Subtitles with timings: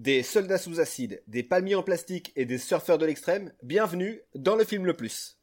[0.00, 4.56] Des soldats sous acide, des palmiers en plastique et des surfeurs de l'extrême, bienvenue dans
[4.56, 5.39] le film le plus.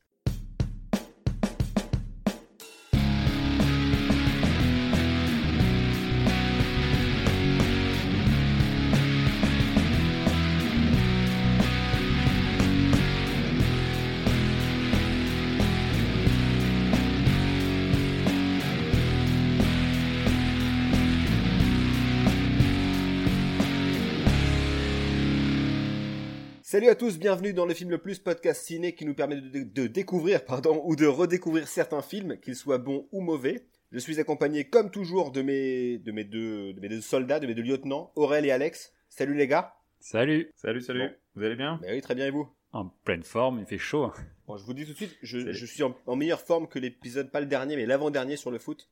[26.78, 29.64] Salut à tous, bienvenue dans le film le plus podcast ciné qui nous permet de,
[29.64, 33.66] de découvrir pardon, ou de redécouvrir certains films, qu'ils soient bons ou mauvais.
[33.92, 37.48] Je suis accompagné comme toujours de mes, de mes, deux, de mes deux soldats, de
[37.48, 38.94] mes deux lieutenants, Aurel et Alex.
[39.10, 39.74] Salut les gars.
[40.00, 40.52] Salut.
[40.54, 41.00] Salut, salut.
[41.00, 41.16] Bon.
[41.34, 41.80] Vous allez bien?
[41.82, 42.48] Bah oui, très bien et vous?
[42.74, 44.12] En pleine forme, il fait chaud.
[44.46, 47.32] Bon, je vous dis tout de suite, je, suis en, en meilleure forme que l'épisode,
[47.32, 48.88] pas le dernier, mais l'avant-dernier sur le foot,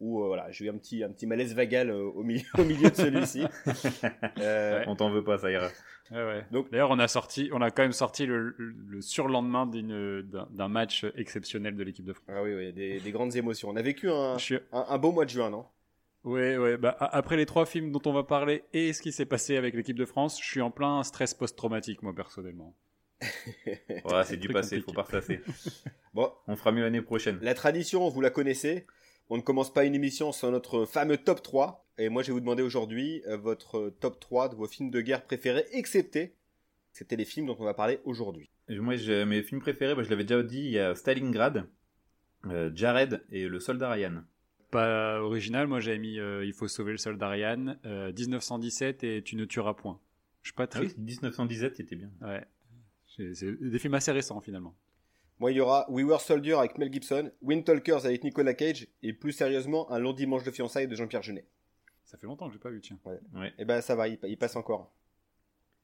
[0.00, 2.64] où euh, voilà, j'ai eu un petit, un petit malaise vagal euh, au, milieu, au
[2.64, 3.44] milieu de celui-ci.
[4.38, 5.68] Euh, On t'en veut pas, ça ira.
[6.10, 6.46] Ouais, ouais.
[6.52, 10.22] Donc- D'ailleurs, on a sorti, on a quand même sorti le, le- le surlendemain d'une-
[10.22, 12.26] d'un d'un match exceptionnel de l'équipe de France.
[12.30, 13.68] Ah oui, oui, des, des grandes émotions.
[13.70, 15.66] On a vécu un, suis- un, un beau mois de juin, non?
[16.24, 16.76] Ouais, ouais.
[16.76, 19.74] Bah, après les trois films dont on va parler et ce qui s'est passé avec
[19.74, 22.74] l'équipe de France, je suis en plein stress post-traumatique, moi personnellement.
[24.04, 24.82] Ouais, c'est du passé, compliqué.
[24.86, 25.40] faut pas repasser.
[26.14, 27.38] Bon, On fera mieux l'année prochaine.
[27.42, 28.86] La tradition, vous la connaissez?
[29.30, 31.86] On ne commence pas une émission sans notre fameux top 3.
[31.98, 35.00] Et moi, je vais vous demander aujourd'hui euh, votre top 3 de vos films de
[35.00, 36.34] guerre préférés, excepté,
[36.92, 38.48] c'était les films dont on va parler aujourd'hui.
[38.68, 41.68] Moi, mes films préférés, bah, je l'avais déjà dit, il y a Stalingrad,
[42.46, 44.22] euh, Jared et Le Soldat Ryan.
[44.70, 49.22] Pas original, moi j'avais mis euh, Il faut sauver le soldat Ryan, euh, 1917 et
[49.22, 49.98] Tu ne tueras point.
[50.42, 50.80] Je suis pas Ah très.
[50.86, 52.10] oui, 1917, c'était bien.
[52.20, 52.44] Ouais.
[53.06, 54.74] C'est des films assez récents finalement.
[55.40, 58.88] Moi, il y aura We Were Soldier avec Mel Gibson, Wind Talkers avec Nicolas Cage,
[59.02, 61.46] et plus sérieusement, Un long dimanche de fiançailles de Jean-Pierre Jeunet.
[62.04, 62.98] Ça fait longtemps que j'ai pas vu, tiens.
[63.34, 63.52] Ouais.
[63.58, 64.92] Et ben, ça va, il, il passe encore.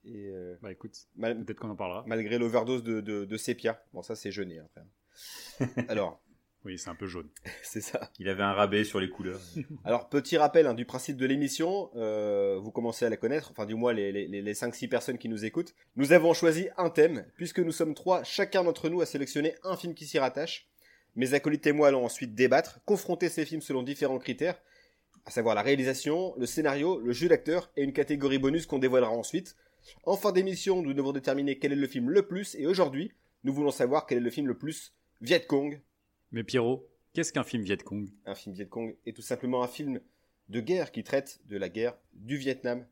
[0.04, 2.02] Et euh, Bah écoute, mal- peut-être qu'on en parlera.
[2.06, 3.82] malgré l'overdose de, de, de sépia.
[3.92, 4.82] Bon, ça, c'est Jeunet, après.
[5.88, 6.20] Alors,
[6.64, 7.28] Oui, c'est un peu jaune.
[7.62, 8.10] c'est ça.
[8.18, 9.40] Il avait un rabais sur les couleurs.
[9.84, 13.66] Alors, petit rappel hein, du principe de l'émission, euh, vous commencez à la connaître, enfin
[13.66, 15.74] du moins les, les, les- les 5-6 personnes qui nous écoutent.
[15.96, 19.76] Nous avons choisi un thème, puisque nous sommes trois, chacun d'entre nous a sélectionné un
[19.76, 20.68] film qui s'y rattache.
[21.16, 24.56] Mes acolytes et moi allons ensuite débattre, confronter ces films selon différents critères,
[25.26, 29.10] à savoir la réalisation, le scénario, le jeu d'acteur et une catégorie bonus qu'on dévoilera
[29.12, 29.54] ensuite.
[30.04, 33.12] En fin d'émission, nous devons déterminer quel est le film le plus, et aujourd'hui,
[33.44, 35.80] nous voulons savoir quel est le film le plus Viet Cong,
[36.32, 38.08] Mais Pierrot, qu'est-ce qu'un film Viet Cong?
[38.26, 40.00] Un film Viet Cong est tout simplement un film
[40.48, 42.86] de guerre qui traite de la guerre du Vietnam.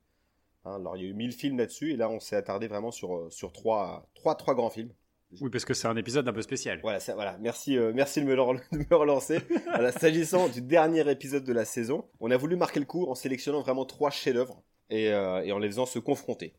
[0.65, 2.91] Hein, alors il y a eu 1000 films là-dessus et là on s'est attardé vraiment
[2.93, 4.93] sur, euh, sur trois, trois, trois grands films.
[5.41, 6.79] Oui, parce que c'est un épisode un peu spécial.
[6.83, 7.39] Voilà, ça, voilà.
[7.39, 9.39] merci, euh, merci de me, de relancer.
[9.67, 13.15] Voilà, S'agissant du dernier épisode de la saison, on a voulu marquer le coup en
[13.15, 16.55] sélectionnant vraiment trois chefs-d'œuvre et, euh, et en les faisant se confronter.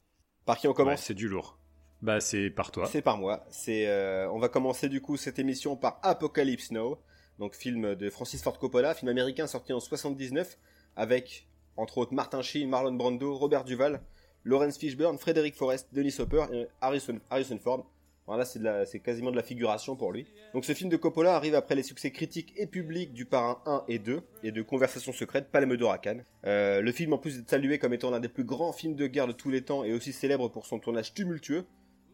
[0.46, 1.60] Par qui on Ouais, commence c'est du lourd.
[2.04, 2.86] Bah c'est par toi.
[2.86, 3.46] C'est par moi.
[3.50, 7.00] C'est, euh, on va commencer du coup cette émission par Apocalypse Now,
[7.40, 10.58] donc film de Francis Ford Coppola, film américain sorti en 79
[10.98, 11.48] avec
[11.78, 14.02] entre autres Martin Sheen, Marlon Brando, Robert Duval,
[14.44, 17.90] Lawrence Fishburne, Frédéric Forrest, Dennis Hopper et Harrison, Harrison Ford.
[18.28, 20.26] Voilà, c'est, quasiment de la figuration pour lui.
[20.54, 23.84] Donc ce film de Coppola arrive après les succès critiques et publics du Parrain 1
[23.88, 26.26] et 2 et de Conversations secrètes, Palme d'Or Cannes.
[26.46, 29.08] Euh, le film en plus d'être salué comme étant l'un des plus grands films de
[29.08, 31.66] guerre de tous les temps et aussi célèbre pour son tournage tumultueux,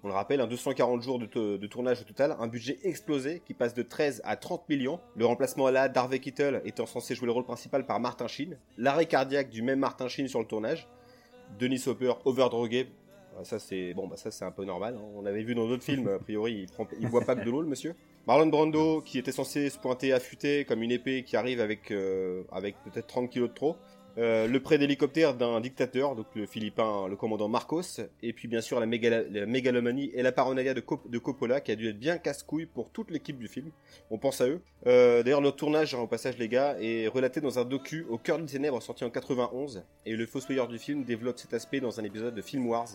[0.04, 3.42] on le rappelle, un 240 jours de, to- de tournage au total, un budget explosé
[3.46, 5.00] qui passe de 13 à 30 millions.
[5.16, 8.58] Le remplacement là d'Harvey Keitel étant censé jouer le rôle principal par Martin Sheen.
[8.78, 10.88] L'arrêt cardiaque du même Martin Sheen sur le tournage.
[11.60, 12.88] Denis Hopper overdrogué.
[13.44, 14.96] Ça c'est bon, bah ça c'est un peu normal.
[14.98, 15.06] hein.
[15.16, 17.50] On avait vu dans d'autres films, a priori il, prend, il boit pas que de
[17.50, 17.96] l'eau le monsieur.
[18.28, 22.44] Marlon Brando qui était censé se pointer affûté comme une épée qui arrive avec euh,
[22.52, 23.78] avec peut-être 30 kilos de trop.
[24.20, 28.60] Euh, le prêt d'hélicoptère d'un dictateur, donc le Philippin, le commandant Marcos, et puis bien
[28.60, 32.18] sûr la, mégalomanie et la paranoïa de, Cop- de Coppola qui a dû être bien
[32.18, 33.72] casse-couille pour toute l'équipe du film.
[34.12, 34.62] On pense à eux.
[34.88, 38.18] Euh, D'ailleurs, notre tournage, hein, au passage les gars, est relaté dans un docu au
[38.18, 42.00] cœur des ténèbres sorti en 91, et le fossoyeur du film développe cet aspect dans
[42.00, 42.90] un épisode de Film Wars.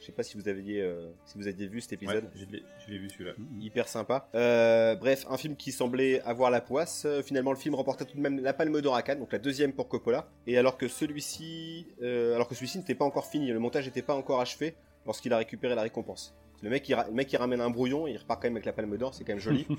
[0.00, 2.44] Je sais pas si vous aviez, euh, si vous aviez vu cet Ouais, épisode je
[2.46, 3.32] l'ai je l'ai vu celui-là.
[3.60, 4.28] hyper sympa.
[4.34, 7.04] Euh, bref, un film qui semblait avoir la poisse.
[7.04, 9.38] Euh, Finalement, le film remporta tout de même la Palme d'Or à Cannes, donc la
[9.38, 10.26] deuxième pour Coppola.
[10.46, 14.00] Et alors que celui-ci, euh, alors que celui-ci n'était pas encore fini, le montage n'était
[14.02, 14.74] pas encore achevé
[15.04, 16.34] lorsqu'il a récupéré la récompense.
[16.62, 18.72] Le mec, il, le mec, il ramène un brouillon, il repart quand même avec la
[18.74, 19.66] Palme d'Or, c'est quand même joli.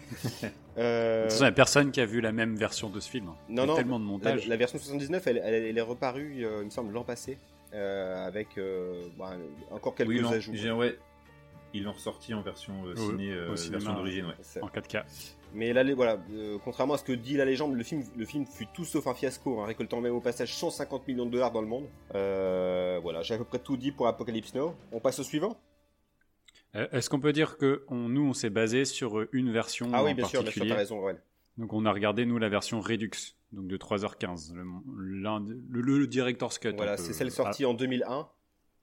[0.78, 3.00] Euh, De toute façon, il n'y a personne qui a vu la même version de
[3.00, 3.32] ce film.
[3.50, 4.48] Il y non, a non, tellement de la, montage.
[4.48, 7.38] la version 79, elle, elle- elle est reparue, euh, il me semble, l'an passé,
[7.78, 9.32] avec euh, bah,
[9.72, 10.52] encore quelques Oui, ajouts.
[10.78, 10.98] ouais.
[11.74, 14.62] Ils l'ont ressorti en version euh, ciné, au cinéma, version d'origine, ouais.
[14.62, 15.04] En 4K.
[15.54, 18.26] Mais là, les- voilà, euh, contrairement à ce que dit la légende, le film, le
[18.26, 21.52] film fut tout sauf un fiasco, hein, récoltant même au passage 150 millions de dollars
[21.54, 21.88] dans le monde.
[22.14, 24.76] Euh, voilà, j'ai à peu près tout dit pour Apocalypse Now.
[24.92, 25.58] On passe au suivant?
[26.76, 29.90] Euh, Est-ce qu'on peut dire que on- nous, on s'est basé sur euh, une version
[29.94, 30.70] Ah oui, en bien sûr, bien sûr, particulier?
[30.72, 31.22] t'as raison, Aurel.
[31.62, 33.12] Donc on a regardé nous la version Redux,
[33.52, 34.64] donc de 3h15, le,
[35.70, 36.72] le, le director's cut.
[36.76, 38.28] Voilà, c'est celle sortie en 2001.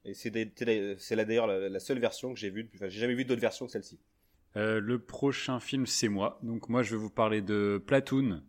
[0.04, 2.62] Et c'est d'ailleurs la, la seule version que j'ai vue.
[2.64, 3.98] depuis- Enfin, j'ai jamais vu d'autre version que celle-ci.
[4.54, 6.38] Ah, euh, le prochain film, c'est moi.
[6.42, 8.42] Donc moi, je vais vous parler de Platoon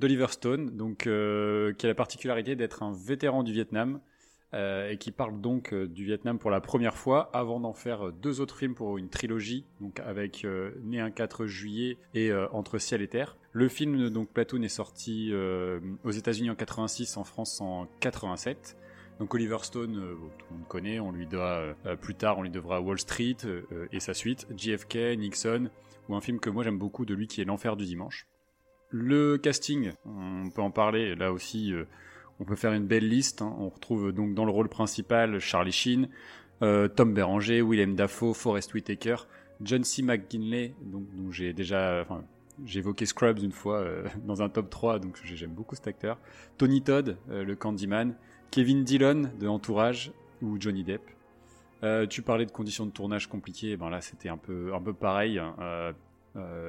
[0.00, 4.00] d'Oliver Stone, donc euh, qui a la particularité d'être un vétéran du Vietnam.
[4.54, 8.40] euh, et qui parle donc du Vietnam pour la première fois, avant d'en faire deux
[8.40, 10.46] autres films pour une trilogie, donc avec
[10.82, 13.36] Né un 4 juillet et Entre ciel et terre.
[13.52, 18.76] Le film donc Platoon est sorti euh, aux États-Unis en 86, en France en 87.
[19.18, 22.42] Donc Oliver Stone, euh, tout le monde connaît, on lui doit euh, plus tard, on
[22.42, 25.70] lui devra Wall Street euh, et sa suite, JFK, Nixon,
[26.08, 28.28] ou un film que moi j'aime beaucoup de lui qui est L'enfer du dimanche.
[28.90, 31.74] Le casting, on peut en parler là aussi.
[32.40, 33.42] on peut faire une belle liste.
[33.42, 33.54] hein.
[33.58, 36.08] On retrouve donc dans le rôle principal Charlie Sheen,
[36.60, 39.16] Tom Berenger, Willem Dafoe, Forrest Whitaker,
[39.60, 40.02] John C.
[40.02, 42.06] McGinley, donc dont j'ai déjà,
[42.64, 46.18] j'ai évoqué Scrubs une fois euh, dans un top 3, donc j'aime beaucoup cet acteur.
[46.56, 48.14] Tony Todd, euh, le Candyman,
[48.50, 50.12] Kevin Dillon de Entourage
[50.42, 51.02] ou Johnny Depp.
[51.84, 54.92] Euh, tu parlais de conditions de tournage compliquées, ben là c'était un peu un peu
[54.92, 55.38] pareil.
[55.38, 55.54] hein.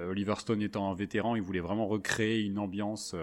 [0.10, 3.16] Oliver Stone étant un vétéran, il voulait vraiment recréer une ambiance.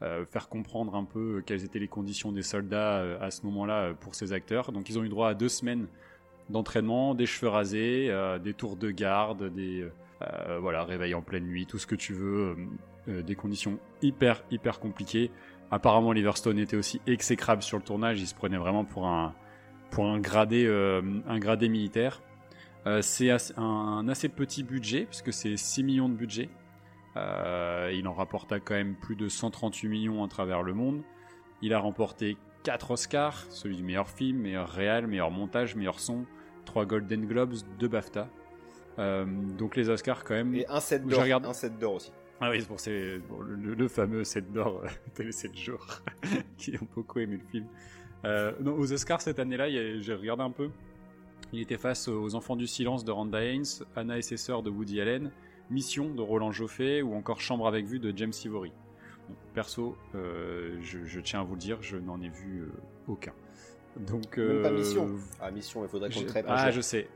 [0.00, 4.34] faire comprendre un peu quelles étaient les conditions des soldats à ce moment-là pour ces
[4.34, 4.70] acteurs.
[4.70, 5.86] Donc ils ont eu droit à deux semaines
[6.50, 8.12] d'entraînement, des cheveux rasés,
[8.42, 9.88] des tours de garde, des
[10.22, 12.56] euh, voilà réveil en pleine nuit, tout ce que tu veux, euh,
[13.08, 15.30] euh, des conditions hyper hyper compliquées.
[15.70, 18.20] Apparemment, Liverstone était aussi exécrable sur le tournage.
[18.20, 19.34] Il se prenait vraiment pour un
[20.18, 22.22] gradé militaire.
[23.02, 26.48] C'est un, assez petit budget puisque c'est 6 millions de budget.
[27.16, 31.02] Il en rapporta quand même plus de 138 millions à travers le monde.
[31.60, 36.24] Il a remporté 4 Oscars, celui du meilleur film, meilleur réal, meilleur montage, meilleur son,
[36.64, 38.30] 3 Golden Globes, 2 BAFTA.
[38.98, 39.24] Euh,
[39.58, 40.54] donc les Oscars quand même.
[40.54, 41.22] Et un set d'or.
[41.22, 42.12] Un set d'or aussi.
[42.40, 45.84] Ah oui, c'est pour ces- bon, le, le fameux 7 d'or euh, Télé 7 jours
[46.56, 47.66] qui ont beaucoup aimé le film.
[48.24, 50.70] Euh, non, aux Oscars cette année-là, j'ai regardé un peu.
[51.52, 53.64] Il était face aux Enfants du silence de Randa Haynes,
[53.96, 55.30] Anna et ses sœurs de Woody Allen,
[55.70, 58.72] Mission de Roland Joffé ou encore Chambre avec vue de James Ivory.
[59.54, 62.72] Perso, euh, je, je tiens à vous le dire, je n'en ai vu euh,
[63.08, 63.32] aucun.
[63.98, 65.10] Donc, Même pas euh, Mission.
[65.40, 67.08] Ah, mission, il faudrait qu'on le traite Ah, je sais.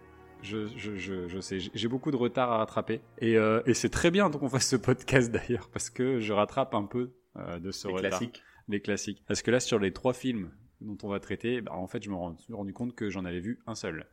[0.43, 1.59] Je, je, je, je sais.
[1.61, 3.01] J'ai- beaucoup de retard à rattraper.
[3.19, 6.75] Et, euh, et c'est très bien qu'on fasse ce podcast d'ailleurs, parce que je rattrape
[6.75, 8.11] un peu euh, de ce C'est retard.
[8.11, 8.43] classique.
[8.69, 9.25] Les classiques.
[9.27, 10.51] Parce que là, sur les trois films
[10.81, 13.41] dont on va traiter, bah, en fait, je me suis rendu compte que j'en avais
[13.41, 14.07] vu un seul.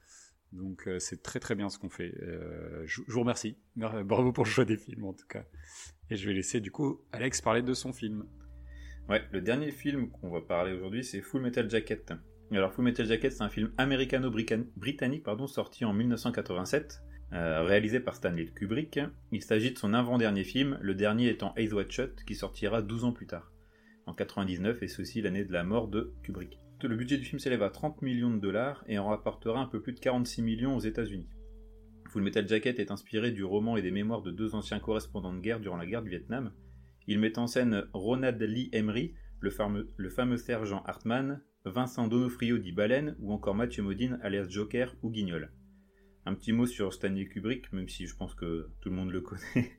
[0.52, 2.14] Donc euh, c'est très très bien ce qu'on fait.
[2.24, 3.56] Euh, je, vous remercie.
[3.76, 5.44] Mer- Bravo pour le choix des films en tout cas.
[6.10, 8.26] Et je vais laisser du coup Alex parler de son film.
[9.08, 12.14] Ouais, le dernier film qu'on va parler aujourd'hui, c'est Full Metal Jacket.
[12.52, 18.48] Alors, Full Metal Jacket, c'est un film américano-britannique sorti en 1987, euh, réalisé par Stanley
[18.48, 19.00] Kubrick.
[19.32, 23.04] Il s'agit de son avant-dernier film, le dernier étant Eyes Wide Shut, qui sortira 12
[23.04, 23.52] ans plus tard,
[24.08, 26.60] en 99, et ceci l'année de la mort de Kubrick.
[26.82, 29.80] Le budget du film s'élève à 30 millions de dollars et en rapportera un peu
[29.80, 31.30] plus de 46 millions aux États-Unis.
[32.08, 35.40] Full Metal Jacket est inspiré du roman et des mémoires de deux anciens correspondants de
[35.40, 36.52] guerre durant la guerre du Vietnam.
[37.06, 42.58] Il met en scène Ronald Lee Emery, le fameux, le fameux sergent Hartman, Vincent Donofrio
[42.58, 45.52] dit Baleine ou encore Mathieu Modine alias Joker ou Guignol.
[46.26, 49.22] Un petit mot sur Stanley Kubrick, même si je pense que tout le monde le
[49.22, 49.72] connaît.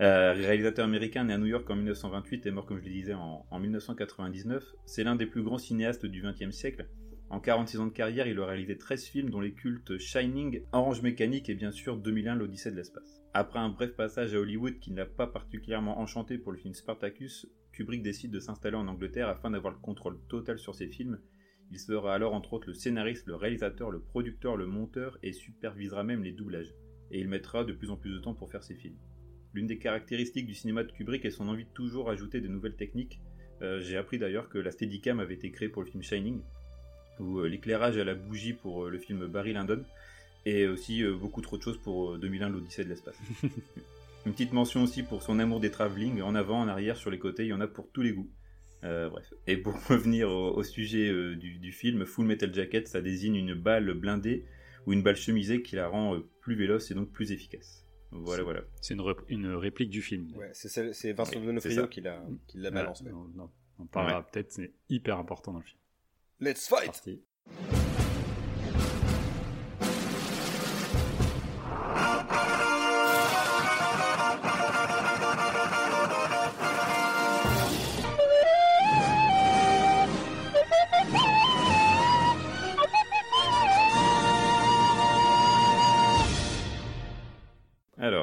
[0.00, 3.14] Euh, réalisateur américain né à New York en 1928 et mort, comme je le disais,
[3.14, 6.88] en, en 1999, c'est l'un des plus grands cinéastes du XXe siècle.
[7.30, 11.02] En 46 ans de carrière, il a réalisé 13 films dont les cultes Shining, Orange
[11.02, 13.20] Mécanique et bien sûr 2001 l'Odyssée de l'espace.
[13.34, 16.72] Après un bref passage à Hollywood qui ne l'a pas particulièrement enchanté pour le film
[16.72, 17.46] Spartacus,
[17.78, 21.20] Kubrick décide de s'installer en Angleterre afin d'avoir le contrôle total sur ses films.
[21.70, 26.02] Il sera alors entre autres le scénariste, le réalisateur, le producteur, le monteur et supervisera
[26.02, 26.74] même les doublages.
[27.12, 28.98] Et il mettra de plus en plus de temps pour faire ses films.
[29.54, 32.74] L'une des caractéristiques du cinéma de Kubrick est son envie de toujours ajouter de nouvelles
[32.74, 33.20] techniques.
[33.62, 36.40] Euh, J'ai appris d'ailleurs que la Steadicam avait été créée pour le film Shining,
[37.20, 39.84] ou euh, l'éclairage à la bougie pour euh, le film Barry Lyndon,
[40.44, 43.18] et aussi beaucoup trop de choses pour euh, 2001 l'Odyssée de l'espace.
[44.26, 47.18] Une petite mention aussi pour son amour des travelling, en avant, en arrière, sur les
[47.18, 48.30] côtés, il y en a pour tous les goûts.
[48.84, 49.32] Euh, bref.
[49.46, 53.36] Et pour revenir au, au sujet euh, du, du film, Full Metal Jacket, ça désigne
[53.36, 54.44] une balle blindée
[54.86, 57.84] ou une balle chemisée qui la rend euh, plus véloce et donc plus efficace.
[58.10, 58.62] Voilà, voilà.
[58.80, 60.32] C'est une, réplique du film.
[60.36, 63.02] Ouais, c'est Vincent c'est Donofrio qui la, qui la balance.
[63.02, 63.10] ouais.
[63.10, 65.80] Non, non, on parlera peut-être, c'est hyper important dans le film.
[66.40, 67.22] Let's fight Parti.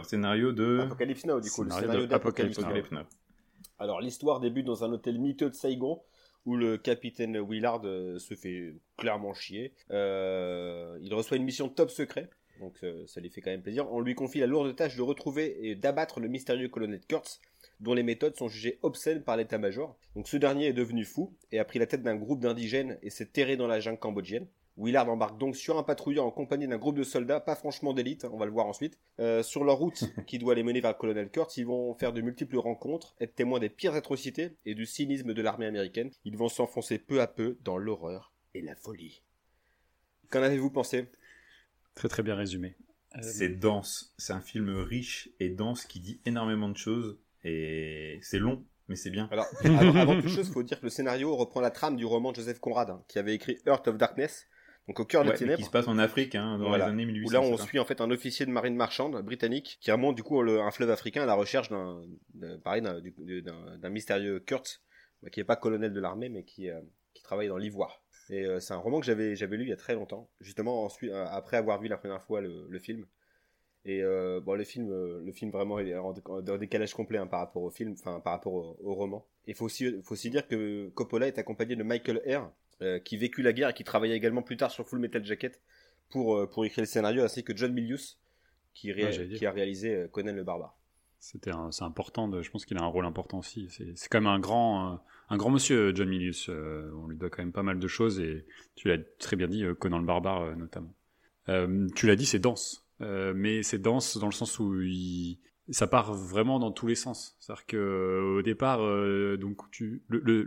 [0.06, 0.80] Scénario de.
[0.82, 2.98] Apocalypse Now, du coup, le Scénario scénario d'Apocalypse d'Apocalypse Now.
[2.98, 3.02] Now.
[3.02, 3.80] Apocalypse Now.
[3.80, 6.02] Alors, l'histoire débute dans un hôtel miteux de Saigon
[6.46, 9.74] où le capitaine Willard euh, se fait clairement chier.
[9.92, 13.92] Euh, il reçoit une mission top secret, donc euh, ça lui fait quand même plaisir.
[13.92, 17.42] On lui confie la lourde tâche de retrouver et d'abattre le mystérieux colonel Kurtz,
[17.80, 19.98] dont les méthodes sont jugées obscènes par l'état-major.
[20.16, 23.10] Donc ce dernier est devenu fou et a pris la tête d'un groupe d'indigènes et
[23.10, 24.48] s'est terré dans la jungle cambodgienne.
[24.78, 28.26] Willard embarque donc sur un patrouilleur en compagnie d'un groupe de soldats, pas franchement d'élite,
[28.32, 29.00] on va le voir ensuite.
[29.20, 32.12] Euh, sur leur route qui doit les mener vers le colonel Kurtz, ils vont faire
[32.12, 36.12] de multiples rencontres, être témoins des pires atrocités et du cynisme de l'armée américaine.
[36.26, 39.22] Ils vont s'enfoncer peu à peu dans l'horreur et la folie.
[40.30, 41.08] Qu'en avez-vous pensé?
[41.94, 42.76] Très très bien résumé.
[43.16, 44.14] Euh, C'est dense.
[44.18, 47.18] C'est un film riche et dense qui dit énormément de choses.
[47.46, 49.30] Et c'est long, mais c'est bien.
[49.32, 52.06] Alors, avant, avant toute chose, il faut dire que le scénario reprend la trame du
[52.06, 54.48] roman de Joseph Conrad, hein, qui avait écrit Heart of Darkness,
[54.88, 55.58] donc au cœur Ouais, des ténèbres.
[55.58, 56.86] qui se passe en Afrique, hein, dans Voilà.
[56.86, 57.28] les années 1800.
[57.28, 60.24] où là on suit en fait un officier de marine marchande britannique qui remonte du
[60.24, 62.02] coup le- un fleuve africain à la recherche d'un
[62.64, 64.82] pareil d'un du- d'un- d'un mystérieux Kurt
[65.24, 66.80] bah, qui est pas colonel de l'armée mais qui euh,
[67.14, 69.74] qui travaille dans l'ivoire et euh, c'est un roman que j'avais j'avais lu il y
[69.74, 73.06] a très longtemps justement ensuite euh, après avoir vu la première fois le, le film
[73.86, 77.40] et euh, bon le film le film vraiment est en, en décalage complet hein, par
[77.40, 80.48] rapport au film enfin par rapport au, au roman il faut aussi faut aussi dire
[80.48, 82.50] que Coppola est accompagné de Michael Eyre
[82.82, 85.62] euh, qui vécut la guerre et qui travaillait également plus tard sur Full Metal Jacket
[86.10, 88.20] pour, euh, pour écrire le scénario, ainsi que John Milius,
[88.74, 89.38] qui, ré- Ouais, j'allais dire.
[89.40, 90.78] qui a réalisé euh, Conan le Barbare.
[91.20, 92.28] C'était c'est important.
[92.28, 93.68] De, je pense qu'il a un rôle important aussi.
[93.70, 96.50] C'est quand même un grand, un grand monsieur, John Milius.
[96.50, 99.64] On lui doit quand même pas mal de choses et tu l'as très bien dit,
[99.80, 100.94] Conan le barbare notamment.
[101.96, 105.40] Tu l'as dit, c'est dense, mais c'est dense dans le sens où il,
[105.70, 107.36] ça part vraiment dans tous les sens.
[107.40, 109.58] C'est-à-dire que au départ, euh, donc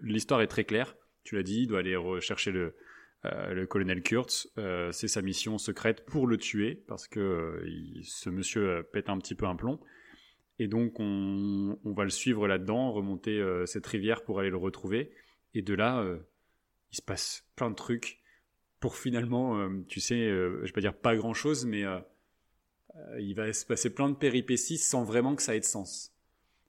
[0.05, 0.95] l'histoire est très claire.
[1.29, 2.75] Tu l'as dit, il doit aller rechercher le,
[3.27, 4.51] euh, colonel Kurtz.
[4.57, 9.19] Euh, c'est sa mission secrète pour le tuer parce que euh, ce monsieur pète un
[9.19, 9.79] petit peu un plomb.
[10.59, 15.11] Et donc, on, on va le suivre là-dedans, remonter cette rivière pour aller le retrouver.
[15.53, 16.03] Et de là,
[16.91, 18.23] il se passe plein de trucs
[18.81, 21.85] pour finalement, tu sais, je vais pas dire pas grand-chose, mais
[23.21, 26.18] il va se passer plein de péripéties sans vraiment que ça ait de sens.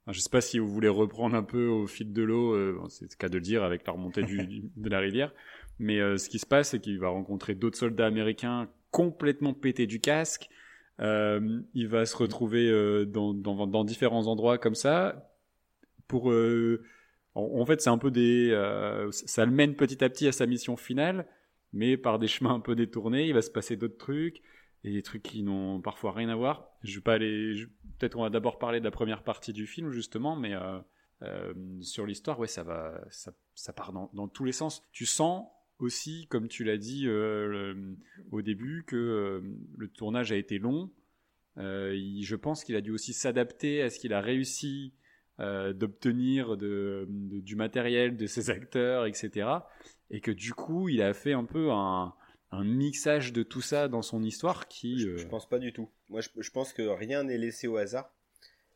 [0.08, 3.10] Je sais pas si vous voulez reprendre un peu au fil de l'eau, euh, c'est
[3.10, 5.32] le cas de le dire avec la remontée de la rivière,
[5.78, 9.86] mais euh, ce qui se passe, c'est qu'il va rencontrer d'autres soldats américains complètement pétés
[9.86, 10.48] du casque.
[11.00, 15.30] Euh, il va se retrouver dans, différents endroits comme ça.
[16.08, 16.80] Pour, en,
[17.34, 18.50] en fait, c'est un peu des,
[19.10, 21.26] ça le mène petit à petit à sa mission finale,
[21.72, 23.26] mais par des chemins un peu détournés.
[23.26, 24.42] Il va se passer d'autres trucs
[24.84, 26.70] et des trucs qui n'ont parfois rien à voir.
[26.82, 27.66] Je vais pas aller.
[27.98, 30.78] Peut-être on va d'abord parler de la première partie du film justement, mais euh,
[31.22, 34.88] euh, sur l'histoire, ouais, ça va, ça, ça part dans, tous les sens.
[34.92, 35.46] Tu sens
[35.78, 37.74] aussi, comme tu l'as dit euh,
[38.30, 39.42] au début, que
[39.76, 40.90] le tournage a été long.
[41.56, 44.94] Je pense qu'il a dû aussi s'adapter à ce qu'il a réussi
[45.38, 49.48] d'obtenir de- du matériel de ses acteurs, etc.
[50.10, 52.14] Et que du coup, il a fait un peu un,
[52.52, 54.98] un mixage de tout ça dans son histoire qui.
[54.98, 55.88] Je, euh, je pense pas du tout.
[56.08, 58.12] Moi, je, je pense que rien n'est laissé au hasard.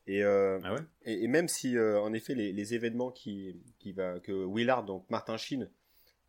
[0.07, 0.81] Et, euh, Ah ouais?
[1.03, 4.85] et, et même si, euh, en effet, les, les événements qui, qui va, que Willard,
[4.85, 5.69] donc Martin Sheen,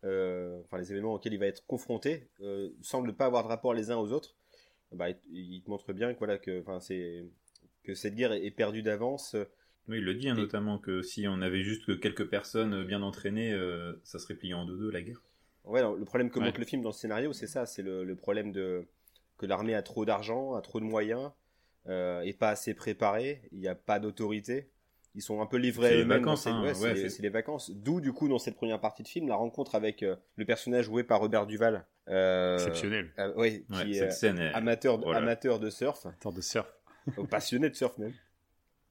[0.03, 3.73] euh, enfin les événements auxquels il va être confronté, euh, semblent pas avoir de rapport
[3.73, 4.35] les uns aux autres,
[4.91, 7.25] bah, il, il te montre bien que, voilà, que, enfin, c'est,
[7.83, 9.35] que cette guerre est, est perdue d'avance.
[9.87, 12.83] Oui, il le dit hein, Et- notamment que si on avait juste que quelques personnes
[12.83, 15.21] bien entraînées, euh, ça serait plié en deux-deux la guerre.
[15.67, 16.45] Ouais, le problème que Ouais.
[16.45, 18.87] montre le film dans le scénario, c'est ça, c'est le, le problème de
[19.37, 21.31] que l'armée a trop d'argent, a trop de moyens,
[21.87, 24.69] euh, est pas assez préparée, il n'y a pas d'autorité.
[25.15, 26.19] Ils sont un peu livrés C'est à les eux-mêmes.
[26.19, 27.71] vacances, dans ces- hein, ouais, c'est ouais, les- c'est- c'est les vacances.
[27.71, 30.85] D'où, du coup, dans cette première partie de film, la rencontre avec euh, le personnage
[30.85, 31.85] joué par Robert Duval.
[32.09, 33.11] euh, exceptionnel.
[33.19, 34.53] euh, Ouais, qui est cette scène est...
[34.53, 36.71] amateur, de- Oh amateur de surf, Sorte de surf.
[37.19, 38.13] euh, passionné de surf même.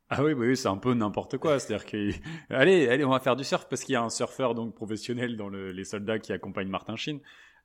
[0.08, 1.58] Ah oui, bah oui, c'est un peu n'importe quoi.
[1.58, 2.10] C'est-à-dire que,
[2.50, 5.36] allez, allez, on va faire du surf parce qu'il y a un surfeur donc professionnel
[5.36, 7.20] dans le- les soldats qui accompagnent Martin Sheen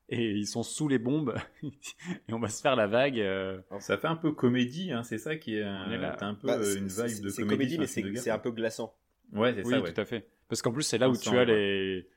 [0.09, 3.19] et ils sont sous les bombes et on va se faire la vague.
[3.19, 5.63] euh, Ça fait un peu comédie, hein, c'est ça qui est...
[5.63, 8.23] Un peu Bah, euh, c'est- une c'est- vibe de C'est comédie, comédie, sur mais c'est
[8.23, 8.95] c'est un peu glaçant.
[9.33, 9.93] Ouais, c'est oui, ça, ouais.
[9.93, 10.27] tout à fait.
[10.49, 11.45] Parce qu'en plus, c'est là où tu as ouais.
[11.45, 12.07] les,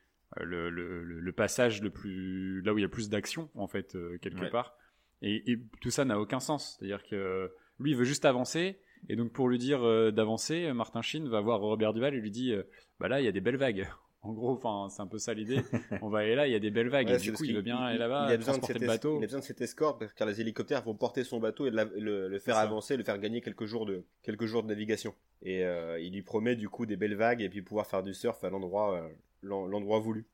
[0.41, 3.69] le, le, le- le passage le plus, là où il y a plus d'action en
[3.69, 4.51] fait euh, quelque Ouais.
[4.51, 4.77] part.
[5.23, 6.77] Et, et tout ça n'a aucun sens.
[6.79, 8.81] C'est-à-dire que lui, il veut juste avancer.
[9.09, 12.31] Et donc, pour lui dire euh, d'avancer, Martin Sheen va voir Robert Duval et lui
[12.31, 12.63] dit euh,
[13.01, 13.89] Bah là, il y a des belles vagues.
[14.27, 15.61] En gros, enfin, c'est un peu ça l'idée.
[16.01, 17.09] On va aller là, il y a des belles vagues.
[17.09, 18.55] Ouais, et c'est du coup, il qu'il- veut bien il- aller là-bas, il a besoin
[18.55, 19.19] de transporter le bateau.
[19.19, 21.85] Il a besoin de cette escorte car les hélicoptères vont porter son bateau et la-
[21.85, 25.15] le, le faire avancer, le faire gagner quelques jours de, quelques jours de navigation.
[25.43, 28.15] Et euh, il lui promet du coup des belles vagues et puis pouvoir faire du
[28.15, 29.07] surf à l'endroit euh,
[29.43, 30.27] l'en- l'endroit voulu.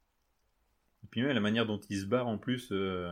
[1.03, 3.09] Et puis même la manière dont il se barre en plus, euh,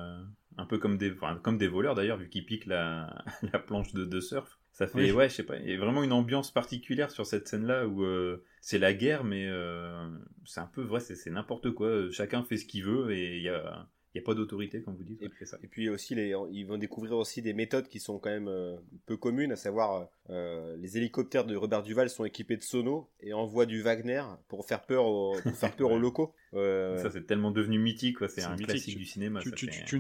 [0.59, 1.13] un peu comme des,
[1.43, 4.58] comme des voleurs d'ailleurs, vu qu'ils piquent la, la planche de, de surf.
[4.79, 7.49] Ça fait, ouais, je sais pas, il y a vraiment une ambiance particulière sur cette
[7.49, 10.09] scène-là où euh, c'est la guerre, mais euh,
[10.45, 12.09] c'est un peu vrai, c'est n'importe quoi.
[12.13, 15.03] Chacun fait ce qu'il veut et il y a, y a pas d'autorité, comme vous
[15.03, 15.21] dites.
[15.21, 15.59] Et, ça.
[15.65, 18.77] et puis aussi, les, ils vont découvrir aussi des méthodes qui sont quand même euh,
[19.07, 23.67] peu communes, à savoir les hélicoptères de Robert Duval sont équipés de sonos et envoient
[23.67, 26.37] du Wagner pour faire peur aux, pour faire peur aux locaux.
[26.53, 29.41] ça, c'est tellement devenu mythique, c'est un classique du cinéma.
[29.41, 29.99] Tu, tu,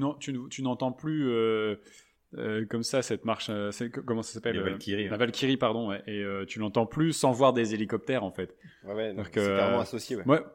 [0.51, 1.27] tu n'entends plus
[2.37, 3.71] euh, comme ça cette marche euh,
[4.05, 7.55] comment ça s'appelle la Valkyrie euh, la Valkyrie pardon et tu l'entends plus sans voir
[7.55, 8.55] des hélicoptères en fait.
[8.85, 10.25] Ouais, ouais c'est carrément associé ouais.
[10.27, 10.55] moi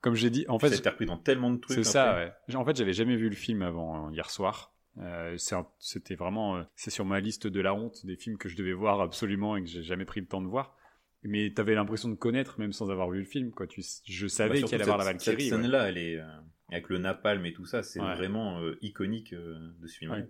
[0.00, 2.16] comme j'ai dit en fait c'est repris dans tellement de trucs c'est ça
[2.48, 2.56] ouais.
[2.56, 4.74] En fait j'avais jamais vu le film avant hier soir.
[5.78, 9.00] C'était vraiment c'est sur ma liste de la honte des films que je devais voir
[9.00, 10.76] absolument et que j'ai jamais pris le temps de voir.
[11.22, 13.68] Mais t'avais l'impression de connaître même sans avoir vu le film quoi.
[13.68, 16.20] Tu je savais bah, qu'il allait avoir la Valkyrie cette scène là elle est
[16.68, 20.26] avec le napalm et tout ça c'est vraiment iconique de ce film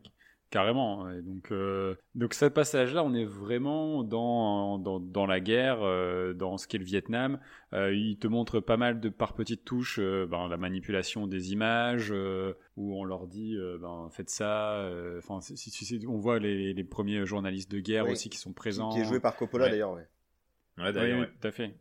[0.53, 1.07] Carrément.
[1.23, 6.59] donc, euh, donc ce passage-là, on est vraiment dans, dans, dans la guerre, euh, dans
[6.59, 7.41] ce qu'est le Vietnam.
[7.73, 12.13] Euh, il te montre pas mal de par petites touches, ben, la manipulation des images,
[12.77, 14.87] où on leur dit, ben, faites ça.
[15.17, 18.91] Enfin, si, on voit les, les, premiers journalistes de guerre aussi qui sont présents.
[18.91, 19.95] Qui est joué par Coppola d'ailleurs.
[19.95, 20.07] Ouais.
[20.77, 21.21] Ouais, d'ailleurs.
[21.21, 21.75] Oui, tout à fait.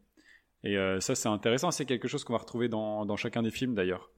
[0.64, 1.72] Et ça, c'est intéressant.
[1.72, 4.12] C'est quelque chose qu'on va retrouver dans, dans chacun des films d'ailleurs.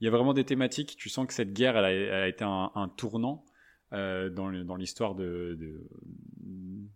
[0.00, 0.96] Il y a vraiment des thématiques.
[0.96, 3.44] Tu sens que cette guerre, elle a, été un, tournant
[3.92, 5.88] euh, dans l'histoire de,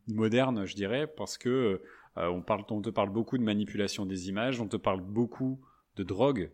[0.09, 1.83] moderne, je dirais, parce que
[2.19, 5.61] euh, on, parle, on te parle beaucoup de manipulation des images, on te parle beaucoup
[5.97, 6.53] de drogue.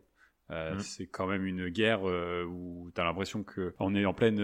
[0.50, 0.80] Euh, mmh.
[0.80, 4.40] C'est quand même une guerre où tu as l'impression qu'on est en pleine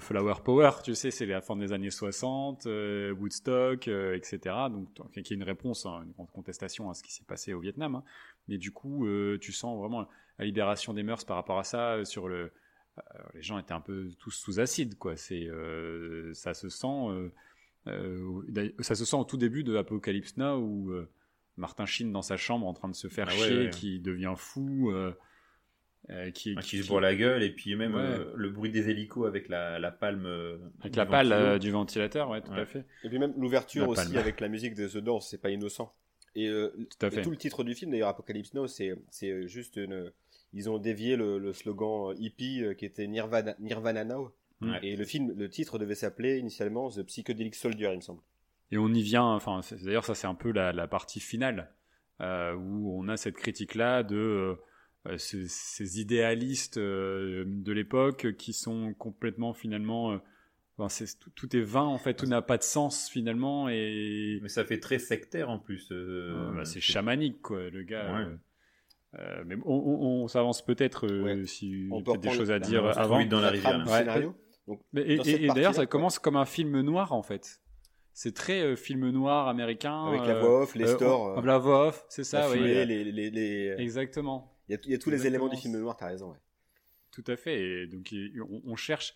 [0.00, 2.66] flower power, tu sais, c'est la fin des années 60,
[3.18, 4.38] Woodstock, etc.
[4.70, 7.96] Donc, qui est une réponse, hein, une contestation à ce qui s'est passé au Vietnam.
[7.96, 8.04] Hein.
[8.48, 9.06] Mais du coup,
[9.40, 10.06] tu sens vraiment
[10.38, 11.94] la libération des mœurs par rapport à ça.
[11.94, 12.52] Euh, sur le,
[12.98, 13.02] euh,
[13.34, 15.16] les gens étaient un peu tous sous acide, quoi.
[15.16, 17.32] C'est, euh, ça se sent,
[18.80, 20.92] ça se sent au tout début de Apocalypse Now où
[21.56, 24.92] Martin Sheen dans sa chambre en train de se faire ah chier, qui devient fou.
[26.34, 27.96] Qui, qui, se boit la gueule et puis même
[28.34, 30.28] le bruit des hélicos avec la, la palme
[30.80, 32.84] avec la pale du ventilateur ouais tout à fait.
[33.02, 35.92] Et puis même l'ouverture aussi avec la musique de The Doors c'est pas innocent.
[36.36, 36.48] Et,
[37.00, 40.12] tout, tout, le titre du film d'ailleurs Apocalypse Now c'est c'est juste une
[40.56, 44.32] ils ont dévié le, slogan euh, hippie euh, qui était Nirvana, Nirvana Now.
[44.82, 48.22] Et le film, le titre devait s'appeler initialement The Psychedelic Soldier, il me semble.
[48.72, 51.70] Et on y vient, enfin, d'ailleurs, ça c'est un peu la, partie finale,
[52.22, 54.56] euh, où on a cette critique-là de
[55.18, 60.20] ces, idéalistes de l'époque qui sont complètement finalement.
[61.34, 63.68] tout, est vain en fait, tout n'a pas de sens finalement.
[63.68, 64.38] Et...
[64.42, 65.90] Mais ça fait très sectaire en plus.
[65.90, 68.28] Bah, c'est chamanique quoi, le gars.
[69.18, 73.24] Euh, mais on, s'avance peut-être euh, si on peut des choses à dire avant.
[73.24, 73.86] dans la rivière.
[73.88, 74.34] Scénario.
[74.94, 77.60] et, d'ailleurs, ça commence comme un film noir en fait.
[78.12, 80.06] C'est très euh, film noir américain.
[80.06, 81.42] Avec la voix off, les stores.
[81.42, 82.50] la voix off, c'est ça.
[82.50, 82.60] oui.
[82.60, 84.55] les, Exactement.
[84.68, 86.34] Il y a, tous les éléments du film noir, t'as raison.
[87.12, 87.62] Tout à fait.
[87.62, 88.12] Et donc
[88.64, 89.14] on, cherche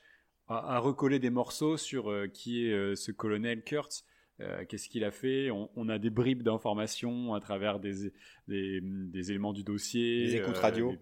[0.48, 4.04] à, recoller des morceaux sur qui est ce colonel Kurtz
[4.40, 5.50] euh, qu'est-ce qu'il a fait?
[5.50, 8.12] On, a des bribes d'informations à travers des,
[8.48, 10.26] des, éléments du dossier.
[10.26, 10.92] Des écoutes radio.
[10.92, 10.96] Euh,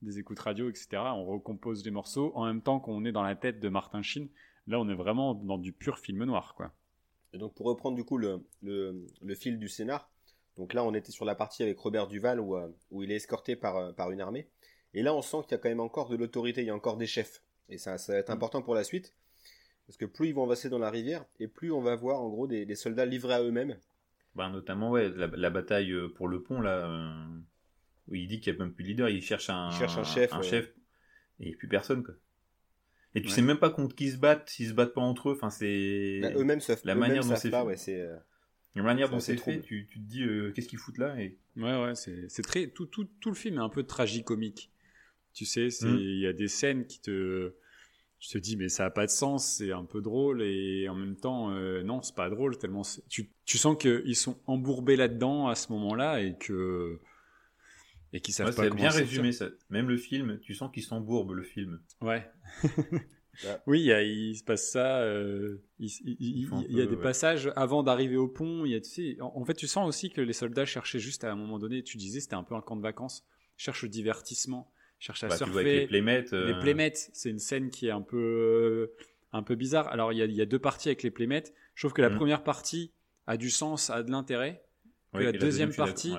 [0.00, 0.88] des, écoutes radio, etc.
[1.14, 4.28] On recompose les morceaux en même temps qu'on est dans la tête de Martin Sheen.
[4.66, 6.72] Là, on est vraiment dans du pur film noir, quoi.
[7.34, 10.10] Et donc, pour reprendre du coup le, le, fil du scénar,
[10.56, 13.16] donc là, on était sur la partie avec Robert Duval où, euh, où il est
[13.16, 14.48] escorté par, par une armée.
[14.94, 16.74] Et là, on sent qu'il y a quand même encore de l'autorité, il y a
[16.74, 17.42] encore des chefs.
[17.68, 18.34] Et ça, ça va être mm.
[18.34, 19.14] important pour la suite.
[19.86, 22.28] Parce que plus ils vont avancer dans la rivière, et plus on va voir en
[22.28, 23.76] gros des, soldats livrés à eux-mêmes.
[24.34, 27.38] Bah, notamment, ouais, la, bataille euh, pour le pont, là, euh,
[28.08, 30.04] où il dit qu'il n'y a même plus de leader, il cherche un, cherche un
[30.04, 30.32] chef.
[30.32, 30.66] Un chef
[31.40, 32.14] et il n'y a plus personne, quoi.
[33.14, 35.32] Et tu sais même pas contre qui se battent, s'ils se battent pas entre eux,
[35.34, 36.20] enfin c'est.
[36.22, 37.60] Bah, eux-mêmes savent La manière dont c'est fait.
[37.60, 38.08] Ouais, c'est.
[38.76, 41.36] Euh, la manière dont c'est fait, tu, tu, te dis qu'est-ce qu'ils foutent là et...
[41.56, 42.68] Ouais, ouais, c'est très.
[42.68, 44.70] Tout, tout, tout, le film est un peu tragicomique.
[45.34, 45.96] Tu sais, hmm.
[45.98, 47.54] il y a des scènes qui te
[48.22, 50.94] je te dis mais ça a pas de sens, c'est un peu drôle et en
[50.94, 55.48] même temps euh, non c'est pas drôle tellement tu, tu sens qu'ils sont embourbés là-dedans
[55.48, 57.00] à ce moment-là et que
[58.12, 59.48] et qu'ils savent pas comment bien résumé ça.
[59.70, 61.80] Même le film, tu sens qu'ils s'embourbent le film.
[62.00, 62.30] Ouais.
[63.66, 65.00] oui, il, se passe ça.
[65.00, 68.64] Euh, il, y a des passages avant d'arriver au pont.
[68.64, 71.24] Il y a, tu sais, en, fait, tu sens aussi que les soldats cherchaient juste
[71.24, 71.82] à un moment donné.
[71.82, 73.24] Tu disais, c'était un peu un camp de vacances.
[73.56, 75.64] Cherchent le divertissement cherche à bah, surfer.
[75.64, 76.32] les playmates.
[76.32, 76.60] Les euh.
[76.60, 79.88] playmates, c'est une scène qui est un peu, euh, un peu bizarre.
[79.88, 81.52] Alors, il y, a, deux parties avec les playmates.
[81.74, 82.16] Je trouve que la mm.
[82.16, 82.92] première partie
[83.26, 84.64] a du sens, a de l'intérêt.
[85.12, 86.14] La, deuxième, partie,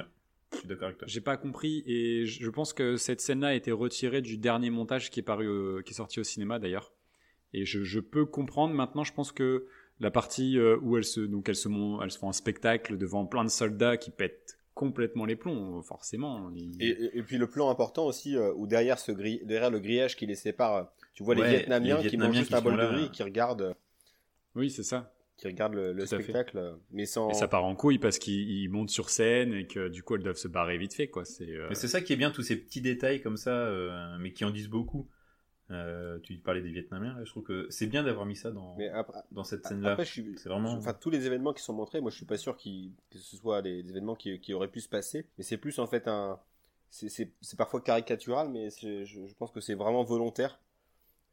[0.52, 1.08] avec toi.
[1.08, 5.10] J'ai pas compris et je pense que cette scène-là a été retirée du dernier montage
[5.10, 6.93] qui est paru, euh, qui est sorti au cinéma d'ailleurs.
[7.54, 9.04] Et je, je, peux comprendre maintenant.
[9.04, 9.68] Je pense que
[10.00, 11.70] la partie euh, où elles se, donc elles se,
[12.04, 16.52] elles se font un spectacle devant plein de soldats qui pètent complètement les plombs, forcément.
[16.80, 20.16] Et, et, puis le plan important aussi, euh, où derrière, ce gris, derrière le grillage
[20.16, 23.24] qui les sépare, tu vois les, Vietnamiens qui mangent juste un bol de riz, qui
[23.24, 23.76] regardent.
[24.56, 27.30] Oui, c'est ça qui regardent le, spectacle, mais sans.
[27.30, 30.24] Et ça part en couille parce qu'ils montent sur scène et que du coup elles
[30.24, 31.26] doivent se barrer vite fait, quoi.
[31.26, 31.50] C'est.
[31.50, 31.74] Euh...
[31.74, 34.52] c'est ça qui est bien, tous ces petits détails comme ça, euh, mais qui en
[34.52, 35.08] disent beaucoup.
[35.72, 38.78] Euh, tu parlais des Vietnamiens, je trouve que c'est bien d'avoir mis ça dans,
[39.32, 39.98] dans cette scène-là.
[40.04, 40.74] C'est vraiment.
[40.74, 43.62] Enfin, tous les événements qui sont montrés, moi je suis pas sûr que ce soit
[43.62, 46.40] des, événements qui, qui, auraient pu se passer, mais c'est plus en fait un.
[46.90, 50.60] C'est parfois caricatural, mais je, je pense que c'est vraiment volontaire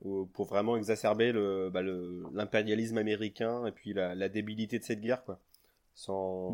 [0.00, 1.32] pour vraiment exacerber
[1.70, 5.38] bah, l'impérialisme le, américain et puis la, débilité de cette guerre, quoi.
[5.94, 6.52] Sans,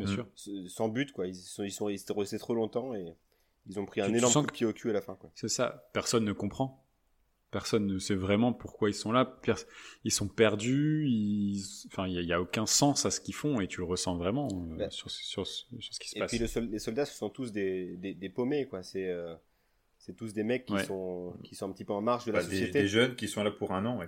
[0.67, 1.27] sans but, quoi.
[1.27, 3.15] Ils sont, ils sont, restés trop longtemps et
[3.69, 5.87] ils ont pris un énorme coup de pied au cul à la fin, C'est ça.
[5.93, 6.83] Personne ne comprend.
[7.49, 9.39] Personne ne sait vraiment pourquoi ils sont là.
[10.03, 11.05] Ils sont perdus.
[11.07, 11.63] Ils...
[11.87, 14.49] Enfin, il n'y a, aucun sens à ce qu'ils font et tu le ressens vraiment
[14.51, 15.65] euh, bah, sur, sur, ce
[15.99, 16.33] qui se passe.
[16.33, 18.83] Et puis les soldats, ce sont tous des, des, paumés, quoi.
[18.83, 19.33] C'est euh,
[19.97, 22.41] c'est tous des mecs qui sont qui sont un petit peu en marge de la
[22.41, 22.81] société.
[22.81, 23.99] Des, jeunes qui sont là pour un an.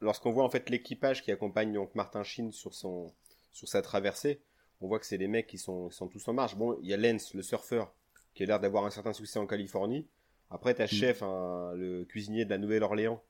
[0.00, 3.12] Lorsqu'on voit en fait l'équipage qui accompagne donc Martin Sheen sur son
[3.52, 4.40] sur sa traversée,
[4.80, 6.56] on voit que c'est des mecs qui sont sont tous en marge.
[6.56, 7.92] Bon, il y a Lance, le surfeur,
[8.34, 10.06] qui a l'air d'avoir un certain succès en Californie.
[10.50, 10.86] Après, t'as.
[10.86, 13.22] Chef, hein, le cuisinier de la Nouvelle-Orléans,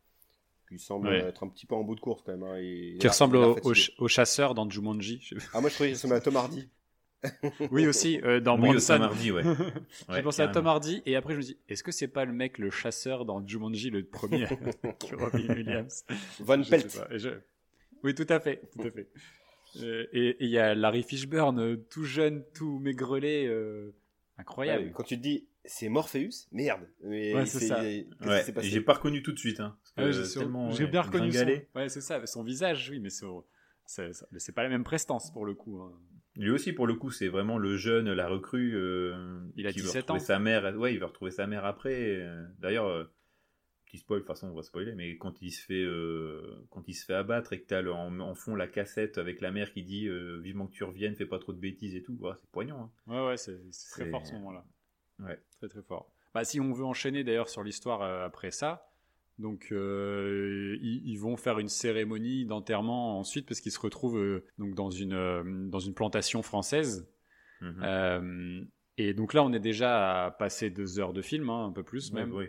[0.68, 2.42] qui semble être un petit peu en bout de course quand même.
[2.42, 2.59] Hein,
[3.00, 5.28] qui ressemble au, chasseur dans Jumanji.
[5.52, 6.68] Ah moi je trouvais qu'il ressemblait à Tom Hardy.
[7.72, 9.42] oui aussi euh, dans oui, Tom Hardy, ouais.
[10.14, 12.33] J'ai pensé à Tom Hardy et après je me dis est-ce que c'est pas le
[12.33, 14.46] mec le chasseur dans Jumanji le premier
[15.12, 16.04] Robin Williams?
[16.38, 17.00] Von Pelt.
[18.04, 19.09] Oui tout à fait tout à fait.
[19.83, 23.50] Euh, et il y a Larry Fishburne euh, tout jeune tout maigrelet
[24.38, 24.92] incroyable.
[24.92, 26.88] quand tu te dis c'est Morpheus Merde.
[27.04, 27.81] Mais ouais, c'est ça.
[27.81, 28.44] Ouais.
[28.62, 29.61] J'ai pas reconnu tout de suite.
[29.61, 30.11] Hein, ah
[30.70, 31.46] J'ai bien reconnu son...
[31.74, 32.24] Ouais, c'est ça.
[32.26, 35.81] Son visage, oui, mais c'est pas la même prestance pour le coup.
[35.81, 35.92] Hein.
[36.37, 38.76] Lui aussi, pour le coup, c'est vraiment le jeune, la recrue.
[38.76, 40.18] Euh, il a qui 17 ans.
[40.20, 42.20] Sa mère, ouais, il va retrouver sa mère après.
[42.20, 43.04] Euh, d'ailleurs, euh,
[43.87, 45.85] petit spoil, de toute façon, on va spoiler, mais quand il se fait,
[46.70, 49.50] quand il se fait abattre et que t'as en, en fond la cassette avec la
[49.50, 50.09] mère qui dit
[50.40, 52.92] vivement que tu reviennes, fais pas trop de bêtises et tout, c'est poignant.
[53.09, 53.12] Hein.
[53.12, 53.59] Ouais, ouais, c'est
[53.90, 54.64] très fort ce moment-là.
[55.20, 55.38] Ouais.
[55.59, 56.11] Très très fort.
[56.35, 58.88] Bah, si on veut enchaîner d'ailleurs sur l'histoire après ça,
[59.38, 64.74] donc euh, ils, vont faire une cérémonie d'enterrement ensuite parce qu'ils se retrouvent euh, donc
[64.74, 67.09] dans une euh, dans une plantation française.
[67.61, 68.68] Mhm.
[68.98, 71.83] et donc là, on est déjà à passer deux heures de film, hein, un peu
[71.83, 72.33] plus même.
[72.33, 72.46] Oui,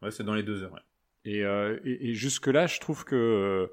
[0.00, 0.82] ouais, c'est dans les deux heures.
[1.26, 3.70] Et, et, jusque là, je trouve que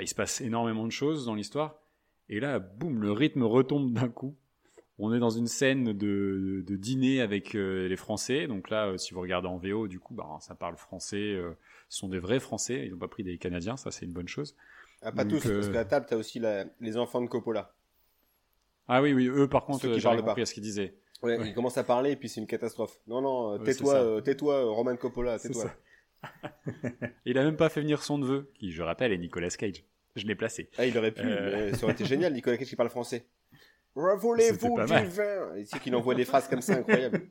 [0.00, 1.80] il se passe énormément de choses dans l'histoire.
[2.28, 4.36] Et là, boum, le rythme retombe d'un coup.
[4.98, 8.48] On est dans une scène de, de, dîner avec les Français.
[8.48, 11.38] Donc là, si vous regardez en VO, du coup, bah, ça parle français
[11.88, 14.54] sont des vrais Français, ils n'ont pas pris des Canadiens, ça c'est une bonne chose.
[15.02, 16.42] Ah, pas tous, parce euh, qu'à table, tu as aussi
[16.80, 17.72] les enfants de Coppola.
[18.88, 20.94] Ah oui, oui, eux par contre, j'ai compris à ce qu'ils disaient.
[21.22, 23.00] Ouais, ils commencent à parler et puis c'est une catastrophe.
[23.06, 25.72] Non, non, euh, tais-toi, euh, tais-toi, Roman Coppola, tais-toi.
[27.24, 29.84] il a même pas fait venir son neveu, qui, je rappelle, est Nicolas Cage.
[30.16, 30.68] Je l'ai placé.
[30.78, 31.22] Ah, il aurait pu,
[31.74, 33.26] ça aurait été génial, Nicolas Cage qui parle français.
[33.94, 37.28] Revolez-vous du vin Ici qu'il envoie des phrases comme ça incroyables.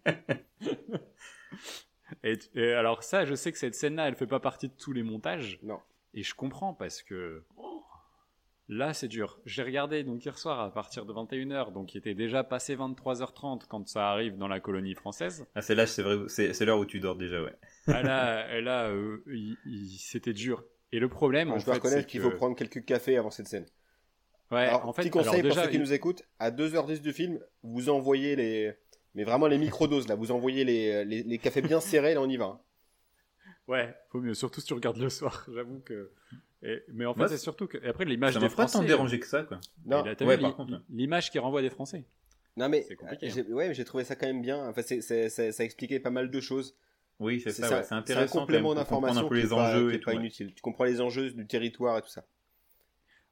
[2.24, 5.04] Et, alors ça, je sais que cette scène-là, elle fait pas partie de tous les
[5.04, 5.60] montages.
[5.64, 5.80] Non.
[6.14, 7.44] Et je comprends parce que
[8.70, 9.40] là, c'est dur.
[9.46, 13.68] J'ai regardé donc hier soir à partir de 21h, donc il était déjà passé 23h30
[13.68, 15.46] quand ça arrive dans la colonie française.
[15.56, 17.56] Ah, c'est là, c'est vrai, c'est l'heure où tu dors déjà, ouais.
[17.88, 19.24] ah là, là euh,
[19.98, 20.64] c'était dur.
[20.92, 23.66] Et le problème, je dois reconnaître qu'il faut prendre quelques cafés avant cette scène.
[24.52, 27.90] Ouais, en fait, petit conseil pour ceux qui nous écoutent, à 2h10 du film, vous
[27.90, 28.74] envoyez les,
[29.18, 30.14] mais vraiment les microdoses, là.
[30.16, 32.46] Vous envoyez les, les, cafés bien serrés, là, on y va.
[32.46, 32.60] Hein.
[33.68, 34.36] Ouais, faut mieux.
[34.36, 36.12] Surtout si tu regardes le soir, j'avoue que.
[36.94, 37.78] mais en fait, c'est surtout que.
[37.88, 38.74] après, l'image des Français.
[38.74, 39.60] Ça m'a pas tant dérangé que ça, quoi.
[39.86, 40.40] Non, ouais,
[40.90, 42.06] l'image qui renvoie des Français.
[42.56, 42.86] Non, mais.
[42.88, 43.28] C'est compliqué.
[43.28, 43.52] Hein.
[43.52, 44.70] Ouais, mais j'ai trouvé ça quand même bien.
[44.70, 46.78] Enfin, c'est, ça expliquait pas mal de choses.
[47.20, 48.34] Oui, c'est ça, c'est intéressant.
[48.34, 49.74] C'est un complément d'information qui est, pas,
[50.06, 50.54] pas inutile.
[50.54, 52.24] Tu comprends les enjeux du territoire et tout ça.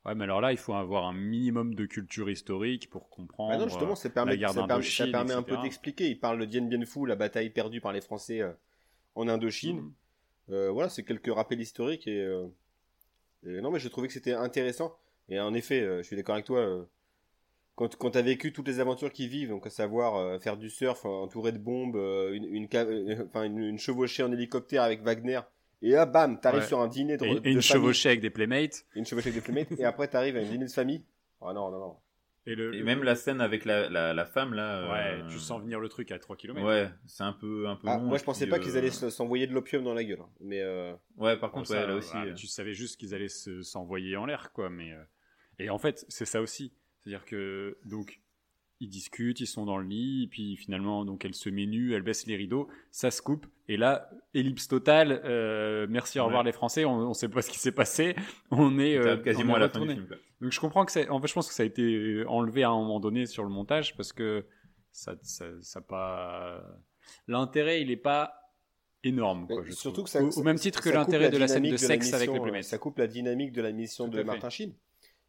[0.06, 3.54] Ouais, mais alors là, il faut avoir un minimum de culture historique pour comprendre.
[3.54, 6.10] Ah non, justement, ça permet, ça permet, ça permet un peu d'expliquer.
[6.10, 8.52] Il parle de Dien Bien Phu, la bataille perdue par les Français euh,
[9.16, 9.78] en Indochine.
[9.78, 9.94] Mhm.
[10.52, 12.48] Euh, voilà, c'est quelques rappels historiques euh,
[13.48, 14.96] et, non, mais je trouvais que c'était intéressant.
[15.28, 16.88] Et en effet, je suis d'accord avec toi.
[17.74, 20.70] quand quand tu as vécu toutes les aventures qu'ils vivent, donc à savoir faire du
[20.70, 21.96] surf entouré de bombes,
[22.32, 22.68] une, une,
[23.34, 25.42] une, une chevauchée en hélicoptère avec Wagner,
[25.82, 28.86] et là, bam, t'arrives sur un dîner de, et, une chevauchée avec des playmates.
[28.96, 29.80] Une chevauchée avec des playmates.
[29.80, 31.04] et après, t'arrives à un dîner de famille.
[31.42, 31.96] Oh non, non, non.
[32.48, 34.92] Et, le, même la scène avec la, la, femme là.
[34.92, 36.64] Ouais, tu sens venir le truc à 3 km.
[36.64, 39.54] Ouais, c'est un peu, un peu ah, Moi je pensais pas qu'ils allaient s'envoyer de
[39.54, 40.22] l'opium dans la gueule.
[40.22, 40.30] Hein.
[40.42, 40.64] Mais
[41.18, 42.16] Ouais, par contre, là aussi.
[42.36, 44.70] tu savais juste qu'ils allaient s'envoyer en l'air, quoi.
[44.70, 44.92] Mais,
[45.60, 46.74] Et en fait, c'est ça aussi.
[47.00, 48.20] C'est-à-dire que, donc,
[48.80, 51.94] ils discutent, ils sont dans le lit, et puis finalement, donc elle se met nue,
[51.94, 55.22] elle baisse les rideaux, ça se coupe, et là, ellipse totale.
[55.26, 56.86] Euh, merci, au revoir les Français.
[56.86, 58.16] On, ne sait pas ce qui s'est passé.
[58.52, 60.08] On est euh, quasiment à la fin du film.
[60.42, 61.10] Donc je comprends que c'est.
[61.10, 63.50] En fait, je pense que ça a été enlevé à un moment donné sur le
[63.50, 64.46] montage parce que
[64.92, 66.62] ça, ça, pas.
[67.28, 68.34] L'intérêt, il est pas
[69.04, 69.48] énorme.
[69.48, 72.32] Quoi, surtout que ça, au, même titre que l'intérêt de la scène de sexe avec
[72.32, 72.64] les Playmates.
[72.64, 74.74] Ça coupe la dynamique de la mission de Martin Sheen.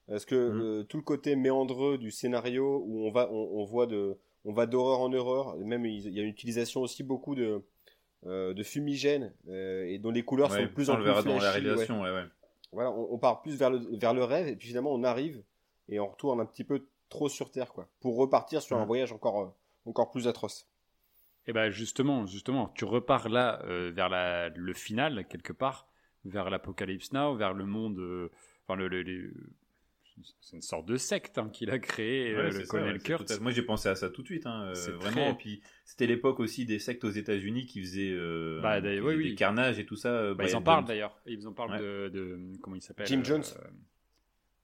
[0.08, 0.60] Parce que mhm.
[0.60, 4.66] euh, tout le côté méandreux du scénario où on va, on, voit de, on va
[4.66, 5.56] d'horreur en horreur.
[5.56, 7.64] Même il y a une utilisation aussi beaucoup de,
[8.26, 11.38] euh, de fumigènes euh, et dont les couleurs sont de plus en plus flashy, dans
[11.38, 12.02] la réalisation.
[12.02, 12.24] Ouais.
[12.72, 15.42] Voilà, on, part plus vers le, vers le rêve et puis finalement on arrive
[15.88, 18.86] et on retourne un petit peu trop sur terre quoi, pour repartir sur un mhm.
[18.86, 19.54] voyage encore,
[19.86, 20.68] encore plus atroce.
[21.46, 25.86] Et eh ben justement, justement, tu repars là vers la, le final quelque part,
[26.24, 28.30] vers l'Apocalypse Now, vers le monde,
[28.66, 29.32] enfin le, le
[30.40, 33.00] c'est une sorte de secte hein, qu'il a créé, euh, le colonel.
[33.40, 35.30] Moi, j'ai pensé à ça tout de suite, hein, euh, vraiment.
[35.30, 39.78] Et puis, c'était l'époque aussi des sectes aux États-Unis qui faisaient euh, bah, des carnages
[39.78, 40.34] et tout ça.
[40.34, 41.18] Bah, ils en parlent d'ailleurs.
[41.26, 43.44] Ils en parlent de, comment il s'appelle Jim Jones.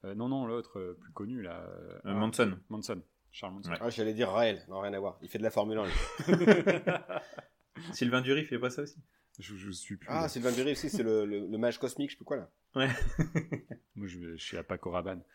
[0.05, 1.69] non, non, l'autre plus connu là.
[2.05, 2.59] Ah, Manson.
[2.69, 3.03] Manson.
[3.31, 3.73] Charles Manson.
[3.81, 4.63] Ah, j'allais dire Raël.
[4.69, 5.19] Non, rien à voir.
[5.23, 5.85] Il fait de la Formule 1.
[7.93, 8.99] Sylvain Dury fait pas ça aussi?
[9.39, 10.09] Je, je suis plus.
[10.11, 12.51] Ah, Sylvain Dury aussi, c'est le, le, mage cosmique, je sais plus quoi là.
[12.75, 12.89] Ouais.
[13.95, 15.23] Moi, je, je, suis à Paco Rabanne.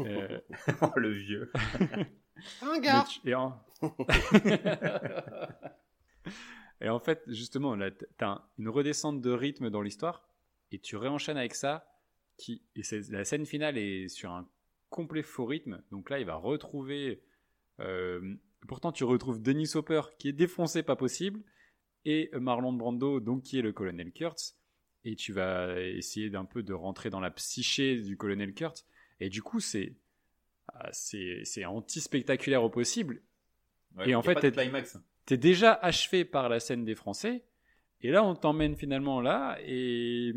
[0.00, 0.38] Euh...
[0.82, 1.50] oh, le vieux.
[2.60, 3.06] Un gars.
[3.24, 3.58] Et en...
[6.82, 10.28] et en fait, justement, là, t'as une redescente de rythme dans l'histoire
[10.70, 11.86] et tu réenchaînes avec ça.
[12.36, 14.46] Qui, et la scène finale est sur un
[14.90, 15.82] complet faux rythme.
[15.90, 17.22] Donc là, il va retrouver.
[17.80, 18.34] Euh,
[18.68, 21.40] pourtant, tu retrouves Denis Hopper qui est défoncé, pas possible
[22.04, 24.56] et Marlon Brando, donc qui est le colonel Kurtz,
[25.04, 28.86] et tu vas essayer d'un peu de rentrer dans la psyché du colonel Kurtz,
[29.20, 29.94] et du coup c'est
[30.68, 33.22] ah, c'est anti-spectaculaire au possible.
[34.04, 37.44] et en fait, t'es es déjà achevé par la scène des Français,
[38.00, 40.32] et là on t'emmène finalement là, et,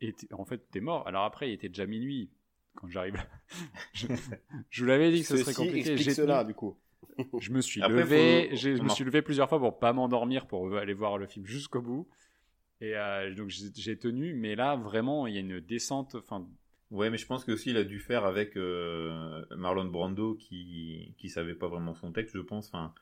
[0.00, 1.06] et en fait t'es mort.
[1.06, 2.30] Alors après, il était déjà minuit
[2.74, 3.16] quand j'arrive.
[3.92, 4.06] je,
[4.70, 5.96] je vous l'avais dit que ce serait compliqué.
[5.96, 6.78] J'ai cela du coup.
[7.40, 10.94] Je me suis levé, je me suis levé plusieurs fois pour pas m'endormir, pour aller
[10.94, 12.08] voir le film jusqu'au bout.
[12.80, 16.14] Et euh, donc j'ai tenu, mais là vraiment il y a une descente.
[16.14, 16.46] Enfin.
[16.90, 21.14] Ouais, mais je pense que aussi il a dû faire avec euh, Marlon Brando qui
[21.18, 22.68] qui savait pas vraiment son texte, je pense.
[22.68, 22.92] Enfin.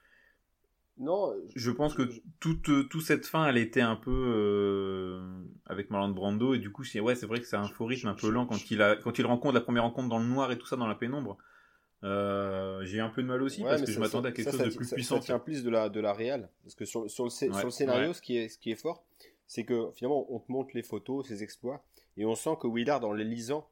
[0.96, 1.34] Non.
[1.56, 2.02] Je pense que
[2.38, 6.84] toute toute cette fin, elle était un peu euh, avec Marlon Brando et du coup,
[7.02, 9.18] ouais, c'est vrai que c'est un faux rythme un peu lent quand il a quand
[9.18, 11.36] il rencontre la première rencontre dans le noir et tout ça dans la pénombre.
[12.04, 14.76] Euh, j'ai un peu de mal aussi parce que je m'attendais à quelque chose de
[14.76, 15.16] plus puissant.
[15.16, 16.48] Ça tient plus de la, de la réelle.
[16.62, 19.04] Parce que sur, sur, le, sur le scénario, ce, qui est, ce qui est fort,
[19.46, 21.82] c'est que finalement, on te montre les photos, ses exploits,
[22.16, 23.68] et on sent que Willard, en les lisant,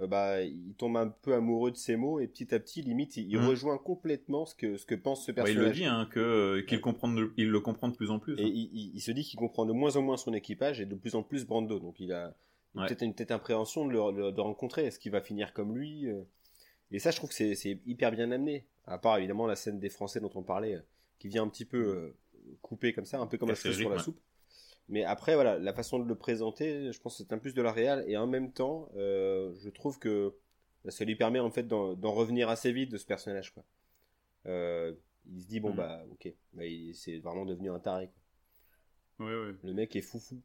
[0.00, 3.16] euh, bah, il tombe un peu amoureux de ses mots, et petit à petit, limite,
[3.16, 3.46] il, mm.
[3.46, 5.62] rejoint complètement ce que, ce que pense ce personnage.
[5.62, 8.38] il le dit, hein, que, euh, qu'il comprend il le comprend de plus en plus.
[8.38, 8.50] Et hein.
[8.52, 11.14] il, il, se dit qu'il comprend de moins en moins son équipage et de plus
[11.14, 11.78] en plus Brando.
[11.78, 12.34] Donc il a,
[12.74, 14.84] peut-être une appréhension de le, de rencontrer.
[14.84, 16.08] Est-ce qu'il va finir comme lui
[16.90, 18.66] et ça, je trouve que c'est hyper bien amené.
[18.84, 20.82] À part évidemment la scène des Français dont on parlait, euh,
[21.18, 22.16] qui vient un petit peu euh,
[22.62, 24.20] couper comme ça, un peu comme un sur la soupe.
[24.88, 27.62] Mais après, voilà, la façon de le présenter, je pense que c'est un plus de
[27.62, 28.04] la réal.
[28.06, 30.36] Et en même temps, euh, je trouve que
[30.88, 33.52] ça lui permet en fait d'en revenir assez vite de ce personnage.
[33.52, 33.64] Quoi.
[34.44, 35.76] il se dit, bon, mm.
[35.76, 38.10] bah, ok, bah, c'est vraiment devenu un taré.
[39.16, 39.26] Quoi.
[39.26, 39.56] Ouais, ouais.
[39.64, 40.40] Le mec est foufou.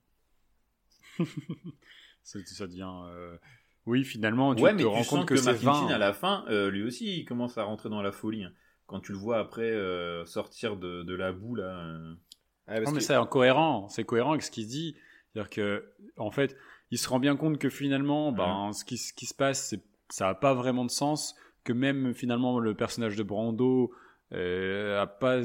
[2.24, 3.38] ça, ça devient
[3.86, 5.88] oui, finalement, tu te rends compte que, c'est 20.
[5.88, 8.44] à la fin, euh, lui aussi, il commence à rentrer dans la folie.
[8.44, 8.52] Hein.
[8.86, 11.64] Quand tu le vois après euh, sortir de, de, la boue, là.
[11.64, 12.14] Euh.
[12.68, 13.88] Ah, non, mais c'est incohérent.
[13.90, 14.96] C'est cohérent avec ce qu'il dit.
[15.34, 16.56] C'est-à-dire que, en fait,
[16.92, 19.74] il se rend bien compte que finalement, ben, ce, qui, ce qui se passe,
[20.10, 21.36] ça n'a pas vraiment de sens.
[21.64, 23.92] Que même finalement, le personnage de Brando
[24.34, 25.42] euh, a pas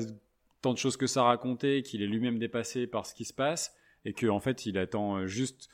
[0.60, 3.34] tant de choses que ça à raconter, qu'il est lui-même dépassé par ce qui se
[3.34, 5.68] passe, et qu'en en fait, il attend juste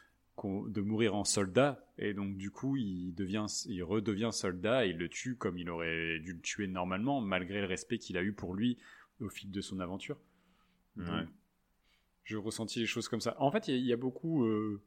[0.44, 4.96] de mourir en soldat et donc du coup il devient il redevient soldat et il
[4.96, 8.32] le tue comme il aurait dû le tuer normalement malgré le respect qu'il a eu
[8.32, 8.78] pour lui
[9.20, 10.18] au fil de son aventure
[10.96, 11.26] ouais.
[12.24, 14.80] je ressentis les choses comme ça en fait il y, a beaucoup euh,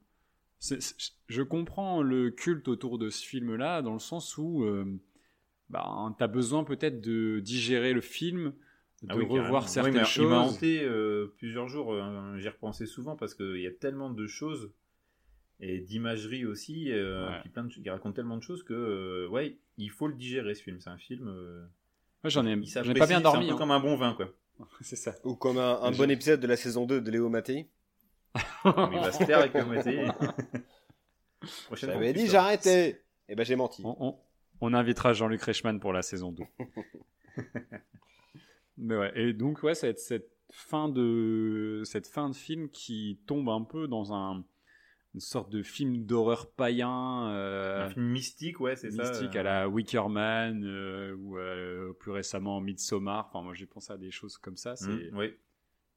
[1.27, 4.85] je comprends le culte autour de ce film là dans le sens où euh,
[5.69, 8.53] bah, tu as besoin peut-être de digérer le film
[9.03, 10.23] de ah revoir certaines choses.
[10.23, 11.93] Il m'a hanté euh, plusieurs jours,
[12.37, 14.71] j'y repensais souvent parce qu'il y a tellement de choses
[15.59, 17.39] et d'imagerie aussi, euh, Ouais.
[17.41, 20.53] puis plein de, il raconte tellement de choses que euh, ouais, il faut le digérer
[20.55, 20.79] ce film.
[20.79, 21.27] C'est un film.
[21.27, 21.65] euh,
[22.23, 23.45] Moi, j'en ai, ai pas bien dormi.
[23.47, 23.57] C'est un peu hein.
[23.57, 24.27] comme un bon vin quoi.
[24.81, 25.15] C'est ça.
[25.23, 27.69] Ou comme un, bon épisode de la saison 2 de Léo Mattei.
[28.65, 30.05] il va se taire avec métier.
[31.67, 33.03] Prochaine J'avais dit j'arrêtais.
[33.29, 33.81] Et ben j'ai menti.
[33.85, 34.19] On, on-
[34.61, 36.43] on invitera Jean-Luc Reichmann pour la saison 2.
[38.77, 43.49] Mais ouais, et donc ouais, cette, cette fin de cette fin de film qui tombe
[43.49, 44.43] un peu dans un
[45.15, 49.03] une sorte de film d'horreur païen euh, Un film mystique, ouais, c'est ça.
[49.09, 53.29] mystique euh, à la Wicker Man euh, ou euh, plus récemment Midsommar.
[53.29, 54.75] Enfin, moi j'ai pensé à des choses comme ça.
[54.75, 55.37] C'est ouais.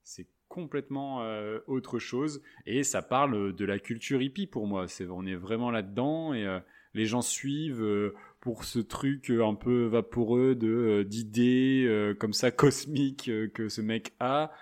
[0.04, 4.86] c'est complètement euh, autre chose et ça parle de la culture hippie pour moi.
[4.86, 6.60] C'est on est vraiment là-dedans et euh,
[6.94, 12.14] les gens suivent euh, pour ce truc euh, un peu vaporeux de euh, d'idées euh,
[12.14, 14.52] comme ça cosmiques euh, que ce mec a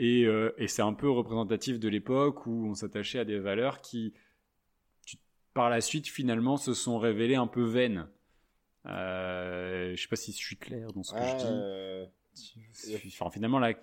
[0.00, 3.80] et, euh, et c'est un peu représentatif de l'époque où on s'attachait à des valeurs
[3.80, 4.14] qui
[5.06, 5.18] qui,
[5.54, 8.08] par la suite finalement se sont révélées un peu vaines.
[8.86, 11.44] Euh, je sais pas si je suis clair dans ce que Ah, je dis.
[11.46, 12.06] euh,
[13.08, 13.74] Enfin, finalement, la,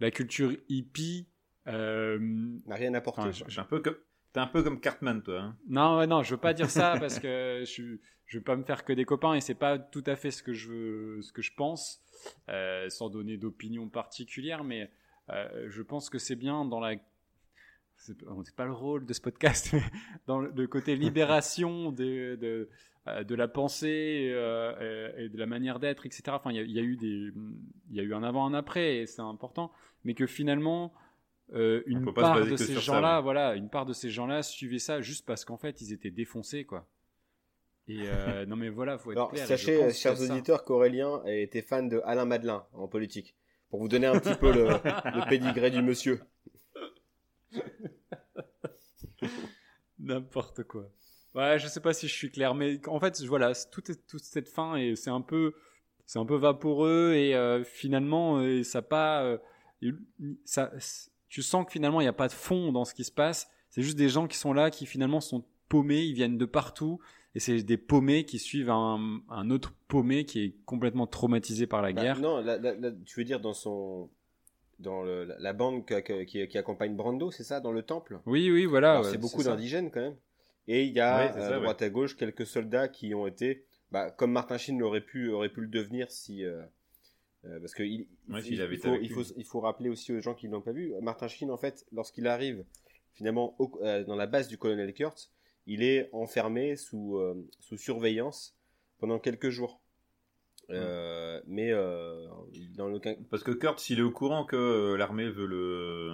[0.00, 1.26] la culture hippie.
[1.68, 2.18] euh,
[2.66, 3.22] n'a rien apporté.
[3.22, 3.44] Enfin.
[3.48, 3.96] T'es un peu comme,
[4.32, 5.40] t'es un peu comme Cartman, toi.
[5.40, 5.56] hein.
[5.68, 8.84] non, non, je veux pas dire ça parce que je, je veux pas me faire
[8.84, 11.42] que des copains et c'est pas tout à fait ce que je veux, ce que
[11.42, 12.02] je pense,
[12.48, 14.90] euh, sans donner d'opinion particulière, mais
[15.32, 16.94] euh, je pense que c'est bien dans la.
[17.96, 18.16] C'est
[18.56, 19.82] pas le rôle de ce podcast, mais
[20.26, 22.68] dans le, côté libération de, de,
[23.06, 26.22] euh, de la pensée euh, et, de la manière d'être, etc.
[26.30, 27.32] Enfin, il y, a- il y a eu des,
[27.90, 29.72] il y a eu un avant, un après, et c'est important,
[30.04, 30.92] mais que finalement,
[31.54, 33.22] euh, une part de que ces gens-là, ouais.
[33.22, 36.64] voilà, une part de ces gens-là suivaient ça juste parce qu'en fait, ils étaient défoncés,
[36.64, 36.86] quoi.
[37.88, 39.46] Et euh, non, mais voilà, faut être Alors, clair.
[39.46, 43.36] sachez, chers auditeurs, qu'Aurélien été fan de Alain Madelin en politique.
[43.72, 46.20] Pour vous donner un petit peu le, le pédigré du monsieur.
[49.98, 50.90] N'importe quoi.
[51.34, 54.50] Ouais, je sais pas si je suis clair, mais en fait, voilà, toute, toute cette
[54.50, 55.54] fin et c'est un peu,
[56.04, 59.38] c'est un peu vaporeux et euh, finalement, euh, ça pas, euh,
[60.44, 60.70] ça,
[61.30, 63.48] tu sens que finalement il n'y a pas de fond dans ce qui se passe.
[63.70, 67.00] C'est juste des gens qui sont là, qui finalement sont paumés, ils viennent de partout
[67.34, 71.82] et c'est des paumés qui suivent un, un autre paumé qui est complètement traumatisé par
[71.82, 72.18] la Bah, guerre.
[72.18, 72.42] non,
[73.04, 74.10] tu veux dire dans son.
[74.78, 77.82] Dans le- la, la bande que- que- qui, qui accompagne Brando, c'est ça, dans le
[77.82, 78.18] temple?
[78.26, 79.00] Oui, oui, voilà.
[79.00, 80.16] Ouais, C'est beaucoup d'indigènes quand même.
[80.66, 83.64] Et il y a Ouais, c'est à droite à gauche quelques soldats qui ont été,
[83.92, 86.44] bah, comme Martin Sheen aurait pu, aurait pu le devenir si.
[86.44, 86.62] euh,
[87.44, 89.60] euh, parce que il, Ouais, il- s'il avait il été faut, il, faut, il faut
[89.60, 92.64] rappeler aussi aux gens qui ne l'ont pas vu, Martin Sheen, en fait, lorsqu'il arrive
[93.14, 95.30] finalement au- euh, dans la base du colonel Kurtz,
[95.66, 98.56] il est enfermé sous, euh, sous surveillance
[98.98, 99.80] pendant quelques jours.
[100.70, 102.26] Euh, Mais euh,
[102.76, 106.10] dans le cas- Parce que Kurt, il est au courant que l'armée veut le,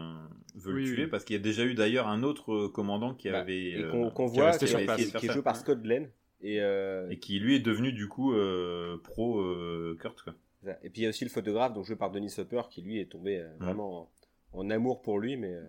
[0.57, 1.11] veut Oui, le tuer, oui.
[1.11, 3.71] parce qu'il y a déjà eu d'ailleurs un autre commandant qui bah, avait.
[3.73, 5.13] et euh, qu'on voit, qui, sur qui- place.
[5.13, 6.11] qui- est joué par Scott Glenn.
[6.41, 10.23] Et, euh, Et qui lui est devenu du coup euh, pro euh, Kurt.
[10.23, 10.35] Quoi.
[10.83, 12.99] Et puis il y a aussi le photographe, donc joué par Denis Hopper, qui lui
[13.01, 14.09] est tombé vraiment
[14.53, 15.63] en, en amour pour lui, mais euh,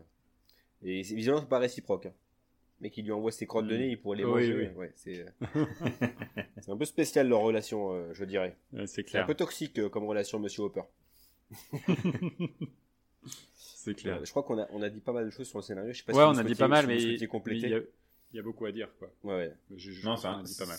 [0.84, 2.06] et c'est évidemment c'est pas réciproque.
[2.08, 2.14] hein.
[2.82, 3.80] Mais qui lui envoie ses crottes de Mm.
[3.80, 4.56] nez, il pourrait les manger.
[4.56, 4.68] oui.
[4.78, 5.26] ouais, c'est euh,
[6.62, 8.56] c'est un peu spécial leur relation, euh, je dirais.
[8.74, 9.26] Ouais, c'est C'est un clair.
[9.26, 10.84] peu toxique euh, comme relation, Monsieur Hopper.
[13.56, 14.18] c'est clair.
[14.22, 15.92] Euh, je crois qu'on a on a dit pas mal de choses sur le scénario.
[15.94, 17.24] Je sais pas Ouais, si on a dit pas mal, mais il y,
[17.74, 17.80] a-
[18.32, 19.12] il y a beaucoup à dire, quoi.
[19.24, 19.54] Ouais, ouais.
[19.76, 20.78] Je, je Non, c'est un, a dit pas mal.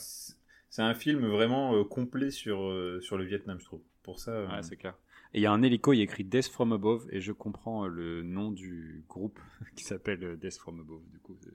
[0.71, 3.81] c'est un film vraiment euh, complet sur, euh, sur le Vietnam, je trouve.
[4.03, 4.31] Pour ça.
[4.33, 4.95] euh, Ouais, c'est clair.
[5.33, 7.33] Et il y a un hélico, il y a écrit Death from Above, et je
[7.33, 9.39] comprends euh, le nom du groupe
[9.77, 11.03] qui s'appelle euh, Death from Above.
[11.13, 11.51] Du coup, euh,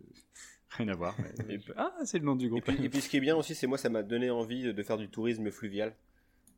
[0.69, 1.15] rien à voir.
[1.47, 2.63] mais- ah, c'est le nom du Et groupe.
[2.63, 4.83] puis, et puis ce qui est bien aussi, c'est moi, ça m'a donné envie de
[4.83, 5.93] faire du tourisme fluvial.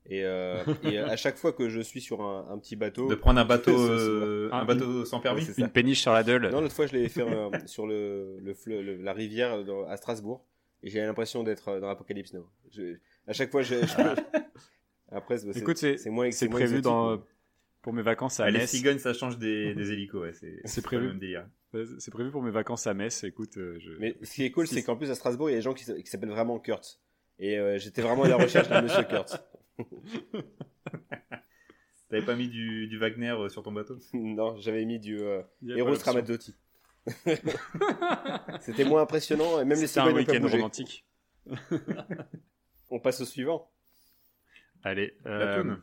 [0.10, 3.16] Et, euh, et à chaque fois que je suis sur un, un petit bateau, de
[3.16, 5.42] prendre un bateau, euh, Ah, un bateau sans permis.
[5.42, 5.54] Ouais.
[5.58, 6.50] Une péniche sur la Deule.
[6.50, 10.46] Non, l'autre fois, je l'ai fait euh, sur le, le, la rivière dans- à Strasbourg.
[10.82, 12.48] Et j'ai l'impression d'être dans Apocalypse Now.
[12.72, 13.76] Je- à chaque fois, je.
[13.82, 13.86] je-
[15.12, 17.24] Après, c'est Écoute, c'est- c'est moins C'est moins prévu dans, mais-
[17.82, 18.70] pour mes vacances à Ah, les Metz.
[18.70, 20.22] cigognes, ça change des, des hélicos.
[20.22, 21.04] Ouais, c'est C'est pas prévu.
[21.04, 21.48] le même délire.
[22.00, 23.24] C'est prévu pour mes vacances à Metz.
[23.24, 23.92] Écoute, euh, je...
[24.00, 25.74] Mais ce qui est cool, c'est qu'en plus, à Strasbourg, il y a des gens
[25.74, 27.00] qui, s'appellent vraiment Kurt.
[27.40, 29.44] Et euh, j'étais vraiment à la recherche de Monsieur Kurt.
[32.10, 33.98] T'avais pas mis du, du Wagner euh, sur ton bateau?
[34.14, 35.94] Non, j'avais mis du euh, Eros.
[36.04, 36.56] Ramazzotti.
[38.62, 39.60] C'était moins impressionnant.
[39.62, 41.06] Et même les C'était un week-end romantique.
[42.90, 43.70] On passe au suivant.
[44.88, 45.82] Allez, euh, Platoon.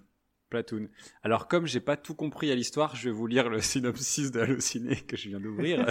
[0.49, 0.89] Platoon.
[1.23, 4.41] Alors, comme j'ai pas tout compris à l'histoire, je vais vous lire le synopsis de
[4.41, 5.87] Allociné que je viens d'ouvrir.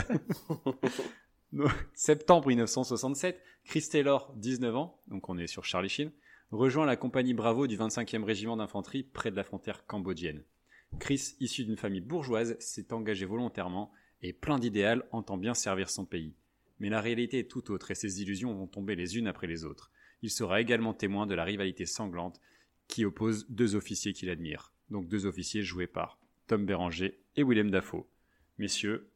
[1.94, 6.12] Septembre 1967, Chris Taylor, 19 ans, donc on est sur Charlie Sheen,
[6.50, 10.44] rejoint la compagnie Bravo du 25e régiment d'infanterie près de la frontière cambodgienne.
[11.00, 13.92] Chris, issu d'une famille bourgeoise, s'est engagé volontairement
[14.24, 16.34] et plein d'idéal entend bien servir son pays.
[16.80, 19.66] Mais la réalité est tout autre et ses illusions vont tomber les unes après les
[19.66, 19.92] autres.
[20.24, 22.40] Il sera également témoin de la rivalité sanglante
[22.94, 24.72] qui oppose deux officiers qu'il admire.
[24.92, 28.06] Donc deux officiers joués par Tom Béranger et Willem Dafoe.
[28.60, 29.10] Messieurs,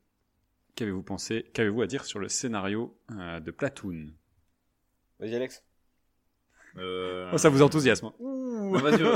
[0.73, 4.07] qu'avez-vous pensé Qu'avez-vous à dire sur le scénario euh, de Platoon?
[5.19, 5.63] Vas-y, Alex.
[6.77, 8.07] Euh, Oh, ça vous enthousiasme.
[8.07, 8.13] hein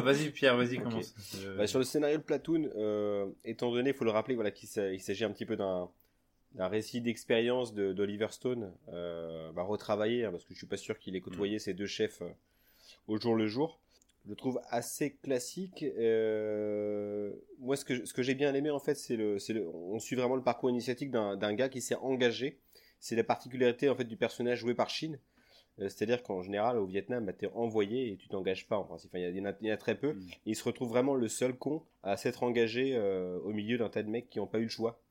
[0.04, 1.16] Vas-y, Pierre, vas-y, commence.
[1.44, 4.52] Euh, Bah, sur le scénario de Platoon, euh, étant donné, il faut le rappeler, voilà,
[4.52, 5.90] qu'il s'a- il s'agit un petit peu d'un
[6.54, 10.76] d'un récit d'expérience de- d'Oliver Stone, euh, bah, retravaillé, hein, parce que je suis pas
[10.76, 12.30] sûr qu'il ait côtoyé ces deux chefs euh,
[13.08, 13.80] au jour le jour.
[14.26, 15.84] Je le trouve assez classique.
[15.84, 20.00] euh, moi, ce que, ce que j'ai bien aimé, en fait, c'est le, le, on
[20.00, 22.60] suit vraiment le parcours initiatique d'un gars qui s'est engagé.
[23.00, 25.14] C'est la particularité, en fait, du personnage joué par Shin.
[25.80, 28.84] Euh, C'est-à-dire qu'en général, au Vietnam, bah, tu es envoyé et tu t'engages pas, en
[28.84, 29.10] principe.
[29.12, 30.14] Enfin, il y, y en a- il y en a très peu.
[30.14, 30.22] Mm.
[30.46, 33.90] Et il se retrouve vraiment le seul con à s'être engagé euh, au milieu d'un
[33.90, 35.02] tas de mecs qui n'ont pas eu le choix.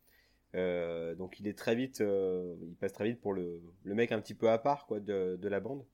[1.16, 4.34] Donc il est très vite, il passe très vite pour le, le mec un petit
[4.34, 5.84] peu à part quoi de, de la bande.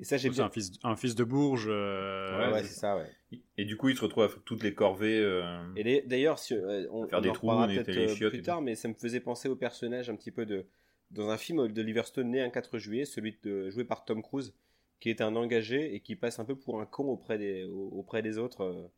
[0.00, 0.44] Et ça j'ai bien.
[0.44, 1.66] un fils, un fils de Bourges.
[1.68, 2.96] euh, Ouais, c'est ça.
[2.96, 3.40] Ouais.
[3.56, 5.18] Et du coup, il se retrouve à faire toutes les corvées.
[5.20, 8.32] euh, Et d'ailleurs, si, euh, on, Faire on des en trous, peut-être les euh, chiottes
[8.32, 10.66] plus tard, mais ça me faisait penser au personnage un petit peu de
[11.10, 14.54] dans un film de Liverstone né un 4 juillet, celui de, joué par Tom Cruise,
[15.00, 17.88] qui est un engagé et qui passe un peu pour un con auprès des au-
[17.92, 18.90] auprès des autres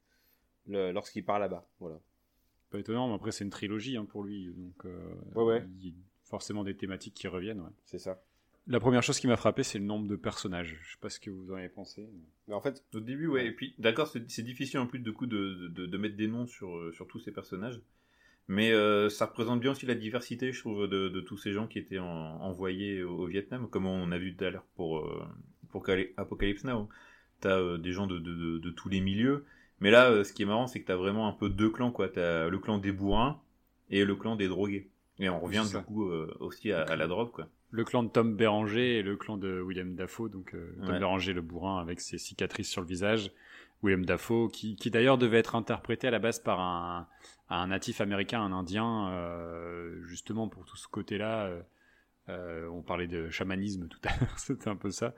[0.71, 1.69] euh, lorsqu'il part là-bas.
[1.79, 2.01] Voilà.
[2.71, 5.65] Pas étonnant, mais après c'est une trilogie hein, pour lui, donc euh, Ouais, ouais.
[5.81, 5.93] il y a
[6.25, 7.61] forcément des thématiques qui reviennent.
[7.61, 7.71] ouais.
[7.85, 8.23] C'est ça.
[8.71, 10.79] La première chose qui m'a frappé, c'est le nombre de personnages.
[10.85, 12.09] Je sais pas ce que vous en avez pensé.
[12.47, 13.47] Mais en fait, Au début, ouais.
[13.47, 16.47] Et puis, d'accord, c'est difficile en plus de coup de, de, de mettre des noms
[16.47, 17.81] sur, euh, sur tous ces personnages.
[18.47, 21.67] Mais euh, ça représente bien aussi la diversité, je trouve, de, de tous ces gens
[21.67, 24.99] qui étaient en- envoyés au, au Vietnam, comme on a vu tout à l'heure pour,
[25.01, 25.25] euh,
[25.71, 25.85] pour
[26.17, 26.89] Apocalypse Now.
[27.41, 29.45] T'as euh, des gens de, de, de, tous les milieux.
[29.81, 32.09] Mais là, ce qui est marrant, c'est que t'as vraiment un peu deux clans, quoi.
[32.09, 33.41] T'as le clan des bourrins
[33.91, 34.89] et le clan des drogués.
[35.19, 35.79] Et on revient ça.
[35.81, 36.05] du coup
[36.39, 37.49] aussi à, à la drogue, quoi.
[37.71, 40.29] Le clan de Tom Béranger et le clan de William Dafoe.
[40.29, 40.99] Donc euh, Tom Ouais.
[40.99, 43.31] Béranger, le bourrin, avec ses cicatrices sur le visage.
[43.83, 47.09] William Dafoe, qui, qui d'ailleurs devait être interprété à la base par un,
[47.49, 51.47] un natif américain, un indien, euh, justement pour tout ce côté-là.
[51.47, 51.63] euh,
[52.29, 55.15] euh, on parlait de chamanisme tout à l'heure, c'était un peu ça.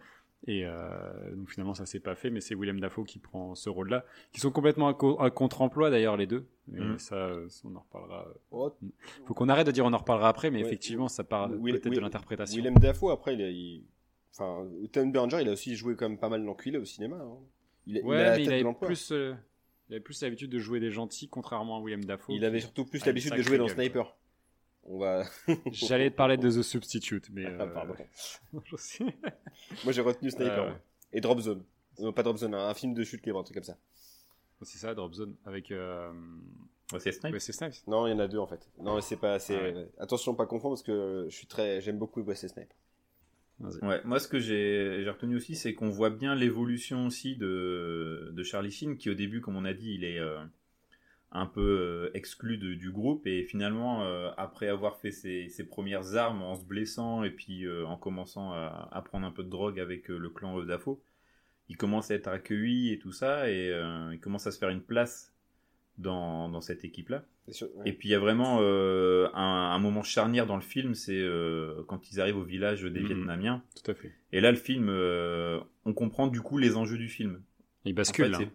[0.48, 3.68] Et euh, donc finalement ça s'est pas fait, mais c'est William Dafoe qui prend ce
[3.70, 6.46] rôle-là, qui sont complètement à, co- à contre-emploi d'ailleurs les deux.
[6.74, 6.98] Et Mhm.
[6.98, 8.26] ça, euh, on en reparlera.
[8.50, 8.72] oh,
[9.26, 10.66] Faut qu'on arrête de dire on en reparlera après, mais Ouais.
[10.66, 12.56] effectivement ça parle Will- peut-être de l'interprétation.
[12.56, 13.84] Willem Dafoe, après, il, a- il-
[14.32, 17.18] enfin, Tom Berenger, il a aussi joué comme pas mal l'enculé au cinéma.
[17.22, 17.38] hein.
[17.86, 19.34] Il, Ouais, a la mais tête il de avait plus, euh,
[19.88, 22.32] il avait plus l'habitude de jouer des gentils, contrairement à William Dafoe.
[22.34, 24.16] Il avait surtout plus l'habitude de jouer dans gueule, Sniper.
[24.84, 25.24] On va.
[25.70, 27.94] J'allais te parler de The Substitute, mais Ah, euh, pardon.
[28.52, 30.64] Moi, j'ai retenu Sniper.
[30.64, 30.72] Euh.
[31.12, 31.64] Et Drop Zone.
[31.98, 33.78] Non, pas Drop Zone, un film de chute libre, un truc comme ça.
[34.62, 36.10] c'est ça, Drop Zone avec euh...
[36.92, 37.38] Ouais, c'est Snipe.
[37.38, 37.86] Snipes.
[37.86, 38.68] Non, il y en a deux en fait.
[38.78, 39.36] Non, mais c'est pas.
[39.36, 39.88] Ah ouais.
[39.98, 41.80] Attention, pas confondre parce que je suis très.
[41.80, 42.72] J'aime beaucoup Wesley Snipes.
[43.82, 48.30] Ouais, moi ce que j'ai j'ai retenu aussi, c'est qu'on voit bien l'évolution aussi de,
[48.32, 50.42] de Charlie Sheen, qui au début, comme on a dit, il est euh,
[51.34, 55.64] un peu euh, exclu de- du groupe, et finalement, euh, après avoir fait ses, ses
[55.66, 59.42] premières armes en se blessant, et puis euh, en commençant à, à prendre un peu
[59.42, 60.98] de drogue avec euh, le clan Dafoe,
[61.68, 64.68] il commence à être accueilli et tout ça, et euh, il commence à se faire
[64.68, 65.32] une place
[65.98, 67.24] dans, dans cette équipe-là.
[67.46, 70.62] C'est sûr- Et puis il y a vraiment euh, un, un moment charnière dans le
[70.62, 73.06] film, c'est euh, quand ils arrivent au village des Mhm.
[73.06, 73.62] Vietnamiens.
[73.82, 74.12] Tout à fait.
[74.32, 77.42] Et là, le film, euh, on comprend du coup les enjeux du film.
[77.84, 78.34] Il En bascule.
[78.36, 78.50] fait, hein.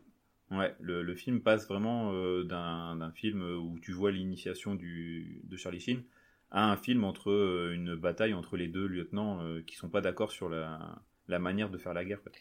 [0.51, 5.79] Ouais, le, le film passe vraiment euh, d'un film où tu vois l'initiation de Charlie
[5.79, 6.03] Sheen
[6.49, 9.99] à un film entre euh, une bataille entre les deux lieutenants euh, qui sont pas
[10.01, 12.21] d'accord sur la, la manière de faire la guerre.
[12.23, 12.31] quoi.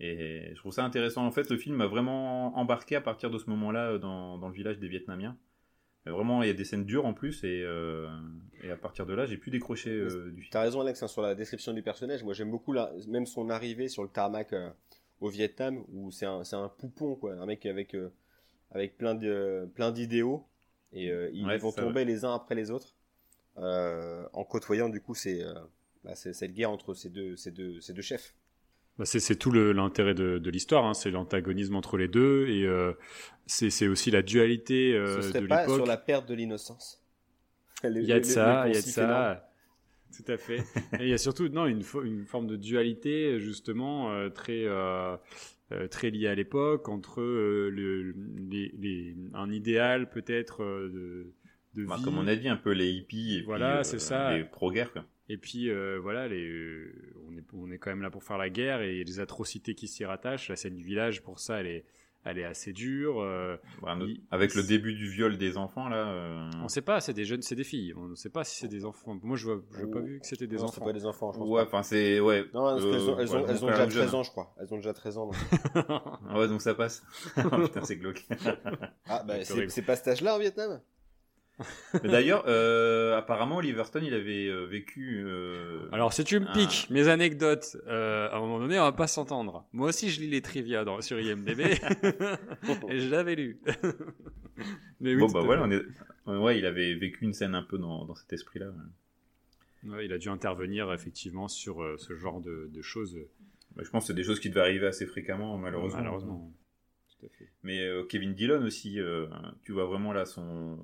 [0.00, 1.24] Et je trouve ça intéressant.
[1.24, 4.48] En fait, le film m'a vraiment embarqué à partir de ce moment-là euh, dans, dans
[4.48, 5.36] le village des Vietnamiens.
[6.06, 8.08] Et Vraiment, il y a des scènes dures en plus, et, euh,
[8.62, 10.50] et à partir de là, j'ai pu décrocher du film.
[10.50, 12.22] T'as raison, Alex, hein, sur la description du personnage.
[12.22, 12.92] Moi, j'aime beaucoup la...
[13.08, 14.54] même son arrivée sur le tarmac
[15.20, 17.34] au Vietnam, où c'est un, c'est un poupon, quoi.
[17.34, 18.10] Un mec avec, euh,
[18.72, 20.46] avec plein de- plein d'idéaux.
[20.92, 22.94] Et euh, ils Ouais, vont tomber les uns après les autres.
[23.58, 25.14] euh, en côtoyant, du coup,
[26.04, 28.34] bah, c'est- cette guerre entre ces deux, ces deux, ces deux chefs.
[28.98, 30.94] Bah, c'est c'est tout l'intérêt de, de l'histoire, hein.
[30.94, 32.92] c'est l'antagonisme entre les deux, et euh,
[33.46, 35.76] c'est c'est aussi la dualité euh, Ce serait de pas l'époque.
[35.76, 37.02] sur la perte de l'innocence.
[37.84, 39.50] Il y a de ça, il y a de ça.
[40.14, 40.58] Tout à fait.
[40.98, 44.64] Et il y a surtout non, une, fo- une forme de dualité, justement, euh, très,
[44.64, 45.16] euh,
[45.72, 48.14] euh, très liée à l'époque, entre euh, le,
[48.50, 51.32] les, les- un idéal peut-être de,
[51.74, 52.02] de Bah, vie.
[52.04, 54.36] comme on a dit, un peu les hippies et Voilà, puis, c'est ça.
[54.36, 54.92] les pro-guerre.
[55.28, 55.68] Et puis
[56.00, 56.86] voilà, les,
[57.28, 59.88] on, est, on est quand même là pour faire la guerre et les atrocités qui
[59.88, 60.48] s'y rattachent.
[60.48, 61.84] La scène du village, pour ça, elle est,
[62.26, 63.20] elle est assez dure.
[63.22, 63.56] euh,
[64.00, 66.08] il- Avec le début du viol des enfants, là.
[66.08, 67.94] euh, on sait pas, c'est des jeunes, c'est des filles.
[67.96, 69.18] On ne sait pas si c'est des enfants.
[69.22, 70.84] Moi, je n'ai pas vu que c'était des Non, c'est enfants.
[70.86, 72.20] pas des enfants, je pense Ouais, enfin, c'est.
[72.20, 72.44] Ouais.
[72.52, 74.02] Non, parce qu'elles ont, euh, elles ont, ouais, elles mon ont frère déjà est jeune.
[74.08, 74.54] 13 ans, je crois.
[74.60, 75.26] Elles ont déjà 13 ans.
[75.26, 75.36] donc.
[76.28, 77.02] Ah ouais, donc ça passe.
[77.38, 78.26] Oh, putain, c'est glauque.
[79.08, 80.80] Ah, bah, C'est pas cet âge-là en Vietnam?
[82.04, 85.22] D'ailleurs, euh, apparemment, Oliver Stone, il avait euh, vécu.
[85.26, 89.06] euh, Alors, si tu me piques mes anecdotes, à un moment donné, on va pas
[89.06, 89.66] s'entendre.
[89.72, 91.60] Moi aussi, je lis les trivia dans, sur IMDb
[92.90, 93.58] et je l'avais lu.
[95.00, 95.82] Mais oui, bon, bah voilà, est...
[96.30, 98.66] ouais, il avait vécu une scène un peu dans, dans cet esprit-là.
[98.66, 99.90] ouais.
[99.90, 103.16] Ouais, il a dû intervenir effectivement sur ce genre de, de choses.
[103.76, 105.98] Bah, je pense que c'est des choses qui devaient arriver assez fréquemment, malheureusement.
[106.00, 106.52] Malheureusement.
[107.20, 107.48] Tout à fait.
[107.62, 108.98] Mais Kevin Dillon aussi,
[109.62, 110.78] tu vois vraiment là son,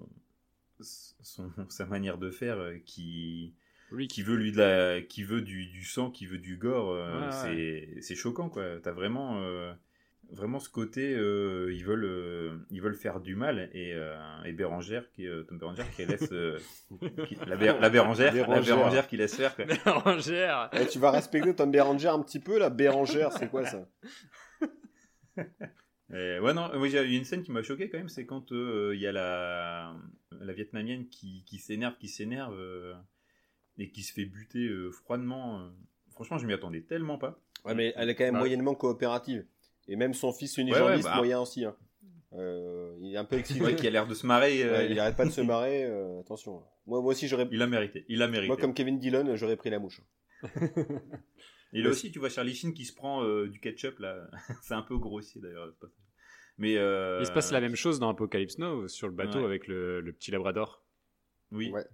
[0.82, 3.54] son sa manière de faire euh, qui
[3.90, 6.90] Lui qui veut lui de la qui veut du, du sang, qui veut du gore,
[6.94, 8.64] Ouais, c'est c'est choquant quoi.
[8.82, 9.72] T'as vraiment euh,
[10.30, 14.52] vraiment ce côté euh, ils veulent euh, ils veulent faire du mal et euh, et
[14.52, 16.58] Bérangère qui euh, Tom Bérangère qui laisse euh,
[17.28, 18.76] qui- la, Bé- la Bérangère la Bérangère.
[18.76, 19.66] Bérangère qui laisse faire quoi.
[19.66, 23.86] Bérangère Eh, Tu vas respecter Tom Béranger un petit peu, là Bérangère, c'est quoi ça?
[26.14, 28.26] Et ouais, non, oui, il y a une scène qui m'a choqué quand même, c'est
[28.26, 29.94] quand euh, il y a la,
[30.40, 32.92] la vietnamienne qui, s'énerve, qui s'énerve euh,
[33.78, 35.60] et qui se fait buter euh, froidement.
[35.60, 35.68] euh.
[36.10, 37.40] Franchement, je m'y attendais tellement pas.
[37.64, 38.40] Ouais, mais elle est quand même Ouais.
[38.40, 39.46] moyennement coopérative.
[39.88, 41.16] Et même son fils unijambiste, bah.
[41.16, 41.64] moyen aussi.
[41.64, 41.74] hein.
[42.34, 43.62] Euh, il est un peu excité.
[43.64, 44.62] Ouais, qui a l'air de se marrer.
[44.62, 46.62] euh, Ouais, il arrête pas de se marrer, euh, attention.
[46.86, 47.48] Moi, moi aussi, j'aurais.
[47.50, 48.04] il a mérité.
[48.08, 48.48] Il a mérité.
[48.48, 50.02] Moi, comme Kevin Dillon, j'aurais pris la mouche.
[51.72, 54.28] Et là aussi, tu vois Charlie Sheen qui se prend euh, du ketchup là.
[54.62, 55.72] c'est un peu grossier d'ailleurs.
[56.58, 59.44] Mais euh, Il se passe la même chose dans Apocalypse Now sur le bateau Ouais.
[59.46, 60.84] avec le, le petit labrador.
[61.50, 61.70] Oui.
[61.70, 61.84] Ouais.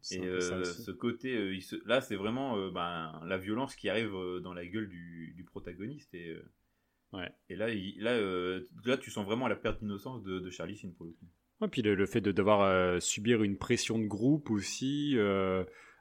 [0.00, 1.76] C'est Et euh, ce côté, euh, il se...
[1.86, 5.44] là, c'est vraiment euh, ben, la violence qui arrive euh, dans la gueule du, du
[5.44, 6.14] protagoniste.
[6.14, 6.42] Et, euh,
[7.12, 7.30] Ouais.
[7.48, 10.76] et là, il- là, euh, là, tu sens vraiment la perte d'innocence de, de Charlie
[10.76, 11.26] Sheen pour le coup.
[11.62, 15.14] Ouais, puis le, le fait de devoir euh, subir une pression de groupe aussi,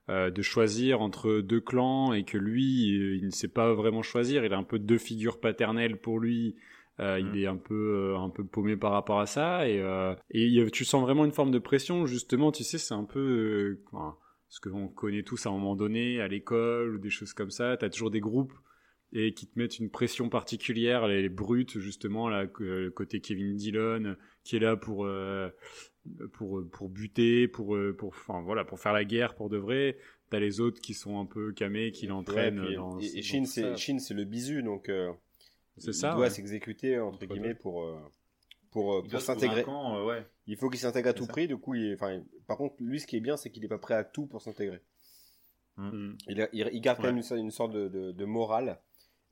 [0.10, 4.01] euh, de choisir entre deux clans et que lui, euh, il ne sait pas vraiment
[4.01, 4.45] choisir.
[4.45, 6.55] Il a un peu deux figures paternelles pour lui.
[6.99, 7.20] Euh.
[7.20, 10.66] Il est un peu, euh, un peu paumé par rapport à ça et, euh, et
[10.72, 12.05] tu sens vraiment une forme de pression.
[12.05, 13.20] Justement, tu sais, c'est un peu
[13.93, 13.99] euh,
[14.47, 17.51] ce que l'on connaît tous à un moment donné à l'école ou des choses comme
[17.51, 17.78] ça.
[17.78, 18.53] T'as toujours des groupes
[19.14, 24.16] et qui te mettent une pression particulière, les, brutes justement, là, le côté Kevin Dillon
[24.43, 25.49] qui est là pour euh,
[26.34, 29.97] pour pour buter, pour euh, pour enfin voilà, pour faire la guerre pour de vrai.
[30.30, 32.99] T'as les autres qui sont un peu camés, qui l'entraînent Ouais, puis- dans.
[32.99, 35.12] et, et Shin, c'est Shin, c'est le bisu, donc euh,
[35.78, 37.97] C'est il ça, doit s'exécuter entre Entre guillemets pour euh,
[38.72, 39.64] pour euh, Il pour s'intégrer.
[39.68, 40.26] euh, ouais.
[40.47, 41.32] Il faut qu'il s'intègre à tout ça.
[41.32, 41.47] prix.
[41.47, 43.78] Du coup, il enfin, par contre, lui, ce qui est bien, c'est qu'il est pas
[43.78, 44.82] prêt à tout pour s'intégrer.
[45.78, 46.14] Mm.
[46.28, 47.10] Il, a- il- il garde quand Ouais.
[47.10, 48.80] même une, so- une sorte de, de- de morale.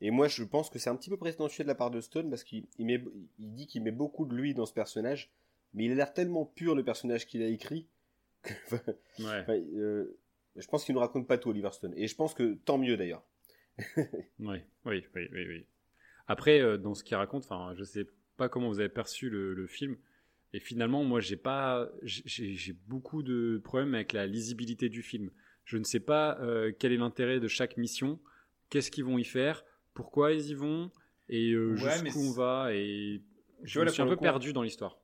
[0.02, 2.30] Et moi, je pense que c'est un petit peu prétentieux de la part de Stone
[2.30, 3.04] parce qu'il il met,
[3.40, 5.32] il dit qu'il met beaucoup de lui dans ce personnage,
[5.76, 7.88] mais il a l'air tellement pur le personnage qu'il a écrit
[8.42, 8.54] que,
[9.20, 9.46] Ouais.
[9.76, 10.18] euh,
[10.56, 11.94] je pense qu'il ne raconte pas tout Oliver Stone.
[11.98, 13.24] Et je pense que tant mieux d'ailleurs.
[14.40, 15.66] Oui, oui, oui, oui, oui.
[16.28, 18.08] Après, euh, dans ce qu'il raconte, enfin, je sais
[18.38, 19.98] pas comment vous avez perçu le, le film,
[20.54, 25.30] et finalement, moi, j'ai pas, j'ai beaucoup de problèmes avec la lisibilité du film.
[25.66, 28.20] Je ne sais pas euh, quel est l'intérêt de chaque mission,
[28.70, 30.92] qu'est-ce qu'ils vont y faire, pourquoi ils y vont,
[31.28, 33.22] et euh, Ouais, jusqu'où on va, et
[33.64, 34.98] je vois, me suis un peu coup, perdu dans l'histoire.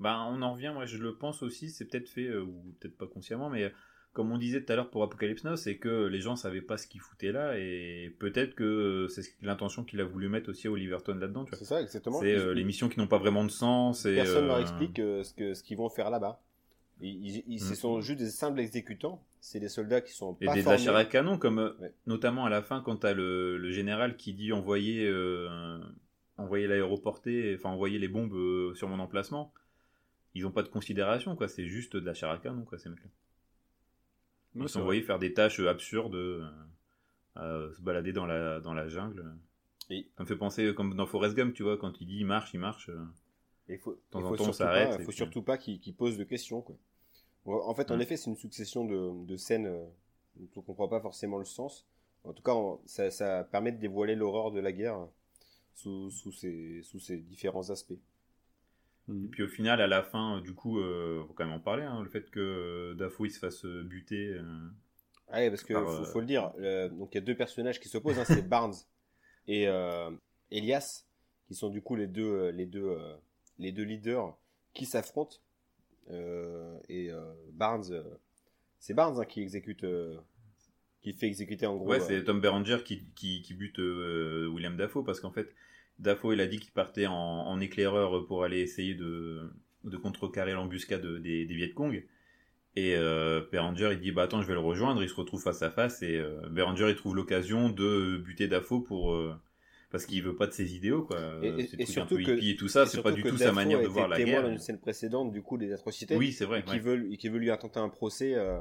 [0.00, 2.96] Ben, on en revient, moi je le pense aussi, c'est peut-être fait, euh, ou peut-être
[2.96, 3.68] pas consciemment, mais euh,
[4.12, 6.78] comme on disait tout à l'heure pour Apocalypse Now, c'est que les gens savaient pas
[6.78, 10.48] ce qu'ils foutaient là, et peut-être que euh, c'est ce- l'intention qu'il a voulu mettre
[10.50, 11.44] aussi à Oliverton là-dedans.
[11.52, 12.18] C'est ça, exactement.
[12.20, 14.06] C'est euh, les missions qui n'ont pas vraiment de sens.
[14.06, 16.40] et, Personne ne leur explique ce qu'ils vont faire là-bas.
[17.02, 17.58] Ils, Mm.
[17.74, 19.22] sont juste des simples exécutants.
[19.40, 20.76] C'est des soldats qui sont Et pas des formés.
[20.76, 21.92] achats à canon, comme Ouais.
[22.06, 25.78] notamment à la fin, quand t'as le, le général qui dit envoyer, euh,
[26.36, 29.52] envoyer l'aéroporté, enfin envoyer les bombes sur mon emplacement.
[30.34, 31.48] Ils ont pas de considération, quoi.
[31.48, 33.10] C'est juste de la chair à canon, quoi, ces mecs-là.
[34.56, 36.48] Ils sont envoyés faire des tâches absurdes, euh,
[37.36, 39.24] à se balader dans la, dans la jungle.
[39.90, 42.26] Et- Ça me fait penser comme dans Forrest Gump, tu vois, quand il dit il
[42.26, 42.88] marche, il marche.
[42.90, 43.04] euh.
[43.68, 45.94] Il faut, temps il en temps, on s'arrête, et faut puis- surtout pas qu'ils qu'ils
[45.94, 46.60] posent de questions.
[46.62, 46.76] Quoi.
[47.46, 49.84] En fait, en effet, c'est une succession de, de scènes euh,
[50.36, 51.86] dont on comprend pas forcément le sens.
[52.24, 55.06] En tout cas, on- ça, ça permet de dévoiler l'horreur de la guerre
[55.74, 57.94] sous, sous, ses, sous ses différents aspects.
[59.10, 61.60] Et puis au final, à la fin, euh, du coup, euh, faut quand même en
[61.60, 64.36] parler, hein, le fait que Dafoe il se fasse euh, buter.
[65.28, 66.52] Ah ouais, parce que Par, faut, faut le dire.
[66.90, 68.18] donc il y a deux personnages qui s'opposent.
[68.18, 68.74] hein, c'est Barnes
[69.46, 69.64] et
[70.50, 71.04] Elias,
[71.46, 72.96] qui sont du coup les deux, les deux,
[73.58, 74.36] les deux leaders
[74.74, 75.36] qui s'affrontent.
[76.10, 77.20] Euh, et euh,
[77.52, 78.02] Barnes, euh,
[78.78, 79.84] c'est Barnes hein, qui exécute,
[81.00, 81.88] qui fait exécuter en gros.
[81.88, 85.54] Ouais, c'est Tom Berenger qui, qui, qui bute William Dafoe parce qu'en fait,
[86.00, 89.52] Dafoe, il a dit qu'il partait en, éclaireur pour aller essayer de,
[89.84, 92.04] de contrecarrer l'embuscade des, des Viet Cong.
[92.76, 95.02] Et euh, Beranger, il dit bah attends, je vais le rejoindre.
[95.02, 98.84] Il se retrouve face à face et euh, Beranger, il trouve l'occasion de buter Dafoe
[98.84, 99.34] pour euh,
[99.90, 101.18] parce qu'il veut pas de ses idéaux quoi.
[101.42, 104.22] Et, surtout que et tout ça, c'est pas du tout sa manière de voir la
[104.22, 104.44] guerre.
[104.44, 106.16] dans une scène précédente du coup des atrocités.
[106.16, 106.62] Oui, c'est vrai.
[106.62, 108.60] Qui veut qui veut lui intenter un procès euh,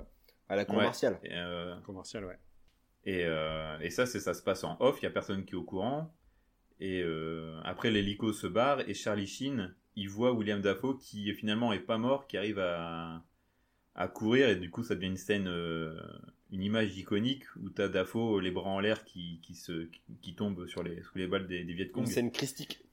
[0.49, 1.19] à la cour martiale.
[1.85, 2.39] Commerciale, ouais.
[3.05, 3.21] Et,
[3.81, 4.97] et ça, c'est ça se passe en off.
[5.01, 6.11] Il y a personne qui est au courant.
[6.79, 7.03] Et
[7.63, 11.97] après, l'hélico se barre et Charlie Sheen, il voit William Dafoe qui finalement est pas
[11.97, 13.23] mort, qui arrive à
[13.99, 15.93] à courir et du coup ça devient une scène euh,
[16.51, 19.89] une image iconique où t'as Dafoe les bras en l'air qui, qui se
[20.21, 22.05] qui tombe sur les sous les balles des, des Viet Cong.
[22.05, 22.85] Une scène christique.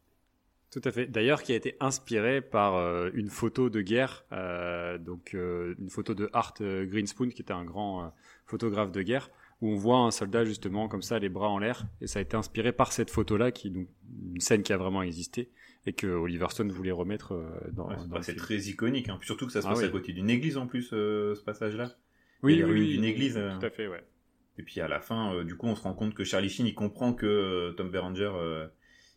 [0.73, 1.07] Tout à fait.
[1.07, 6.13] D'ailleurs, qui a été inspiré par euh, une photo de guerre, euh, donc une photo
[6.13, 8.13] de Art Greenspoon, qui était un grand
[8.45, 9.31] photographe de guerre,
[9.61, 12.23] où on voit un soldat justement comme ça, les bras en l'air, et ça a
[12.23, 13.89] été inspiré par cette photo-là, qui donc
[14.35, 15.51] une scène qui a vraiment existé
[15.87, 17.89] et que Oliver Stone voulait remettre euh, dans.
[18.23, 19.19] c'est très iconique, hein.
[19.23, 21.97] surtout que ça se ah passe à côté d'une église en plus, euh, ce passage-là.
[22.43, 23.35] Oui, oui, oui, d'une église.
[23.35, 24.05] Tout à fait, ouais.
[24.59, 26.67] Et puis à la fin, euh, du coup, on se rend compte que Charlie Sheen,
[26.67, 28.33] il comprend que Tom Berenger,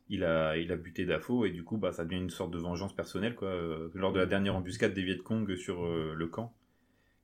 [0.10, 2.60] il a, il a buté Dafoe et du coup, bah, ça devient une sorte de
[2.60, 3.52] vengeance personnelle, quoi.
[3.94, 6.54] lors de la dernière embuscade des Viet Cong sur le camp,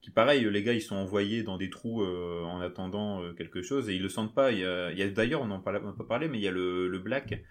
[0.05, 3.95] qui pareil, les gars, ils sont envoyés dans des trous en attendant quelque chose et
[3.95, 4.51] ils le sentent pas.
[4.51, 6.99] Il y a, d'ailleurs, on n'en a pas parlé, mais il y a le, le
[6.99, 7.43] Black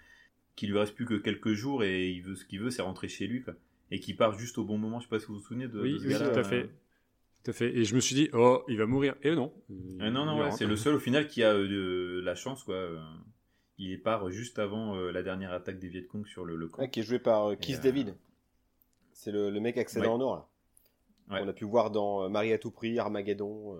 [0.55, 3.07] qui lui reste plus que quelques jours et il veut ce qu'il veut, c'est rentrer
[3.07, 3.53] chez lui, quoi.
[3.91, 4.99] Et qui part juste au bon moment.
[4.99, 6.69] Je sais pas si vous vous souvenez de, oui, ce oui, tout à fait.
[7.43, 7.75] Tout à fait.
[7.75, 9.15] Et je me suis dit, oh, il va mourir.
[9.21, 9.53] Et non.
[9.69, 12.75] Euh, non, non, c'est le seul au final qui a euh, la chance, quoi.
[12.75, 12.99] Euh,
[13.77, 16.87] il part juste avant la dernière attaque des Viet Cong sur le, le camp.
[16.87, 18.15] qui est joué par Keith David.
[19.11, 20.47] C'est le, le, mec excellent en or, là.
[21.29, 23.77] On a pu voir dans Marie à tout prix, Armageddon.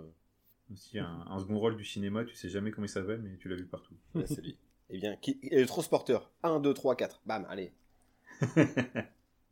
[0.73, 3.49] Aussi un, un, second rôle du cinéma, tu sais jamais comment il s'appelle, mais tu
[3.49, 3.93] l'as vu partout.
[4.25, 4.57] c'est lui.
[4.89, 7.21] Eh bien, qui est le transporteur 1, 2, 3, 4.
[7.25, 7.71] Bam, allez.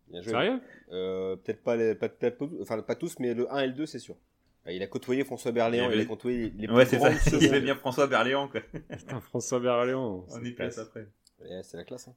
[0.09, 0.31] Bien joué.
[0.31, 0.61] Sérieux?
[0.91, 2.09] Euh, Peut-être pas, les, pas,
[2.61, 4.15] enfin, pas tous, mais le 1 et le 2, c'est sûr.
[4.65, 7.75] Bah, il a côtoyé François Berléand, il, a côtoyé les Ouais, c'est ça, c'est bien
[7.75, 8.61] François Berléand, quoi.
[8.61, 10.25] Putain, François Berléand.
[10.29, 11.07] On y place après.
[11.63, 12.15] c'est la classe, hein.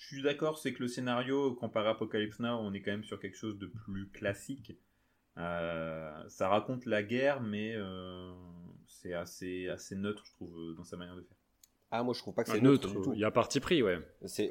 [0.00, 3.04] Je suis d'accord, c'est que le scénario, comparé à Apocalypse Now, on est quand même
[3.04, 4.72] sur quelque chose de plus classique.
[5.40, 8.32] Euh, ça raconte la guerre, mais euh,
[8.86, 11.36] c'est assez, assez neutre, je trouve, dans sa manière de faire.
[11.92, 12.88] Ah, moi je trouve pas que c'est neutre.
[13.14, 13.98] Il y a parti pris, ouais.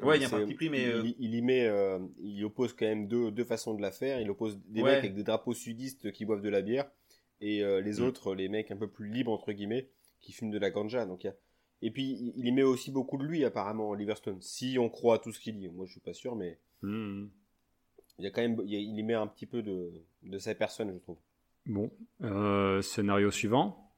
[0.02, 0.86] Ouais, il y a parti pris, mais.
[0.86, 4.20] Euh, il, y met, euh, il oppose quand même deux, deux façons de la faire.
[4.20, 6.90] Il oppose des mecs avec des drapeaux sudistes qui boivent de la bière
[7.40, 8.04] et euh, les mm.
[8.04, 9.88] autres, les mecs un peu plus libres, entre guillemets,
[10.20, 11.06] qui fument de la ganja.
[11.06, 11.26] Donc,
[11.80, 14.42] Et puis il y met aussi beaucoup de lui, apparemment, Oliver Stone.
[14.42, 15.68] Si on croit à tout ce qu'il dit.
[15.68, 16.58] Moi je suis pas sûr, mais.
[16.82, 17.28] Mm.
[18.20, 19.90] Il y a quand même, il, y met un petit peu de,
[20.22, 21.18] de sa personne, je trouve.
[21.66, 21.90] Bon,
[22.82, 23.90] scénario suivant.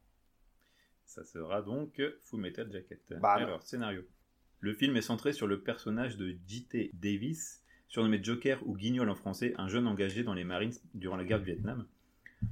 [1.05, 3.01] Ça sera donc Full Metal Jacket.
[3.23, 4.03] Alors, scénario.
[4.61, 6.93] Le film est centré sur le personnage de J.T.
[6.95, 11.25] Davis, surnommé Joker ou Guignol en français, un jeune engagé dans les Marines durant la
[11.25, 11.85] guerre du Vietnam.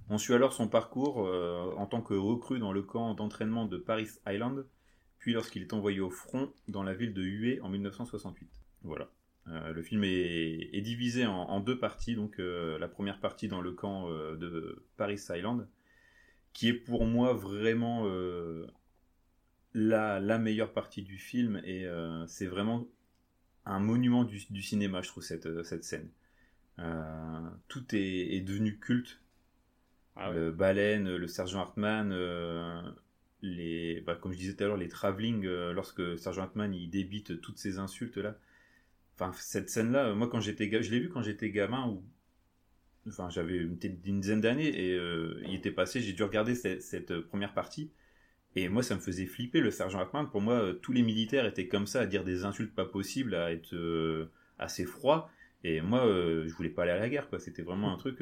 [0.09, 3.77] On suit alors son parcours euh, en tant que recrue dans le camp d'entraînement de
[3.77, 4.67] Paris Island,
[5.19, 8.51] puis lorsqu'il est envoyé au front dans la ville de Hue en 1968.
[8.83, 9.09] Voilà.
[9.51, 13.73] Euh, le film est, divisé en, deux parties, donc euh, la première partie dans le
[13.73, 15.67] camp de Paris Island,
[16.53, 18.67] qui est pour moi vraiment euh,
[19.75, 22.87] la, la, meilleure partie du film et euh, c'est vraiment
[23.65, 26.09] un monument du, du, cinéma, je trouve, cette, euh, cette scène.
[27.69, 29.21] tout est, est, devenu culte.
[30.17, 32.11] Ah le Baleine, le sergent Hartman,
[33.43, 37.41] les, bah, comme je disais tout à l'heure, les travelling, lorsque sergent Hartman il débite
[37.41, 38.37] toutes ces insultes là.
[39.21, 42.03] Enfin, cette scène-là, moi quand j'étais, je l'ai vu quand j'étais gamin ou
[43.09, 47.53] enfin j'avais une, dizaine d'années et euh, il était passé, j'ai dû regarder cette, première
[47.53, 47.91] partie
[48.57, 50.27] et moi ça me faisait flipper le sergent Hackman.
[50.27, 53.35] Pour moi, euh, tous les militaires étaient comme ça à dire des insultes pas possibles,
[53.35, 55.31] à être euh, assez froid.
[55.63, 57.39] Et moi, je voulais pas aller à la guerre, quoi.
[57.39, 58.21] C'était vraiment un truc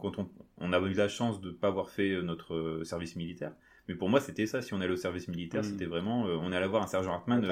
[0.00, 3.52] quand on, on avait eu la chance de pas avoir fait notre service militaire.
[3.88, 4.62] Mais pour moi, c'était ça.
[4.62, 5.64] Si on allait au service militaire, hmm.
[5.64, 7.42] c'était vraiment, on allait voir un sergent Hartmann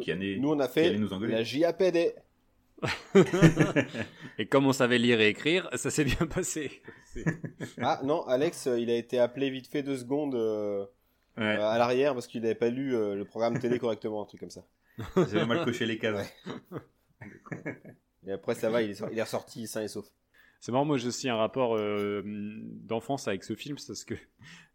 [0.00, 1.34] qui allait, nous on a fait nous engueuler.
[1.34, 2.16] la JAPD.
[4.38, 6.82] et comme on savait lire et écrire, ça s'est bien passé.
[7.80, 10.86] ah non, Alex, euh, il a été appelé vite fait deux secondes euh,
[11.38, 14.50] euh, à l'arrière parce qu'il n'avait pas lu le programme télé correctement, un truc comme
[14.50, 14.64] ça.
[15.16, 16.32] J'avais mal coché les cases.
[18.26, 20.06] et après, ça va, il est, il est ressorti sain et sauf.
[20.60, 21.78] C'est marrant, moi j'ai aussi un rapport
[22.24, 24.14] d'enfance avec ce film, parce que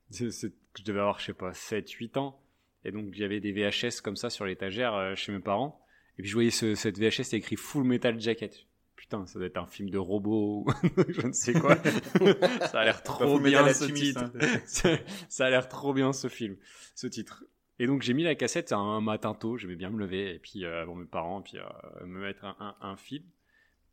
[0.10, 2.42] je devais avoir, je sais pas, 7-8 ans.
[2.84, 5.85] Et donc j'avais des VHS comme ça sur l'étagère chez mes parents.
[6.18, 8.68] Et puis je voyais ce, cette VHS, c'était écrit Full Metal Jacket.
[8.96, 10.66] Putain, ça doit être un film de robot,
[11.10, 11.76] je ne sais quoi.
[12.62, 14.24] ça a l'air trop bien ce titre.
[14.24, 14.98] Hein.
[15.30, 16.56] ça a l'air trop bien ce film,
[16.96, 17.44] ce titre.
[17.78, 20.40] Et donc j'ai mis la cassette un matin tôt, je vais bien me lever, et
[20.40, 23.26] puis euh, avant mes parents, puis euh, me mettre un, un, film.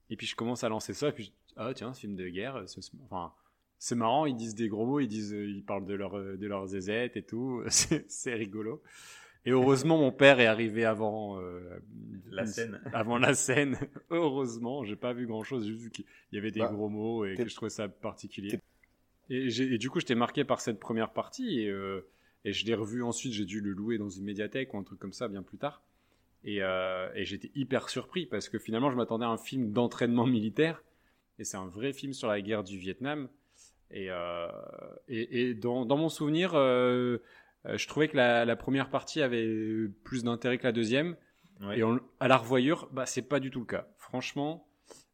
[0.09, 2.65] Et puis je commence à lancer ça, et puis ah tiens, film de guerre,
[3.11, 3.33] enfin
[3.79, 6.69] c'est marrant, ils disent des gros mots, ils disent, ils parlent de leur de leurs
[6.69, 8.81] zézettes et tout, c'est rigolo.
[9.45, 11.61] Et heureusement, mon père est arrivé avant euh,
[12.31, 12.81] la scène.
[12.93, 13.77] Avant la scène.
[14.11, 17.25] heureusement, j'ai pas vu grand chose, j'ai vu qu'il y avait des bah, gros mots
[17.25, 18.61] et que je trouvais ça particulier.
[19.31, 22.07] Et, et du coup, j'étais marqué par cette première partie et, euh,
[22.45, 23.33] et je l'ai revu ensuite.
[23.33, 25.83] J'ai dû le louer dans une médiathèque ou un truc comme ça bien plus tard.
[26.45, 30.27] Et, euh, et j'étais hyper surpris parce que finalement, je m'attendais à un film d'entraînement
[30.27, 30.83] militaire
[31.39, 33.29] et c'est un vrai film sur la guerre du Vietnam.
[33.91, 34.49] Et, euh,
[35.09, 37.19] et, et dans, dans, mon souvenir, euh, euh,
[37.65, 41.17] je trouvais que la, première partie avait plus d'intérêt que la deuxième.
[41.75, 41.83] Et
[42.19, 43.87] à la revoyure, bah, c'est pas du tout le cas.
[43.97, 44.69] Franchement,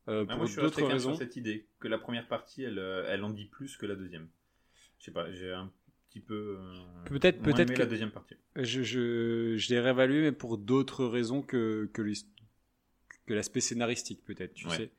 [0.09, 1.11] euh, ah, pour d'autres raisons.
[1.11, 3.94] Sur cette idée que la première partie, elle, euh, elle en dit plus que la
[3.94, 4.28] deuxième.
[4.99, 5.70] Je sais pas, j'ai un
[6.09, 6.59] petit peu.
[7.05, 8.36] peut-être, peut-être que la deuxième partie.
[8.57, 12.03] Je, je, je l'ai réévalué, mais pour d'autres raisons que que,
[13.26, 14.55] que l'aspect scénaristique, peut-être.
[14.55, 14.90] Tu sais.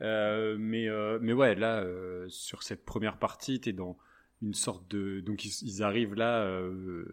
[0.00, 0.88] mais
[1.20, 1.84] mais ouais, là,
[2.28, 3.98] sur cette première partie, t'es dans
[4.42, 7.04] une sorte de donc ils, arrivent là euh,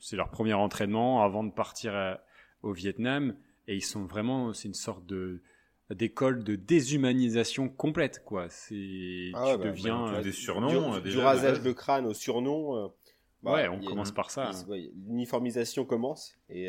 [0.00, 2.14] c'est leur premier entraînement avant de partir euh,
[2.62, 3.34] au Vietnam
[3.66, 5.42] et ils sont vraiment c'est une sorte de
[5.90, 8.48] d'école de déshumanisation complète quoi.
[8.48, 12.92] C'est ah tu bah, deviens bah, des surnoms du, rasage de crâne au surnom
[13.42, 14.52] bah, ouais on commence par ça.
[15.08, 16.68] l'uniformisation commence et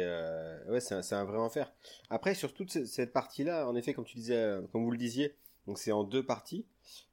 [0.69, 1.71] ouais c'est un, vrai enfer.
[2.09, 5.35] Après sur toute cette partie là en effet comme tu disais comme vous le disiez
[5.67, 6.65] donc c'est en deux parties.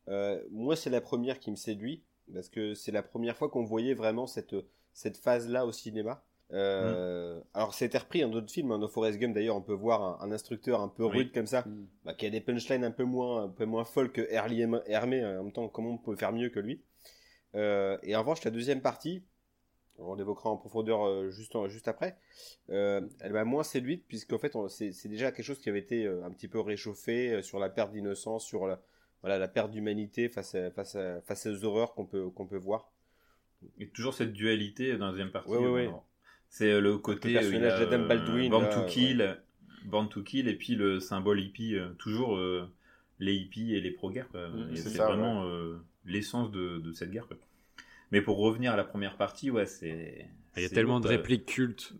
[0.06, 2.02] Moi c'est la première qui me séduit
[2.32, 4.54] parce que c'est la première fois qu'on voyait vraiment cette,
[4.92, 6.24] cette phase-là au cinéma.
[6.52, 7.44] Euh, mm.
[7.54, 8.72] Alors, c'était repris dans d'autres films.
[8.72, 8.78] Hein.
[8.78, 11.86] Dans Forrest Gump, d'ailleurs, on peut voir un, instructeur un peu rude comme ça, mm.
[12.04, 14.64] bah, qui a des punchlines un peu moins, un peu moins folles que Hermé.
[14.64, 16.82] En même temps, comment on peut faire mieux que lui
[17.54, 19.22] euh, Et en revanche, la deuxième partie,
[19.98, 22.16] on l'évoquera en profondeur euh, juste, juste après,
[22.68, 26.48] elle m'a moins séduite, puisqu'en fait, c'est déjà quelque chose qui avait été un petit
[26.48, 28.80] peu réchauffé sur la perte d'innocence, sur la,
[29.22, 32.58] voilà, la perte d'humanité face, à, face, à, face aux horreurs qu'on peut, qu'on peut
[32.58, 32.90] voir.
[33.78, 35.52] Et toujours cette dualité dans la deuxième partie.
[36.48, 37.32] C'est euh, le côté.
[37.32, 38.50] Le personnage d'Adam euh, Baldwin.
[38.50, 39.38] Born to Kill.
[39.84, 42.38] Born to Kill, et puis le symbole hippie, euh, toujours
[43.18, 44.28] les hippies et les pro-guerres.
[44.34, 45.44] Mm, c'est vraiment
[46.04, 47.26] l'essence de, de, cette guerre.
[47.26, 47.36] Quoi.
[48.12, 50.26] Mais pour revenir à la première partie, ouais, c'est.
[50.56, 51.94] Il y a tellement de répliques cultes.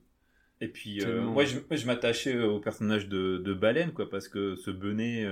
[0.61, 4.71] Et puis, moi, je, je m'attachais au personnage de, de Baleine, quoi, parce que ce
[4.71, 5.25] Benet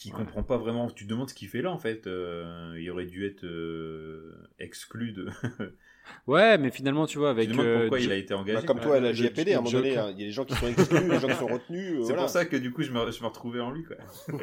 [0.00, 0.88] qui comprend pas vraiment.
[0.88, 2.06] Tu te demandes ce qu'il fait là en fait.
[2.06, 5.28] Euh, il aurait dû être euh, exclu de.
[6.26, 7.50] ouais, mais finalement, tu vois, avec.
[7.50, 8.60] Tu te euh, pourquoi il a été engagé.
[8.60, 10.32] Bah, comme toi à la JAPD, à un moment donné, hein, il y a des
[10.32, 12.06] gens qui sont exclus, des gens qui sont retenus.
[12.06, 13.84] C'est pour ça que du coup, je me, je me retrouvais en lui.
[13.84, 13.96] Quoi.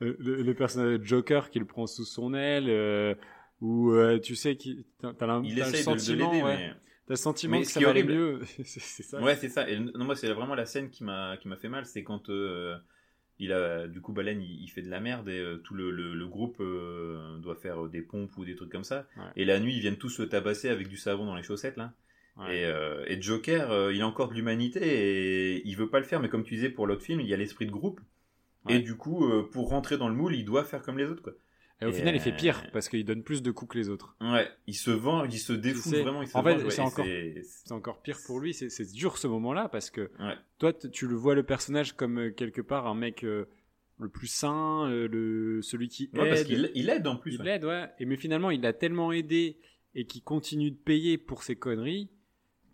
[0.00, 3.16] le, personnage de Joker qui le prend sous son aile,
[3.60, 6.72] ou tu sais, qui, t'as, il essaie le sentiment, de, ouais.
[7.06, 8.40] T'as le sentiment que ça va mieux.
[8.64, 9.20] c'est ça.
[9.20, 9.70] Ouais, c'est ça.
[9.70, 12.28] Et non, moi, c'est vraiment la scène qui m'a qui m'a fait mal, c'est quand
[13.38, 16.26] il a du coup Baleine il, fait de la merde et euh, tout le, le,
[16.26, 19.06] groupe euh, doit faire des pompes ou des trucs comme ça.
[19.36, 21.92] Et la nuit ils viennent tous se tabasser avec du savon dans les chaussettes là.
[22.50, 26.20] Et, euh, et, Joker il a encore de l'humanité et il veut pas le faire.
[26.20, 28.00] Mais comme tu disais pour l'autre film il y a l'esprit de groupe.
[28.68, 31.34] Et du coup pour rentrer dans le moule il doit faire comme les autres quoi
[31.82, 34.16] et au final, il fait pire parce qu'il donne plus de coups que les autres.
[34.20, 36.20] Ouais, il se vend, il se défoule vraiment.
[36.20, 37.06] en fait, c'est encore,
[37.70, 38.54] encore, pire pour lui.
[38.54, 40.10] C'est dur ce moment-là parce que
[40.58, 43.44] toi, tu le vois le personnage comme euh, quelque part un mec euh,
[43.98, 46.10] le plus sain, euh, le celui qui aide.
[46.14, 47.34] parce qu'il il aide en plus.
[47.38, 47.90] Il aide, ouais.
[47.98, 49.58] Et mais finalement, il a tellement aidé
[49.94, 52.08] et qui continue de payer pour ses conneries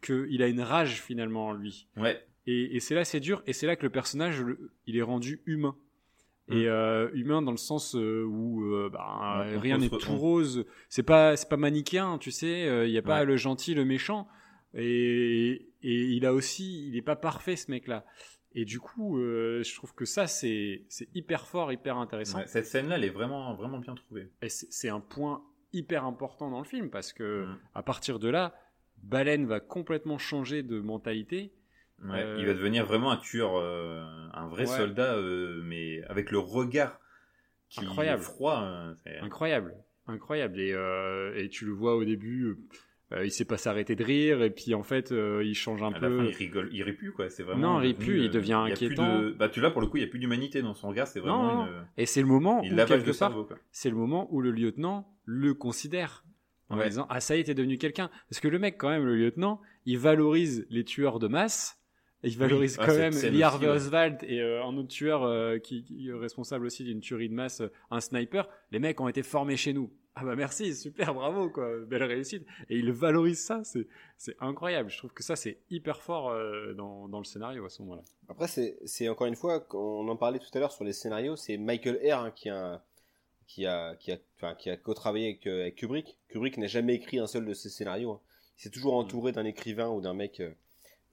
[0.01, 1.89] qu'il a une rage finalement en lui.
[1.97, 2.25] Ouais.
[2.47, 3.43] Et, et c'est là, c'est dur.
[3.47, 4.45] Et c'est là que le personnage,
[4.87, 5.77] il est rendu humain
[6.53, 6.69] et mm.
[6.69, 10.65] euh, humain dans le sens euh, où euh, bah, rien n'est tout rose.
[10.89, 12.87] C'est pas c'est pas manichéen, tu sais.
[12.87, 14.29] Il n'y a pas le gentil, le méchant.
[14.75, 18.05] Et, et il a aussi, il est pas parfait ce mec-là.
[18.55, 22.41] Et du coup, je trouve que ça c'est c'est hyper fort, hyper intéressant.
[22.47, 24.31] cette scène-là, elle est vraiment vraiment bien trouvée.
[24.43, 25.43] Et c'est un point
[25.73, 27.59] hyper important dans le film parce que mm.
[27.75, 28.55] à partir de là,
[29.03, 31.53] Baleine va complètement changer de mentalité
[32.11, 36.39] euh, il va devenir vraiment un tueur, euh, un vrai soldat, euh, mais avec le
[36.39, 36.99] regard
[37.69, 38.21] qui incroyable.
[38.21, 38.95] est froid.
[39.23, 39.75] Incroyable,
[40.07, 40.61] incroyable.
[40.61, 40.75] Et,
[41.37, 42.57] et, tu le vois au début,
[43.23, 46.27] il sait pas s'arrêter de rire, et puis en fait, il change un peu.
[46.27, 47.31] il rigole, il rit plus quoi.
[47.31, 47.75] C'est vraiment.
[47.75, 49.21] Non, il rit plus, il devient inquiétant.
[49.21, 49.31] De...
[49.31, 51.07] Bah tu là pour le coup, il y a plus d'humanité dans son regard.
[51.07, 51.69] C'est vraiment.
[51.97, 53.35] Et c'est le moment il où quelque part,
[53.71, 56.25] c'est le moment où le lieutenant le considère
[56.69, 59.05] en disant ah ça y est t'es devenu quelqu'un parce que le mec quand même
[59.05, 61.82] le lieutenant il valorise les tueurs de masse
[62.23, 65.85] il valorise ah, quand même Lee Harvey Oswald et euh, un autre tueur euh, qui,
[66.09, 68.49] est responsable aussi d'une tuerie de masse, euh, un sniper.
[68.71, 69.91] Les mecs ont été formés chez nous.
[70.15, 72.47] Ah bah merci, super, bravo quoi, belle réussite.
[72.69, 73.87] Et il valorise ça, c'est
[74.19, 74.91] c'est incroyable.
[74.91, 78.03] Je trouve que ça c'est hyper fort euh, dans, dans le scénario à ce moment-là.
[78.29, 81.37] Après c'est c'est encore une fois, on en parlait tout à l'heure sur les scénarios,
[81.37, 82.85] c'est Michael Herr hein, qui a
[83.47, 86.19] qui a qui a enfin, qui a co-travaillé avec, euh, avec Kubrick.
[86.29, 88.13] Kubrick n'a jamais écrit un seul de ses scénarios.
[88.13, 88.21] Hein.
[88.59, 90.53] Il s'est toujours entouré d'un écrivain ou d'un mec euh,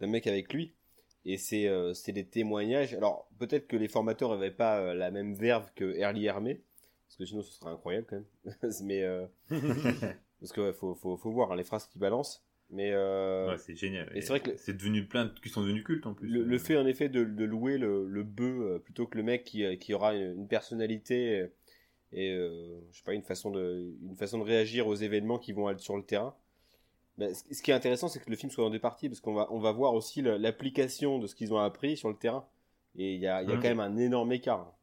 [0.01, 0.73] d'un mec avec lui.
[1.25, 2.93] Et c'est euh, c'est des témoignages.
[2.93, 6.61] Alors peut-être que les formateurs n'avaient pas euh, la même verve que Early Hermé,
[7.07, 8.71] parce que sinon ce serait incroyable quand même.
[8.83, 9.25] Mais euh,
[10.39, 12.45] parce que ouais, faut, faut, faut voir hein, les phrases qui balancent.
[12.71, 14.11] Mais Ouais, c'est génial.
[14.15, 15.31] et c'est vrai que c'est devenu plein de...
[15.39, 16.27] qui sont devenus cultes en plus.
[16.29, 19.43] le, le fait en effet de, de louer le, le bœuf plutôt que le mec
[19.43, 21.47] qui, qui aura une, personnalité
[22.11, 25.67] et je sais pas une façon de une façon de réagir aux événements qui vont
[25.71, 26.35] être sur le terrain.
[27.19, 29.33] Ben, ce, qui est intéressant, c'est que le film soit en deux parties parce qu'on
[29.33, 32.45] va on va voir aussi l'application de ce qu'ils ont appris sur le terrain
[32.95, 33.61] et il y a, il y a Mhm.
[33.61, 34.73] quand même un énorme écart.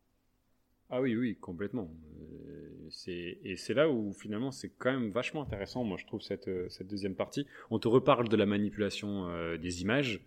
[0.91, 1.91] Ah oui, oui, complètement.
[2.21, 5.83] Euh, c'est et c'est là où finalement c'est quand même vachement intéressant.
[5.83, 7.47] Moi, je trouve cette euh, cette deuxième partie.
[7.71, 10.21] On te reparle de la manipulation euh, des images,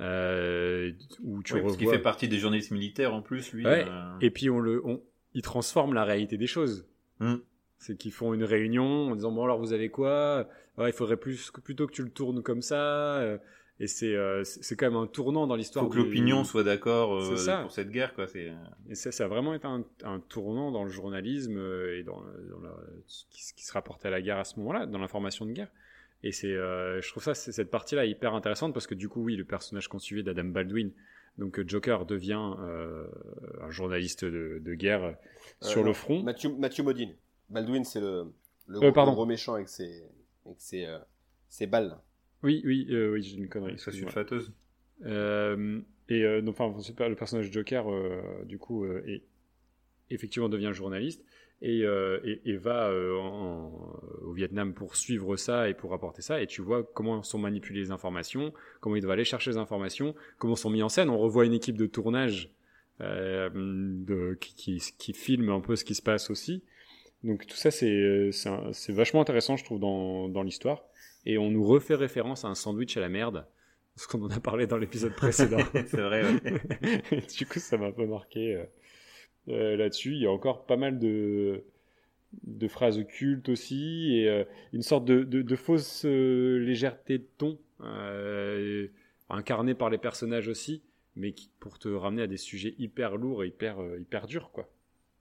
[0.00, 1.98] euh, où tu Ouais, parce qu'il revois.
[1.98, 3.64] fait partie des journalistes militaires en plus, lui.
[3.64, 5.02] Ouais, euh, Et puis on le, on,
[5.34, 6.86] ils transforment la réalité des choses.
[7.20, 7.36] Hmm.
[7.78, 10.48] C'est qu'ils font une réunion en disant bon alors vous avez quoi?
[10.78, 13.18] Ouais, Il faudrait plus plutôt que tu le tournes comme ça.
[13.18, 13.38] euh,
[13.78, 15.84] Et c'est euh, c'est c'est quand même un tournant dans l'histoire.
[15.84, 18.26] faut que du- l'opinion soit d'accord euh, pour cette guerre, quoi.
[18.26, 18.50] C'est
[18.88, 22.20] Et ça, ça a vraiment été un, un tournant dans le journalisme euh, et dans,
[22.50, 25.44] dans la- ce, qui, qui se rapportait à la guerre à ce moment-là, dans l'information
[25.44, 25.68] de guerre.
[26.22, 29.22] Et c'est, euh, je trouve ça, c'est- cette partie-là hyper intéressante parce que du coup,
[29.22, 30.90] oui, le personnage qu'on suivait d'Adam Baldwin,
[31.36, 33.06] donc euh, Joker devient euh,
[33.62, 35.12] un journaliste de, de guerre Euh,
[35.60, 36.22] sur non, le front.
[36.22, 37.14] Mathieu Mathieu Modine.
[37.50, 38.32] Baldwin c'est le
[38.68, 39.12] le Euh, gros, pardon.
[39.12, 40.02] le gros méchant avec ses
[40.44, 40.98] avec ses, euh,
[41.48, 41.98] ses balles.
[42.42, 43.78] Oui, oui, euh, oui, j'ai une connerie.
[43.78, 44.52] sa sulfateuse.
[45.04, 46.72] Euh, et euh, donc, enfin,
[47.08, 49.22] le personnage Joker, euh, du coup, euh, est,
[50.10, 51.24] effectivement devient journaliste
[51.62, 53.72] et, euh, et, et va euh, en-
[54.22, 56.40] au Vietnam pour suivre ça et pour rapporter ça.
[56.42, 60.14] Et tu vois comment sont manipulées les informations, comment il doit aller chercher les informations,
[60.38, 61.10] comment sont mis en scène.
[61.10, 62.50] On revoit une équipe de tournage
[63.00, 66.62] euh, de, qui, qui, qui filme un peu ce qui se passe aussi.
[67.26, 70.84] Donc tout ça, c'est c'est vachement intéressant, je trouve, dans, dans l'histoire.
[71.24, 73.46] Et on nous refait référence à un sandwich à la merde,
[73.96, 75.58] ce qu'on en a parlé dans l'épisode précédent.
[75.72, 77.22] c'est vrai, ouais.
[77.36, 78.64] du coup, ça m'a un peu marqué euh,
[79.48, 80.12] euh, là-dessus.
[80.12, 81.64] Il y a encore pas mal de,
[82.44, 87.26] de phrases cultes aussi, et euh, une sorte de, de, de fausse euh, légèreté de
[87.38, 88.86] ton, euh,
[89.28, 90.82] incarnée par les personnages aussi,
[91.16, 94.50] mais qui, pour te ramener à des sujets hyper lourds et hyper, euh, hyper durs,
[94.52, 94.68] quoi.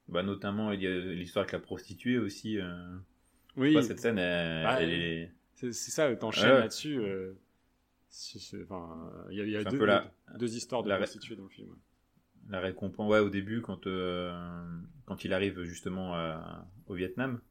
[0.08, 2.60] Bah, notamment, il y a l'histoire avec la prostituée aussi.
[2.60, 2.96] euh.
[3.58, 5.32] Oui, cette scène, elle, Bah, elle est.
[5.56, 6.60] c'est c'est ça, t'enchaînes Ouais.
[6.60, 7.00] là-dessus.
[7.00, 7.34] euh,
[8.10, 10.56] c'est- c'est- enfin, il y a, il y a C'est un deux, peu la- deux
[10.56, 11.74] histoires de la- prostituées dans le film.
[12.50, 14.32] La récompense, ouais, au début, quand, euh,
[15.06, 17.42] quand il arrive justement à- au Vietnam.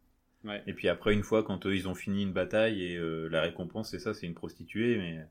[0.45, 0.63] Ouais.
[0.67, 3.41] Et puis après, une fois, quand euh, ils ont fini une bataille, et euh, la
[3.41, 5.27] récompense, c'est ça, c'est une prostituée, mais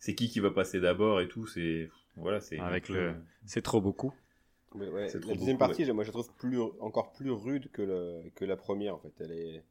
[0.00, 1.88] c'est qui qui va passer d'abord et tout, c'est.
[2.16, 2.58] Voilà, c'est.
[2.58, 3.14] Avec le-
[3.46, 4.12] C'est trop beaucoup.
[4.74, 7.82] Mais ouais, la deuxième beaucoup, partie, moi je la trouve plus, encore plus rude que,
[7.82, 9.12] le, que la première en fait.
[9.20, 9.64] Elle est,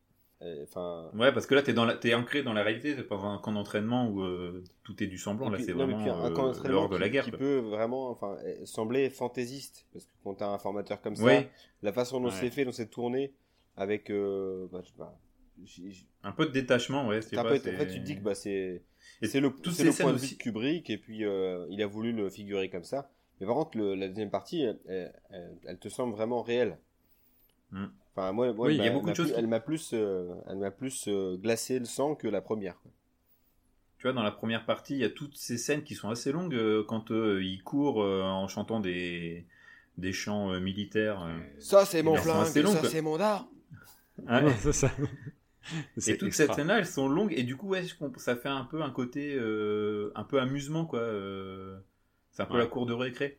[0.63, 1.09] enfin.
[1.13, 1.95] Ouais, parce que là, t'es dans la...
[1.95, 5.17] t'es ancré dans la réalité, c'est pas un camp d'entraînement où euh, tout est du
[5.17, 7.23] semblant, là, c'est vraiment un euh, camp d'entraînement de la guerre.
[7.23, 7.39] qui quoi.
[7.39, 11.47] peut vraiment, enfin, euh, sembler fantaisiste parce que quand t'as un formateur comme ça, Oui,
[11.81, 12.33] la façon dont Ouais.
[12.33, 13.33] c'est fait, dont c'est tourné,
[13.77, 14.81] avec, euh, bah,
[16.23, 17.19] un peu de détachement, ouais.
[17.33, 18.81] pas, pas- en fait, tu te dis que bah c'est,
[19.21, 19.51] c'est le, le
[19.97, 23.11] point de vue aussi- de Kubrick et puis il a voulu le figurer comme ça.
[23.39, 26.77] Mais par contre, le- la deuxième partie, elle, elle- elle- elle te semble vraiment réelle.
[27.71, 27.85] Hmm.
[28.15, 29.47] Enfin, moi, moi Oui, elle il y a m'a- beaucoup de choses plus- qui- Elle
[29.47, 32.79] m'a plus, euh, elle m'a plus euh, glacé le sang que la première.
[32.81, 32.91] quoi.
[33.97, 36.31] Tu vois, dans la première partie, il y a toutes ces scènes qui sont assez
[36.31, 39.45] longues euh, quand euh, il court euh, en chantant des,
[39.97, 41.21] des chants euh, militaires.
[41.23, 41.37] euh.
[41.59, 43.47] Ça, c'est mon flingue, ça, c'est mon dard.
[44.25, 44.43] Ouais.
[44.43, 44.89] Ouais, c'est ça.
[45.97, 47.83] Et C'est toutes ces scènes-là, elles sont longues et du coup, ouais,
[48.17, 51.01] ça fait un peu un côté euh, un peu amusement, quoi.
[52.39, 52.59] Euh, c'est un peu Ouais.
[52.59, 53.37] la cour de récré.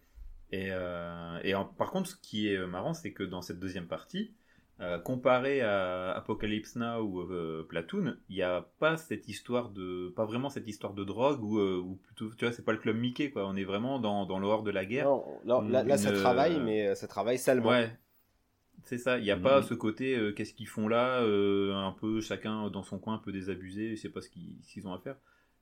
[0.53, 3.87] Et, euh, et en- par contre, ce qui est marrant, c'est que dans cette deuxième
[3.87, 4.33] partie,
[4.81, 10.09] euh, comparé à Apocalypse Now ou euh, Platoon, il n'y a pas cette histoire de,
[10.17, 12.79] pas vraiment cette histoire de drogue ou, euh, ou plutôt, tu vois, c'est pas le
[12.79, 13.47] club Mickey, quoi.
[13.47, 15.05] On est vraiment dans, dans l'horreur de la guerre.
[15.07, 17.69] Non, là, là, là, ça travaille, euh, mais euh, ça travaille salement.
[17.69, 17.97] Ouais.
[18.85, 19.43] C'est ça, il n'y a Mhm.
[19.43, 23.15] pas ce côté euh, qu'est-ce qu'ils font là, euh, un peu chacun dans son coin,
[23.15, 25.17] un peu désabusé, je sais pas ce qu'ils ce qu'ils ont à faire.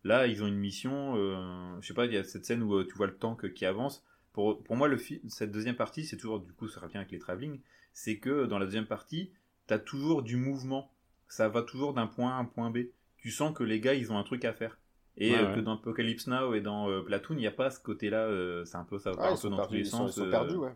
[0.04, 2.74] Là, ils ont une mission, euh, je sais pas, il y a cette scène où
[2.74, 4.04] euh, tu vois le tank qui avance.
[4.32, 7.18] Pour, pour moi, le cette deuxième partie, c'est toujours, du coup, ça revient avec les
[7.18, 7.60] travelling,
[7.92, 9.32] c'est que dans la deuxième partie,
[9.66, 10.92] tu as toujours du mouvement.
[11.26, 12.78] Ça va toujours d'un point A à un point B.
[13.18, 14.78] Tu sens que les gars, ils ont un truc à faire.
[15.16, 15.54] Et Ouais, euh, ouais.
[15.56, 18.64] que dans Apocalypse Now et dans euh, Platoon, il n'y a pas ce côté-là, euh,
[18.64, 19.86] c'est un peu ça va Ah, un ils peu sont dans perdus, tous les ils
[19.90, 20.16] sont, sens.
[20.16, 20.74] ils sont perdus, ouais.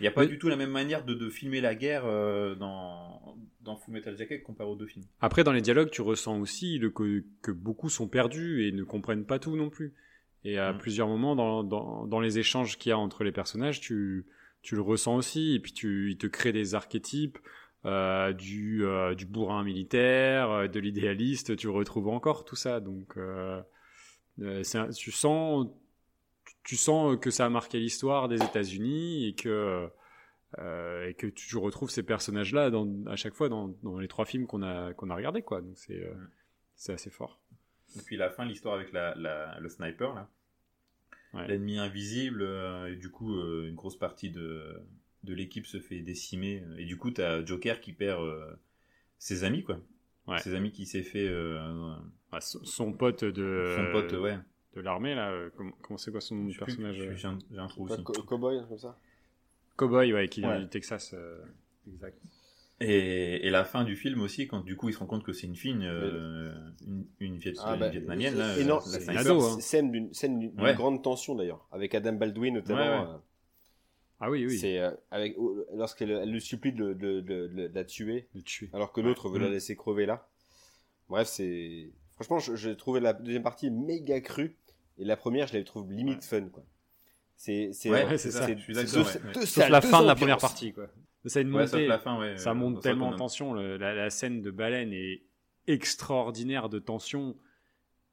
[0.00, 2.54] Il n'y a pas du tout la même manière de, de filmer la guerre euh,
[2.54, 5.04] dans, dans Full Metal Jacket comparé aux deux films.
[5.20, 8.82] Après, dans les dialogues, tu ressens aussi le, que, que beaucoup sont perdus et ne
[8.82, 9.92] comprennent pas tout non plus.
[10.44, 10.78] Et à Mm.
[10.78, 14.24] plusieurs moments, dans, dans, dans les échanges qu'il y a entre les personnages, tu,
[14.62, 15.54] tu le ressens aussi.
[15.54, 17.38] Et puis, tu, il te crée des archétypes
[17.84, 21.56] euh, du, euh, du bourrin militaire, de l'idéaliste.
[21.56, 22.80] Tu retrouves encore tout ça.
[22.80, 23.60] Donc, euh,
[24.40, 25.66] un- tu sens,
[26.64, 29.88] tu sens que ça a marqué l'histoire des États-Unis et que
[30.58, 32.70] euh, et que tu retrouves ces personnages-là
[33.06, 35.60] à chaque fois dans, dans les trois films qu'on a qu'on a regardés quoi.
[35.60, 36.14] Donc c'est euh,
[36.76, 37.38] c'est assez fort.
[37.96, 40.28] Et puis la fin, l'histoire avec la, la- le sniper, là.
[41.34, 41.46] Ouais.
[41.46, 43.34] L'ennemi invisible, euh, et du coup,
[43.64, 44.80] une grosse partie de,
[45.24, 46.64] de l'équipe se fait décimer.
[46.78, 48.20] Et du coup, t'as Joker qui perd
[49.18, 49.80] ses amis, quoi.
[50.26, 50.38] Ouais.
[50.38, 51.28] Ses amis qui s'est fait.
[52.32, 54.38] Ah, son, son pote de son pote, ouais.
[54.74, 56.96] De l'armée là, euh, comment comment c'est quoi son nom de Je sais plus, personnage
[56.96, 58.02] je- J'ai un, j'ai un trou aussi.
[58.02, 58.98] co- Cowboy, comme ça.
[59.76, 60.60] Cowboy ouais qui vient Ouais.
[60.60, 61.12] du Texas.
[61.14, 61.42] euh,
[61.92, 62.18] exact.
[62.82, 65.32] Et, et la fin du film aussi, quand du coup il se rend compte que
[65.34, 66.50] c'est une fille, euh,
[66.86, 69.20] une, une, Viet- Ah, une bah, vietnamienne, là, et non, la c'est une sniper.
[69.20, 69.60] ado, hein.
[69.60, 70.74] scène d'une scène d'une d'une Ouais.
[70.74, 72.80] grande tension d'ailleurs, avec Adam Baldwin notamment.
[72.80, 73.14] Ouais, ouais.
[73.14, 73.18] euh,
[74.20, 74.56] Ah oui oui.
[74.58, 78.28] C'est euh, avec oh, lorsqu'elle elle le supplie de, de- de- de- de la tuer,
[78.34, 78.70] Le tuer.
[78.72, 79.52] alors que l'autre veut la Mm.
[79.52, 80.26] laisser crever là.
[81.10, 84.56] Bref, c'est franchement, je- j'ai trouvé la deuxième partie méga crue
[85.00, 86.64] et la première, je la trouve limite fun quoi.
[87.36, 88.46] C'est c'est Ouais, c'est ça,
[89.46, 90.88] Sauf la fin de la première partie quoi.
[91.26, 91.86] Ça a une Ouais, sauf montée.
[91.86, 92.36] la fin, ouais.
[92.38, 93.52] ça euh, monte tellement en tension.
[93.52, 95.22] le- la, la scène de baleine est
[95.66, 97.36] extraordinaire de tension.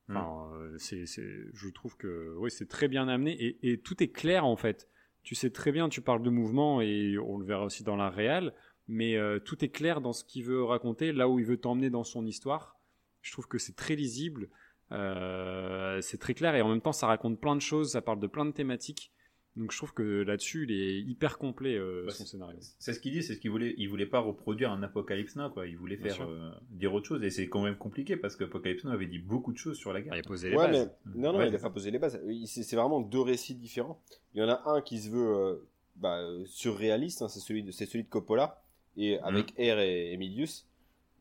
[0.09, 4.01] Enfin, euh, c'est, c'est- je trouve que oui, c'est très bien amené et, et tout
[4.01, 4.87] est clair en fait.
[5.23, 8.09] Tu sais très bien, tu parles de mouvement et on le verra aussi dans la
[8.09, 8.53] réal,
[8.87, 11.89] mais euh, tout est clair dans ce qu'il veut raconter, là où il veut t'emmener
[11.89, 12.77] dans son histoire.
[13.21, 14.47] Je trouve que c'est très lisible,
[14.91, 18.19] euh, c'est très clair et en même temps ça raconte plein de choses, ça parle
[18.19, 19.11] de plein de thématiques.
[19.55, 22.59] Donc je trouve que là-dessus il est hyper complet euh, Bah, son scénario.
[22.77, 23.73] C'est ce qu'il dit, c'est ce qu'il voulait.
[23.79, 25.65] Il voulait pas reproduire un Apocalypse Now, quoi.
[25.65, 28.83] Il voulait faire euh, dire autre chose, et c'est quand même compliqué parce que Apocalypse
[28.83, 30.13] Now avait dit beaucoup de choses sur la guerre.
[30.15, 30.91] Il a posé les Ouais, bases.
[31.07, 32.21] mais non, non, Ouais, il c'est a pas posé les bases.
[32.45, 33.99] C'est vraiment deux récits différents.
[34.35, 35.55] Il y en a un qui se veut euh,
[35.95, 38.61] bah, surréaliste, hein, c'est celui, de- c'est celui de Coppola,
[38.95, 40.67] et avec Air et, et Milius.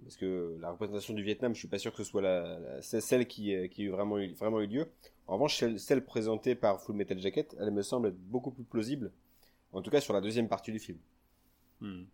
[0.03, 3.27] Parce que la représentation du Vietnam, je suis pas sûr que ce soit la, celle
[3.27, 4.89] qui, euh, qui a vraiment eu, vraiment eu lieu.
[5.27, 9.11] En revanche, celle, présentée par Full Metal Jacket, elle me semble être beaucoup plus plausible.
[9.73, 10.99] En tout cas, sur la deuxième partie du film.
[11.81, 12.05] Hmm.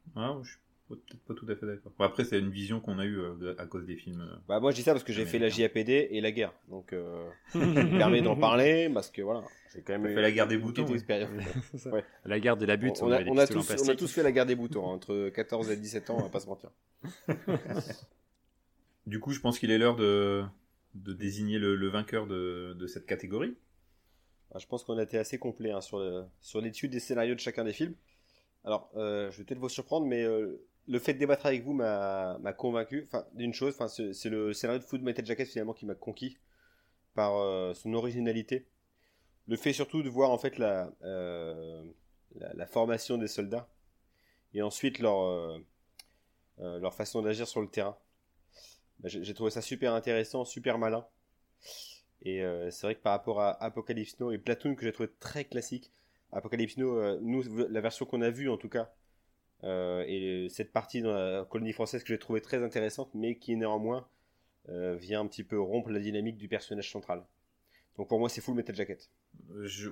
[0.96, 1.92] Peut-être pas tout à fait d'accord.
[1.98, 4.20] Bon, après, c'est une vision qu'on a eue euh, à cause des films.
[4.20, 4.36] euh.
[4.48, 5.48] Bah, moi, je dis ça parce que j'ai fait la.
[5.48, 6.52] JAPD et la guerre.
[6.68, 10.30] Donc, euh, ça me permet d'en parler parce que voilà, j'ai quand même fait la
[10.32, 12.04] guerre des boutons, ouais.
[12.24, 13.96] La guerre de la butte, on, a, on tous, on a plastique.
[13.96, 16.40] tous fait la guerre des boutons, hein, entre 14 et 17 ans, on va pas
[16.40, 16.70] se mentir.
[19.06, 20.44] Du coup, je pense qu'il est l'heure de,
[20.94, 23.56] de désigner le, le vainqueur de, de cette catégorie.
[24.54, 27.64] Ah, Je pense qu'on a été assez complet hein, sur l'étude des scénarios de chacun
[27.64, 27.94] des films.
[28.64, 31.72] Alors, euh, je vais peut-être vous surprendre, mais euh, le fait de débattre avec vous
[31.72, 33.76] m'a convaincu d'une chose.
[34.12, 36.38] C'est le scénario de Food Metal Jacket finalement qui m'a conquis
[37.14, 38.66] par euh, son originalité.
[39.46, 41.84] Le fait surtout de voir en fait la, euh,
[42.68, 43.68] formation des soldats
[44.54, 47.96] et ensuite leur, euh, façon d'agir sur le terrain.
[49.00, 51.06] Bah, J'ai trouvé ça super intéressant, super malin.
[52.24, 55.44] Et c'est vrai que par rapport à Apocalypse Now et Platoon, que j'ai trouvé très
[55.44, 55.92] classique,
[56.30, 58.92] Apocalypse Now, nous, la version qu'on a vue en tout cas,
[59.64, 63.56] euh, et cette partie dans la colonie française que j'ai trouvé très intéressante, mais qui
[63.56, 64.06] néanmoins
[64.68, 67.24] euh, vient un petit peu rompre la dynamique du personnage central.
[67.96, 69.10] Donc pour moi, c'est Full Metal Jacket.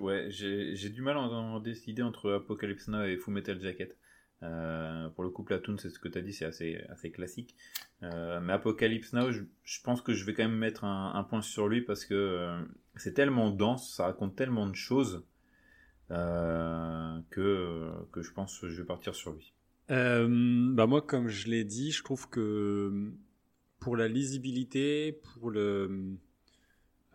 [0.01, 3.97] Ouais, j'ai du mal à en décider entre Apocalypse Now et Full Metal Jacket.
[4.43, 7.55] Euh, pour le coup, Platoon, c'est ce que tu as dit, c'est assez, classique.
[8.01, 11.83] Mais Apocalypse Now, je, pense que je vais quand même mettre un, point sur lui
[11.83, 12.59] parce que
[12.97, 15.27] c'est tellement dense, ça raconte tellement de choses
[16.09, 19.53] que, que je pense que je vais partir sur lui.
[19.91, 23.13] Euh, bah moi, comme je l'ai dit, je trouve que
[23.81, 26.17] pour la lisibilité, pour le,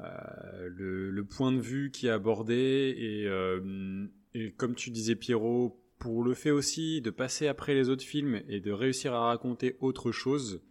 [0.01, 5.15] euh, le, le point de vue qui est abordé, et, euh, et comme tu disais
[5.15, 9.27] Pierrot, pour le fait aussi de passer après les autres films et de réussir à
[9.27, 10.61] raconter autre chose,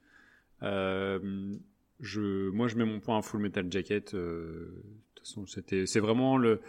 [0.62, 1.56] euh,
[2.00, 4.14] je, moi je mets mon point à Full Metal Jacket.
[4.14, 6.60] euh, de toute façon, c'était, c'est vraiment le,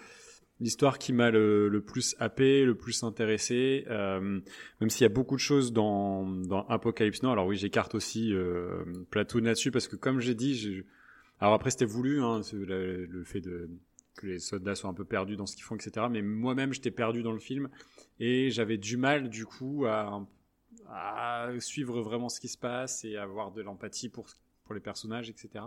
[0.59, 3.85] l'histoire qui m'a le, plus happé, le plus intéressé.
[3.87, 4.39] Euh,
[4.79, 6.25] même s'il y a beaucoup de choses dans,
[6.69, 7.31] Apocalypse Now.
[7.31, 10.83] Alors oui, j'écarte aussi euh, Platoon là-dessus parce que comme j'ai dit,
[11.39, 15.45] alors après c'était voulu, hein, le, fait que les soldats soient un peu perdus dans
[15.45, 16.07] ce qu'ils font, etc.
[16.09, 17.69] Mais moi-même, j'étais perdu dans le film
[18.19, 20.25] et j'avais du mal du coup à,
[20.87, 24.27] à suivre vraiment ce qui se passe et avoir de l'empathie pour
[24.65, 25.65] pour les personnages, etc.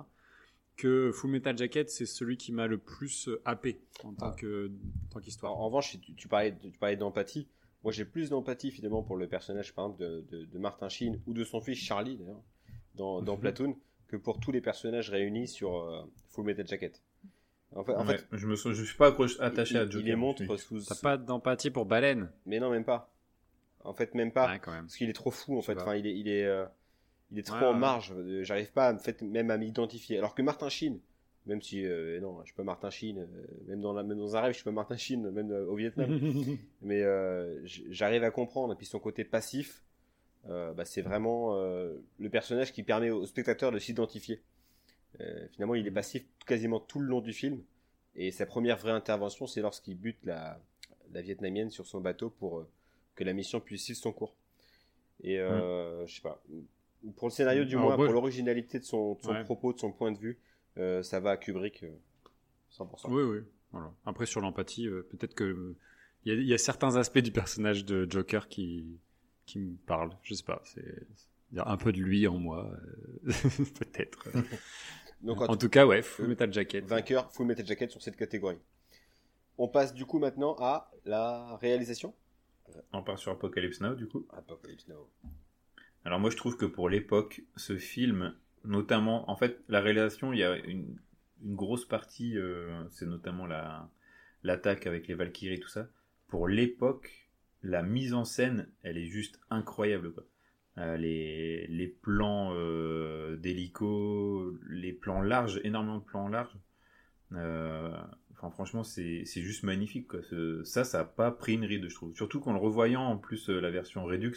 [0.79, 4.35] Que Full Metal Jacket, c'est celui qui m'a le plus happé en tant Ah.
[4.39, 5.53] que en tant qu'histoire.
[5.55, 7.49] En, en revanche, tu, tu parlais, tu parlais d'empathie.
[7.83, 10.01] moi j'ai plus d'empathie finalement pour le personnage par exemple
[10.31, 12.41] de, de, Martin Sheen ou de son fils Charlie d'ailleurs
[12.95, 13.41] dans, dans mhm.
[13.41, 13.77] Platoon
[14.09, 17.03] que pour tous les personnages réunis sur euh, Full Metal Jacket.
[17.75, 20.01] En fait, en fait je me je suis pas attaché à Joker.
[20.01, 20.81] Il les montre sous.
[20.81, 23.13] T'as pas d'empathie pour Baleine Mais non, même pas.
[23.85, 24.59] En fait, même pas.
[24.59, 25.77] Parce qu'il est trop fou en fait.
[25.77, 26.65] Enfin, il est, il est, euh,
[27.31, 28.15] il est trop en marge.
[28.43, 30.19] J'arrive pas, en fait, même à m'identifier.
[30.19, 30.99] Alors que Martin Sheen,
[31.47, 33.27] même si euh, non, je suis pas Martin Sheen,
[33.67, 36.21] même dans la, même dans un rêve, je suis pas Martin Sheen, même au Vietnam.
[36.83, 37.03] mais
[37.65, 38.73] j'arrive à comprendre.
[38.73, 39.83] Et puis son côté passif,
[40.47, 44.43] euh, bah, c'est vraiment euh, le personnage qui permet au spectateur de s'identifier.
[45.21, 47.63] Euh, finalement, il est passif quasiment tout le long du film.
[48.15, 50.61] Et sa première vraie intervention, c'est lorsqu'il bute la,
[51.13, 52.67] la, vietnamienne sur son bateau pour
[53.15, 54.35] que la mission puisse suivre son cours.
[55.23, 56.07] Et mm.
[56.07, 56.43] je sais pas,
[57.17, 60.39] pour le scénario du moins, pour l'originalité de son, propos, de son point de vue,
[61.03, 61.85] ça va à Kubrick
[62.73, 63.11] 100%.
[63.11, 63.39] Oui, oui.
[63.73, 63.93] Voilà.
[64.07, 65.77] Après, sur l'empathie, peut-être que
[66.25, 68.99] il y, a certains aspects du personnage de Joker qui,
[69.47, 70.11] qui me parle.
[70.23, 70.61] Je sais pas.
[70.65, 71.07] C'est
[71.51, 72.71] il y a un peu de lui en moi,
[73.27, 73.33] euh,
[73.79, 74.29] peut-être.
[75.23, 76.85] Donc, en, tout cas, ouais, Full Metal Jacket.
[76.85, 78.59] Vainqueur, Full Metal Jacket sur cette catégorie.
[79.57, 82.15] On passe du coup maintenant à la réalisation.
[82.93, 84.27] On part sur Apocalypse Now du coup.
[84.31, 85.09] Apocalypse Now.
[86.05, 88.35] Alors moi je trouve que pour l'époque, ce film,
[88.65, 90.99] notamment, en fait, la réalisation, il y a une,
[91.41, 93.89] grosse partie, euh, c'est notamment la
[94.43, 95.89] l'attaque avec les Valkyries, tout ça.
[96.29, 97.29] Pour l'époque,
[97.63, 100.13] la mise en scène, elle est juste incroyable.
[100.13, 100.25] Quoi.
[100.79, 106.57] Euh, les, les, plans euh, d'hélico, les plans larges, énormément de plans larges.
[107.33, 107.97] Euh,
[108.33, 110.09] enfin, franchement, c'est juste magnifique.
[110.09, 110.21] Quoi.
[110.65, 112.15] Ça, ça n'a pas pris une ride, je trouve.
[112.15, 114.37] Surtout qu'en le revoyant, en plus, la version Redux,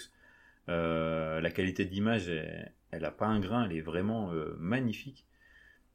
[0.68, 5.26] la qualité d'image, elle, n'a pas un grain, elle est vraiment magnifique.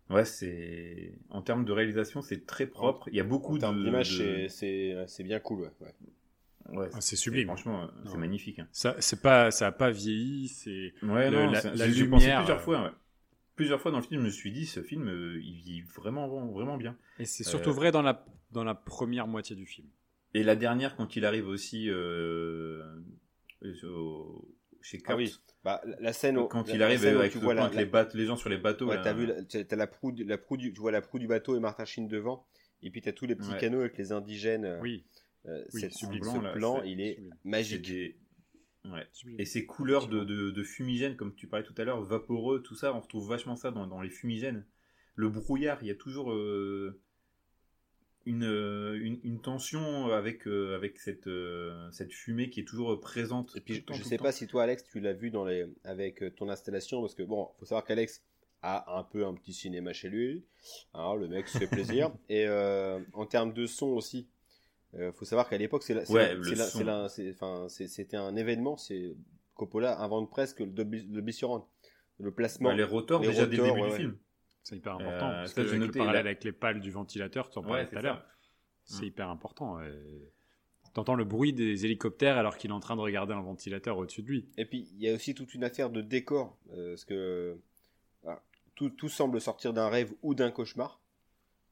[0.09, 3.09] Ouais, c'est en termes de réalisation, c'est très propre.
[3.09, 5.71] Il y a beaucoup d'image, c'est bien cool.
[6.69, 6.89] Ouais.
[6.93, 7.47] Ah, c'est sublime.
[7.47, 8.59] Franchement, c'est magnifique.
[8.59, 8.69] Hein.
[8.73, 10.49] Ça, c'est pas, ça a pas vieilli.
[10.49, 12.39] C'est ouais, non, la, la lumière.
[12.39, 12.91] Plusieurs fois, ouais.
[13.55, 16.29] plusieurs fois dans le film, je me suis dit, ce film, euh, il vit vraiment,
[16.51, 16.97] vraiment bien.
[17.19, 19.87] Et c'est surtout euh, vrai dans la, dans la première moitié du film.
[20.35, 22.83] Et la dernière, quand il arrive aussi euh,
[24.83, 25.03] chez.
[25.07, 25.35] Ah oui.
[25.65, 28.89] Bah, la scène quand il arrive avec, tu vois les, les, gens sur les bateaux.
[28.89, 31.57] Ouais, t'as vu, t'as la proue, la proue du, tu vois la proue du bateau
[31.57, 32.47] et Martin Sheen devant,
[32.83, 34.79] et puis t'as tous les petits canaux avec les indigènes.
[34.81, 35.05] Oui.
[35.47, 37.93] Euh, ce plan, il est magique.
[39.39, 42.95] Et ces couleurs de, de, fumigène, comme tu parlais tout à l'heure, vaporeux, tout ça,
[42.95, 44.65] on retrouve vachement ça dans, dans les fumigènes.
[45.15, 47.01] Le brouillard, il y a toujours euh,
[48.27, 51.29] une, euh, une, une, tension avec, avec cette,
[51.93, 53.57] cette fumée qui est toujours présente.
[53.57, 56.23] Et puis, je ne sais pas si toi, Alex, tu l'as vu dans les, avec
[56.37, 58.23] ton installation, parce que bon, faut savoir qu'Alex
[58.63, 60.45] a un peu un petit cinéma chez lui.
[60.95, 62.13] Hein, le mec se fait plaisir.
[62.29, 64.29] Et en termes de son aussi,
[64.99, 68.77] euh, faut savoir qu'à l'époque, c'était un événement.
[68.77, 69.15] C'est
[69.55, 71.65] Coppola invente presque le Dolby Surround,
[72.19, 72.71] le placement.
[72.71, 74.19] Bah, les rotors déjà rotors, dès le début du film.
[74.67, 75.31] C'est hyper important.
[75.31, 78.03] Euh, parce que j'ai noté avec les pales du ventilateur, tu en parlais tout à
[78.03, 78.27] l'heure.
[78.83, 79.09] C'est mm.
[79.09, 79.79] hyper important.
[80.93, 84.23] T'entends le bruit des hélicoptères alors qu'il est en train de regarder un ventilateur au-dessus
[84.23, 84.49] de lui.
[84.57, 87.57] Et puis il y a aussi toute une affaire de décor, euh, parce que
[88.75, 91.01] tout, tout, semble sortir d'un rêve ou d'un cauchemar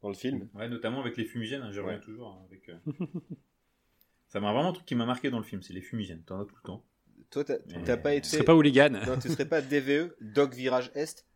[0.01, 0.49] dans le film.
[0.55, 2.29] Ouais, notamment avec les fumigènes, hein, je reviens toujours.
[2.29, 2.77] Hein, avec, euh,
[4.29, 6.23] Ça m'a vraiment un truc qui m'a marqué dans le film, c'est les fumigènes.
[6.23, 6.85] T'en as tout le temps.
[7.31, 8.29] Toi, t'as pas été.
[8.29, 8.91] Tu serais pas hooligan.
[8.91, 11.27] Non, tu serais pas DVE, Dog Virage Est.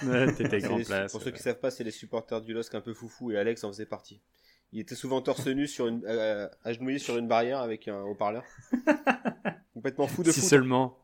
[0.36, 1.12] T'étais grand place.
[1.12, 3.64] Pour ceux qui savent pas, c'est les supporters du LOSC un peu foufou et Alex
[3.64, 4.20] en faisait partie.
[4.72, 8.44] Il était souvent torse nu sur une, euh, agenouillé sur une barrière avec un haut-parleur.
[9.74, 10.48] Complètement fou de si foot.
[10.48, 10.98] seulement.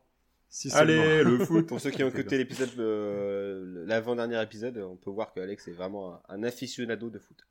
[0.73, 1.67] Allez, le foot.
[1.67, 5.73] Pour ceux qui ont écouté l'épisode, euh, l'avant-dernier épisode, on peut voir que Alex est
[5.73, 7.45] vraiment un, aficionado de foot.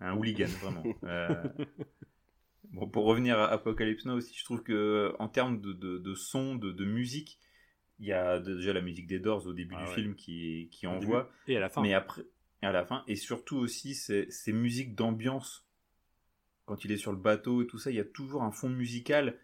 [0.00, 0.84] Un hooligan, vraiment.
[1.04, 1.34] Euh,
[2.72, 6.54] bon, pour revenir à Apocalypse Now aussi, je trouve que en termes de, de, son,
[6.54, 7.38] de, musique,
[8.00, 10.86] il y a déjà la musique des Doors au début ah du film qui, qui
[10.86, 11.30] envoie.
[11.46, 11.82] Et à la fin.
[11.82, 12.22] Mais après,
[12.62, 13.04] à la fin.
[13.06, 15.66] Et surtout aussi, ces, ces musiques d'ambiance.
[16.64, 18.68] Quand il est sur le bateau et tout ça, il y a toujours un fond
[18.68, 19.36] musical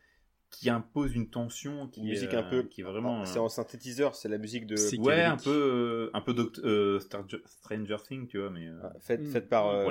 [0.50, 4.14] qui impose une tension qui musique est, un peu qui est vraiment c'est en synthétiseur
[4.14, 6.34] c'est la musique de ouais un peu euh, un peu
[6.64, 9.32] euh, Stranger Things tu vois mais euh, ah, faite hmm.
[9.32, 9.84] fait par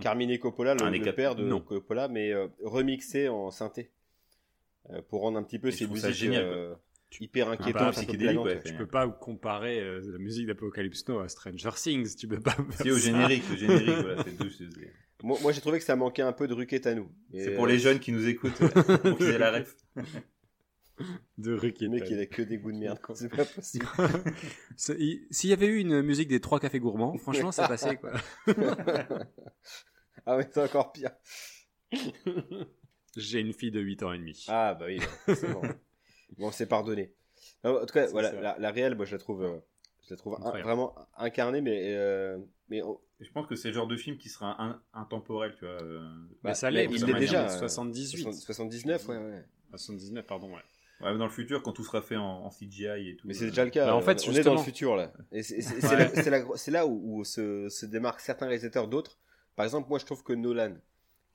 [0.00, 2.34] Carmine Coppola le, le père de Coppola mais
[2.64, 3.92] remixé en synthé
[5.08, 6.34] pour rendre un petit peu ces musiques
[7.20, 12.28] hyper inquiétantes psychédéliques tu peux pas comparer la musique d'Apocalypse Now à Stranger Things tu
[12.28, 14.48] peux pas si au générique au générique voilà c'est tout
[15.22, 17.10] moi, j'ai trouvé que ça manquait un peu de Ruquet à nous.
[17.32, 18.58] C'est pour les jeunes qui nous écoutent,
[19.02, 19.76] pour qu'ils aient la ref.
[21.38, 21.86] De Ruquet.
[21.86, 23.86] Le mec, il a que des goûts de merde, c'est pas possible.
[24.76, 28.12] S'il y avait eu une musique des trois cafés gourmands, franchement, ça passait, quoi.
[30.26, 31.10] ah ouais, c'est encore pire.
[33.16, 34.44] J'ai une fille de 8 ans et demi.
[34.48, 35.62] Ah bah oui, c'est bon.
[36.38, 37.12] Bon, c'est pardonné.
[37.64, 39.58] en tout cas, voilà, la, la, réelle, moi je la trouve, euh,
[40.02, 42.38] je la trouve vraiment incarnée, mais, euh,
[42.68, 42.82] mais
[43.20, 45.78] je pense que c'est le genre de film qui sera intemporel, tu vois.
[46.42, 49.44] Bah, ça l'est, il est déjà 78, 79, ouais, ouais.
[49.70, 50.62] 79, pardon, ouais.
[51.00, 53.26] Ouais, dans le futur, quand tout sera fait en, CGI et tout.
[53.26, 53.86] Mais c'est déjà le cas.
[53.86, 55.12] Bah, en fait, on est dans le futur là.
[55.32, 59.18] Et c'est là, où, se, se, démarquent certains réalisateurs d'autres.
[59.56, 60.74] Par exemple, moi, je trouve que Nolan,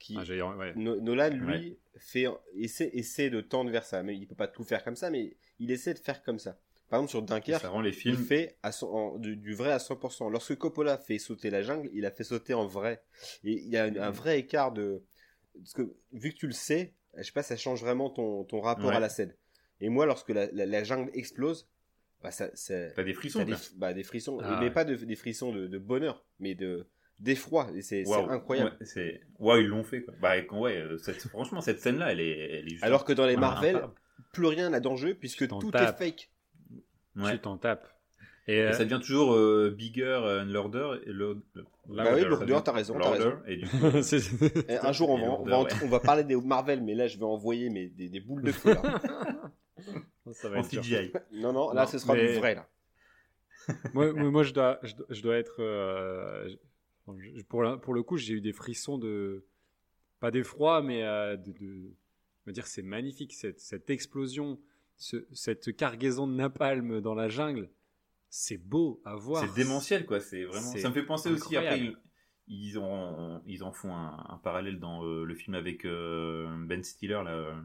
[0.05, 4.03] qui, ah, Nolan, lui, fait, essaie, essaie de tendre vers ça.
[4.03, 6.59] Mais il peut pas tout faire comme ça, mais il essaie de faire comme ça.
[6.89, 8.17] Par exemple, sur Dunkerque, ça rend les films...
[8.19, 10.31] il fait à son, du, vrai à 100%.
[10.31, 13.03] Lorsque Coppola fait sauter la jungle, il a fait sauter en vrai.
[13.43, 15.03] Et il y a un, vrai écart de.
[15.55, 18.61] Parce que vu que tu le sais, je sais pas, ça change vraiment ton, ton
[18.61, 19.33] rapport à la scène.
[19.81, 21.67] Et moi, lorsque la, la, jungle explose,
[22.21, 23.43] bah ça, T'as des frissons.
[23.43, 24.37] des, bah, des frissons.
[24.41, 26.87] Ah mais pas de, des frissons de, de bonheur, mais de
[27.19, 27.67] d'effroi.
[27.81, 28.71] C'est incroyable.
[28.79, 29.21] Ouais, c'est...
[29.39, 30.01] ouais, ils l'ont fait.
[30.01, 30.13] Quoi.
[30.21, 30.97] Bah, ouais, euh,
[31.29, 33.81] franchement, cette scène-là, elle est, elle est Alors que dans les Marvel,
[34.33, 36.29] plus rien n'a d'enjeu puisque tout est fake.
[37.15, 37.31] Ouais.
[37.33, 37.87] Tu t'en tapes.
[38.47, 40.99] Et, euh, ça devient toujours euh, bigger and louder.
[41.07, 41.11] Et
[41.87, 42.99] bah oui, Lourder, t'as raison.
[42.99, 43.33] As raison.
[43.47, 47.17] Et du coup, un jour, on va, on, va, parler des Marvel, mais là, je
[47.17, 48.75] vais envoyer mais, des, des boules de feu.
[50.33, 51.11] Ça va en CGI.
[51.33, 52.55] Non, non, là, ce sera du vrai.
[52.55, 52.67] Là.
[53.93, 55.61] moi, moi, je dois, je, dois être.
[55.61, 56.49] Euh,
[57.47, 59.45] pour, pour le coup, j'ai eu des frissons de.
[60.19, 61.93] Pas d'effroi, mais euh, de, de.
[62.41, 64.59] Je veux dire, c'est magnifique, cette, cette explosion,
[64.97, 67.69] ce, cette cargaison de napalm dans la jungle
[68.35, 69.45] c'est beau à voir.
[69.45, 70.19] C'est démentiel, quoi.
[70.19, 70.75] C'est vraiment.
[70.75, 71.93] Ça me fait penser aussi après.
[72.47, 77.21] Ils, ont, ils en font un, parallèle dans euh, le film avec euh, Ben Stiller
[77.23, 77.55] là.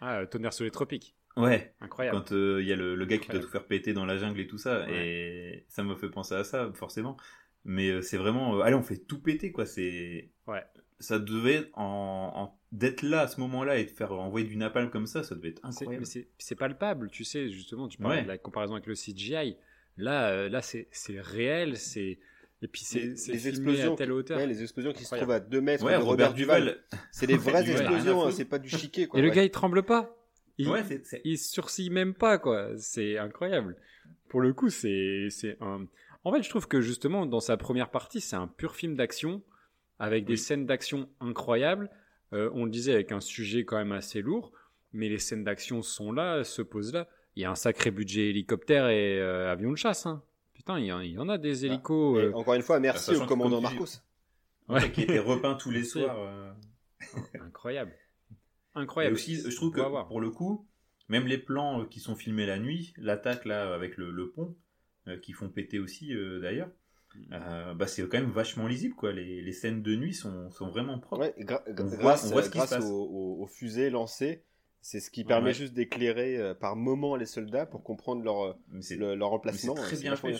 [0.00, 1.14] Ah, Tonnerre sous les tropiques.
[1.36, 1.72] Ouais.
[1.80, 2.18] Incroyable.
[2.18, 4.46] Quand il y a le, gars qui doit tout faire péter dans la jungle et
[4.46, 7.16] tout ça, et ça me fait penser à ça forcément.
[7.64, 9.66] Mais c'est vraiment, allez, on fait tout péter quoi.
[9.66, 10.30] C'est.
[10.46, 10.64] Ouais.
[11.00, 15.06] Ça devait en, d'être là à ce moment-là et de faire envoyer du napalm comme
[15.06, 16.04] ça, ça devait être incroyable.
[16.38, 17.88] C'est palpable, tu sais justement.
[17.88, 19.56] Tu parlais de la comparaison avec le CGI
[19.98, 22.18] Là, euh, là c'est réel, c'est.
[22.60, 24.44] Et puis c'est les explosions à telle hauteur.
[24.46, 26.78] les explosions qui se trouvent à 2 mètres de Robert, Duval.
[27.12, 29.06] C'est des vraies explosions, hein, c'est pas du chiquet.
[29.06, 30.14] Quoi, et le gars il tremble pas.
[30.56, 30.82] Il, ouais,
[31.24, 32.70] il sourcille même pas quoi.
[32.76, 33.76] C'est incroyable.
[34.28, 35.28] Pour le coup, c'est
[35.60, 35.86] un.
[36.24, 39.42] En fait, je trouve que justement dans sa première partie, c'est un pur film d'action
[39.98, 41.90] avec des scènes d'action incroyables.
[42.32, 44.52] Euh, on le disait avec un sujet quand même assez lourd,
[44.92, 47.08] mais les scènes d'action sont là, se posent là
[47.38, 50.06] il y a un sacré budget hélicoptère et euh, avion de chasse.
[50.06, 50.24] Hein.
[50.54, 52.18] Putain, il y, en, a des bah, hélicos.
[52.18, 52.32] Euh.
[52.34, 54.02] Encore une fois, merci au commandant Marcos.
[54.68, 54.90] Ouais.
[54.90, 56.18] qui était repeint tous les soirs.
[56.18, 56.50] Euh.
[57.40, 57.92] Incroyable.
[58.74, 59.14] Incroyable.
[59.14, 60.66] aussi, je trouve que pour le coup,
[61.08, 64.56] même les plans qui sont filmés la nuit, l'attaque là avec le, pont,
[65.22, 66.70] qui font péter aussi d'ailleurs,
[67.16, 67.74] mm.
[67.76, 69.12] bah, c'est quand même vachement lisible quoi.
[69.12, 71.32] Les, scènes de nuit sont, vraiment propres.
[71.38, 72.32] grâce,
[72.84, 74.42] aux, fusées lancées,
[74.80, 79.14] c'est ce qui permet juste d'éclairer euh, par moment les soldats pour comprendre leur, euh,
[79.14, 79.76] leur emplacement.
[79.76, 80.34] C'est très bien fait,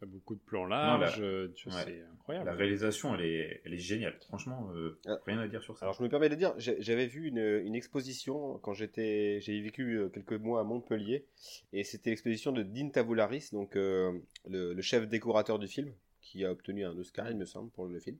[0.00, 2.46] T'as beaucoup de plans larges, euh, c'est incroyable.
[2.46, 4.16] La réalisation, elle est, elle est géniale.
[4.28, 4.70] Franchement,
[5.06, 5.18] ah.
[5.26, 5.86] rien à dire sur ça.
[5.86, 10.00] Alors, je me permets de dire, j'avais vu une, une, exposition quand j'étais, j'ai vécu
[10.12, 11.26] quelques mois à Montpellier,
[11.72, 16.84] et c'était l'exposition de Dean Tavoularis, donc le, chef décorateur du film, qui a obtenu
[16.84, 18.18] un Oscar, il me semble, pour le film.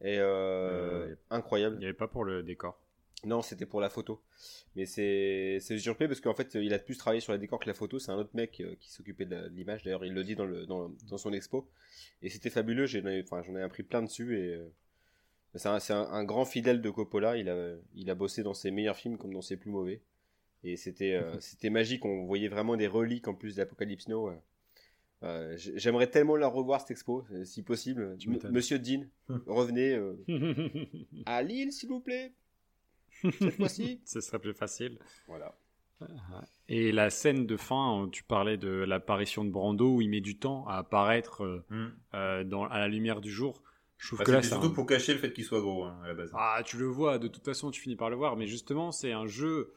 [0.00, 0.18] Et
[1.30, 1.76] incroyable.
[1.76, 2.83] Il n'y avait pas pour le décor.
[3.24, 4.20] Non, c'était pour la photo.
[4.76, 7.74] Mais c'est surpris parce qu'en fait, il a plus travaillé sur les décors que la
[7.74, 7.98] photo.
[7.98, 9.82] C'est un autre mec euh, qui s'occupait de l'image.
[9.82, 11.68] D'ailleurs, il le dit dans, le, dans, dans son expo.
[12.22, 12.86] Et c'était fabuleux.
[12.86, 14.38] J'en ai, enfin, ai appris plein dessus.
[14.38, 14.68] Et euh,
[15.54, 17.36] c'est un, un, grand fidèle de Coppola.
[17.36, 20.02] Il a, il a bossé dans ses meilleurs films comme dans ses plus mauvais.
[20.64, 22.04] Et c'était euh, c'était magique.
[22.04, 24.32] On voyait vraiment des reliques en plus d'Apocalypse Now.
[25.56, 28.18] J'aimerais tellement la revoir cette expo, si possible.
[28.50, 29.04] Monsieur Dean,
[29.46, 29.98] revenez
[31.26, 32.34] à Lille, s'il vous plaît.
[33.38, 34.00] Cette fois-ci.
[34.04, 34.98] Ce serait plus facile.
[35.26, 35.54] Voilà.
[36.68, 40.38] Et la scène de fin, tu parlais de l'apparition de Brando où il met du
[40.38, 41.92] temps à apparaître euh, hmm.
[42.14, 43.62] euh, dans, à la lumière du jour.
[43.98, 46.08] Je trouve bah, que là, surtout pour cacher le fait qu'il soit gros hein, à
[46.08, 46.30] la base.
[46.34, 47.18] Ah, tu le vois.
[47.18, 48.36] De toute façon, tu finis par le voir.
[48.36, 49.72] Mais justement, c'est un jeu.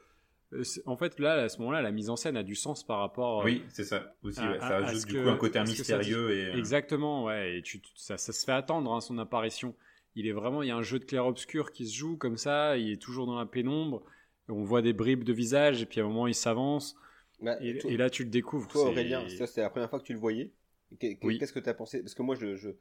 [0.54, 3.00] Euh, en fait, là, à ce moment-là, la mise en scène a du sens par
[3.00, 3.44] rapport.
[3.44, 4.40] Oui, c'est ça aussi.
[4.40, 6.58] ça ajoute du coup un côté mystérieux et.
[6.58, 7.58] Exactement, ouais.
[7.58, 9.76] Et tu, ça, ça, se fait attendre hein, son apparition
[10.18, 12.76] il est vraiment, il y a un jeu de clair-obscur qui se joue comme ça,
[12.76, 14.04] il est toujours dans la pénombre,
[14.50, 16.96] on voit des bribes de visage, et puis à un moment il s'avance,
[17.40, 18.68] bah, et, là tu le découvres.
[18.68, 20.52] Toi Aurélien, c'était la première fois que tu le voyais
[21.00, 22.02] Qu'est-ce que tu as pensé?
[22.02, 22.72] Parce que moi je, je,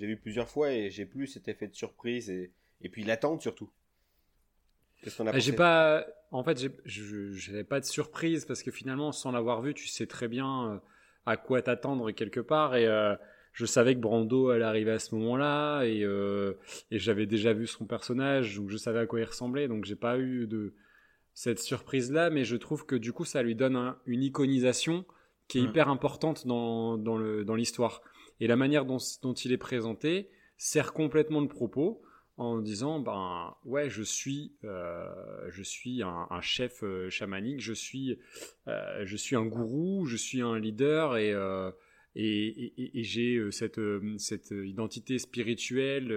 [0.00, 3.42] l'ai vu plusieurs fois et j'ai plus cet effet de surprise et, et puis l'attente
[3.42, 3.70] surtout.
[5.02, 9.12] Qu'est-ce qu'on a J'ai pas, en fait, je n'avais pas de surprise parce que finalement,
[9.12, 10.78] sans l'avoir vu, tu sais très bien euh,
[11.26, 13.14] à quoi t'attendre quelque part et euh,
[13.56, 17.86] je savais que Brando allait arriver à ce moment-là et, et j'avais déjà vu son
[17.86, 20.74] personnage, donc je savais à quoi il ressemblait, donc j'ai pas eu de
[21.32, 25.06] cette surprise-là, mais je trouve que du coup ça lui donne une iconisation
[25.48, 28.02] qui est hyper importante dans, dans l'histoire.
[28.40, 32.02] Et la manière dont, dont, il est présenté sert complètement de propos
[32.38, 35.08] en disant ben ouais je suis euh,
[35.48, 38.18] je suis un, chef euh, chamanique je suis
[38.68, 41.32] euh, je suis un gourou je suis un leader et
[42.18, 43.80] et, j'ai cette
[44.18, 46.08] cette identité spirituelle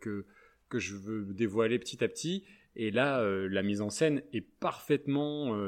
[0.00, 0.24] que
[0.68, 2.44] que je veux dévoiler petit à petit
[2.76, 5.58] et là la mise en scène est parfaitement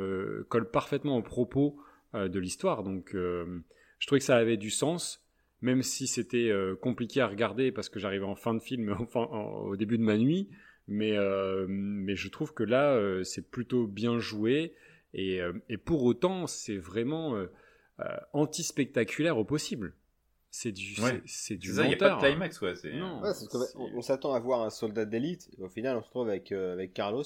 [0.49, 1.77] colle parfaitement au propos
[2.15, 5.27] de l'histoire donc je trouvais que ça avait du sens
[5.63, 9.77] même si c'était euh, compliqué à regarder parce que j'arrivais en fin de film, au
[9.77, 10.49] début de ma nuit.
[10.89, 11.67] Mais, euh,
[12.09, 14.75] je trouve que là, euh, c'est plutôt bien joué.
[15.13, 15.41] Et
[15.85, 17.35] pour autant, c'est vraiment
[18.33, 19.95] anti-spectaculaire au possible.
[20.53, 20.97] C'est du,
[21.27, 22.73] c'est du Il n'y a pas de climax, quoi.
[23.77, 25.49] on, s'attend à voir un soldat d'élite.
[25.61, 27.23] Au final, on se trouve avec, avec Carlos.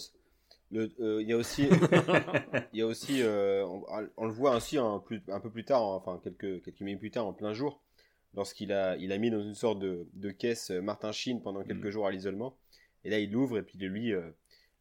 [0.71, 1.63] Il y a aussi,
[2.73, 6.21] il y a aussi on, le voit ainsi un, plus, un peu plus tard, enfin
[6.23, 7.83] quelques, quelques minutes plus tard, en plein jour,
[8.37, 11.63] lorsqu'il a, il a mis dans une sorte de, de caisse euh, Martin Sheen pendant
[11.63, 11.91] quelques mm.
[11.91, 12.57] jours à l'isolement.
[13.05, 14.31] Et là, il l'ouvre et puis il lit euh,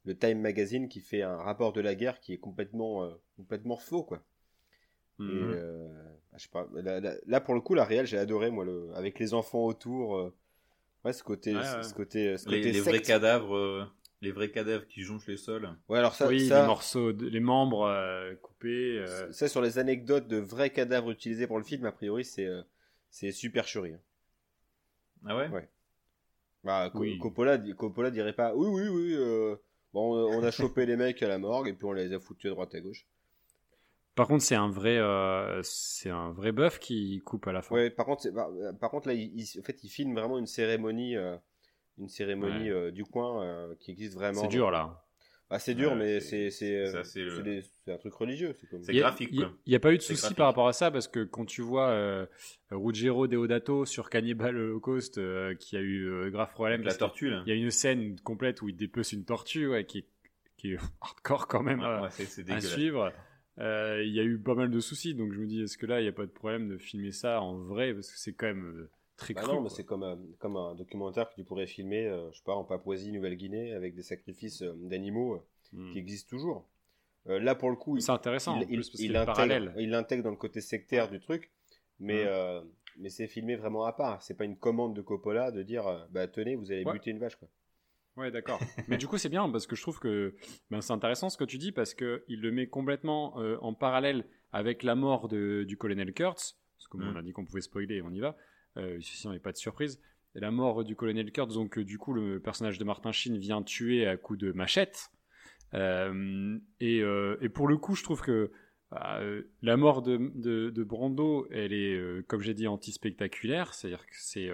[0.05, 3.77] le Time Magazine qui fait un rapport de la guerre qui est complètement, euh, complètement
[3.77, 4.23] faux, quoi.
[5.19, 5.56] Et, mm.
[6.34, 6.68] ah, je sais pas,
[7.26, 10.31] là, pour le coup, la réelle, j'ai adoré, moi, le, avec les enfants autour.
[11.06, 13.90] ouais, ce côté, ce côté, ce côté les, vrais cadavres.
[14.22, 15.69] les vrais cadavres qui jonchent les sols.
[15.90, 19.06] Ouais, alors ça, oui, les morceaux, les membres coupés.
[19.31, 22.49] Ça, sur les anecdotes de vrais cadavres utilisés pour le film, a priori, c'est
[23.14, 23.94] c'est super chéri.
[23.94, 23.99] Hein.
[25.26, 25.48] Ah ouais?
[25.49, 25.69] Ouais.
[26.64, 26.91] Bah,
[27.22, 29.14] Coppola, Coppola dirait pas oui, oui, oui.
[29.14, 29.56] Euh,
[29.94, 32.49] bon, on a chopé les mecs à la morgue et puis on les a foutus
[32.49, 33.06] à droite à gauche.
[34.15, 37.76] Par contre, c'est un vrai, euh, c'est un vrai bœuf qui coupe à la fin.
[37.76, 37.90] Ouais.
[37.90, 38.49] Par contre, par,
[38.80, 41.35] par, contre là, il, en fait, il filme vraiment une cérémonie, euh,
[41.98, 44.41] une cérémonie du coin qui existe vraiment.
[44.41, 45.03] C'est dur là.
[45.53, 46.49] Ah, c'est dur, mais c'est
[47.88, 48.56] un truc religieux.
[48.81, 49.30] C'est graphique.
[49.31, 51.61] Il n'y a, pas eu de souci par rapport à ça parce que quand tu
[51.61, 52.26] vois euh,
[52.72, 56.81] Ruggiero Deodato sur Cannibal Holocaust euh, qui a eu euh, grave problème.
[56.81, 60.06] la tortue, Il y a une scène complète où il dépece une tortue ouais, qui,
[60.57, 62.10] qui est hardcore quand même à
[62.60, 63.14] suivre.
[63.57, 65.99] Il y a eu pas mal de soucis, donc je me dis, est-ce que là,
[65.99, 67.93] il n'y a pas de problème de filmer ça en vrai?
[67.93, 71.43] Parce que c'est quand même très bah Non, c'est comme, comme un documentaire que tu
[71.43, 75.39] pourrais filmer, euh, je sais pas, en Papouasie, Nouvelle-Guinée, avec des sacrifices euh, d'animaux euh,
[75.73, 75.91] hmm.
[75.91, 76.67] qui existent toujours.
[77.25, 78.59] là, pour le coup, c'est intéressant.
[78.69, 79.91] Il, il, intègre, il
[80.23, 81.51] dans le côté sectaire du truc,
[81.99, 82.63] mais hmm.
[82.99, 84.21] mais c'est filmé vraiment à part.
[84.21, 87.35] C'est pas une commande de Coppola de dire, bah tenez, vous allez buter une vache,
[87.35, 87.47] quoi.
[88.15, 88.60] Ouais, d'accord.
[88.88, 90.35] Mais du coup, c'est bien parce que je trouve que
[90.69, 94.26] ben, c'est intéressant ce que tu dis parce que il le met complètement en parallèle
[94.53, 96.60] avec la mort de, du colonel Kurtz.
[96.77, 98.38] Parce que comme on a dit qu'on pouvait spoiler, on y va.
[98.77, 99.99] Euh, il n'y a pas de surprise.
[100.35, 103.38] Et la mort du colonel Kurtz, donc euh, du coup le personnage de Martin Sheen
[103.38, 105.10] vient tuer à coups de machette.
[105.73, 108.52] Euh, et, et, pour le coup, je trouve que
[108.91, 109.19] bah,
[109.64, 113.73] la mort de, de, Brando, elle est, comme j'ai dit, anti-spectaculaire.
[113.73, 114.52] C'est-à-dire que c'est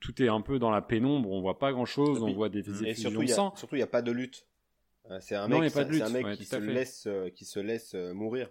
[0.00, 2.94] tout est un peu dans la pénombre, on voit pas grand-chose, on voit des, des
[2.94, 4.46] surtout, il n'y a pas de lutte.
[5.20, 8.50] C'est un mec, un mec qui, se laisse, qui se laisse mourir.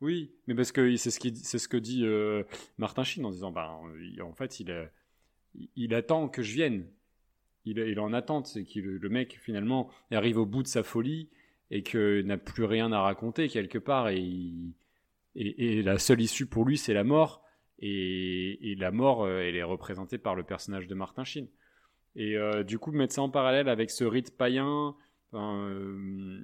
[0.00, 2.42] Oui, mais parce que c'est ce, qui, c'est ce que dit euh,
[2.78, 3.78] Martin Sheen en disant, bah,
[4.22, 4.86] en fait, il, euh,
[5.76, 6.86] il attend que je vienne.
[7.66, 11.28] Il, il en attente, c'est que le mec finalement arrive au bout de sa folie
[11.70, 14.24] et qu'il n'a plus rien à raconter quelque part et,
[15.34, 17.44] et, la seule issue pour lui c'est la mort
[17.80, 21.48] et, la mort euh, elle est représentée par le personnage de Martin Sheen.
[22.16, 24.96] Et du coup mettre ça en parallèle avec ce rite païen
[25.32, 26.40] euh,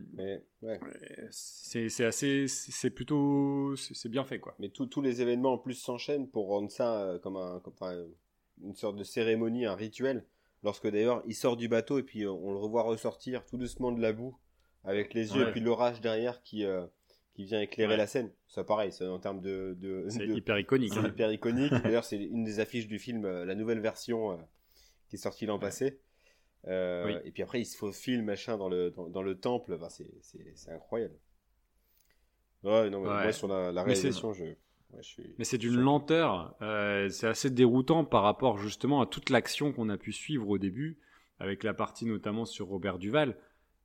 [1.30, 4.54] c'est assez, c'est plutôt, c'est bien fait quoi.
[4.58, 7.60] Mais tous les événements en plus s'enchaînent pour rendre ça euh, comme, un,
[8.62, 10.24] une sorte de cérémonie, un rituel.
[10.62, 13.90] Lorsque d'ailleurs il sort du bateau et puis euh, on le revoit ressortir tout doucement
[13.90, 14.36] de la boue
[14.84, 16.64] avec les yeux et puis l'orage derrière qui
[17.36, 18.30] qui vient éclairer la scène.
[18.48, 20.92] Ça pareil, c'est en termes de, de c'est hyper iconique.
[20.92, 21.72] C'est hyper iconique.
[21.84, 24.38] D'ailleurs c'est une des affiches du film, la nouvelle version
[25.08, 26.00] qui est sortie l'an passé.
[26.68, 29.78] Euh, et puis après, il se faufile, machin, dans le, dans, le temple.
[29.88, 31.14] c'est incroyable.
[32.64, 34.44] Ouais, non, moi, sur la, réalisation, je,
[35.38, 36.56] Mais c'est d'une lenteur.
[36.62, 40.58] Euh, c'est assez déroutant par rapport justement à toute l'action qu'on a pu suivre au
[40.58, 40.98] début,
[41.38, 43.36] avec la partie notamment sur Robert Duval.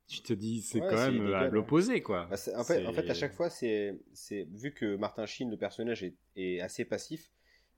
[0.08, 2.26] Tu te dis, c'est quand même à l'opposé, quoi.
[2.30, 3.98] Bah, en, fait, en, fait, à chaque fois, c'est
[4.52, 7.30] vu que Martin Sheen, le personnage, est, est assez passif.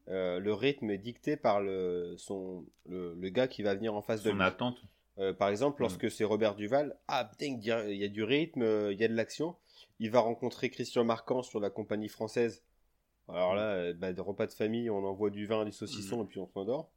[0.09, 4.03] Euh, le rythme est dicté par le, son, le, le, gars qui va venir en
[4.03, 4.43] face de lui.
[4.43, 4.83] attente.
[5.19, 5.85] Euh, par exemple, mm.
[5.85, 9.57] lorsque c'est Robert Duval, ah, il y a du rythme, il y a de l'action.
[10.01, 12.63] Il va rencontrer Christian Marquand sur la compagnie française.
[13.29, 16.27] Alors là, euh, bah, de repas de famille, on envoie du vin, du saucisson et
[16.27, 16.91] puis on s'endort.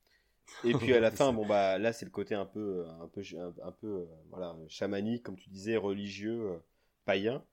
[0.64, 3.08] Et puis à la fin, bon bah là c'est le côté un peu, euh, un
[3.08, 3.22] peu,
[3.64, 6.60] un, peu, euh, voilà, chamanique, comme tu disais, religieux,
[7.06, 7.44] païen.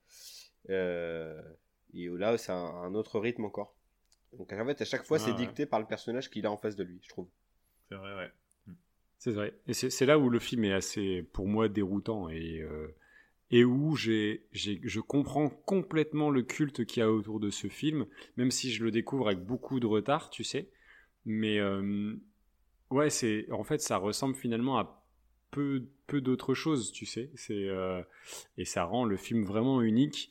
[0.69, 0.73] et
[1.93, 3.75] là, c'est un, autre rythme encore.
[4.39, 6.77] Donc en fait, à chaque fois, c'est dicté par le personnage qu'il a en face
[6.77, 7.29] de lui, je trouve.
[7.89, 8.31] C'est vrai, ouais.
[9.19, 9.55] C'est vrai.
[9.67, 12.65] Et c'est là où le film est assez, pour moi, déroutant et
[13.51, 18.07] et où j'ai, je comprends complètement le culte qu'il y a autour de ce film,
[18.37, 20.71] même si je le découvre avec beaucoup de retard, tu sais.
[21.25, 22.17] Mais euh,
[22.95, 25.05] ouais, c'est en fait ça ressemble finalement à
[25.51, 27.31] peu, peu d'autres choses, tu sais.
[27.35, 28.03] C'est euh,
[28.57, 30.31] et ça rend le film vraiment unique.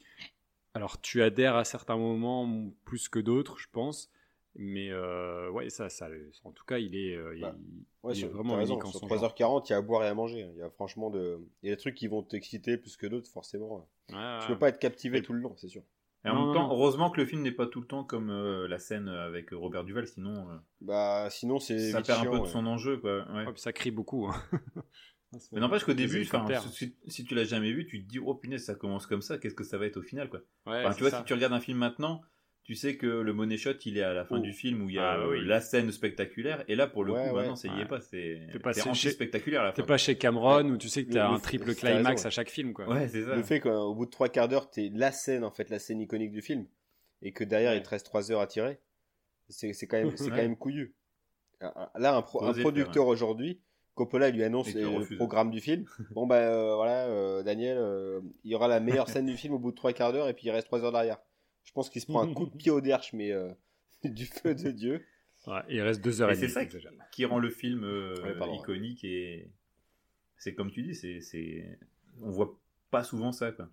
[0.74, 4.12] Alors tu adhères à certains moments plus que d'autres, je pense.
[4.56, 6.08] Mais euh, ouais, ça, ça,
[6.44, 7.56] en tout cas, il est, euh, bah,
[8.04, 10.44] vraiment unique en Sur 3h40, il y a à boire et à manger.
[10.44, 10.52] Hein.
[10.54, 13.08] Il y a franchement de, il y a des trucs qui vont t'exciter plus que
[13.08, 13.90] d'autres, forcément.
[14.12, 15.82] Ouais, tu peux pas être captivé tout le long, c'est sûr.
[16.26, 18.68] Et en même temps, heureusement que le film n'est pas tout le temps comme euh,
[18.68, 20.48] la scène avec Robert Duval, sinon.
[20.80, 21.92] bah, sinon c'est.
[21.92, 23.26] Ça perd un peu de son enjeu, quoi.
[23.56, 24.28] ça crie beaucoup.
[24.28, 24.36] Hein.
[25.52, 26.26] Mais n'empêche qu'au début,
[26.72, 29.40] si, si, tu l'as jamais vu, tu te dis, oh punaise, ça commence comme ça,
[29.40, 30.42] qu'est-ce que ça va être au final, quoi.
[30.94, 32.22] tu vois, si tu regardes un film maintenant,
[32.64, 34.96] tu sais que le money shot il est à la fin du film où il
[34.96, 37.86] y a ah, la scène spectaculaire et là pour le coup maintenant ça y est
[37.86, 39.82] pas c'est c'est spectaculaire à la fin.
[39.82, 42.74] T'es pas chez Cameron où tu sais que t'as un triple climax à chaque film
[42.74, 42.88] quoi.
[42.88, 43.36] Ouais, c'est ça.
[43.36, 46.00] Le fait qu'au bout de trois quarts d'heure t'es la scène en fait la scène
[46.00, 46.66] iconique du film
[47.22, 48.80] et que derrière il te reste trois heures à tirer
[49.50, 50.96] c'est quand même c'est quand même couillu.
[51.96, 53.60] Là un, producteur aujourd'hui
[53.96, 55.86] Coppola lui annonce le programme du film.
[56.12, 59.54] Bon bah euh, voilà euh, Daniel euh, il y aura la meilleure scène du film
[59.54, 61.20] au bout de trois quarts d'heure et puis il reste trois heures derrière.
[61.64, 63.50] Je pense qu'il se prend un coup de pied au derche, mais euh,
[64.04, 65.06] du feu de Dieu.
[65.70, 66.66] il reste deux heures et, C'est ça
[67.12, 68.16] qui, rend le film euh,
[68.54, 69.50] iconique et
[70.38, 71.80] c'est comme tu dis, c'est, c'est,
[72.22, 72.60] on voit
[72.92, 73.70] pas souvent ça quoi.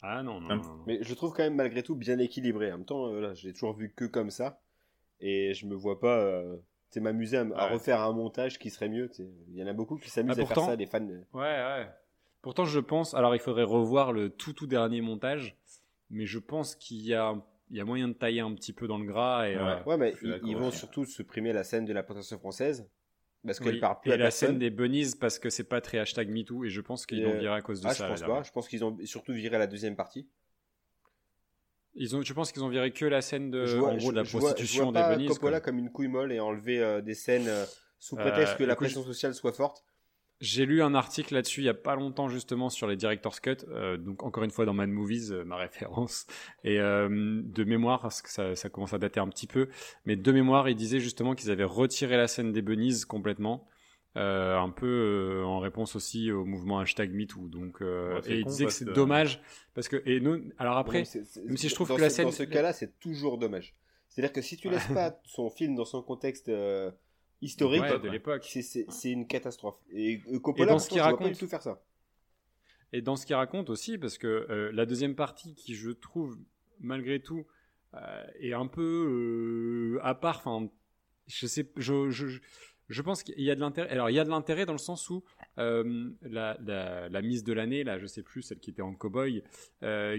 [0.00, 2.72] Ah non, non, Mais je trouve quand même malgré tout bien équilibré.
[2.72, 4.60] En même temps, euh, là, j'ai toujours vu que comme ça
[5.20, 6.42] et je me vois pas.
[6.96, 9.10] m'amuser à, refaire un montage qui serait mieux.
[9.18, 11.04] Il y en a beaucoup qui s'amusent ah, à faire ça, des fans.
[11.04, 11.88] Ouais, ouais.
[12.42, 13.14] Pourtant, je pense.
[13.14, 15.56] Alors, il faudrait revoir le tout tout dernier montage
[16.10, 17.34] mais je pense qu'il y a,
[17.70, 19.48] il y a moyen de tailler un petit peu dans le gras.
[19.48, 20.14] Et, ouais, euh, mais
[20.44, 22.88] ils, vont surtout supprimer la scène de la protection française.
[23.44, 25.98] Parce qu'elle parle plus et à la scène des bunnies parce que c'est pas très
[25.98, 28.04] hashtag MeToo et je pense qu'ils vont virer à cause de ah, ça.
[28.04, 28.42] Je pense pas.
[28.42, 30.28] Je pense qu'ils ont surtout viré la deuxième partie.
[31.94, 34.24] Ils ont, tu penses qu'ils ont viré que la scène de, en gros, de la
[34.24, 35.26] prostitution des bunnies.
[35.26, 37.64] Coppola comme une couille molle et enlevé euh, des scènes euh,
[37.98, 39.84] sous prétexte que la pression sociale soit forte.
[40.40, 43.56] J'ai lu un article là-dessus il y a pas longtemps justement sur les director's cut,
[43.70, 46.26] euh, donc encore une fois dans Mad Movies, euh, ma référence,
[46.62, 49.68] et euh, de mémoire, parce que ça, ça, commence à dater un petit peu,
[50.04, 53.66] mais de mémoire, il disait justement qu'ils avaient retiré la scène des bunnies complètement,
[54.14, 57.46] un peu en réponse aussi au mouvement hashtag MeToo.
[57.46, 57.80] Donc,
[58.26, 59.40] et il disait que c'est dommage
[59.74, 61.04] parce que et nous, alors après,
[61.46, 63.76] même si je trouve que la scène, dans ce cas-là, c'est toujours dommage.
[64.08, 66.50] C'est-à-dire que si tu laisses pas son film dans son contexte
[67.40, 68.44] historique de l'époque.
[68.44, 69.78] C'est une catastrophe.
[69.90, 71.82] Et euh, Coppola, dans ce qu'il raconte, pas du tout faire ça.
[72.92, 76.38] Et dans ce qu'il raconte aussi, parce que euh, la deuxième partie, qui je trouve
[76.80, 77.46] malgré tout
[77.94, 80.38] euh, est un peu à part.
[80.38, 80.68] Enfin,
[81.26, 82.38] je sais, je, je,
[82.88, 83.90] je pense qu'il y a de l'intérêt.
[83.90, 85.22] Alors, il y a de l'intérêt dans le sens où
[85.56, 89.42] la, la, mise de l'année, là, je sais plus, celle qui était en cowboy,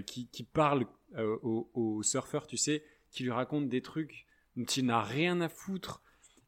[0.06, 0.86] qui, qui parle
[1.18, 4.26] au, au surfeur, tu sais, qui lui raconte des trucs
[4.56, 6.02] dont il n'a rien à foutre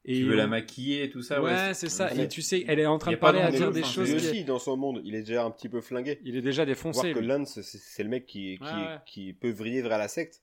[0.05, 1.41] et tu veux la maquiller et tout ça.
[1.41, 2.13] Ouais, c'est ça.
[2.15, 4.09] Et tu sais, elle est en train de parler à dire des choses.
[4.09, 6.21] Lui aussi, dans son monde, il est déjà un petit peu flingué.
[6.25, 7.13] Il est déjà défoncé.
[7.13, 8.65] Voir que Lance, c'est le mec qui, qui,
[9.07, 10.43] qui, peut vriller vers la secte.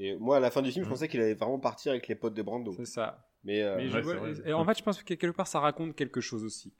[0.00, 0.92] Et moi, à la fin du film, je mm.
[0.92, 2.72] pensais qu'il allait vraiment partir avec les potes de Brando.
[2.76, 3.28] C'est ça.
[3.44, 3.78] Mais, euh,
[4.44, 6.72] et en fait, je pense que quelque part, ça raconte quelque chose aussi.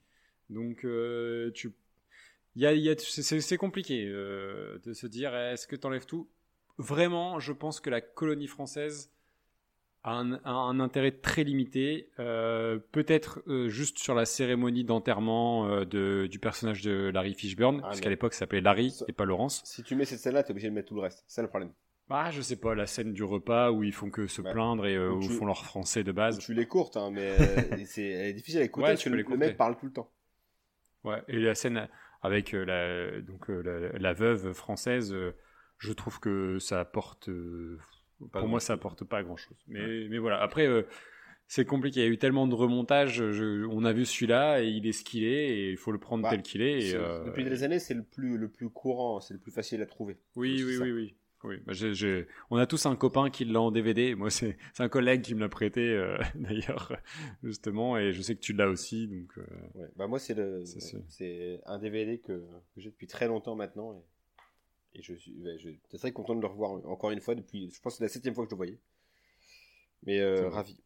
[0.49, 1.73] Donc, euh, tu,
[2.55, 6.29] il y a, y a c'est compliqué euh, de se dire, est-ce que t'enlèves tout?
[6.77, 9.11] Vraiment, je pense que la colonie française
[10.03, 16.27] un, un, intérêt très limité, euh, peut-être euh, juste sur la cérémonie d'enterrement euh, de,
[16.27, 19.61] du personnage de Larry Fishburne, ah, parce qu'à l'époque ça s'appelait Larry et pas Laurence.
[19.65, 21.71] Si tu mets cette scène-là, t'es obligé de mettre tout le reste, c'est le problème.
[22.09, 24.97] Ah, je sais pas, la scène du repas où ils font que se plaindre et
[24.97, 26.39] où ils font leur français de base.
[26.39, 27.35] Tu les courtes, hein, mais
[27.85, 30.09] c'est elle est difficile à écouter parce que le, mec parle tout le temps.
[31.03, 31.87] Ouais, et la scène
[32.23, 35.15] avec la, donc, la, la, veuve française,
[35.77, 37.29] je trouve que ça apporte
[38.27, 39.57] pour moi, ça apporte pas grand chose.
[39.67, 40.41] Mais, mais voilà.
[40.41, 40.83] Après, euh,
[41.47, 42.01] c'est compliqué.
[42.01, 43.21] Il y a eu tellement de remontages.
[43.21, 46.23] on a vu celui-là et il est ce qu'il est et il faut le prendre
[46.23, 46.93] bah, tel qu'il est.
[46.93, 49.85] Euh, depuis des années, c'est le plus, le plus courant, c'est le plus facile à
[49.85, 50.17] trouver.
[50.35, 51.63] Oui, oui, oui, oui, oui.
[51.65, 51.71] Bah,
[52.49, 54.13] on a tous un copain qui l'a en DVD.
[54.13, 56.91] Moi, c'est un collègue qui me l'a prêté euh, d'ailleurs,
[57.43, 59.07] justement, et je sais que tu l'as aussi.
[59.07, 59.39] Donc,
[59.95, 60.35] bah moi, c'est
[61.65, 63.93] un DVD que, que j'ai depuis très longtemps maintenant.
[63.93, 64.03] Et
[64.95, 67.97] et je suis très content de le revoir encore une fois depuis, je pense que
[67.99, 68.79] c'est la septième fois que je le voyais.
[70.03, 70.79] Mais euh, ravi.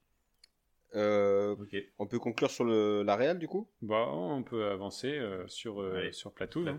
[0.96, 1.76] Euh, Ok.
[1.98, 3.68] on peut conclure sur le, la réal du coup?
[3.82, 6.68] Bah, on peut avancer euh, sur, euh, sur Platoon.
[6.68, 6.78] hein.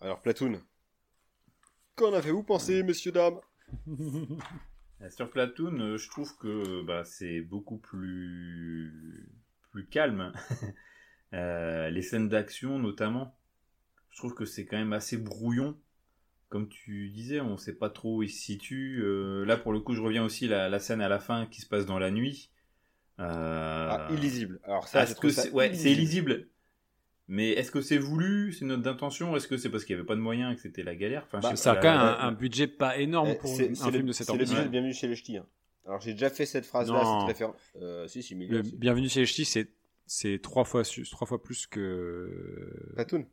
[0.00, 0.60] Alors Platoon.
[1.96, 3.40] Qu'en avez-vous pensé, messieurs, dames?
[5.10, 9.28] Sur Platoon, je trouve que bah, c'est beaucoup plus,
[9.70, 10.32] plus calme.
[11.32, 13.38] Euh, les scènes d'action, notamment,
[14.10, 15.78] je trouve que c'est quand même assez brouillon.
[16.50, 19.00] Comme tu disais, on sait pas trop où il se situe.
[19.02, 21.46] Euh, là, pour le coup, je reviens aussi à la, la scène à la fin
[21.46, 22.50] qui se passe dans la nuit.
[23.20, 24.60] Euh, ah, Illisible.
[24.64, 26.48] Alors ça, est-ce que c'est ouais, c'est illisible.
[27.28, 28.52] Mais est-ce que c'est voulu?
[28.52, 30.62] C'est notre intention Est-ce que c'est parce qu'il n'y avait pas de moyens et que
[30.62, 31.22] c'était la galère?
[31.26, 33.34] Enfin, je Bah, sais Ça a pas, quand même un, un budget pas énorme Eh,
[33.36, 35.36] pour c'est- un c'est film le- de cette C'est le de Bienvenue chez les Ch'tis.
[35.36, 35.46] hein.
[35.86, 37.20] Alors j'ai déjà fait cette phrase-là, Non.
[37.20, 37.60] cette référence.
[37.80, 38.62] Euh, si, si, Le.
[38.62, 39.68] Bienvenue chez les Ch'tis, c'est
[40.06, 40.82] c'est trois fois
[41.12, 43.24] trois fois plus que Platoon.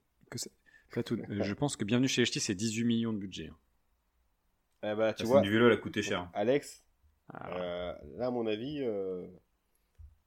[0.90, 1.20] Platoon.
[1.30, 3.50] Euh, Je pense que Bienvenue chez les Ch'tis, c'est 18 millions de budget.
[3.52, 3.58] hein.
[4.84, 6.30] Eh tu vois, scène du vélo, elle a coûté cher.
[6.34, 6.84] Alex,
[7.34, 9.26] Ah, euh, là, à mon avis, euh,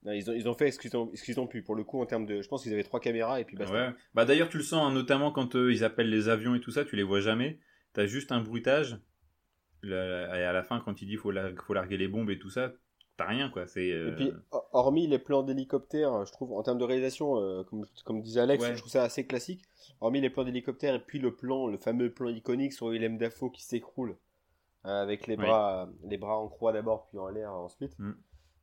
[0.03, 1.63] non, ils, ont, ils ont fait ce qu'ils ont, ce qu'ils ont pu.
[1.63, 2.43] Pour le coup, en termes de.
[2.43, 3.73] Je pense qu'ils avaient trois caméras et puis basta.
[3.73, 3.95] Ouais.
[4.15, 6.73] Bah d'ailleurs tu le sens hein, notamment quand euh, ils appellent les avions et tout
[6.73, 7.61] ça, tu les vois jamais.
[7.93, 8.99] T'as juste un bruitage.
[9.85, 12.51] Et à la fin quand il dit faut, la- faut larguer les bombes et tout
[12.51, 12.75] ça,
[13.21, 13.67] t'as rien quoi.
[13.67, 13.93] C'est.
[13.93, 17.63] euh, Et puis, ho- hormis les plans d'hélicoptère, je trouve, en termes de réalisation, euh,
[17.65, 18.73] comme, comme disait Alex, Ouais.
[18.75, 19.63] je trouve ça assez classique.
[20.01, 23.51] Hormis les plans d'hélicoptère et puis le plan, le fameux plan iconique sur Willem Dafoe
[23.53, 24.17] qui s'écroule
[24.87, 27.99] euh, avec les bras, les bras en croix d'abord puis en l'air ensuite.
[27.99, 28.13] Mm.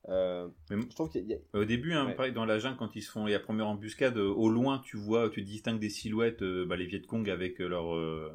[0.10, 2.16] Euh, Mais- je trouve qu'il y a, Au début, hein, Ouais.
[2.16, 4.96] pareil, dans la jungle, quand ils se font la première embuscade, euh, au loin, tu
[4.98, 8.32] vois, tu distingues des silhouettes, euh, bah, les Viet Cong avec euh, leur, euh,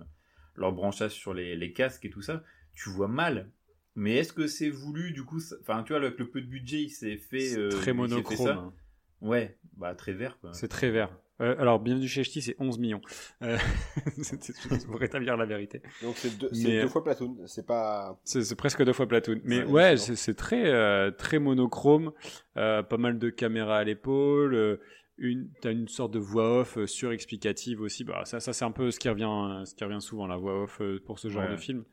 [0.54, 2.42] leur branchage sur les, les casques et tout ça.
[2.74, 3.50] Tu vois mal.
[3.94, 6.82] Mais est-ce que c'est voulu, du coup Enfin, tu vois, avec le peu de budget,
[6.82, 7.40] il s'est fait.
[7.40, 8.36] c'est euh, très fait monochrome.
[8.46, 8.54] ça.
[8.54, 8.72] hein.
[9.20, 10.52] Ouais, bah, très vert, quoi.
[10.52, 11.10] C'est très vert.
[11.40, 13.00] Euh, alors, Bienvenue chez les Ch'tis, c'est 11 millions.
[13.42, 13.56] Euh,
[14.16, 15.82] juste pour rétablir la vérité.
[16.02, 17.36] donc c'est deux, Mais, c'est euh, deux fois Platoon.
[17.46, 18.20] C'est pas.
[18.24, 19.40] C'est c'est presque deux fois Platoon.
[19.44, 22.12] Mais Ouais, c'est c'est très, euh, très monochrome.
[22.56, 24.54] Euh, pas mal de caméras à l'épaule.
[24.54, 24.76] euh,
[25.18, 28.02] une, t'as une sorte de voix off surexplicative aussi.
[28.04, 30.62] Bah, ça, ça c'est un peu ce qui revient, ce qui revient souvent, la voix
[30.64, 31.50] off pour ce genre Ouais.
[31.52, 31.84] de film.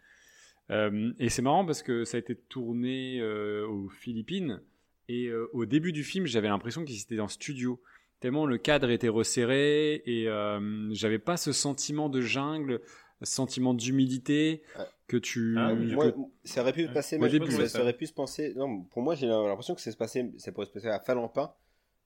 [0.72, 4.62] Euh, et c'est marrant parce que ça a été tourné euh, aux Philippines.
[5.08, 7.82] Et euh, au début du film, j'avais l'impression qu'ils étaient en studio.
[8.20, 12.82] Tellement le cadre était resserré et euh, j'avais pas ce sentiment de jungle,
[13.24, 14.62] ce sentiment d'humidité
[15.08, 15.56] que tu.
[15.58, 16.14] Ah que- Moi,
[16.44, 16.94] ça aurait pu Ouais.
[16.94, 17.18] passer.
[17.18, 18.54] Moi, je début, ça aurait pu se passer.
[18.56, 21.52] Non, pour moi, j'ai l'impression que ça se passait, ça pourrait se passer à Falampin.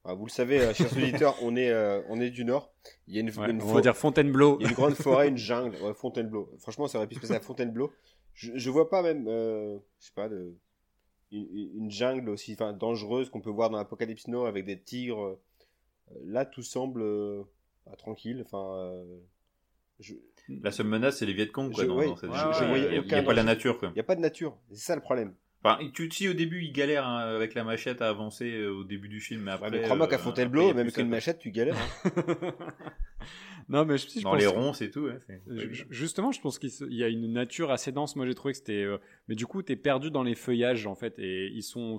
[0.05, 2.73] Vous le savez, chers auditeurs, on est, euh, on est du nord.
[3.07, 4.57] Il y a une, Ouais, une on va dire Fontainebleau.
[4.59, 6.49] il y a une grande forêt, une jungle, ouais, Fontainebleau.
[6.59, 7.91] Franchement, ça aurait pu se passer à Fontainebleau.
[8.33, 10.53] Je, je vois pas même, euh, je sais pas, de,
[11.31, 15.21] une, une jungle aussi, enfin, dangereuse qu'on peut voir dans Apocalypse Now avec des tigres.
[15.21, 15.39] Euh,
[16.25, 17.43] Là, tout semble euh,
[17.85, 18.43] bah, tranquille.
[18.45, 19.19] Enfin, euh,
[19.99, 20.15] je-
[20.61, 21.83] La seule menace, c'est les Viet Cong, quoi.
[21.83, 22.35] Je- dans- ouais, dans cette- je-
[23.03, 24.57] il y a- pas la nature, il n'y a pas de nature.
[24.71, 25.33] C'est ça le problème.
[25.63, 28.83] Enfin, tu sais, au début, il galère hein, avec la machette à avancer euh, au
[28.83, 29.71] début du film, mais Ouais, après.
[29.71, 31.77] mais crois-moi qu'à euh, Fontainebleau, après, même qu'une machette, tu galères.
[31.77, 32.11] hein.
[33.69, 35.17] non, mais je, je Dans pense les que- ronces et tout, ouais.
[35.25, 38.15] c'est- ju- Justement, je pense qu'il y a une nature assez dense.
[38.15, 38.83] Moi, j'ai trouvé que c'était.
[38.83, 41.17] euh, Mais du coup, t'es perdu dans les feuillages, en fait.
[41.17, 41.97] Et ils sont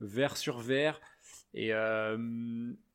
[0.00, 1.00] vert sur vert.
[1.52, 2.16] Et euh,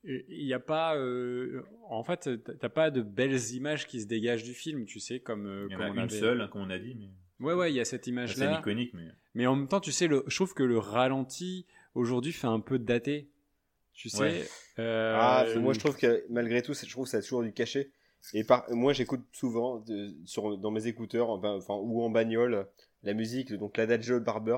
[0.05, 0.95] il n'y a pas.
[0.95, 2.29] euh, En fait,
[2.59, 5.45] t'as pas de belles images qui se dégagent du film, tu sais, comme.
[5.45, 7.09] euh, Il y en comme a on une avait- seule, comme on a dit, mais
[7.39, 8.59] Ouais, ouais, il y a cette c'est image-là.
[8.59, 9.07] iconique, mais.
[9.33, 12.59] Mais en même temps, tu sais, le, je trouve que le ralenti aujourd'hui fait un
[12.61, 13.27] peu daté.
[13.93, 14.19] Tu sais.
[14.21, 14.47] Ouais.
[14.79, 17.43] euh, Ah, moi je trouve que malgré tout, c'est- je trouve que ça a toujours
[17.43, 17.89] du cachet.
[18.33, 22.67] Et par, moi j'écoute souvent de- sur, dans mes écouteurs, enfin, ou en bagnole,
[23.03, 24.57] la musique, donc l'Adagio de Barber.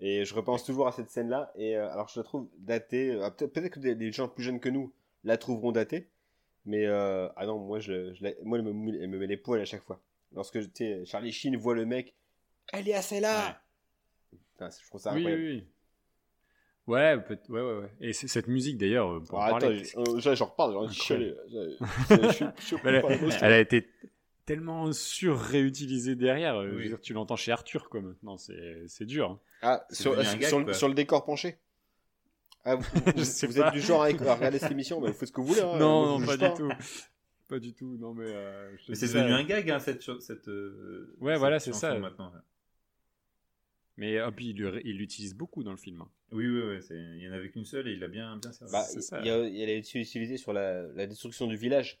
[0.00, 1.52] Et je repense toujours à cette scène-là.
[1.56, 3.10] Et euh, alors je la trouve datée.
[3.12, 4.92] euh, peut-être que des, des gens plus jeunes que nous
[5.24, 6.08] la trouveront datée.
[6.66, 9.26] Mais euh, ah non, moi, je, je la- moi elle, me, mou- elle me met
[9.26, 10.00] les poils à chaque fois.
[10.34, 10.58] Lorsque
[11.06, 12.14] Charlie Sheen voit le mec,
[12.72, 13.60] elle est à celle-là.
[14.52, 15.42] Putain, je trouve ça oui, incroyable.
[15.42, 15.66] oui, oui.
[16.86, 17.90] Ouais, peut- ouais, ouais, ouais.
[18.00, 20.88] Et cette musique d'ailleurs, euh, pour en Ah, attends, parler, euh, j'en reparle,
[23.42, 23.88] elle, a été
[24.46, 26.56] tellement sur-réutilisée derrière.
[26.56, 26.88] euh, je veux Oui.
[26.88, 28.38] dire, tu l'entends chez Arthur, quoi, maintenant.
[28.38, 29.30] C'est c'est dur.
[29.30, 29.40] hein.
[29.62, 30.74] Ah, sur, sur- gag, sur le- quoi.
[30.74, 31.58] sur le décor penché
[32.64, 35.40] ah, vous, êtes du genre à, à regarder cette émission, bah, vous faites ce que
[35.40, 35.60] vous voulez.
[35.62, 35.78] hein.
[35.78, 36.68] Non, non, pas du tout.
[37.50, 38.24] Pas du tout, non, mais.
[38.28, 40.02] euh, Mais c'est devenu un gag, hein, cette.
[40.20, 41.98] cette euh, Ouais, cette voilà, c'est ça.
[41.98, 42.32] Maintenant.
[43.96, 46.00] Mais euh, puis il il l'utilise beaucoup dans le film.
[46.00, 46.08] hein.
[46.32, 46.86] Oui, oui, oui.
[46.90, 48.72] Il y en avait qu'une seule et il a bien, bien servi.
[48.72, 49.20] Bah, c'est ça.
[49.20, 52.00] il y a- elle a été utilisée sur la, la destruction du village.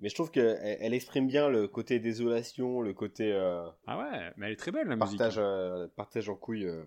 [0.00, 4.32] Mais je trouve qu'elle elle exprime bien le côté désolation, le côté euh, Ah ouais,
[4.36, 5.16] mais elle est très belle, la musique.
[5.16, 6.66] partage, euh, partage en couille.
[6.66, 6.84] euh.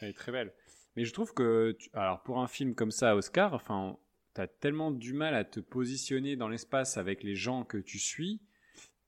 [0.00, 0.54] Elle est très belle.
[0.96, 3.98] Mais je trouve que, tu- alors pour un film comme ça, Oscar, enfin,
[4.34, 8.40] t'as tellement du mal à te positionner dans l'espace avec les gens que tu suis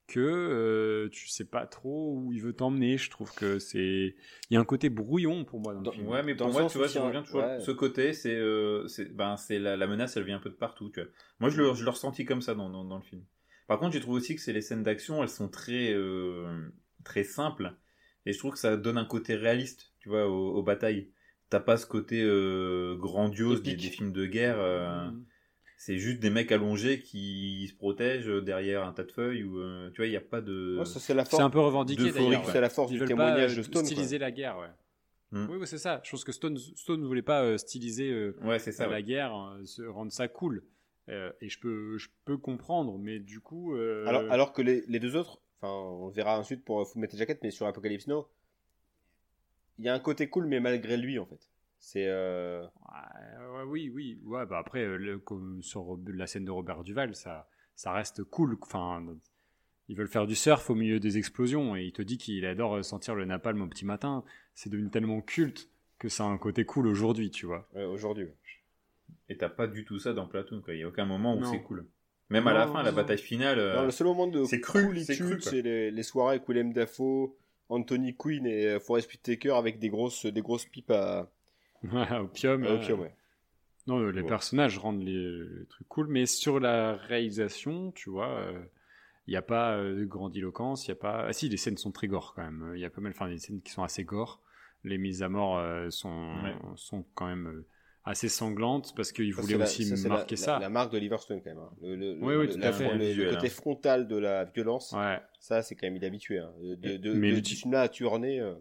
[0.07, 2.97] que euh, tu sais pas trop où il veut t'emmener.
[2.97, 4.15] Je trouve que c'est
[4.51, 6.09] il y a un côté brouillon pour moi dans, le film.
[6.09, 9.37] Ouais, mais pour moi, tu vois, je reviens toujours ce côté, c'est euh, c'est ben
[9.37, 10.91] c'est la, la, menace, elle vient un peu de partout.
[10.91, 11.11] Tu vois.
[11.41, 13.25] Moi, je le je le comme ça dans, dans, dans le film.
[13.67, 16.69] Par contre, je trouve aussi que c'est les scènes d'action, elles sont très euh,
[17.05, 17.75] très simples
[18.27, 21.11] et je trouve que ça donne un côté réaliste, tu vois, aux, aux batailles.
[21.49, 24.59] T'as pas ce côté euh, grandiose des, des, films de guerre.
[24.59, 25.25] Euh, mmh.
[25.79, 29.91] C'est juste des mecs allongés qui se protègent derrière un tas de feuilles ou euh,
[29.91, 30.83] tu vois, il n'y a pas de.
[30.85, 32.49] c'est un peu revendiqué d'ailleurs.
[32.51, 33.85] C'est la force du témoignage de Stone.
[33.85, 34.71] Styliser la guerre, ouais.
[35.33, 35.47] Mmh.
[35.51, 36.01] Oui, c'est ça.
[36.05, 39.33] Je pense que Stone, Stone ne voulait pas styliser ouais, ça, la guerre,
[39.89, 40.65] rendre ça cool.
[41.09, 43.77] et je peux, je peux comprendre, mais du coup.
[43.77, 47.39] Alors, alors que les, les, deux autres, enfin, on verra ensuite pour Full Metal Jacket,
[47.45, 48.27] mais sur Apocalypse Now,
[49.79, 51.51] il y a un côté cool, mais malgré lui, en fait.
[51.79, 52.07] C'est.
[52.07, 52.63] Euh...
[52.63, 54.21] Ouais, oui, oui.
[54.25, 55.23] Ouais, bah après, euh, le,
[55.61, 58.57] sur la scène de Robert Duval, ça, ça reste cool.
[58.63, 59.05] Enfin,
[59.89, 62.85] ils veulent faire du surf au milieu des explosions et il te dit qu'il adore
[62.85, 64.25] sentir le napalm au petit matin.
[64.55, 67.69] C'est devenu tellement culte que ça a un côté cool aujourd'hui, tu vois.
[67.75, 68.27] Ouais, aujourd'hui.
[69.29, 70.75] Et t'as pas du tout ça dans Platoon, quoi.
[70.75, 71.87] Il y a aucun moment où c'est cool.
[72.29, 73.59] Même à la fin, la bataille finale.
[73.59, 77.37] Non, le seul moment de c'est cru, c'est les, les, soirées avec Willem Dafoe,
[77.69, 81.31] Anthony Quinn et euh, Forest Whitaker avec des grosses, des grosses pipes à.
[82.21, 82.65] opium.
[82.65, 83.15] À opium, ouais.
[83.87, 88.61] Non, les personnages rendent les, trucs cool, mais sur la réalisation, tu vois, il euh,
[89.29, 91.27] n'y a pas euh, de grandiloquence, il y a pas.
[91.29, 92.73] Ah si, les scènes sont très gore quand même.
[92.75, 94.43] Il y a pas mal, enfin, des scènes qui sont assez gore.
[94.83, 95.61] Les mises à mort
[95.91, 96.33] sont,
[96.77, 97.65] sont quand même
[98.07, 100.59] assez sanglante parce qu'il voulait aussi marquer ça.
[100.61, 101.59] La, marque de Stone quand même.
[101.59, 101.71] Hein.
[101.83, 102.95] Le, oui, oui, tout à fait.
[102.95, 105.19] Le, côté frontal de la violence, ouais.
[105.41, 106.39] ça c'est quand même il est habitué.
[106.39, 106.53] Hein.
[106.61, 108.55] De, de, mais de, à tourner, euh,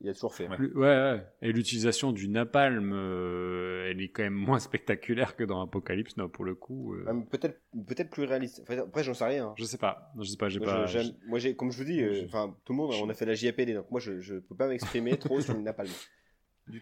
[0.00, 0.48] il a toujours fait.
[0.48, 1.26] Ouais, ouais.
[1.42, 6.28] Et l'utilisation du napalm, euh, elle est quand même moins spectaculaire que dans Apocalypse, non,
[6.28, 6.94] pour le coup.
[6.94, 7.12] Euh.
[7.28, 8.62] Peut-être, peut-être plus réaliste.
[8.70, 9.46] après, j'en sais rien.
[9.48, 9.54] Hein.
[9.58, 10.12] Je sais pas.
[10.16, 10.48] Je sais pas.
[10.48, 10.86] J'ai moi, pas.
[11.26, 13.74] moi, j'ai, comme je vous dis, enfin, tout le monde, on a fait la JAPD,
[13.74, 15.90] donc moi, je, je peux pas m'exprimer trop sur le napalm.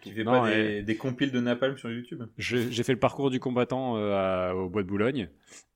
[0.01, 0.49] Tu fais pas
[0.81, 4.83] des, compiles de napalm sur YouTube J'ai fait le parcours du combattant euh, au Bois
[4.83, 5.29] de Boulogne.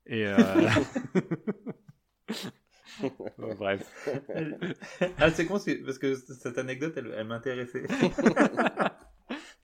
[0.06, 0.26] Et.
[0.26, 0.38] Euh...
[3.57, 3.81] bref.
[5.18, 7.84] ah, c'est con parce que cette anecdote, elle, m'intéressait.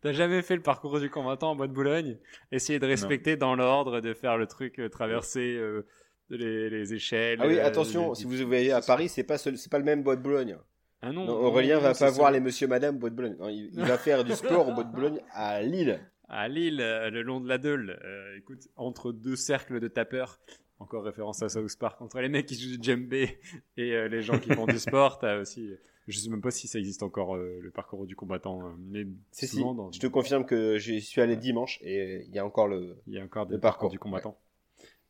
[0.02, 2.18] T'as jamais fait le parcours du combattant au Bois de Boulogne?
[2.52, 5.86] Essayer de respecter dans l'ordre, de faire le truc, euh, traverser euh,
[6.30, 7.40] les, échelles.
[7.42, 10.16] Ah oui, attention, si vous voyez à Paris, c'est pas, c'est pas le même Bois
[10.16, 10.58] de Boulogne.
[11.02, 13.38] Ah non, Aurélien va pas voir les monsieur madame Bois de Boulogne.
[13.50, 16.00] il, va faire du sport au Bois de Boulogne à Lille.
[16.28, 18.00] À Lille, euh, le long de la Deule.
[18.04, 20.40] Euh, écoute, entre deux cercles de tapeurs,
[20.78, 23.40] encore référence à South Park, entre les mecs qui jouent du djembé
[23.78, 25.72] et euh, les gens qui font du sport, t'as aussi.
[26.08, 29.64] Je sais même pas si ça existe encore le parcours du combattant, mais c'est si.
[29.92, 32.98] Je te confirme que j'y suis allé dimanche et il y a encore le.
[33.08, 34.40] Il y a encore le parcours du combattant.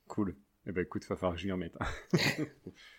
[0.07, 0.35] Cool.
[0.67, 1.77] Eh ben écoute, va falloir que je m'y remette.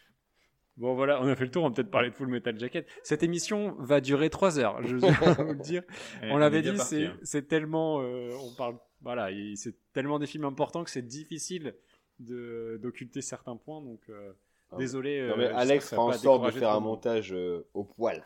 [0.80, 2.88] Bon voilà, on a fait le tour, on va peut-être parler de Full Metal Jacket.
[3.02, 5.10] Cette émission va durer trois heures, je vais
[5.44, 5.82] vous le dire.
[6.22, 7.12] on l'avait dit, hein.
[7.22, 11.74] c'est tellement, euh, on parle, voilà, c'est tellement des films importants que c'est difficile
[12.18, 14.32] d'occulter certains points, donc euh,
[14.72, 15.28] ah désolé.
[15.28, 17.36] Non, mais euh, Alex fera en sorte de faire un montage
[17.74, 18.22] au poil.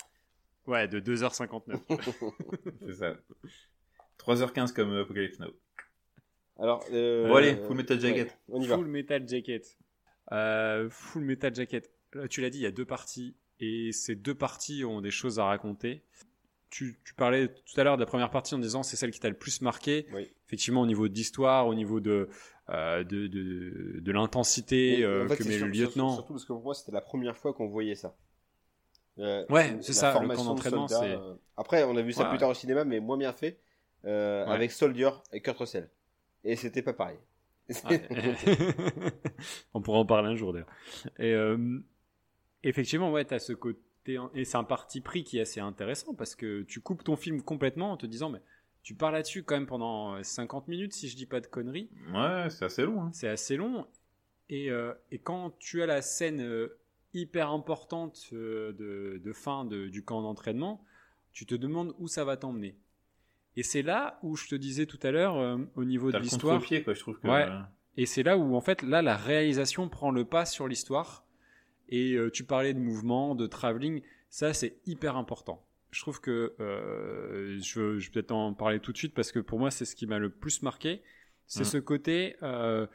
[0.68, 1.80] Ouais, de 2h59.
[2.86, 3.16] c'est ça.
[4.20, 5.50] 3h15 comme Apocalypse Now.
[6.60, 8.38] Alors, bon allez, Full Metal Jacket.
[8.48, 8.76] on y va.
[8.76, 9.76] Full Metal Jacket.
[10.30, 11.93] Full Metal Jacket.
[12.16, 15.10] Euh, tu l'as dit, il y a deux parties et ces deux parties ont des
[15.10, 16.02] choses à raconter.
[16.70, 19.28] Tu, parlais tout à l'heure de la première partie en disant c'est celle qui t'a
[19.28, 20.06] le plus marqué.
[20.46, 22.28] Effectivement, au niveau d'histoire, au niveau de,
[22.68, 26.14] euh, de, de, l'intensité euh, que met le lieutenant.
[26.14, 28.16] Surtout parce que pour moi, c'était la première fois qu'on voyait ça.
[29.16, 30.88] ouais, c'est ça, le camp d'entraînement.
[31.56, 33.60] Après, on a vu ça plus tard au cinéma, mais moins bien fait,
[34.02, 35.88] avec Soldier et Kurt Russell.
[36.42, 37.18] Et c'était pas pareil.
[39.74, 40.68] on pourra en parler un jour d'ailleurs.
[41.18, 41.34] Et,
[42.64, 44.18] Effectivement, ouais, tu as ce côté.
[44.34, 47.40] Et c'est un parti pris qui est assez intéressant parce que tu coupes ton film
[47.40, 48.40] complètement en te disant, mais
[48.82, 51.88] tu parles là-dessus quand même pendant 50 minutes, si je dis pas de conneries.
[52.12, 53.02] Ouais, c'est assez long.
[53.02, 53.10] Hein.
[53.14, 53.86] C'est assez long.
[54.50, 56.78] Et, euh, et, quand tu as la scène euh,
[57.14, 60.84] hyper importante euh, de, de, fin de, du camp d'entraînement,
[61.32, 62.76] tu te demandes où ça va t'emmener.
[63.56, 66.60] Et c'est là où je te disais tout à l'heure, au niveau de l'histoire.
[66.84, 67.28] quoi, je trouve que.
[67.28, 67.48] Ouais.
[67.96, 71.23] Et c'est là où, en fait, là, la réalisation prend le pas sur l'histoire
[71.88, 75.64] et euh, tu parlais de mouvement, de travelling, ça c'est hyper important.
[75.90, 79.58] Je trouve que euh, je, vais peut-être en parler tout de suite parce que pour
[79.58, 81.02] moi c'est ce qui m'a le plus marqué.
[81.46, 81.64] C'est mmh.
[81.64, 82.86] ce côté, euh,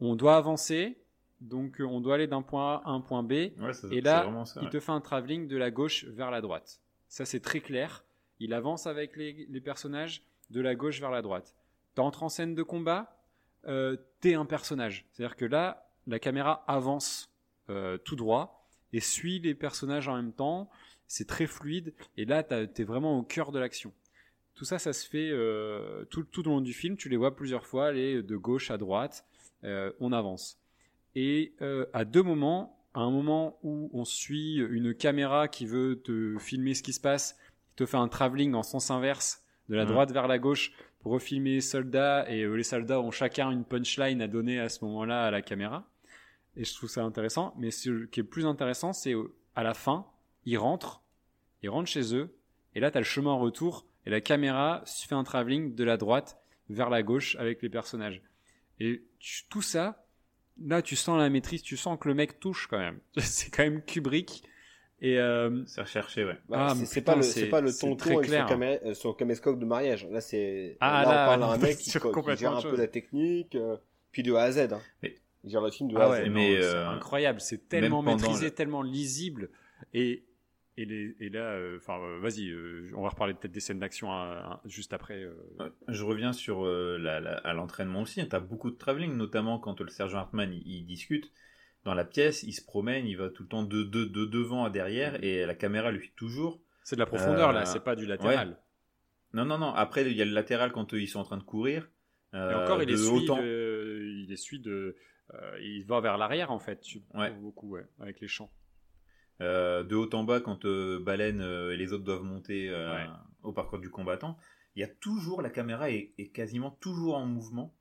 [0.00, 0.96] on doit avancer,
[1.40, 3.32] donc on doit aller d'un point A à un point B.
[3.32, 6.80] et là, il te fait un travelling de la gauche vers la droite.
[7.08, 8.04] Ça c'est très clair.
[8.38, 11.54] Il avance avec les, les, personnages de la gauche vers la droite.
[11.94, 13.18] T'entres en scène de combat,
[14.20, 15.06] t'es un personnage.
[15.12, 17.30] C'est-à-dire que là, la caméra avance
[17.68, 18.68] euh, tout droit.
[18.92, 20.70] et suit les personnages en même temps.
[21.08, 23.92] C'est très fluide et là, tu es vraiment au cœur de l'action.
[24.54, 26.96] Tout ça, ça se fait euh, tout, tout au long du film.
[26.96, 29.26] Tu les vois plusieurs fois aller de gauche à droite.
[29.64, 30.58] Euh, on avance.
[31.14, 31.54] Et
[31.94, 36.74] à deux moments, à un moment où on suit une caméra qui veut te filmer
[36.74, 37.38] ce qui se passe,
[37.74, 41.54] te fait un travelling en sens inverse de la droite vers la gauche pour refilmer
[41.54, 45.30] les soldats et les soldats ont chacun une punchline à donner à ce moment-là à
[45.30, 45.88] la caméra.
[46.56, 47.54] Et je trouve ça intéressant.
[47.58, 49.14] Mais ce qui est plus intéressant, c'est
[49.54, 50.06] à la fin,
[50.44, 51.02] ils rentrent,
[51.62, 52.36] ils rentrent chez eux,
[52.74, 55.84] et là, tu as le chemin en retour, et la caméra fait un travelling de
[55.84, 56.38] la droite
[56.68, 58.22] vers la gauche avec les personnages.
[58.80, 59.02] Et
[59.48, 60.06] tout ça,
[60.62, 63.00] là, tu sens la maîtrise, tu sens que le mec touche quand même.
[63.18, 64.44] c'est quand même Kubrick.
[65.00, 65.62] Et euh...
[65.66, 66.38] c'est recherché, ouais.
[66.48, 69.12] Bah, ah, c'est pas le c'est pas le tonton avec clair, son, camé euh, son
[69.12, 70.06] caméscope de mariage.
[70.10, 72.86] Là, c'est ah, là, là, on parle d'un mec qui, qui, gère un peu la
[72.86, 73.76] technique, euh,
[74.10, 74.72] puis de A à Z.
[74.72, 74.80] Hein.
[75.02, 75.16] Mais
[75.46, 79.50] Genre le film de ah ouais, mais c'est euh, incroyable, c'est tellement maîtrisé, tellement lisible
[79.94, 80.24] et
[80.78, 82.54] et, les, et là, euh, enfin, euh, vas-y,
[82.94, 84.10] on va reparler peut-être des scènes d'action
[84.66, 85.26] juste après.
[85.88, 88.20] Je reviens sur la, à l'entraînement aussi.
[88.20, 88.26] Hein.
[88.28, 91.32] Tu as beaucoup de travelling, notamment quand le sergent Hartman il, discute
[91.84, 94.64] dans la pièce, il se promène, il va tout le temps de, de, de devant
[94.64, 96.60] à derrière et la caméra lui suit toujours.
[96.82, 98.58] C'est de la profondeur là, c'est pas du latéral.
[99.32, 99.72] Non, non, non.
[99.72, 101.88] Après, il y a le latéral quand ils sont en train de courir.
[102.34, 104.96] et encore, il est, il est suit de
[105.34, 107.32] euh, il va vers l'arrière en fait, tu ouais.
[107.32, 108.50] beaucoup, ouais, avec les champs.
[109.40, 112.72] Euh, de haut en bas, quand euh, Baleine et les autres doivent monter
[113.42, 114.36] au parcours du combattant,
[114.74, 117.74] il y a toujours la caméra est, quasiment toujours en mouvement.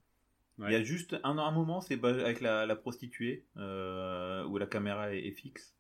[0.58, 5.32] Il y a juste un, un moment, c'est avec la, prostituée où la caméra est,
[5.32, 5.76] fixe.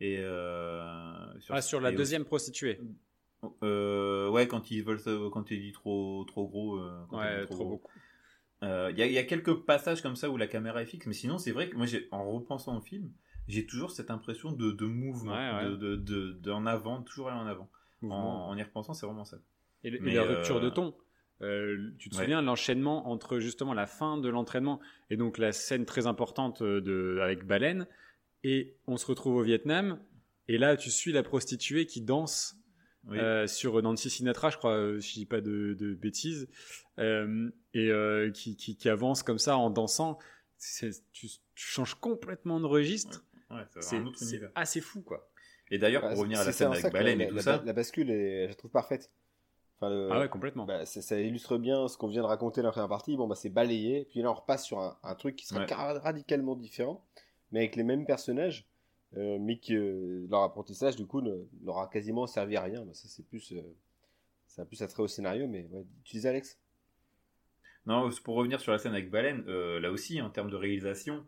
[0.00, 0.16] Et
[1.40, 2.80] sur, ah, sur la deuxième prostituée.
[3.62, 6.80] ouais, quand ils veulent, quand il dit trop, trop gros.
[7.12, 7.92] ouais, trop, beaucoup.
[8.64, 11.38] Il euh, y, a quelques passages comme ça où la caméra est fixe, mais sinon
[11.38, 13.10] c'est vrai que moi, en repensant au film,
[13.46, 17.68] j'ai toujours cette impression de, de mouvement, de, de, en avant, toujours aller en avant.
[18.02, 19.38] En, y repensant, c'est vraiment ça.
[19.82, 20.94] Et, la rupture de euh, ton.
[21.42, 24.80] Euh, tu te souviens de l'enchaînement entre justement la fin de l'entraînement
[25.10, 27.86] et donc la scène très importante de, avec Baleine
[28.44, 29.98] et on se retrouve au Vietnam
[30.46, 32.56] et là tu suis la prostituée qui danse
[33.10, 36.48] euh, sur Nancy Sinatra, je crois, euh, si je dis pas de, de bêtises,
[36.98, 40.18] euh, et euh, qui, qui, qui, avance comme ça en dansant.
[40.58, 43.24] Tu, tu, changes complètement de registre.
[43.50, 44.00] Ouais, c'est
[44.54, 45.28] assez fou, quoi.
[45.70, 48.10] Et d'ailleurs, pour revenir à la scène avec Baleine et tout la, ça, la bascule,
[48.10, 49.10] est, je la trouve parfaite.
[49.76, 50.64] Enfin, ah ouais, complètement.
[50.64, 53.16] Bah, ça illustre bien ce qu'on vient de raconter dans la première partie.
[53.16, 54.06] Bon, bah, c'est balayé.
[54.10, 57.04] Puis là, on repasse sur un, un truc qui serait radicalement différent,
[57.50, 58.66] mais avec les mêmes personnages.
[59.16, 61.22] Euh, mais que euh, leur apprentissage du coup
[61.62, 62.84] n'aura quasiment servi à rien.
[62.92, 63.62] Ça c'est plus, euh,
[64.46, 65.68] ça a plus attrait au scénario, mais
[66.04, 66.58] tu disais Alex?
[67.86, 71.24] Non, pour revenir sur la scène avec Baleine, là aussi en termes de réalisation,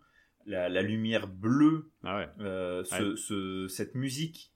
[0.47, 4.53] la, lumière bleue, ah ce, cette musique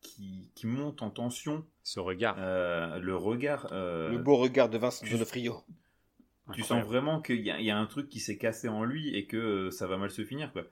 [0.00, 2.36] qui, qui, monte en tension, ce regard,
[3.00, 5.56] le regard, le beau regard de Vincent Donofrio.
[6.54, 9.26] Tu sens vraiment qu'il y, y, a un truc qui s'est cassé en lui et
[9.26, 10.62] que ça va mal se finir quoi.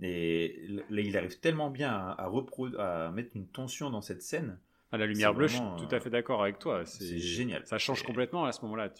[0.00, 2.30] Et là, il arrive tellement bien à,
[2.78, 4.58] à, mettre une tension dans cette scène.
[4.90, 6.84] À la lumière bleue, je suis tout à fait d'accord avec toi.
[6.86, 7.66] C'est génial.
[7.66, 8.90] Ça change complètement à ce moment-là.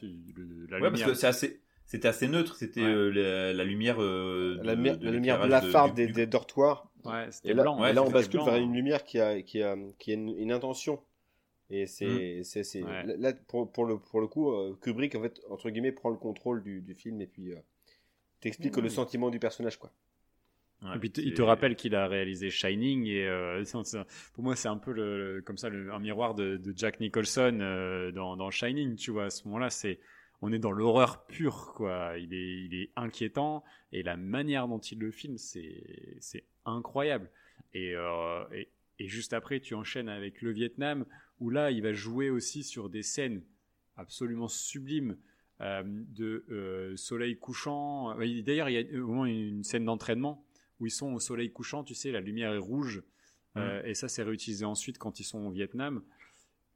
[0.68, 2.56] La ouais, parce que c'est assez, c'était assez neutre.
[2.56, 4.02] C'était euh, la, lumière.
[4.02, 6.90] Euh, la, lumière blafarde des, des, dortoirs.
[7.04, 7.82] Ouais, c'était blanc.
[7.84, 11.00] et là, on bascule vers une lumière qui a, qui a, qui a une, intention.
[11.70, 13.14] Et c'est, mm.
[13.18, 16.16] là, pour, pour, le, pour le coup, euh, Kubrick, en fait, entre guillemets, prend le
[16.16, 17.52] contrôle du, du film et puis
[18.40, 19.92] t'explique le sentiment du personnage, quoi
[20.94, 23.64] et puis il te rappelle qu'il a réalisé Shining et euh,
[24.34, 27.58] pour moi c'est un peu le, comme ça le, un miroir de, de Jack Nicholson
[27.60, 29.98] euh, dans, dans, Shining tu vois à ce moment-là c'est
[30.40, 32.16] on est dans l'horreur pure quoi.
[32.16, 35.82] Il est il est inquiétant et la manière dont il le filme c'est
[36.20, 37.28] c'est incroyable.
[37.74, 38.68] Et, euh, et,
[39.00, 41.06] et juste après tu enchaînes avec le Vietnam
[41.40, 43.42] où là il va jouer aussi sur des scènes
[43.96, 45.16] absolument sublimes
[45.60, 48.14] de soleil couchant.
[48.16, 50.44] D'ailleurs il y a au moins une scène d'entraînement
[50.80, 53.02] où ils sont au soleil couchant, tu sais, la lumière est rouge.
[53.56, 56.02] Euh, et ça, c'est réutilisé ensuite quand ils sont au Vietnam.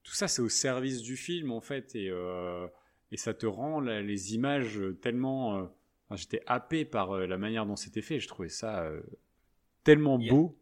[0.02, 1.94] Tout ça, c'est au service du film, en fait.
[1.94, 2.66] Et, euh,
[3.12, 5.58] et ça te rend les images tellement.
[5.58, 8.18] Euh, j'étais happé par la manière dont c'était fait.
[8.18, 8.90] Je trouvais ça
[9.84, 10.58] tellement beau.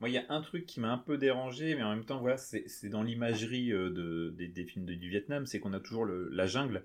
[0.00, 2.20] Moi, il y a un truc qui m'a un peu dérangé, mais en même temps,
[2.20, 6.46] voilà, c'est dans l'imagerie de, des, films du Vietnam, c'est qu'on a toujours le, la
[6.46, 6.84] jungle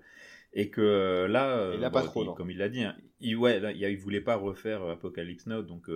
[0.52, 3.72] et que euh, là, euh, pas trop, comme il l'a dit, hein, il, ouais, là,
[3.72, 5.88] il, voulait pas refaire euh, Apocalypse Now, donc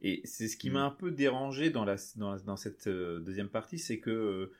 [0.00, 0.86] et c'est ce qui m'a mm.
[0.86, 4.50] un peu dérangé dans la dans, dans cette deuxième partie, c'est que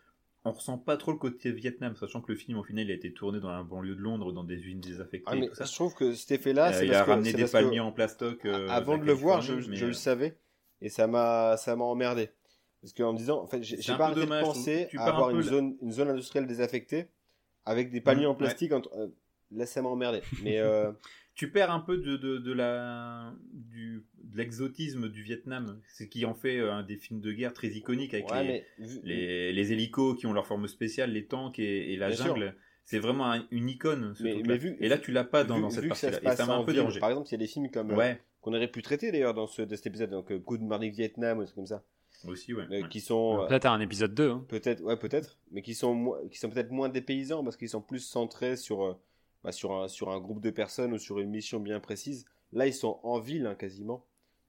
[0.45, 2.95] on ressent pas trop le côté Vietnam, sachant que le film au final il a
[2.95, 5.31] été tourné dans un banlieue de Londres, dans des usines désaffectées.
[5.31, 5.65] Ah, mais ça.
[5.65, 8.45] Je trouve que cet effet-là, il a ramené des palmiers en plastoc.
[8.45, 10.37] avant de le voir, je, je le savais.
[10.81, 12.31] et ça m'a ça m'a emmerdé
[12.81, 15.07] parce qu'en me disant en fait j'ai pas arrêté dommage, de penser Tu à un
[15.07, 17.09] avoir une la- zone une zone industrielle désaffectée
[17.65, 19.11] avec des paniers Mmh, en plastique entre-
[19.53, 20.91] euh, là ça m'a emmerdé mais euh,
[21.35, 26.25] Tu perds un peu de, de, de la du de l'exotisme du Vietnam, ce qui
[26.27, 29.53] en fait euh, un des films de guerre très iconiques avec ouais, les, mais les,
[29.53, 32.27] les hélicos qui ont leur forme spéciale, les tanks et, et la Bien sûr.
[32.27, 32.55] jungle.
[32.85, 34.15] C'est vraiment un- une icône.
[34.15, 36.11] ce Mais- vu- et là, tu l'as pas dans, vu- dans cette vu que ça
[36.11, 36.33] partie-là.
[36.33, 37.01] Et ça passe m'a un peu dérangé.
[37.01, 39.35] par exemple il y a des films comme euh, Ouais, qu'on aurait pu traiter d'ailleurs
[39.35, 41.85] dans ce de cet épisode donc euh, Good Morning Vietnam ou des trucs comme ça
[42.27, 42.65] aussi, ouais.
[42.65, 42.89] euh, ouais.
[42.89, 44.31] qui sont euh, Peut-être un épisode 2.
[44.31, 44.45] hein.
[44.49, 48.01] Peut-être, ouais, peut-être, mais qui sont, qui sont peut-être moins dépaysants parce qu'ils sont plus
[48.01, 48.95] centrés sur, euh,
[49.45, 52.25] bah, sur, un, sur un groupe de personnes ou sur une mission bien précise.
[52.53, 54.05] Là, ils sont en ville hein, quasiment.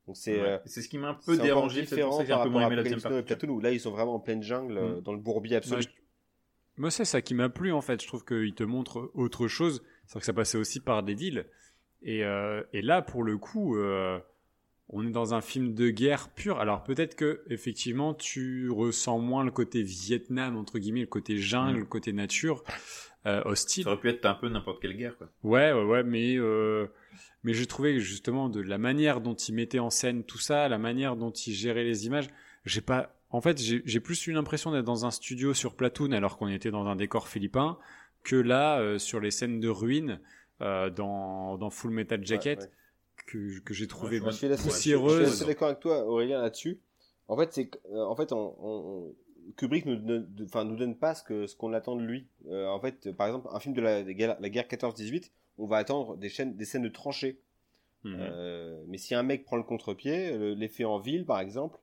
[0.07, 0.47] Donc c'est Ouais.
[0.47, 1.85] euh, C'est ce qui m'a un peu dérangé.
[1.85, 4.41] C'est différent par un peu rapport à la où là, ils sont vraiment en pleine
[4.41, 5.01] jungle, euh, Mm.
[5.01, 5.83] dans le bourbier absolu.
[6.77, 8.01] Moi, c'est ça qui m'a plu en fait.
[8.01, 9.83] Je trouve qu'il te montre autre chose.
[10.07, 11.45] C'est que ça passait aussi par des villes.
[12.01, 14.19] Et, euh, et là, pour le coup, euh,
[14.89, 16.59] on est dans un film de guerre pur.
[16.59, 21.77] Alors peut-être que effectivement, tu ressens moins le côté Vietnam entre guillemets, le côté jungle,
[21.77, 21.79] Mm.
[21.79, 22.63] le côté nature
[23.25, 23.83] euh, hostile.
[23.83, 25.29] Ça aurait pu être un peu n'importe quelle guerre, quoi.
[25.43, 26.87] Ouais, ouais, ouais, mais euh,
[27.43, 30.77] mais j'ai trouvé justement de la manière dont il mettait en scène tout ça, la
[30.77, 32.27] manière dont il gérait les images.
[32.65, 36.11] J'ai pas, en fait, j'ai j'ai plus eu l'impression d'être dans un studio sur Platoon
[36.13, 37.77] alors qu'on était dans un décor philippin
[38.23, 40.19] que là euh, sur les scènes de ruines
[40.61, 42.71] euh, dans dans Full Metal Jacket Ouais, ouais.
[43.25, 45.19] Que que j'ai trouvé je Ouais, poussiéreuse.
[45.19, 46.79] je suis assez d'accord avec toi, Aurélien, là-dessus.
[47.27, 49.15] En fait, c'est, euh, en fait, on, on-
[49.57, 52.27] Kubrick nous, donne- enfin, nous donne pas ce que ce qu'on attend de lui.
[52.49, 54.09] Euh, en fait, par exemple, un film de la, de
[54.41, 57.39] la guerre 14-18, on va attendre des, chaînes, des scènes de tranchées.
[58.03, 58.15] Mhm.
[58.19, 61.79] Euh, mais si un mec prend le contre-pied, le- l'effet en ville par exemple,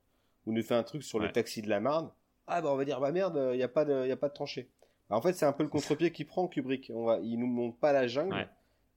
[0.46, 2.10] ou nous fait un truc sur le taxi de la Marne,
[2.46, 4.28] ah bah on va dire bah merde, il n'y a pas de, y a pas
[4.28, 4.70] de tranchée.
[5.10, 5.68] Bah, en fait, c'est un peu le
[6.00, 6.90] contre-pied qui prend Kubrick.
[6.94, 8.48] On va, il nous montre pas la jungle, Ouais.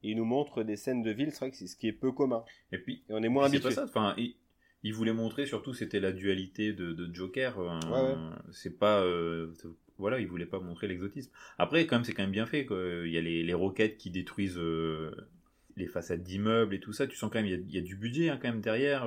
[0.03, 1.31] Et il nous montre des scènes de ville.
[1.31, 2.43] C'est vrai que c'est ce qui est peu commun.
[2.71, 3.75] Et puis, Et on est moins c'est pas habitué.
[3.75, 3.83] ça.
[3.85, 4.35] Enfin, il,
[4.83, 7.59] il voulait montrer surtout c'était la dualité de, de Joker.
[7.59, 8.15] euh, Ouais, ouais.
[8.51, 9.53] C'est pas, euh,
[9.97, 11.31] voilà, il voulait pas montrer l'exotisme.
[11.57, 12.65] Après, quand même, c'est quand même bien fait.
[12.65, 12.77] Quoi.
[13.05, 15.11] Il y a les, les roquettes qui détruisent euh,
[15.75, 17.07] les façades d'immeubles et tout ça.
[17.07, 18.61] Tu sens quand même il y a, il y a du budget hein, quand même
[18.61, 19.05] derrière.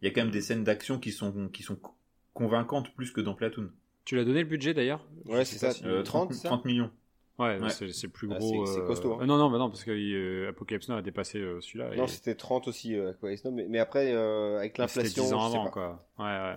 [0.00, 1.94] Il y a quand même des scènes d'action qui sont qui sont co-
[2.34, 3.70] convaincantes plus que dans Platoon.
[4.04, 5.06] Tu l'as donné le budget d'ailleurs?
[5.26, 5.70] Ouais, c'est ça.
[5.70, 6.48] si- Euh, 30, ça?
[6.48, 6.90] 30 millions.
[7.38, 7.70] Ouais, Ouais.
[7.70, 8.66] c'est plus Ah, gros.
[8.66, 9.18] c'est- c'est costaud, hein.
[9.22, 11.94] euh, non, non, non, parce que euh, Apocalypse Now a dépassé euh, celui-là.
[11.96, 15.32] Non, et- c'était 30 aussi, euh, quoi, Snow, mais, mais après, avec C'était l'inflation, 10
[15.32, 16.06] ans avant, quoi.
[16.18, 16.56] Ouais, ouais.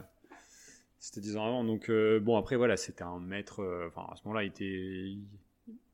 [0.99, 1.63] C'était 10 ans avant.
[1.63, 1.89] Donc,
[2.21, 3.63] bon, après, voilà, c'était un maître.
[3.87, 5.15] Enfin, à ce moment-là, il était.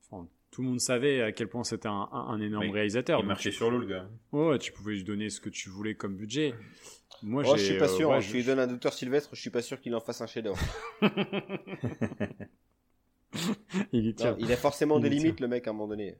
[0.10, 3.20] Enfin, tout le monde savait à quel point c'était un, énorme Oui, réalisateur.
[3.22, 4.08] Il marchait sur l'eau, le gars.
[4.32, 6.53] ouais, tu pouvais lui donner ce que tu voulais comme budget.
[7.24, 9.30] Moi, Oh, je suis pas sûr, ouais, hein, je- je lui donne un docteur Sylvestre,
[9.34, 10.58] je suis pas sûr qu'il en fasse un chef-d'œuvre.
[13.94, 14.32] il y tient.
[14.32, 15.20] Non, Il a forcément Il des tient.
[15.20, 16.18] limites, le mec, à un moment donné.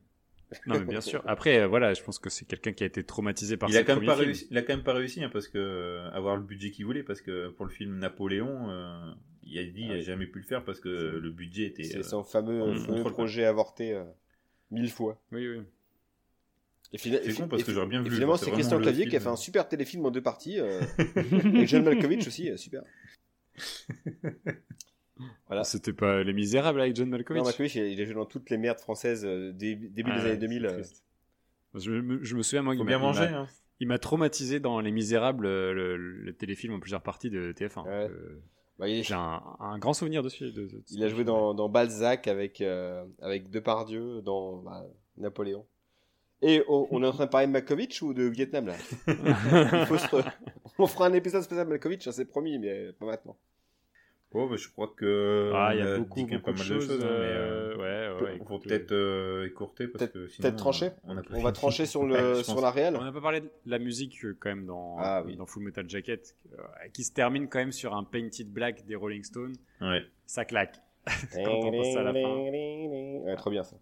[0.67, 1.23] Non, mais bien sûr.
[1.25, 3.79] Après, euh, voilà, je pense que c'est quelqu'un qui a été traumatisé par Il ses
[3.79, 4.25] a, quand même pas films.
[4.25, 6.85] réussi, il a quand même pas réussi hein, parce que euh, avoir le budget qu'il
[6.85, 9.13] voulait parce que pour le film Napoléon euh,
[9.43, 10.03] il a dit il Ah a oui.
[10.03, 13.45] jamais pu le faire parce que le budget était C'est euh, son fameux, fameux projet
[13.45, 14.03] avorté euh,
[14.71, 15.21] mille fois.
[15.31, 15.61] Oui, oui.
[16.91, 18.81] Et fina- et con parce et que j'aurais bien et voulu finalement, c'est c'est Christian
[18.81, 20.59] Clavier qui a fait un super téléfilm en deux parties.
[20.59, 20.81] euh,
[21.15, 22.83] avec John Malkovich aussi, super.
[25.48, 25.64] Voilà.
[25.64, 28.26] C'était pas Les Misérables avec John Malkovich Non, Malkovich, il a, il a joué dans
[28.26, 30.68] toutes les merdes françaises euh, dé- début Ah, des ouais, années 2000.
[30.69, 31.80] c'est euh.
[31.80, 33.48] Je me, je me souviens, moi, faut il bien m'a- il manger m'a- hein.
[33.80, 37.84] Il m'a traumatisé dans Les Misérables, euh, le, le téléfilm en plusieurs parties de TF1.
[37.84, 37.89] Ouais.
[38.10, 38.41] Euh,
[38.77, 40.45] Bah, est- J'ai un, un grand souvenir dessus.
[40.52, 44.84] De, de- de il a joué dans, dans Balzac avec, euh, avec Depardieu, dans bah,
[45.18, 45.65] Napoléon.
[46.43, 48.76] Et oh, on est en train de parler de Malkovich ou de Vietnam là?
[49.07, 50.31] Il faut se re-
[50.80, 53.38] On fera un épisode spécial Malkovich, ça c'est promis, mais pas maintenant.
[54.33, 56.61] Oh, bah, je crois que Ah, il y a beaucoup, même beaucoup de pas mal
[56.67, 56.89] choses.
[56.91, 60.57] hein, mais, euh, euh, ouais, ouais, faut- peut-être euh, écourter parce peut-être- que sinon peut-être
[60.57, 63.11] trancher on, a pas On va trancher sur, le, Ouais, sur la réelle On n'a
[63.11, 65.35] pas parlé de la musique euh, quand même dans, Ah, oui.
[65.35, 66.61] dans Full Metal Jacket, euh,
[66.93, 69.55] qui se termine quand même sur un Painted Black des Rolling Stones.
[69.81, 70.01] Ouais.
[70.25, 70.77] Ça claque.
[71.33, 72.35] Quand on pense à la fin.
[72.37, 73.75] Ouais, trop bien ça.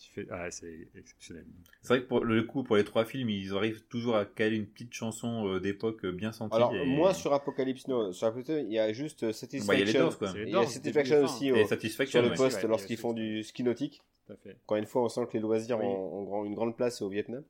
[0.00, 0.26] Tu fais...
[0.30, 1.44] ah, c'est exceptionnel.
[1.82, 4.56] C'est vrai que pour le coup pour les trois films ils arrivent toujours à caler
[4.56, 6.56] une petite chanson euh, d'époque euh, bien sentie.
[6.56, 6.86] Alors, et...
[6.86, 9.32] moi sur Apocalypse Now, sur Apocalypse Now, il y a juste euh,
[9.66, 10.10] Bah, il y a les Satisfaction.
[10.18, 10.32] Quoi.
[10.40, 12.20] Il y a Satisfaction aussi au- Satisfaction.
[12.22, 13.34] sur le poste ouais, lorsqu'ils font Satisfaction.
[13.36, 14.02] du ski nautique.
[14.26, 14.56] Tout à fait.
[14.64, 15.84] Encore une fois, on sent que les loisirs Oui.
[15.86, 17.44] ont, une grande place au Vietnam.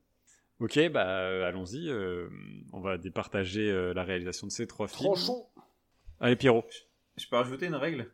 [0.59, 1.89] Ok, bah euh, allons-y.
[1.89, 2.27] euh,
[2.73, 5.13] on va départager euh, la réalisation de ces trois films.
[5.13, 5.45] Tranchons
[6.19, 6.65] Allez, Pierrot.
[7.17, 8.11] Je peux rajouter une règle?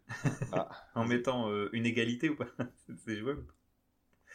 [0.52, 0.70] Ah.
[0.96, 2.48] en mettant euh, une égalité ou pas?
[3.06, 3.44] C'est jouable.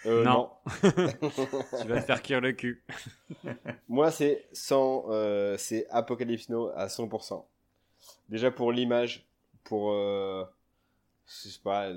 [0.06, 0.50] Euh, Non.
[0.80, 2.84] tu vas te faire cuire le cul.
[3.88, 7.44] Moi, c'est 100, euh, c'est Apocalypse Now à 100%.
[8.28, 9.26] Déjà pour l'image,
[9.64, 10.44] pour, euh,
[11.26, 11.90] je sais pas,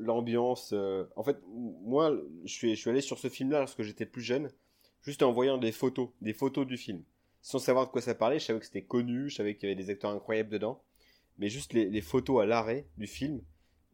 [0.00, 0.72] l'ambiance.
[0.72, 2.12] euh, en fait, moi,
[2.44, 4.50] je suis, je suis allé sur ce film-là lorsque j'étais plus jeune,
[5.02, 7.02] juste en voyant des photos, des photos du film.
[7.42, 8.38] sans savoir de quoi ça parlait.
[8.38, 10.82] Je savais que c'était connu, je savais qu'il y avait des acteurs incroyables dedans,
[11.38, 13.40] mais juste les, les photos à l'arrêt du film.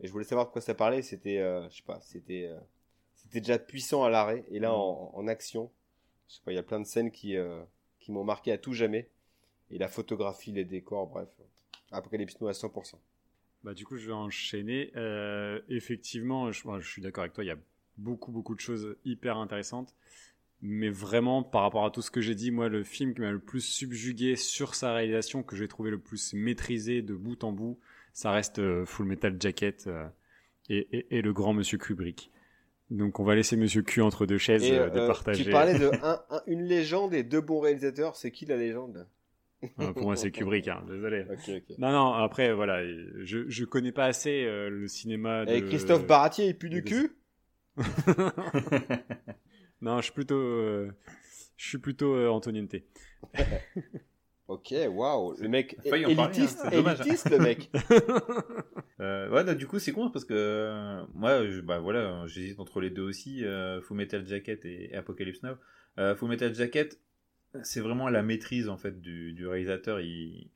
[0.01, 1.03] Et je voulais savoir de quoi ça parlait.
[1.03, 1.39] C'était,
[1.71, 2.51] je sais pas, c'était,
[3.27, 4.45] euh, c'était déjà puissant à l'arrêt.
[4.51, 5.71] Et là, en, en action,
[6.29, 7.63] je sais pas, il y a plein de scènes qui, euh,
[8.01, 9.09] qui m'ont marqué à tout jamais.
[9.71, 11.29] Et la photographie, les décors, bref,
[11.91, 13.01] Apocalypse Now à 100%.
[13.65, 14.93] Bah, du coup, je vais enchaîner.
[14.97, 17.59] Euh, effectivement, je, moi, je suis d'accord avec toi, il y a
[17.97, 19.95] beaucoup, beaucoup de choses hyper intéressantes.
[20.63, 23.31] Mais vraiment, par rapport à tout ce que j'ai dit, moi, le film qui m'a
[23.31, 27.53] le plus subjugué sur sa réalisation, que j'ai trouvé le plus maîtrisé de bout en
[27.53, 27.79] bout,
[28.13, 29.89] ça reste euh, Full Metal Jacket
[30.71, 32.31] et, et- et le grand Monsieur Kubrick.
[32.91, 35.45] Donc, on va laisser Monsieur Q entre deux chaises Et euh, de euh, partager.
[35.45, 38.17] tu parlais de un- un- une légende et deux bons réalisateurs.
[38.17, 39.07] C'est qui la légende?
[39.81, 41.25] Euh, pour moi, c'est Kubrick, hein, désolé.
[41.79, 45.53] Non, non, après, voilà, je, je connais pas assez euh, le cinéma de...
[45.55, 47.17] Et Christophe Baratier, il pue du cul?
[49.83, 50.91] Non, je suis plutôt, euh,
[51.59, 52.77] je suis plutôt euh, Antoniente.
[54.49, 55.77] Ok, waouh, le mec
[56.35, 57.01] élitiste, hein, dommage.
[57.01, 57.71] élitiste le mec.
[58.99, 62.59] Euh, ouais, bah, du coup, c'est con parce que euh, moi, je, bah voilà, j'hésite
[62.61, 65.57] entre les deux aussi, euh, Full Metal Jacket et, et Apocalypse Now.
[65.99, 66.99] Euh, Full Metal Jacket,
[67.63, 70.01] c'est vraiment la maîtrise en fait du, du réalisateur.
[70.01, 70.49] Il,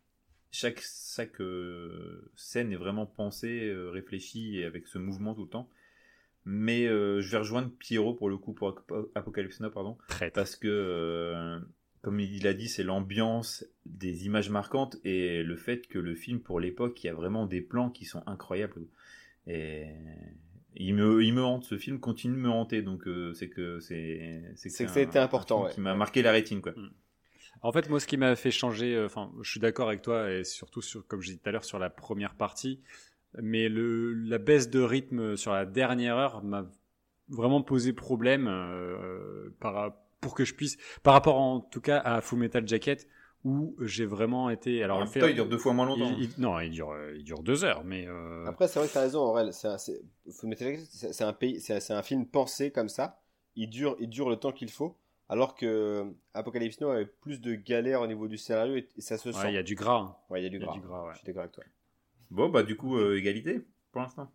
[0.52, 0.80] chaque
[1.14, 5.68] chaque euh, scène est vraiment pensée, euh, réfléchie et avec ce mouvement tout le temps.
[6.46, 9.98] Mais euh, je vais rejoindre Pierrot pour le coup pour Apo- Apocalypse Now, pardon
[10.32, 11.58] parce que, euh,
[12.02, 16.40] comme il a dit, c'est l'ambiance, des images marquantes et le fait que le film,
[16.40, 18.86] pour l'époque, il y a vraiment des plans qui sont incroyables.
[19.46, 19.86] Et
[20.76, 23.80] il me, il me hante, ce film continue de me hanter, donc euh, c'est que
[23.80, 25.72] c'est C'est que un important, ouais.
[25.72, 26.72] Qui m'a marqué la rétine, quoi.
[27.62, 30.30] En fait, moi, ce qui m'a fait changer, euh, enfin, je suis d'accord avec toi,
[30.30, 32.80] et surtout, sur, comme je disais tout à l'heure, sur la première partie,
[33.42, 36.70] mais le, la baisse de rythme sur la dernière heure m'a
[37.28, 42.20] vraiment posé problème euh, par, pour que je puisse, par rapport en tout cas à
[42.20, 43.08] Full Metal Jacket,
[43.44, 44.82] où j'ai vraiment été.
[44.82, 46.14] Alors, le le fait- temps, il dure deux fois moins longtemps.
[46.18, 48.06] il- il- non, il dure, euh, il dure deux heures, mais.
[48.06, 49.52] euh, Après, c'est vrai que t'as raison, Aurel.
[49.54, 52.88] C'est un, c'est- Fullmetal Jacket, c'est- c'est un pays, c'est c'est un film pensé comme
[52.90, 53.18] ça.
[53.56, 54.96] Il dure, il dure le temps qu'il faut.
[55.30, 59.16] Alors que Apocalypse Now avait plus de galères au niveau du scénario et, et ça
[59.16, 59.48] se ouais, sent.
[59.48, 60.18] il y a du gras.
[60.28, 60.72] Ouais, il y a du a gras.
[60.74, 61.12] du gras, ouais.
[61.12, 61.64] Je suis d'accord avec toi.
[62.30, 63.60] Bon, bah, du coup, euh, égalité,
[63.92, 64.30] pour l'instant.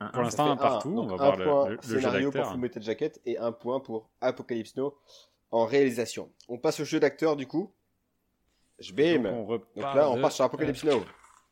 [0.00, 0.94] Un- Pour l'instant, un partout.
[0.98, 2.52] on va un voir point le, le, le jeu scénario pour d'acteur.
[2.52, 4.94] Fullmetal Jacket et un point pour Apocalypse Now
[5.50, 6.30] en réalisation.
[6.48, 7.72] On passe au jeu d'acteur du coup.
[8.78, 9.22] Je bim.
[9.22, 9.64] Donc, on Donc
[9.94, 11.02] là, on de- passe sur Apocalypse Now.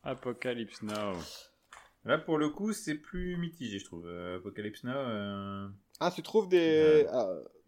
[0.03, 1.13] Apocalypse Now.
[2.03, 4.05] Là, pour le coup, c'est plus mitigé, je trouve.
[4.05, 4.91] Euh, Apocalypse Now.
[4.93, 5.67] euh,
[5.99, 7.07] Ah, tu trouves des.
[7.11, 7.27] Ah,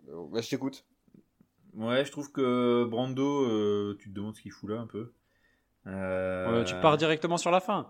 [0.10, 0.86] euh, bah, je t'écoute.
[1.74, 5.12] Ouais, je trouve que Brando, euh, tu te demandes ce qu'il fout là un peu.
[5.88, 7.88] Euh, Euh, tu pars directement sur la fin.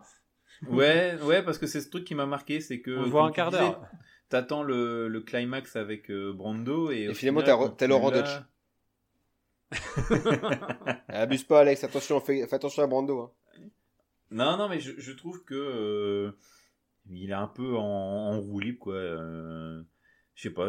[0.68, 2.92] Ouais, ouais, parce que c'est ce truc qui m'a marqué, c'est que.
[2.92, 3.82] On voit un quart d'heure.
[4.30, 7.04] T'attends le, le climax avec euh, Brando et.
[7.04, 8.30] Et finalement, final, t'as- Laurent Dutch.
[11.10, 11.84] Abuse pas, Alex.
[11.84, 13.20] Attention, fais, fais attention à Brando.
[13.22, 13.32] hein.
[14.32, 16.32] Non, non, mais je, je trouve que euh,
[17.10, 18.96] il est un peu en, en roue libre, quoi.
[18.96, 19.82] Euh,
[20.36, 20.68] je sais pas.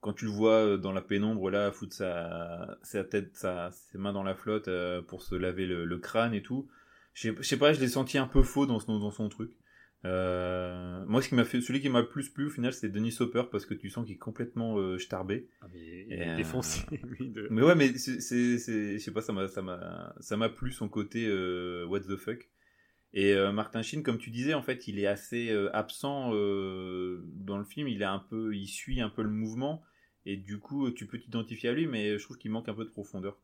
[0.00, 4.12] quand tu le vois dans la pénombre là, foutre sa, sa tête, sa, ses mains
[4.12, 6.68] dans la flotte euh, pour se laver le, le crâne et tout.
[7.14, 9.52] Je sais- pas, je l'ai senti un peu faux dans son, dans son truc.
[10.04, 12.90] Euh, moi, ce qui m'a fait, celui qui m'a le plus plu au final, c'est
[12.90, 15.48] Denis Hopper parce que tu sens qu'il est complètement euh, starbé.
[15.62, 17.30] Ah, mais il est euh, défoncé, lui.
[17.30, 17.48] De...
[17.50, 20.50] Mais ouais, mais c'est, c'est, c'est- je sais pas, ça m'a, ça m'a, ça m'a
[20.50, 22.50] plu son côté euh, what the fuck.
[23.14, 27.22] Et euh, Martin Sheen, comme tu disais, en fait, il est assez euh, absent euh,
[27.26, 27.88] dans le film.
[27.88, 29.82] Il est un peu, il suit un peu le mouvement,
[30.26, 32.84] et du coup, tu peux t'identifier à lui, mais je trouve qu'il manque un peu
[32.84, 33.38] de profondeur.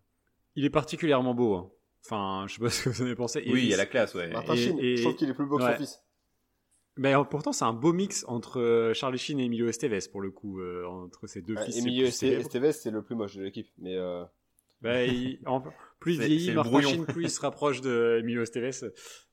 [0.56, 1.54] Il est particulièrement beau.
[1.54, 1.70] hein.
[2.04, 3.42] Enfin, je sais pas ce que vous en avez pensé.
[3.44, 4.28] Et oui, il y a la classe, ouais.
[4.30, 5.72] Martin et- Sheen, et- je trouve qu'il est plus beau que ouais.
[5.72, 6.02] son fils.
[6.96, 10.30] Mais pourtant, c'est un beau mix entre euh, Charlie Sheen et Emilio Estevez, pour le
[10.30, 10.60] coup.
[10.60, 11.78] euh, entre ces deux Ouais, fils.
[11.78, 12.06] Emilio.
[12.06, 13.68] Estevez, c'est le plus moche de l'équipe.
[13.78, 14.24] Mais euh,
[14.82, 15.62] Bah, il- en-
[16.00, 16.80] plus il vieillit, Martin.
[16.82, 18.70] Sheen, plus il se rapproche de Emilio Estevez.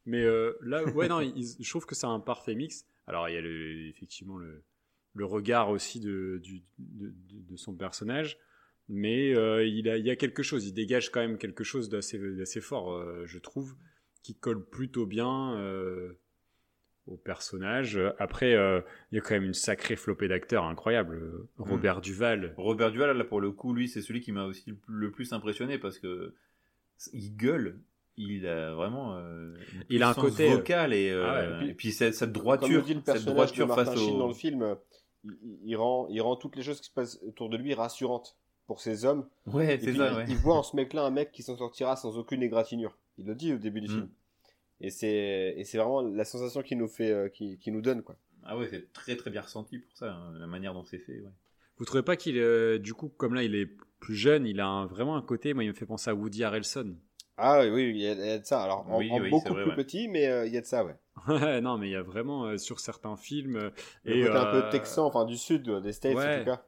[0.06, 2.86] Mais euh, là, ouais, non, il- je trouve que c'est un parfait mix.
[3.08, 4.64] Alors, il y a le, effectivement le,
[5.14, 8.38] le regard aussi de, du- de, de- de son personnage.
[8.90, 11.90] Mais euh, il, a, il y a quelque chose, il dégage quand même quelque chose
[11.90, 13.76] d'assez d'assez fort, euh, je trouve,
[14.24, 16.14] qui colle plutôt bien euh,
[17.06, 18.00] au personnage.
[18.18, 18.80] Après, euh,
[19.12, 21.16] il y a quand même une sacrée flopée d'acteurs incroyable.
[21.16, 24.74] Euh, Robert Duval, Robert Duval, là, pour le coup, lui, c'est celui qui m'a aussi
[24.88, 26.34] le- plus impressionné parce que
[27.14, 27.80] il gueule.
[28.20, 29.54] Il a vraiment euh,
[29.90, 33.26] Il a un côté, et, euh, ah ouais, et puis cette, droiture, dit le cette
[33.26, 34.18] de droiture Martin face au.
[34.18, 34.76] dans le film,
[35.24, 37.74] il, il- il rend, il rend toutes les choses qui se passent autour de lui
[37.76, 38.36] rassurantes
[38.68, 39.28] pour ces hommes.
[39.46, 40.12] Ouais, c'est ça.
[40.12, 40.26] il, Ouais.
[40.28, 42.98] il voit en ce mec-là un mec qui s'en sortira sans aucune égratignure.
[43.18, 43.92] Il le dit au début du Mm.
[43.92, 44.10] film.
[44.82, 48.04] Et c'est et c'est vraiment la sensation qu'il nous fait, euh, qui, qui nous donne
[48.04, 48.16] quoi.
[48.44, 51.20] Ah ouais, c'est très très bien ressenti pour ça, hein, la manière dont c'est fait.
[51.22, 51.32] Ouais.
[51.78, 53.70] Vous trouvez pas qu'il est, du coup, comme là, il est
[54.00, 56.96] plus jeune, il a vraiment un côté, moi, il me fait penser à Woody Harrelson.
[57.38, 58.64] Ah oui, oui, il y, a, de ça.
[58.64, 59.00] Alors, en,
[59.30, 60.96] beaucoup plus petit, mais il y a de ça, ouais.
[61.62, 63.72] non, mais il y a vraiment sur certains films.
[64.06, 66.66] et côté un peu texan, enfin du sud des States en tout cas.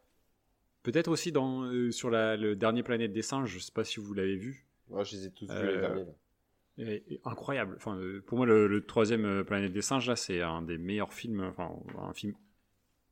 [0.83, 4.13] Peut-être aussi dans, sur la, le dernier Planète des singes, je sais pas si vous
[4.13, 4.65] l'avez vu.
[4.89, 7.21] Ouais, je les ai tous vus les derniers.
[7.25, 7.75] incroyable.
[7.77, 11.71] Enfin, pour moi, le, troisième Planète des singes, là, c'est un des meilleurs films, enfin,
[11.99, 12.33] un film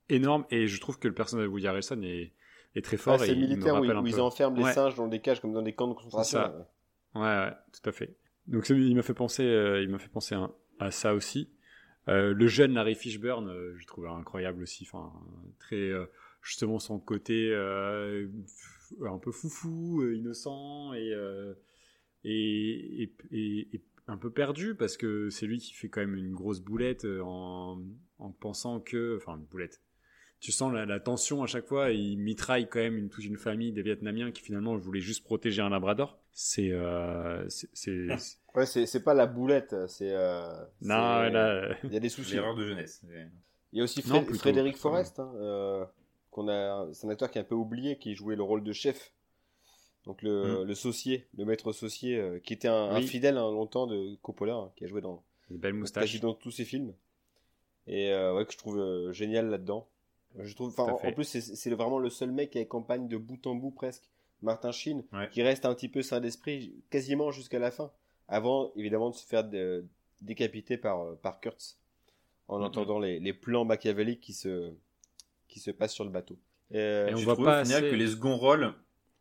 [0.10, 0.46] énorme.
[0.50, 2.32] Et je trouve que le personnage de Woody Harrelson est,
[2.76, 3.20] est très fort.
[3.20, 5.94] c'est militaire où, ils enferment les singes dans des cages comme dans des camps de
[5.94, 6.40] concentration.
[7.16, 8.16] Ouais, ouais, tout à fait.
[8.48, 10.36] Donc il m'a fait penser, euh, il m'a fait penser
[10.80, 11.50] à, ça aussi.
[12.08, 14.88] Euh, le jeune Larry Fishburne, euh, je trouve incroyable aussi.
[14.90, 15.12] Enfin,
[15.60, 15.92] très
[16.48, 21.14] justement son côté un peu foufou, innocent et
[22.24, 26.34] et, et, et, un peu perdu parce que c'est lui qui fait quand même une
[26.34, 27.82] grosse boulette en,
[28.20, 29.82] en pensant que, enfin une boulette,
[30.40, 31.92] tu sens la, tension à chaque fois.
[31.92, 35.24] Et il mitraille quand même une, toute une famille des Vietnamiens qui finalement voulaient juste
[35.24, 36.20] protéger un Labrador.
[36.32, 38.08] C'est, euh, c'est,
[38.56, 39.76] ouais, c'est, pas la boulette.
[39.88, 41.26] C'est, euh, non,
[41.84, 42.36] il y a des soucis.
[42.36, 43.02] L'erreur de jeunesse.
[43.74, 45.86] Il y a aussi Frédéric Forrest, hein, euh,
[46.38, 48.72] qu'on a, c'est un acteur qui est un peu oublié, qui jouait le rôle de
[48.72, 49.12] chef.
[50.06, 50.68] Donc le, mm.
[50.68, 54.86] le le maître saucier, euh, qui était un, fidèle hein, longtemps de Coppola, hein, qui
[54.86, 56.20] a joué dans, Les belles moustaches.
[56.22, 56.94] dans tous ses films.
[57.88, 59.88] Et euh, ouais, que je trouve génial là-dedans.
[60.38, 63.72] Je trouve, en plus, c'est vraiment le seul mec qui accompagne de bout en bout
[63.72, 64.04] presque
[64.44, 67.92] Martin Sheen, qui reste un petit peu sain d'esprit quasiment jusqu'à la fin,
[68.28, 69.50] avant évidemment de se faire
[70.22, 71.80] décapiter par, euh, par Kurtz,
[72.48, 74.74] en entendant les, les, plans machiavéliques qui se,
[75.48, 76.38] qui se passent sur le bateau.
[76.74, 78.74] Euh, et on voit pas au final que les second rôles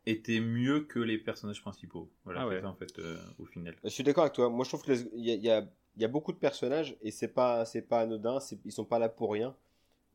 [0.07, 2.11] étaient mieux que les personnages principaux.
[2.25, 3.75] Voilà, ah en fait, euh, au final.
[3.83, 4.49] Je suis d'accord avec toi.
[4.49, 5.67] Moi, je trouve qu'il y, y, a,
[5.97, 8.39] y a beaucoup de personnages et c'est pas, c'est pas anodin.
[8.65, 9.55] Ils sont pas là pour rien.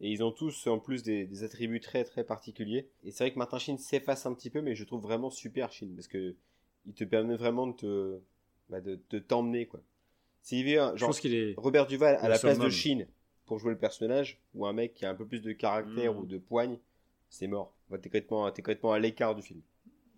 [0.01, 2.89] Et ils ont tous en plus des, attributs très très particuliers.
[3.03, 5.71] Et c'est vrai que Martin Sheen s'efface un petit peu, mais je trouve vraiment super
[5.71, 6.35] Sheen parce que
[6.87, 8.19] il te permet vraiment de te,
[8.69, 9.81] bah, de, t'emmener quoi.
[10.41, 13.05] S'il y avait genre est Robert Duval à la place de Sheen
[13.45, 16.25] pour jouer le personnage, ou un mec qui a un peu plus de caractère ou
[16.25, 16.77] de poigne,
[17.29, 17.73] c'est mort.
[17.89, 19.61] Bah, t'es complètement, complètement à l'écart du film.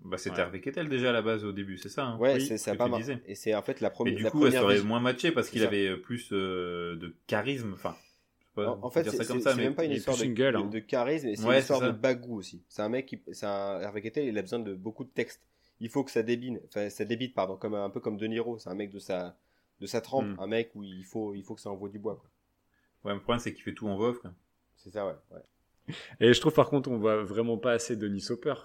[0.04, 2.58] Bah, c'était Hervé Kettel déjà à la base au début, c'est ça hein Ouais, c'est
[2.58, 3.02] ça pas mal.
[3.26, 4.14] Et c'est en fait la première.
[4.14, 7.72] Et du coup, elle serait moins matchée parce qu'il avait plus euh, de charisme.
[7.74, 7.96] Enfin,
[8.58, 10.66] en, fait, c'est même pas une histoire de, hein.
[10.66, 12.64] de, charisme, c'est une histoire de bagou aussi.
[12.68, 15.42] C'est un mec qui, c'est un Hervé Kettel, il a besoin de beaucoup de texte.
[15.80, 18.60] Il faut que ça débine, enfin ça débite pardon, comme un peu comme De Niro.
[18.60, 19.38] C'est un mec de sa
[19.80, 20.40] de sa trempe, hmm.
[20.40, 22.16] un mec où il faut il faut que ça envoie du bois.
[22.16, 22.30] Quoi.
[23.04, 24.16] Ouais, le problème c'est qu'il fait tout en voix.
[24.78, 25.96] C'est ça, ouais, ouais.
[26.20, 28.56] Et je trouve par contre on voit vraiment pas assez Denis Sauper.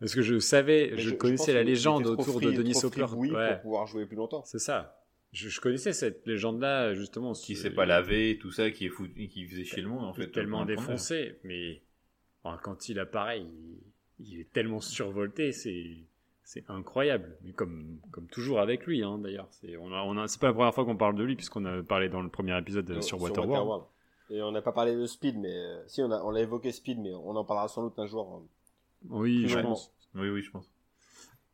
[0.00, 3.06] Parce que je savais, je, connaissais la légende autour de Denis Sauper.
[3.16, 4.42] Oui, pour pouvoir jouer plus longtemps.
[4.44, 5.00] C'est ça
[5.34, 7.32] je, connaissais cette légende-là, justement.
[7.32, 10.14] Qui s'est pas lavé, tout ça, qui, est fou, qui faisait chier le monde, en
[10.14, 10.28] fait.
[10.28, 11.82] Tellement défoncé, mais
[12.62, 13.42] quand il apparaît,
[14.20, 15.96] il, est tellement survolté, c'est
[16.44, 17.36] c'est incroyable.
[17.42, 19.48] Mais comme, comme toujours avec lui, hein, d'ailleurs.
[19.50, 21.82] C'est on a, on a, pas la première fois qu'on parle de lui, puisqu'on a
[21.82, 23.84] parlé dans le premier épisode euh, sur, Waterworld.
[24.30, 26.72] Et on n'a pas parlé de Speed, mais euh, si, on a, on a évoqué
[26.72, 28.32] Speed, mais on en parlera sans doute un jour.
[28.34, 28.46] Hein.
[29.10, 29.92] Oui, je pense.
[30.14, 30.70] Oui, oui, je pense.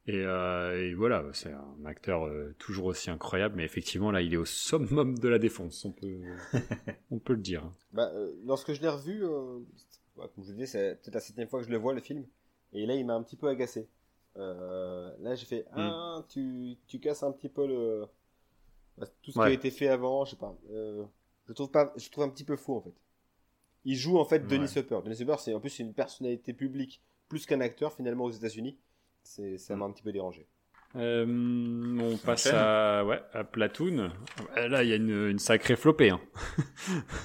[0.08, 4.38] Euh, et, voilà, c'est un acteur euh, toujours aussi incroyable, mais effectivement là, il est
[4.38, 6.20] au summum de la défense, on peut,
[7.10, 7.70] on peut le dire.
[7.92, 9.22] Bah, euh, lorsque je l'ai revu,
[10.16, 12.24] comme je le disais, c'est peut-être la septième fois que je le vois le film,
[12.72, 13.88] et là, il m'a un petit peu agacé.
[14.36, 15.78] Là, j'ai fait, hmm.
[15.78, 18.06] ah, tu, tu casses un petit peu le
[18.98, 20.54] bah, tout ce qui a été fait avant, je sais pas.
[20.68, 22.94] je trouve pas, je trouve un petit peu fou en fait.
[23.84, 25.00] Il joue en fait Denis Hopper.
[25.04, 28.76] Denis Hopper, c'est en plus une personnalité publique plus qu'un acteur finalement aux États-Unis
[29.24, 30.46] ça m'a un petit peu dérangé.
[30.96, 34.10] Euh, on passe à, ouais, à Platoon.
[34.56, 36.10] Euh, là, il y a une, sacrée flopée.
[36.10, 36.20] Hein.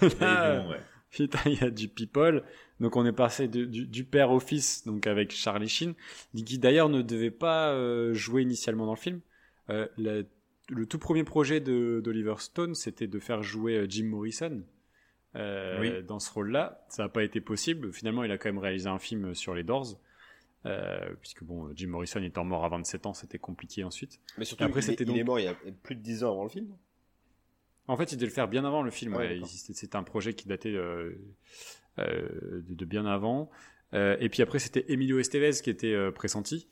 [1.10, 2.44] Putain, il y a du people.
[2.80, 5.94] Donc, on est passé du, père au fils, donc avec Charlie Sheen,
[6.36, 9.22] qui d'ailleurs ne devait pas euh, jouer initialement dans le film.
[9.68, 14.62] le tout premier projet d'Oliver Stone, c'était de faire jouer Jim Morrison.
[15.34, 17.94] dans ce rôle-là, ça n'a pas été possible.
[17.94, 19.98] Finalement, il a quand même réalisé un film sur les Doors.
[20.66, 24.20] Euh, puisque bon, Jim Morrison étant mort à 27 ans, c'était compliqué ensuite.
[24.38, 26.44] Mais surtout, après, il, il est mort il y a plus de 10 ans avant
[26.44, 26.76] le film.
[27.88, 29.16] En fait, il devait le faire bien avant le film.
[29.16, 30.76] Ouais, c'était un projet qui datait
[32.00, 33.50] euh, euh, de, bien avant.
[33.94, 36.68] et puis après, c'était Emilio Estevez qui était pressenti.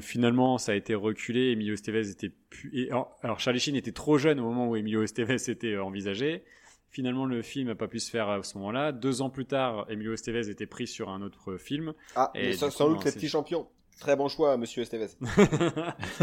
[0.00, 1.52] finalement, ça a été reculé.
[1.52, 2.90] Emilio Estevez était plus.
[3.22, 6.44] alors, Charlie Sheen était trop jeune au moment où Emilio Estevez était envisagé.
[6.92, 8.90] Finalement, le film n'a pas pu se faire à ce moment-là.
[8.90, 11.94] Deux ans plus tard, Emilio Estevez était pris sur un autre film.
[12.16, 13.68] Ah, et sans, doute les petits champions.
[14.00, 15.10] Très bon choix, monsieur Estevez.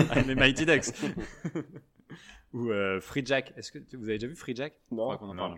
[0.09, 0.87] ah, les Mighty Ducks.
[2.53, 3.53] Ou euh, Free Jack.
[3.55, 4.73] Est-ce que vous avez déjà vu Free Jack?
[4.91, 5.17] Non.
[5.21, 5.57] On en parle.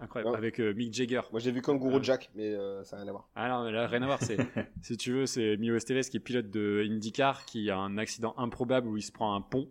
[0.00, 0.36] Incroyable.
[0.36, 1.20] Avec euh, Mick Jagger.
[1.30, 2.02] Moi j'ai vu Kangourou Ah.
[2.02, 3.28] Jack, mais euh, ça n'a rien à voir.
[3.34, 4.22] Ah non, mais là, rien à voir.
[4.22, 4.36] C'est,
[4.82, 8.34] si tu veux, c'est Milo Estevez qui est pilote de IndyCar, qui a un accident
[8.38, 9.68] improbable où il se prend un pont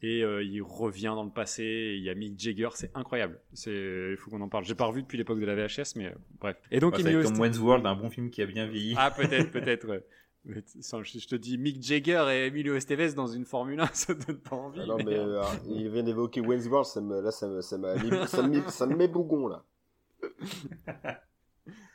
[0.00, 1.64] et euh, il revient dans le passé.
[1.64, 3.40] et Il y a Mick Jagger, c'est incroyable.
[3.52, 3.72] C'est,
[4.12, 4.64] il faut qu'on en parle.
[4.64, 6.56] J'ai pas revu depuis l'époque de la VHS, mais euh, bref.
[6.70, 8.94] Et donc, Ouais, Emilio comme Wayne's World, un bon film qui a bien vieilli.
[8.96, 9.88] Ah, peut-être, peut-être.
[9.88, 10.04] ouais.
[10.48, 14.38] Mais je te dis Mick Jagger et Emilio Estevez dans une Formule 1, ça donne
[14.38, 14.80] pas envie.
[14.82, 17.60] Ah non, mais mais, euh, il vient d'évoquer Wayne's World, ça me, là ça me,
[17.60, 19.64] ça mis- ça me, met- ça me met bougon là.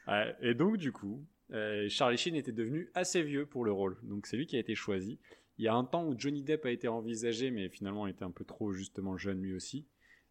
[0.07, 3.97] Ouais, et donc, du coup, euh, Charlie Sheen était devenu assez vieux pour le rôle.
[4.03, 5.19] Donc, c'est lui qui a été choisi.
[5.57, 8.23] Il y a un temps où Johnny Depp a été envisagé, mais finalement, il était
[8.23, 9.85] un peu trop justement jeune lui aussi.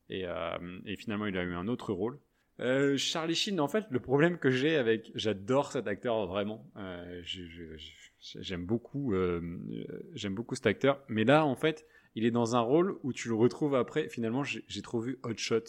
[0.08, 2.18] Et, euh, et finalement, il a eu un autre rôle.
[2.60, 6.70] Euh, Charlie Sheen, en fait, le problème que j'ai avec, j'adore cet acteur vraiment.
[6.76, 7.22] Euh,
[8.40, 9.40] j'aime beaucoup, euh,
[10.14, 11.02] j'aime beaucoup cet acteur.
[11.08, 14.08] Mais là, en fait, il est dans un rôle où tu le retrouves après.
[14.08, 15.64] Finalement, j'ai trop vu Hot Shot.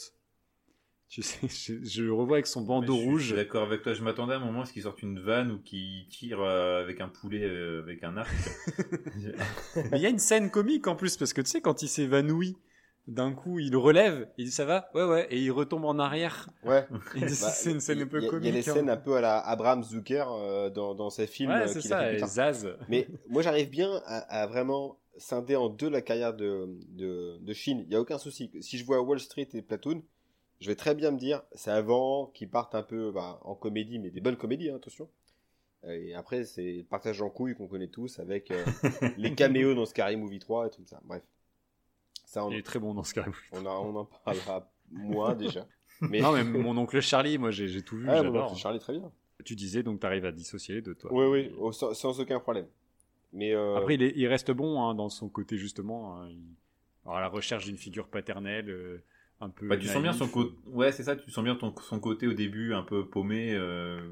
[1.08, 3.26] Tu sais, je, je le revois avec son bandeau je rouge.
[3.28, 3.94] suis d'accord avec toi.
[3.94, 7.02] Je m'attendais à un moment à ce qu'il sorte une vanne ou qu'il tire avec
[7.02, 7.46] un poulet
[7.80, 8.34] avec un arc.
[9.94, 12.58] Il y a une scène comique en plus, parce que tu sais, quand il s'évanouit,
[13.08, 14.90] d'un coup, il relève, il dit ça va?
[14.94, 16.50] Ouais, ouais, et il retombe en arrière.
[16.64, 16.88] Ouais.
[17.20, 18.46] Bah, c'est une scène un peu comique.
[18.46, 18.74] Il y a les hein.
[18.74, 21.82] scènes un peu à la Abraham Zucker euh, dans, dans ses films Ouais, euh, c'est
[21.82, 22.20] ça, et.
[22.20, 22.68] Zaz.
[22.90, 27.54] Mais moi, j'arrive bien à, à vraiment scinder en deux la carrière de, de, de
[27.54, 27.80] Shin.
[27.84, 28.50] Il n'y a aucun souci.
[28.62, 30.02] Si je vois Wall Street et Platoon,
[30.60, 34.00] je vais très bien me dire, c'est avant qu'ils partent un peu bah, en comédie,
[34.00, 35.10] mais des bonnes comédies, hein, attention.
[35.86, 38.64] Euh, Et après, c'est le partage en couilles qu'on connaît tous avec euh,
[39.18, 41.02] les caméos dans Scary Movie 3 et tout ça.
[41.04, 41.22] Bref.
[42.34, 43.28] Ça, on, Il est très bon dans ce cas.
[43.52, 45.68] on, a- on en parlera moins déjà.
[46.02, 46.20] Mais...
[46.20, 48.24] Non, mais mon oncle Charlie, moi j'ai tout vu, Ah,
[48.56, 49.12] Charlie, très bien.
[49.46, 51.14] Tu disais, donc tu arrives à dissocier de toi.
[51.14, 52.66] Oui, oui, au- sans, sans aucun problème.
[53.34, 56.18] Mais euh, Après, il, est- il reste bon hein, dans son côté, justement.
[56.18, 56.56] hein, il-
[57.06, 59.04] alors, à la recherche d'une figure paternelle, euh,
[59.40, 59.68] un peu.
[59.68, 60.56] Bah, tu sens bien son côté.
[60.66, 61.16] Ouais, c'est ça.
[61.16, 63.54] Tu sens bien ton, son côté au début un peu paumé.
[63.54, 64.12] euh,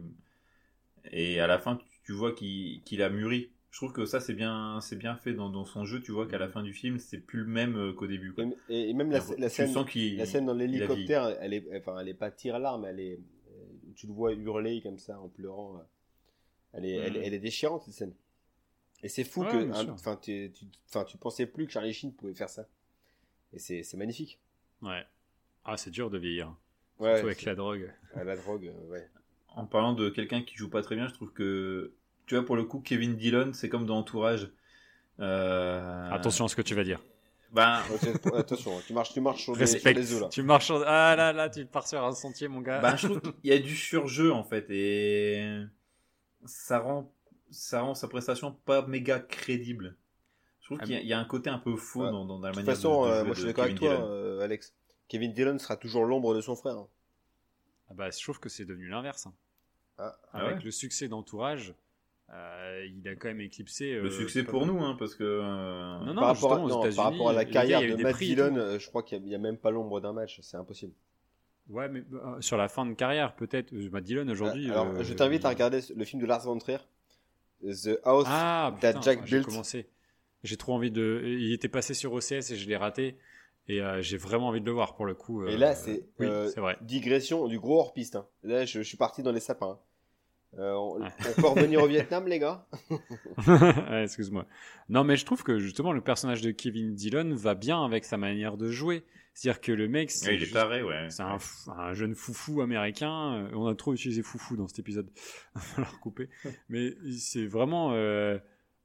[1.11, 3.49] Et à la fin, tu, tu vois qu'il qu'il a mûri.
[3.71, 6.01] Je trouve que ça, c'est bien, c'est bien fait dans, dans son jeu.
[6.01, 8.33] Tu vois qu'à la fin du film, c'est plus le même euh, qu'au début.
[8.33, 8.43] quoi.
[8.69, 12.85] et, et même la, scène, la dans l'hélicoptère, elle est, enfin, elle est pas tire-larme,
[12.85, 13.13] elle est,
[13.49, 13.63] euh,
[13.95, 15.77] tu le vois hurler comme ça en pleurant.
[15.77, 15.81] euh,
[16.73, 17.21] Elle est, elle, Mhm.
[17.23, 18.13] elle est déchirante cette scène.
[19.03, 22.13] Et c'est fou Ouais, que, hein, enfin, tu, tu, enfin, pensais plus que Charlie Sheen
[22.13, 22.67] pouvait faire ça.
[23.53, 24.39] Et c'est, c'est magnifique.
[24.81, 25.03] Ouais.
[25.65, 26.53] Ah, c'est dur de vieillir.
[26.99, 27.93] Ouais, Surtout avec la drogue.
[28.15, 29.09] ouais, la drogue, ouais.
[29.55, 31.93] En parlant de quelqu'un qui joue pas très bien, je trouve que.
[32.31, 34.49] Tu vois, pour le coup, Kevin Dillon, c'est comme dans Entourage.
[35.19, 37.01] Euh, Attention à ce que tu vas dire.
[37.51, 37.81] Ben,
[38.33, 40.29] attention, tu marches, tu marches sur, des, sur œufs là.
[40.29, 40.71] Tu marches.
[40.71, 42.79] en- Ah là là, tu pars sur un sentier, mon gars.
[42.79, 45.61] Ben, je trouve qu'il y a du surjeu en fait et
[46.45, 47.11] ça rend
[47.49, 49.97] ça rend sa prestation pas méga crédible.
[50.61, 52.11] Je trouve Ah qu'il y, a- il y a un côté un peu faux Ouais.
[52.11, 53.77] dans, dans la De toute manière façon, de, de euh, moi je suis d'accord avec
[53.77, 54.09] Kevin toi, Dillon.
[54.09, 54.73] euh, Alex.
[55.09, 56.77] Kevin Dillon sera toujours l'ombre de son frère.
[56.77, 56.87] hein.
[57.89, 59.27] Ah bah, je trouve que c'est devenu l'inverse.
[59.27, 59.33] hein.
[59.97, 60.17] Ah.
[60.31, 61.73] Ah Avec ouais le succès d'entourage,
[62.33, 63.93] euh, il a quand même éclipsé.
[63.95, 66.63] Le euh, succès pour nous, hein, parce que euh, Non, non, par, rapport à, justement,
[66.65, 69.03] aux non, par États-Unis, rapport à la gars, carrière de Matt Dillon, euh, je crois
[69.03, 70.39] qu'il n'y a, même pas l'ombre d'un match.
[70.41, 70.93] C'est impossible.
[71.69, 73.73] Ouais, mais euh, sur la fin de carrière, peut-être.
[73.73, 74.69] euh, Matt Dillon aujourd'hui.
[74.71, 76.79] Alors, euh, je t'invite à regarder le film de Lars von Trier,
[77.63, 79.45] The House Ah, That putain, Jack j'ai Built.
[79.45, 79.87] commencé.
[80.43, 81.21] J'ai trop envie de.
[81.25, 83.17] Il était passé sur OCS et je l'ai raté.
[83.67, 85.45] Et euh, j'ai vraiment envie de le voir pour le coup.
[85.45, 86.77] Et là, c'est Oui, euh, c'est vrai.
[86.81, 88.15] digression du gros hors-piste.
[88.15, 88.25] hein.
[88.41, 89.79] Là, je, je suis parti dans les sapins.
[90.59, 91.07] Euh, on, Ouais.
[91.37, 92.65] on peut revenir au Vietnam, les gars
[93.47, 94.45] Ouais, Excuse-moi.
[94.89, 98.17] Non, mais je trouve que justement le personnage de Kevin Dillon va bien avec sa
[98.17, 99.03] manière de jouer.
[99.33, 101.37] C'est-à-dire que le mec, c'est ouais, un,
[101.77, 103.45] un jeune foufou américain.
[103.45, 105.09] Euh, On a trop utilisé foufou dans cet épisode.
[105.55, 106.27] Il va falloir couper.
[106.67, 108.37] Mais c'est vraiment euh,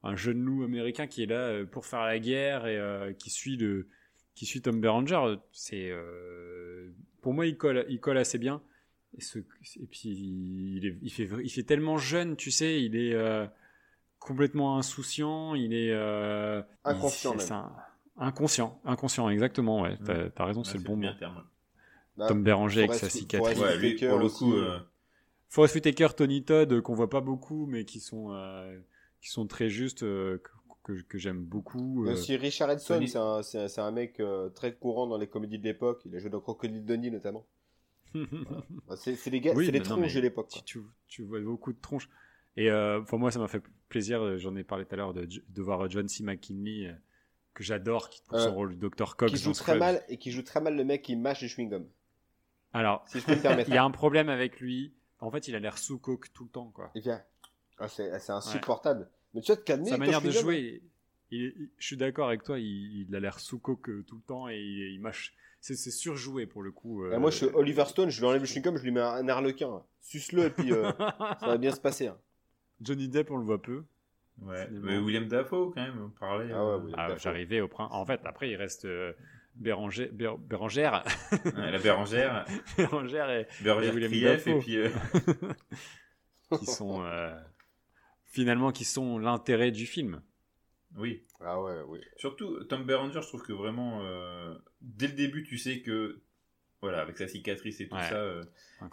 [0.03, 3.57] un jeune loup américain qui est là pour faire la guerre et euh, qui suit
[3.57, 3.89] le
[4.35, 5.35] qui suit Tom Berenger.
[5.51, 8.61] C'est euh, pour moi il colle il colle assez bien.
[9.17, 12.95] Et, ce- et puis il, est- il fait il fait tellement jeune, tu sais, il
[12.95, 13.45] est euh,
[14.19, 15.55] complètement insouciant.
[15.55, 17.45] Il est euh, Inconscient il- même.
[17.47, 17.71] c'est un-
[18.17, 19.81] inconscient, inconscient, exactement.
[19.81, 21.07] Ouais, t'as t'as raison, Ouais, c'est le bon mot.
[22.17, 23.57] Bah, Tom Berenger avec sa cicatrice.
[23.57, 24.79] Forrest Ouais, lui, pour le aussi, coup, euh,
[25.55, 28.77] Whitaker, Tony Todd, qu'on voit pas beaucoup, mais qui sont euh,
[29.21, 30.39] qui sont très justes, euh,
[30.83, 32.05] que, que, que j'aime beaucoup.
[32.05, 32.13] Euh.
[32.13, 33.17] aussi Richard Edson, Tony- c'est
[33.79, 36.01] un, un- mec euh, très courant dans les comédies de l'époque.
[36.05, 37.45] Il a joué dans Crocodile Dundee notamment.
[38.95, 40.49] C'est les, gars, Oui, c'est les tronches de l'époque.
[40.49, 42.09] tu, tu, tu vois beaucoup de tronches.
[42.55, 44.21] Et euh, pour moi, ça m'a fait plaisir.
[44.21, 46.23] euh, J'en ai parlé tout à l'heure de, de voir John C.
[46.23, 46.93] McKinley, euh,
[47.53, 49.15] que j'adore, qui Euh, son rôle de Dr.
[49.15, 49.31] Cox.
[49.31, 49.79] Qui joue très Scrubs.
[49.79, 51.85] mal et qui joue très mal le mec qui mâche du chewing-gum.
[52.73, 53.69] Alors, Si je peux me permettre.
[53.71, 54.93] il y a un problème avec lui.
[55.19, 56.91] En fait, il a l'air sous coke tout le temps, quoi.
[56.95, 57.21] Et viens.
[57.79, 59.09] Ah, c'est c'est insupportable.
[59.33, 59.89] Mais tu te calmer.
[59.89, 60.81] Sa manière de jouer.
[61.31, 64.15] il- il- je suis d'accord avec toi, il, il a l'air sous coke euh, tout
[64.15, 65.33] le temps et il, il mâche.
[65.75, 67.03] C'est surjoué pour le coup.
[67.03, 69.01] euh, Ah, moi, je suis Oliver Stone, je lui enlève le chewing-gum, je lui mets
[69.01, 69.69] un harlequin.
[69.69, 69.83] là.
[70.01, 70.91] Suce-le et puis euh,
[71.39, 72.07] ça va bien se passer.
[72.07, 72.17] hein.
[72.81, 73.83] Johnny Depp, on le voit peu.
[74.41, 74.67] Ouais.
[74.71, 76.51] Mais William Dafoe, quand même, on parlait.
[76.53, 76.95] Ah ouais, euh.
[76.95, 77.15] Ah.
[77.17, 77.89] J'arrivais au prince.
[77.91, 79.11] En fait, après, il reste euh,
[79.55, 81.03] Béranger, Bé- Bérangère,
[81.43, 82.45] ouais, la Bérangère,
[82.77, 84.49] Bérangère et, Bérangère Et William Dafoe.
[84.51, 84.77] et puis.
[84.77, 84.89] euh,
[86.59, 87.35] qui sont euh,
[88.25, 90.21] finalement qui sont l'intérêt du film.
[90.97, 91.23] Oui.
[91.41, 91.99] Ah ouais, oui.
[92.17, 96.19] Surtout, Tom Berenger, je trouve que vraiment, euh, dès le début, tu sais que,
[96.81, 98.09] voilà, avec sa cicatrice et tout Ouais.
[98.09, 98.43] ça, euh,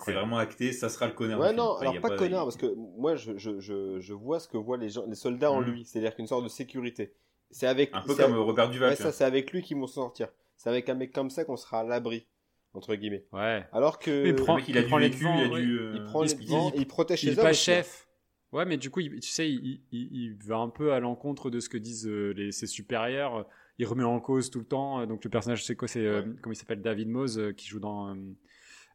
[0.04, 1.38] c'est vraiment acté, ça sera le connard.
[1.40, 4.12] Ouais, non, Enfin, alors a pas, connard, il- parce que moi, je, je, je, je
[4.14, 5.66] vois ce que voient les, gens, les soldats en Mhm.
[5.70, 7.12] lui, c'est-à-dire qu'une sorte de sécurité.
[7.50, 8.90] C'est avec, Un peu comme Robert Duval.
[8.90, 10.28] ouais, ça, c'est avec lui qu'ils vont s'en sortir.
[10.56, 12.26] C'est avec un mec comme ça qu'on sera à l'abri,
[12.72, 13.26] entre guillemets.
[13.32, 13.64] Ouais.
[13.72, 15.44] Alors que Mais Le prend- mec, il a il du prend les vécu, devants, il
[15.44, 15.60] a ouais.
[15.60, 15.78] du.
[15.78, 17.44] euh, il prend il- les devants il- et il protège Il est hommes.
[17.44, 18.08] pas aussi, chef.
[18.52, 21.50] Ouais, mais du coup, il- tu sais, il, il, il va un peu à l'encontre
[21.50, 23.46] de ce que disent euh, les, ses supérieurs.
[23.78, 25.00] Il remet en cause tout le temps.
[25.00, 25.88] Euh, Donc le personnage, c'est quoi?
[25.88, 26.28] C'est euh, Ouais.
[26.42, 26.80] comment il s'appelle?
[26.82, 28.16] David Mose euh, qui joue dans euh,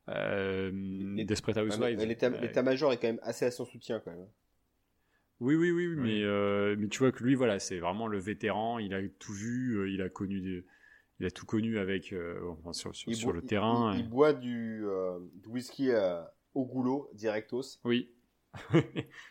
[0.10, 1.99] euh, Desperate Housewives.
[2.03, 4.27] L'état- Euh, L'état-major est quand même assez à son soutien, quand même.
[5.39, 8.77] Oui, oui, oui, mais euh, mais tu vois que lui, voilà, c'est vraiment le vétéran.
[8.80, 9.77] Il a tout vu.
[9.77, 10.65] euh, il a connu des,
[11.19, 13.93] il a tout connu avec euh, enfin, sur, le il- terrain.
[13.93, 16.22] Il, il boit du, euh, du whisky euh,
[16.53, 17.80] au goulot, directos.
[17.85, 18.11] Oui.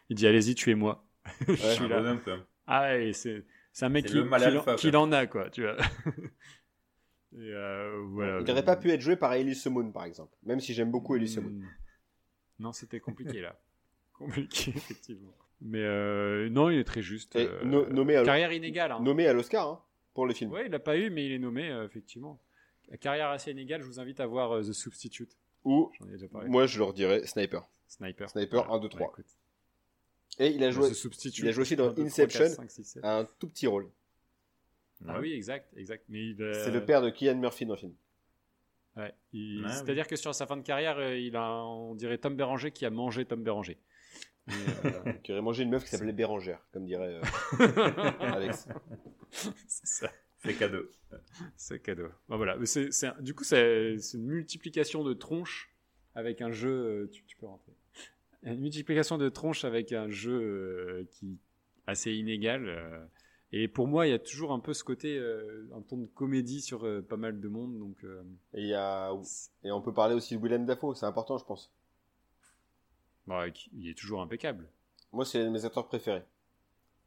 [0.09, 1.07] il dit allez-y, tuez-moi.
[1.47, 2.01] Je Ouais, suis un là.
[2.01, 2.21] bonhomme.
[2.67, 3.45] Ah ouais, c'est
[3.79, 5.77] c'est un mec qui, l'en a quoi, tu vois.
[7.33, 8.41] Et euh, voilà.
[8.41, 10.37] Il n'aurait pas pu être joué par Elise Moon, par exemple.
[10.43, 11.49] Même si j'aime beaucoup Elise Moon.
[11.51, 11.65] Hmm.
[12.59, 13.57] Non, c'était compliqué là.
[14.15, 15.33] compliqué effectivement.
[15.61, 17.37] Mais euh, non, il est très juste.
[17.37, 18.91] Et euh, no- nommé à- carrière inégale.
[18.91, 18.99] Hein.
[19.01, 19.81] Nommé à l'Oscar hein,
[20.13, 20.51] pour le film.
[20.51, 22.41] Ouais, il l'a pas eu, mais il est nommé euh, effectivement.
[23.01, 23.83] Carrière assez inégale.
[23.83, 25.37] Je vous invite à voir euh, The Substitute.
[25.63, 26.49] Ou, J'en ai déjà parlé.
[26.49, 27.69] moi, je leur dirais Sniper.
[27.87, 28.29] Sniper.
[28.29, 29.07] Sniper, un, deux, trois.
[29.07, 29.27] écoute.
[30.39, 30.89] Et il a joué
[31.37, 32.45] il a joué aussi dans 1, 2, 3, Inception.
[32.45, 33.05] 4, 5, 6, 7.
[33.05, 33.91] un tout petit rôle.
[35.07, 36.05] Ah oui, exact, exact.
[36.09, 37.95] Mais il, euh, C'est le père de Kian Murphy dans le film.
[38.97, 42.19] Ouais, il- Ouais, C'est-à-dire que sur sa fin de carrière, euh, il a, on dirait
[42.19, 43.79] Tom Béranger qui a mangé Tom Béranger.
[44.51, 47.23] Euh, Qui aurait mangé une meuf qui s'appelait Bérangère, comme dirait euh,
[48.21, 48.67] Alex.
[49.31, 50.91] c'est ça, C'est cadeau.
[51.55, 52.09] c'est cadeau.
[52.31, 55.71] Bon, voilà, Mais c'est, c'est un- du coup, c'est, c'est une multiplication de tronches
[56.15, 57.11] avec un jeu.
[57.13, 57.73] Tu, tu peux rentrer.
[58.45, 61.39] Une multiplication de tronches avec un jeu euh, qui
[61.87, 62.69] assez inégal.
[62.69, 63.05] euh,
[63.51, 66.07] et pour moi, il y a toujours un peu ce côté, euh, un ton de
[66.07, 67.79] comédie sur euh, pas mal de monde.
[67.79, 68.23] Donc, euh,
[68.55, 69.11] Et, il y a...
[69.65, 71.73] et on peut parler aussi de Willem Dafoe, c'est important, je pense.
[73.27, 74.69] bah, il est toujours impeccable.
[75.13, 76.23] Moi, c'est l'un de mes acteurs préférés.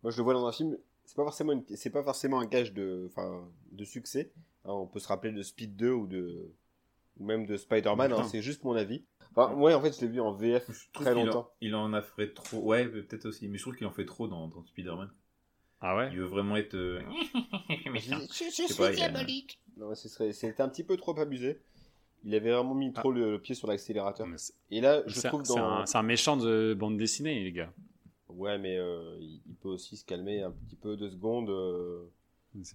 [0.03, 2.45] Moi, je le vois dans un film, c'est pas forcément, une- c'est pas forcément un
[2.47, 4.31] gage de, enfin, de succès.
[4.65, 6.51] Hein, on peut se rappeler de Speed 2 ou de,
[7.19, 9.03] ou même de Spider-Man, hein, c'est juste mon avis.
[9.35, 11.51] Enfin, moi, en fait, je l'ai vu en VF Je très en- longtemps.
[11.61, 12.59] Il en a fait trop.
[12.59, 13.47] Ouais, peut-être aussi.
[13.47, 15.09] Mais je trouve qu'il en fait trop dans, dans Spider-Man.
[15.79, 16.09] Ah ouais?
[16.11, 16.75] Il veut vraiment être.
[16.75, 17.01] euh.
[17.69, 18.13] Je
[19.77, 21.59] Non, ce serait, c'était un petit peu trop abusé.
[22.23, 24.27] Il avait vraiment mis trop le, le pied sur l'accélérateur.
[24.69, 27.73] Et là, je trouve c'est dans, un, c'est un méchant de bande dessinée, les gars.
[28.29, 31.49] ouais, mais euh, il, il peut aussi se calmer un petit peu deux secondes.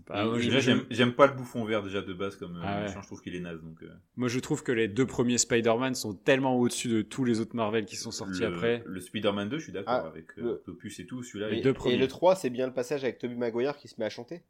[0.07, 2.63] Pas- Ah, moi, déjà, je- j'aime pas le bouffon vert déjà de base comme euh,
[2.65, 2.89] Ah ouais.
[2.89, 3.61] Je trouve qu'il est naze.
[3.63, 7.25] Donc, euh, Moi, je trouve que les deux premiers Spider-Man sont tellement au-dessus de tous
[7.25, 8.83] les autres Marvel qui sont sortis le, après.
[8.87, 11.23] Le Spider-Man 2, je suis d'accord Ah, avec euh, le- Topus et tout.
[11.23, 14.11] Celui-là, Et le 3, c'est bien le passage avec Tobey Maguire qui se met à
[14.11, 14.43] chanter.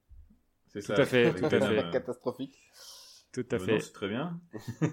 [0.69, 1.91] c'est tout ça, à fait, avec tout à fait.
[1.91, 2.59] Catastrophique.
[3.33, 3.81] Tout à euh, fait.
[3.81, 4.39] c'est très bien.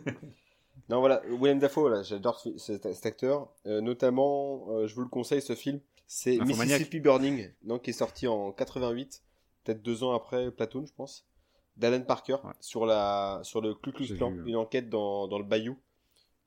[0.90, 3.50] Non, voilà, Willem Dafoe, là, j'adore ce- cet, cet acteur.
[3.66, 5.80] Euh, notamment, euh, je vous le conseille, ce film.
[6.08, 6.38] C'est.
[6.40, 9.24] Mississippi Burning, donc, qui est sorti en 88,
[9.64, 11.26] peut-être deux ans après Platoon, je pense,
[11.78, 12.52] d'Alan Parker, Ouais.
[12.60, 14.44] sur, la, sur le Ku Klux Klan, ouais.
[14.46, 15.78] une enquête dans, dans le Bayou,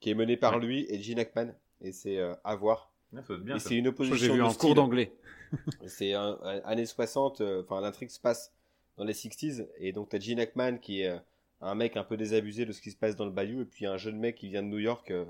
[0.01, 0.61] qui est menée par Ouais.
[0.65, 1.53] lui et Gene Hackman.
[1.81, 2.93] Et c'est euh, à voir.
[3.15, 3.57] Ça doit être bien.
[3.57, 3.69] et ça.
[3.69, 4.59] c'est une opposition J'ai vu style.
[4.59, 5.13] cours d'anglais.
[5.87, 8.53] C'est un, un- années 60, euh, enfin l'intrigue se passe
[8.97, 11.19] dans les 60s, et donc t'as Gene Hackman qui est euh,
[11.61, 13.87] un mec un peu désabusé de ce qui se passe dans le bayou, et puis
[13.87, 15.25] un jeune mec qui vient de New York, euh,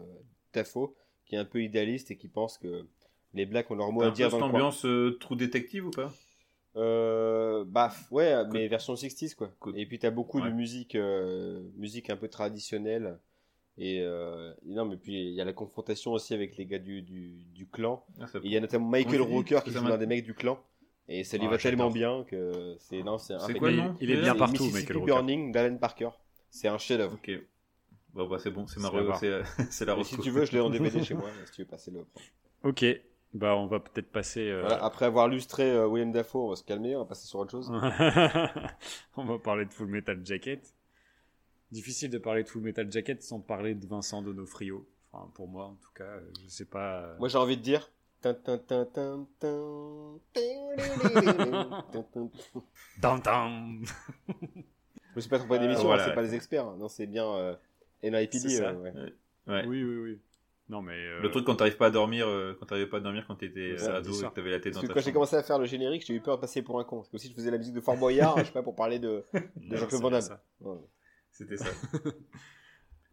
[0.53, 0.97] Tafo,
[1.27, 2.87] qui est un peu idéaliste et qui pense que
[3.35, 4.61] les blacks ont leur mot à dire cette dans le coin.
[4.61, 6.11] ambiance euh, True Detective ou pas?
[6.77, 9.51] Euh, bah ouais, mais version 60s quoi.
[9.61, 9.79] Cool.
[9.79, 10.51] Et puis t'as beaucoup Ouais.
[10.51, 13.19] de musique, euh, musique un peu traditionnelle.
[13.79, 16.79] Et euh, et non, mais puis il y a la confrontation aussi avec les gars
[16.79, 18.05] du, du, du clan.
[18.21, 20.59] Ah, il y a notamment Michael dis Rooker qui m'a- l'un des mecs du clan.
[21.09, 23.97] Et ça lui Ah, va tellement bien que c'est non, c'est quoi le il, nom
[24.01, 25.13] il est bien partout, Mississippi Michael Rooker.
[25.13, 26.09] Burning d'Alan Parker.
[26.51, 27.15] C'est un chef-d'œuvre.
[27.15, 27.31] Ok.
[28.13, 30.71] Bon, bah, c'est bon, c'est ma C'est c'est la si tu veux, je l'ai en
[30.71, 31.29] DVD chez moi.
[31.45, 32.05] Si tu veux passer le.
[32.65, 32.85] Ok,
[33.37, 34.49] bah on va peut-être passer.
[34.51, 37.27] euh, Voilà, après avoir lustré euh, William Dafoe, on va se calmer, on va passer
[37.27, 37.71] sur autre chose.
[39.17, 40.75] on va parler de Full Metal Jacket.
[41.71, 44.87] Difficile de parler de Full Metal Jacket sans parler de Vincent Donofrio.
[45.13, 47.03] Enfin, pour moi, en tout cas, euh, je sais pas.
[47.03, 47.91] euh, Moi, j'ai envie de dire,
[48.23, 50.19] Tin, tin, tin, tin, tin.
[53.01, 53.85] Tam tam.
[54.29, 54.33] Je
[55.15, 56.03] me suis pas trompé d'émission, Euh, voilà.
[56.05, 56.67] hein, c'est pas les experts.
[56.67, 56.77] hein.
[56.79, 57.55] Non, c'est bien euh,
[58.05, 58.93] euh, ouais.
[59.47, 59.65] Ouais.
[59.67, 60.21] Oui, oui, oui.
[60.69, 60.95] Non, mais.
[60.95, 63.37] euh, Le truc quand t'arrives pas à dormir, euh, quand t'arrivais pas à dormir quand
[63.37, 65.13] t'étais ça, euh, ado et que t'avais la tête Parce dans que ta quand j'ai
[65.13, 66.97] commencé à faire le générique, j'ai eu peur de passer pour un con.
[66.97, 68.99] Parce que si je faisais la musique de Fort Boyard, je sais pas, pour parler
[68.99, 69.25] de,
[69.57, 70.21] de Jean-Claude Van Damme.
[70.23, 70.43] ça.
[70.61, 70.77] Ouais.
[71.31, 71.71] C'était ça.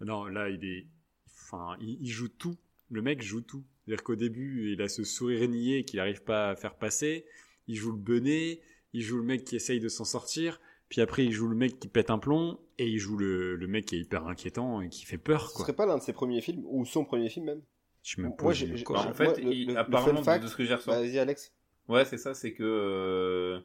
[0.02, 0.88] Non, là, il est.
[1.28, 2.58] Enfin, il, il joue tout.
[2.92, 3.64] Le mec joue tout.
[3.86, 7.26] C'est-à-dire qu'au début, il a ce sourire niais qu'il n'arrive pas à faire passer.
[7.68, 8.62] Il joue le benet.
[8.94, 10.60] Il joue le mec qui essaye de s'en sortir.
[10.94, 12.60] Puis après, il joue le mec qui pète un plomb.
[12.78, 15.56] Et il joue le, le mec qui est hyper inquiétant et qui fait peur, Ce
[15.56, 15.66] quoi.
[15.66, 17.62] serait pas l'un de ses premiers films, ou son premier film même
[18.04, 18.98] Je me Moi, pose j'ai- colle.
[18.98, 21.00] Bah, en fait, Moi, le- il- le- apparemment, fact- de, de ce que j'ai ressenti.
[21.00, 21.52] Vas-y, Alex.
[21.88, 23.60] Ouais, c'est ça, c'est que euh,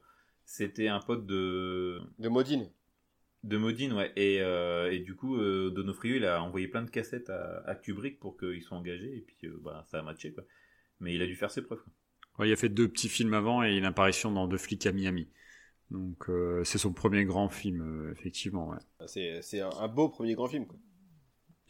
[0.46, 2.70] c'était un pote de, De Modine.
[3.44, 4.10] de Modine, ouais.
[4.16, 7.74] Et, euh, et du coup, euh, Donofrio, il a envoyé plein de cassettes à, à
[7.74, 9.16] Kubrick pour qu'ils soient engagés.
[9.18, 10.44] Et puis, euh, bah, ça a matché, quoi.
[11.00, 11.82] Mais il a dû faire ses preuves.
[11.82, 11.92] quoi.
[12.40, 14.92] Ouais, il a fait deux petits films avant et une apparition dans Deux flics à
[14.92, 15.28] Miami.
[15.90, 18.68] Donc, euh, c'est son premier grand film, euh, effectivement.
[18.68, 18.76] Ouais.
[19.06, 20.66] C'est c'est un, un beau premier grand film.
[20.66, 20.76] Quoi.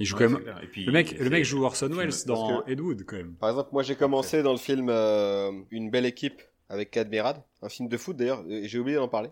[0.00, 0.42] Il joue Ouais, quand même.
[0.42, 0.60] clair.
[0.62, 3.16] Et puis, Le mec, le mec joue Orson film, Welles dans que- Ed Wood, quand
[3.16, 3.34] même.
[3.34, 7.68] Par exemple, moi j'ai commencé dans le film euh, Une belle équipe avec Cadmerad, un
[7.68, 9.30] film de foot d'ailleurs, et j'ai oublié d'en parler.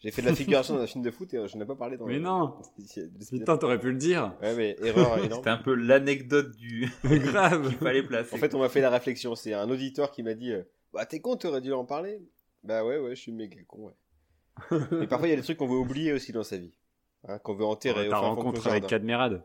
[0.00, 1.96] J'ai fait de la figuration dans un film de foot et je n'ai pas parlé
[1.96, 2.54] dans Mais le- non.
[3.30, 4.34] Putain, t'aurais pu le dire.
[4.42, 5.32] Ouais, mais erreur énorme.
[5.40, 7.70] C'était un peu l'anecdote du Grave.
[7.78, 8.34] fallait placer.
[8.34, 9.34] En fait, on m'a fait la réflexion.
[9.34, 10.62] C'est un auditeur qui m'a dit euh,
[10.92, 12.20] Bah, t'es con, t'aurais dû en parler.
[12.64, 15.02] Bah, ouais, ouais, je suis méga con, ouais.
[15.02, 16.72] Et parfois, il y a des trucs qu'on veut oublier aussi dans sa vie.
[17.28, 18.08] Hein, qu'on veut enterrer.
[18.08, 18.86] Ta rencontre avec.
[18.86, 19.42] Cadmerade.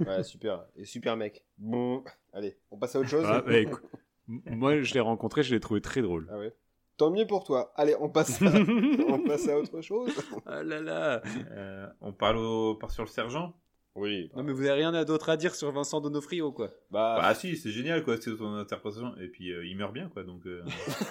[0.00, 0.64] Ouais, super.
[0.76, 1.44] Et super mec.
[1.58, 2.02] Bon,
[2.32, 3.24] allez, on passe à autre chose.
[3.26, 3.82] Ah, bah, écoute,
[4.26, 6.28] moi, je l'ai rencontré, je l'ai trouvé très drôle.
[6.30, 6.54] Ah ouais.
[6.96, 7.72] Tant mieux pour toi.
[7.76, 8.46] Allez, on passe à,
[9.08, 10.12] on passe à autre chose.
[10.46, 11.22] Ah là là.
[11.50, 13.54] Euh, on parle au, part sur le sergent?
[13.96, 14.30] Oui.
[14.36, 16.70] Non, mais vous avez rien d'autre à dire sur Vincent Donofrio, quoi.
[16.90, 19.16] Bah, Bah si, c'est génial quoi, c'est son interprétation.
[19.18, 20.62] Et puis euh, il meurt bien quoi, donc euh,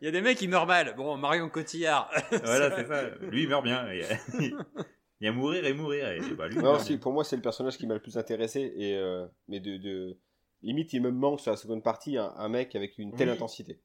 [0.00, 0.94] Il y a des mecs qui meurent mal.
[0.96, 2.10] Bon, Marion Cotillard.
[2.44, 3.08] voilà c'est ça.
[3.30, 3.86] Lui il meurt bien.
[5.20, 6.08] Il y a, mourir et mourir.
[6.08, 6.56] Et bah lui.
[6.58, 8.72] non, si, pour moi, c'est le personnage qui m'a le plus intéressé.
[8.76, 10.18] Et, euh, mais de, de.
[10.60, 13.34] Limite, il me manque sur la seconde partie un, un mec avec une telle Oui.
[13.34, 13.80] intensité.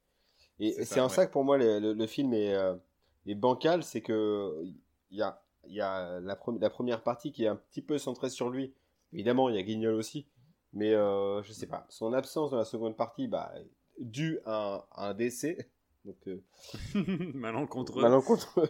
[0.60, 1.10] Et C'est en ouais.
[1.10, 2.74] ça que pour moi, le, le- le film est, euh,
[3.26, 3.84] est bancal.
[3.84, 4.52] C'est que
[5.12, 7.82] il y a, il y a la, pre- la première partie qui est un petit
[7.82, 8.74] peu centrée sur lui.
[9.14, 10.26] Évidemment, il y a Guignol aussi.
[10.74, 11.86] Mais euh, je sais pas.
[11.90, 13.52] Son absence dans la seconde partie, bah,
[14.00, 15.70] due à un, à un décès.
[16.06, 16.42] Donc, euh,
[17.34, 18.02] Malencontreux.
[18.02, 18.70] malencontreux.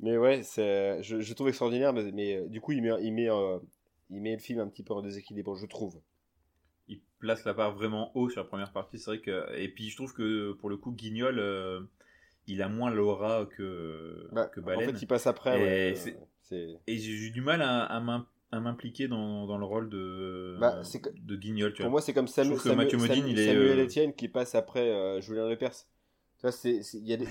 [0.00, 3.12] Mais ouais, c'est, je, je trouve extraordinaire, mais, mais, euh, du coup, il met, il,
[3.12, 3.58] met, euh,
[4.10, 6.00] il met le film un petit peu en déséquilibre, je trouve.
[6.88, 8.98] Il place la barre vraiment haut sur la première partie.
[8.98, 11.80] C'est vrai que et puis je trouve que pour le coup Guignol, euh,
[12.46, 14.90] il a moins l'aura que Bah, que en Baleine.
[14.94, 15.58] fait, il passe après.
[15.58, 16.14] Et ouais,
[16.52, 16.74] euh.
[16.86, 20.58] Et j'ai eu du mal à, à m'im- à m'impliquer dans, dans le rôle de
[20.60, 20.82] Bah,
[21.16, 21.72] de Guignol.
[21.72, 21.90] Tu Pour vois.
[21.92, 25.20] moi, c'est comme Mathieu Samuel- Modine, il est, Samuel euh, Etienne qui passe après euh,
[25.22, 25.70] Julien Lepers.
[25.72, 27.28] Tu vois, c'est, c'est- il y, a des-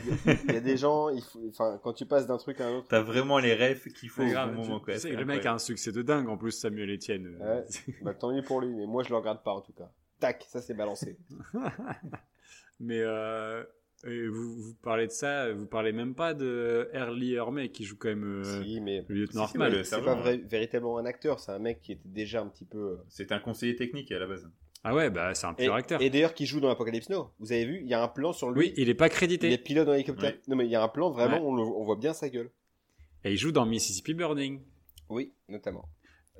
[0.47, 2.77] il y a des gens, il faut, enfin, quand tu passes d'un truc à un
[2.77, 2.87] autre.
[2.89, 4.79] T'as vraiment les rêves qu'il faut au tu- moment.
[4.79, 4.93] quoi.
[4.95, 7.37] tu sais que le mec a un succès de dingue en plus, Samuel Etienne.
[7.39, 7.65] Ouais.
[8.01, 9.91] Bah, tant mieux pour lui, mais moi, je le regarde pas en tout cas.
[10.19, 11.17] Tac, ça c'est balancé.
[12.79, 13.63] Mais euh,
[14.07, 17.97] et vous, vous parlez de ça, vous parlez même pas de Early Hermé qui joue
[17.97, 21.39] quand même euh, si, mais le lieutenant Si, si, c'est pas vrai- véritablement un acteur,
[21.39, 22.77] c'est un mec qui était déjà un petit peu.
[22.79, 24.49] euh, C'est un conseiller technique à la base.
[24.83, 26.01] Ah ouais, bah c'est un Et, pur acteur.
[26.01, 27.29] et d'ailleurs, qui joue dans Apocalypse Now.
[27.39, 28.59] Vous avez vu, il y a un plan sur lui.
[28.67, 29.51] Oui, il est pas Il crédité.
[29.51, 30.33] est pilote dans l'hélicoptère.
[30.33, 30.41] Oui.
[30.47, 31.43] Non, mais il y a un plan, vraiment, Ouais.
[31.43, 32.49] on, le- on voit bien sa gueule.
[33.23, 34.61] Et il joue dans Mississippi Burning.
[35.09, 35.87] Oui, notamment.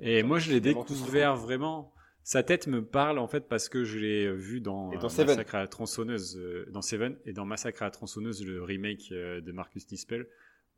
[0.00, 1.92] Et moi, je l'ai Vraiment tout ce découvert vraiment.
[2.24, 5.08] Sa tête me parle en fait parce que je l'ai vu dans, Et dans euh,
[5.08, 5.26] Seven.
[5.28, 9.10] Massacre à la tronçonneuse, euh, dans Seven et dans Massacre à la tronçonneuse, le remake
[9.12, 10.28] euh, de Marcus Nispel,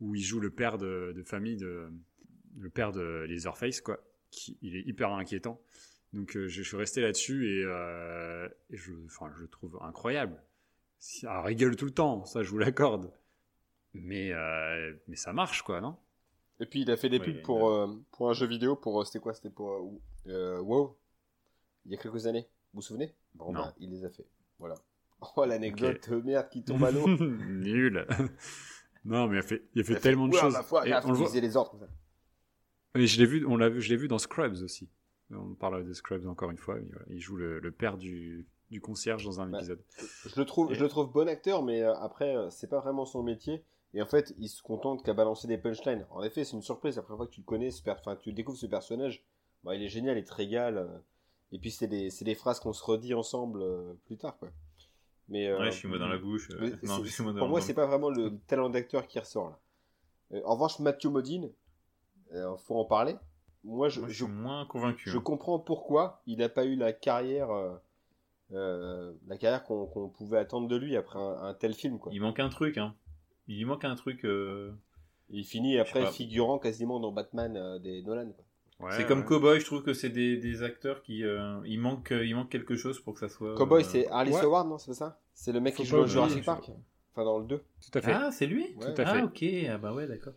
[0.00, 1.90] où il joue le père de, de famille de
[2.58, 3.98] le père de Leatherface quoi.
[4.30, 5.60] Qui, il est hyper inquiétant.
[6.12, 10.42] Donc euh, je, je suis resté là-dessus et, euh, et je, le trouve incroyable.
[10.98, 13.12] Ça rigole tout le temps, ça je vous l'accorde.
[13.92, 15.96] Mais euh, mais ça marche quoi, non?
[16.60, 19.00] Et puis, il a fait des pubs pour, euh, pour un jeu vidéo, pour.
[19.00, 19.34] euh, C'était quoi?
[19.34, 19.72] C'était pour.
[19.72, 20.96] euh, euh, WoW?
[21.86, 22.48] Il y a quelques années.
[22.72, 23.14] Vous vous souvenez?
[23.34, 23.60] Bon, Non.
[23.60, 24.26] bah, il les a fait.
[24.58, 24.74] Voilà.
[25.36, 27.06] Oh, l'anecdote de merde qui tombe à l'eau.
[27.18, 28.06] Nul.
[29.06, 30.52] non, mais il a fait, il a fait Il a tellement de Ouais, choses.
[30.52, 31.86] ma foi, Et on le voit- les ordres comme ça.
[32.96, 34.88] Et je l'ai vu, on l'a vu, je l'ai vu dans Scrubs aussi.
[35.30, 36.78] On parle de Scrubs encore une fois.
[36.78, 39.58] Il, voilà, il joue le, le père du, du concierge dans un Ouais.
[39.60, 39.82] épisode.
[40.26, 42.80] Je le trouve, Et- je le trouve bon acteur, mais euh, après, euh, c'est pas
[42.80, 43.64] vraiment son métier.
[43.94, 46.04] Et en fait, il se contente qu'à balancer des punchlines.
[46.10, 48.58] En effet, c'est une surprise la première fois que tu le connais, enfin, tu découvres
[48.58, 49.24] ce personnage.
[49.62, 51.02] Bah, il est génial, il te régale.
[51.54, 54.50] Et puis, c'est des, c'est des phrases qu'on se redit ensemble euh, plus tard, quoi.
[55.28, 56.50] Mais, euh, Ouais, je suis moi dans la bouche.
[56.50, 59.06] euh, non, c'est- je suis moi dans pour moi, c'est pas vraiment le talent d'acteur
[59.06, 59.58] qui ressort là.
[60.44, 61.50] En revanche, Mathieu Modine,
[62.34, 63.16] euh, faut en parler.
[63.62, 65.08] Moi, je, Moi, je je, suis moins convaincu.
[65.08, 65.20] je hein.
[65.22, 67.50] comprends pourquoi il n'a pas eu la carrière
[68.52, 71.98] euh, la carrière qu'on pouvait attendre de lui après un, un tel film.
[71.98, 72.12] Quoi.
[72.12, 72.94] Il manque un truc, hein.
[73.48, 74.24] Il lui manque un truc.
[74.24, 74.72] euh,
[75.30, 78.32] Il finit après figurant quasiment dans Batman euh, des Nolan.
[78.32, 78.44] Quoi.
[78.92, 81.24] C'est comme Cowboy, je trouve que c'est des, des acteurs qui.
[81.24, 83.54] euh, il, manque, euh, il manque quelque chose pour que ça soit.
[83.54, 84.40] Cowboy, euh, c'est Harley ouais.
[84.42, 85.20] Howard, non C'est ça?
[85.34, 86.70] C'est le mec Faut qui joue dans Jurassic Park?
[87.12, 87.58] Enfin, dans le 2.
[87.58, 88.12] Tout à fait.
[88.12, 88.74] Ah, c'est lui?
[88.76, 88.92] Ouais.
[88.94, 89.20] Tout à fait.
[89.20, 89.44] Ah, ok.
[89.70, 90.34] Ah, bah ouais, d'accord.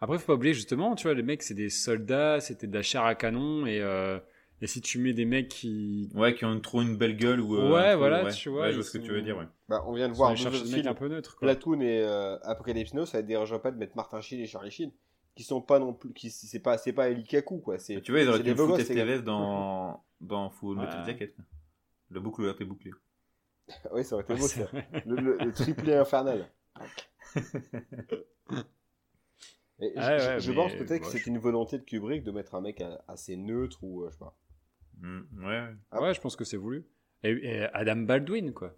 [0.00, 2.82] Après, faut pas oublier justement, tu vois, les mecs, c'est des soldats, c'était de la
[2.82, 4.18] chair à canon, et, euh,
[4.62, 7.54] et si tu mets des mecs qui Ouais, qui ont trop une belle gueule ou.
[7.56, 9.44] euh, Ouais, voilà, tu vois, Ouais, je vois ce que tu veux dire, ouais.
[9.68, 10.86] Bah, on vient de voir des mecs films.
[10.86, 11.46] un peu neutres, quoi.
[11.48, 14.70] Platoon et euh, Apocalypse Now, ça ne dérangerait pas de mettre Martin Sheen et Charlie
[14.70, 14.90] Sheen,
[15.34, 17.78] qui sont pas non plus, qui c'est pas, c'est pas Eli Kaku quoi.
[17.78, 18.80] C'est, tu vois, ils auraient dû foutre.
[18.80, 21.06] STVS dans, dans Full Metal Ouais.
[21.06, 21.34] Jacket.
[21.34, 21.44] quoi.
[22.10, 22.90] Le boucle aurait été bouclé.
[23.92, 24.66] oui, ça aurait été Ouais, beau c'est ça.
[24.66, 24.88] vrai.
[25.06, 26.48] Le, le- le triplé infernal.
[29.82, 32.32] Et Ah je, ouais, je mais pense peut-être que c'est une volonté de Kubrick de
[32.32, 34.36] mettre un mec a- assez neutre ou euh, je sais pas.
[35.00, 35.68] Mm, ouais.
[35.90, 36.02] Ah.
[36.02, 36.84] Ouais, je pense que c'est voulu.
[37.22, 38.76] Et, et Adam Baldwin, quoi.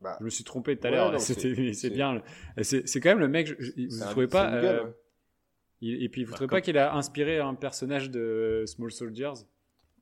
[0.00, 1.20] Bah, Je me suis trompé tout à l'heure.
[1.20, 1.54] C'était,
[1.90, 2.20] bien.
[2.60, 3.46] C'est, c'est quand même le mec.
[3.46, 4.90] je- je- vous un- trouvez pas euh,
[5.82, 9.32] Et puis vous Bah, trouvez pas qu'il a inspiré un personnage de Small Soldiers,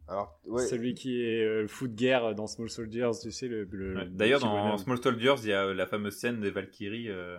[0.09, 3.65] Alors, ouais, celui qui est euh, fou de guerre dans Small Soldiers, tu sais le.
[3.71, 4.05] le- Ouais.
[4.05, 4.79] le D'ailleurs, dans bonhomme.
[4.79, 7.39] Small Soldiers, il y a euh, la fameuse scène des Valkyries euh,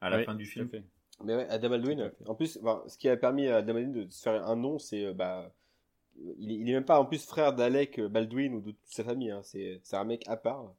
[0.00, 0.68] à la Ouais, fin du film.
[0.68, 0.82] fait.
[1.22, 2.12] Mais ouais, Adam fait.
[2.26, 4.78] en plus, enfin, ce qui a permis à Adam Baldwin de se faire un nom,
[4.78, 5.52] c'est euh, bah,
[6.38, 9.04] il, est- il est même pas en plus frère d'Alec Baldwin ou de toute sa
[9.04, 9.30] famille.
[9.30, 9.42] Hein.
[9.42, 10.74] C'est, un mec à part.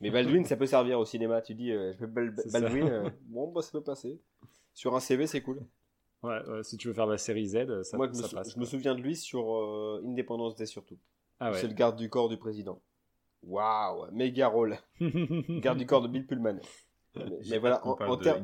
[0.00, 1.40] Mais Baldwin, ça peut servir au cinéma.
[1.42, 2.34] Tu dis, euh, je m'appelle.
[2.52, 4.20] Baldwin, euh, bon, bah, ça peut passer.
[4.74, 5.60] Sur un CV, c'est cool.
[6.22, 8.52] Ouais, ouais, si tu veux faire la série Z, ça, Moi, je me, ça passe.
[8.54, 10.98] je me souviens de lui sur euh, Independence Day surtout.
[11.40, 12.80] Ah C'est le garde du corps du président.
[13.42, 14.78] Waouh, méga rôle.
[15.00, 16.60] garde du corps de Bill Pullman.
[17.50, 18.40] Mais, voilà, en, ter-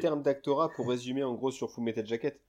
[0.00, 2.40] termes d'actorat, pour résumer en gros sur Full Metal Jacket,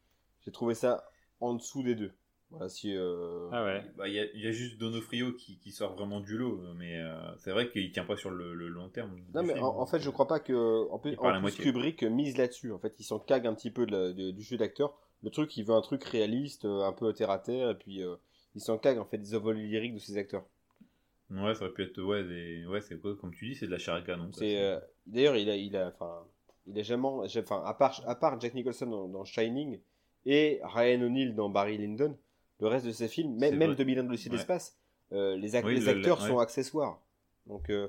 [0.45, 1.03] j'ai trouvé ça
[1.39, 2.13] en dessous des deux.
[2.49, 3.83] Voilà, si, euh, Ah ouais.
[3.97, 6.61] Bah, Il y, a, il y a juste Donofrio qui, qui sort vraiment du lot,
[6.75, 9.19] mais euh, c'est vrai qu'il tient pas sur le, le long terme.
[9.33, 9.65] Non, mais film.
[9.65, 10.89] en, en fait, je crois pas que.
[10.89, 11.63] En plus, en plus moitié.
[11.63, 12.71] Kubrick mise là-dessus.
[12.71, 14.97] En fait, il s'en cague un petit peu de la- de- du jeu d'acteur.
[15.23, 18.01] Le truc, il veut un truc réaliste, euh, un peu terre à terre, et puis
[18.03, 18.15] euh,
[18.55, 20.45] il s'en cague en fait des envols lyriques de ses acteurs.
[21.29, 22.01] Ouais, ça aurait pu être.
[22.01, 22.65] Ouais, des...
[22.67, 24.01] ouais c'est quoi, comme tu dis, c'est de la chair à.
[24.31, 26.23] C'est euh, d'ailleurs il a il a enfin
[26.67, 29.79] il a jamais enfin à part à part Jack Nicholson dans, dans Shining
[30.25, 32.17] et Ryan O'Neill dans Barry Lyndon,
[32.59, 33.77] le reste de ses films, même même vrai.
[33.77, 34.29] 2001 de de Ouais.
[34.31, 34.77] l'espace,
[35.11, 36.27] euh, les, ac- Oui, les le- le- acteurs ouais.
[36.27, 37.01] sont accessoires.
[37.45, 37.87] Donc euh,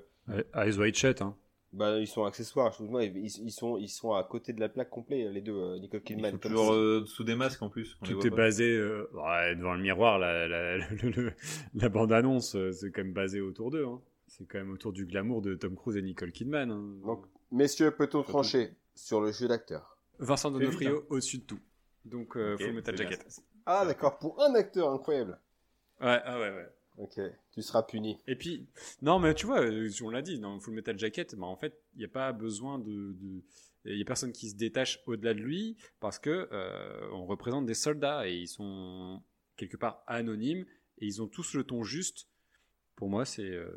[0.55, 1.35] Eyes Wide Shut, hein.
[1.73, 2.69] bah ils sont accessoires.
[2.69, 5.79] Excuse-moi, ils, ils sont ils sont à côté de la plaque complet les deux euh,
[5.79, 6.33] Nicole Ils Kidman.
[6.33, 7.97] sont comme toujours euh, sous des masques en plus.
[8.03, 8.37] on Tout est pas.
[8.37, 10.19] basé euh, ouais, devant le miroir.
[10.19, 10.79] La,
[11.89, 13.85] bande-annonce, c'est quand même basé autour d'eux.
[13.87, 14.01] hein.
[14.27, 16.71] C'est quand même autour du glamour de Tom Cruise et Nicole Kidman.
[16.71, 16.85] hein.
[17.05, 19.97] Donc, messieurs, peut-on trancher sur le jeu d'acteur?
[20.19, 21.59] Vincent Fais D'Onofrio au-dessus de tout.
[22.05, 23.19] Donc euh, Ok, Full Metal c'est bien.
[23.71, 25.39] Ah d'accord, pour un acteur incroyable.
[26.01, 26.69] Ouais, ah ouais, ouais.
[26.97, 27.21] Ok,
[27.53, 28.19] tu seras puni.
[28.27, 28.67] Et puis,
[29.03, 31.79] non, mais tu vois, euh, on l'a dit, dans Full Metal Jacket, bah, en fait,
[31.95, 33.13] il n'y a pas besoin de.
[33.13, 33.43] de-
[33.85, 37.67] Il n'y a personne qui se détache au-delà de lui parce que euh, on représente
[37.67, 39.23] des soldats et ils sont
[39.57, 40.65] quelque part anonymes
[40.99, 42.27] et ils ont tous le ton juste.
[42.97, 43.71] Pour moi, c'est euh,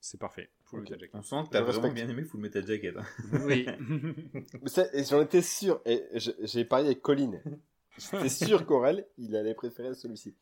[0.00, 0.50] c'est parfait.
[0.64, 0.80] Full.
[0.80, 1.14] Metal Jacket.
[1.14, 2.96] On sent que t'as vraiment bien aimé Full Metal Jacket.
[2.96, 3.04] hein.
[3.46, 3.66] Oui.
[4.62, 6.02] Mais ça- et J'en étais sûr, et
[6.42, 7.40] j'ai parié avec Colline.
[7.98, 10.34] J'étais sûr qu'Aurel, il allait préférer celui-ci.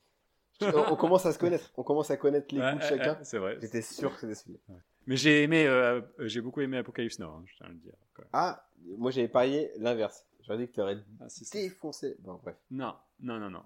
[0.61, 3.19] On, on commence à se connaître, on commence à connaître les Ouais, goûts de chacun.
[3.23, 3.59] c'est vrai.
[3.61, 4.61] J'étais sûr que c'était celui-là.
[5.07, 7.95] Mais j'ai aimé, euh, j'ai beaucoup aimé Apocalypse Now, hein, je tiens à le dire.
[8.15, 8.25] quoi.
[8.33, 10.25] Ah, moi j'avais parié l'inverse.
[10.43, 11.69] J'aurais dit que tu aurais Ah, si, si.
[11.69, 12.17] défoncé.
[12.21, 12.57] Bon, bref.
[12.71, 13.63] Non, non, non, non.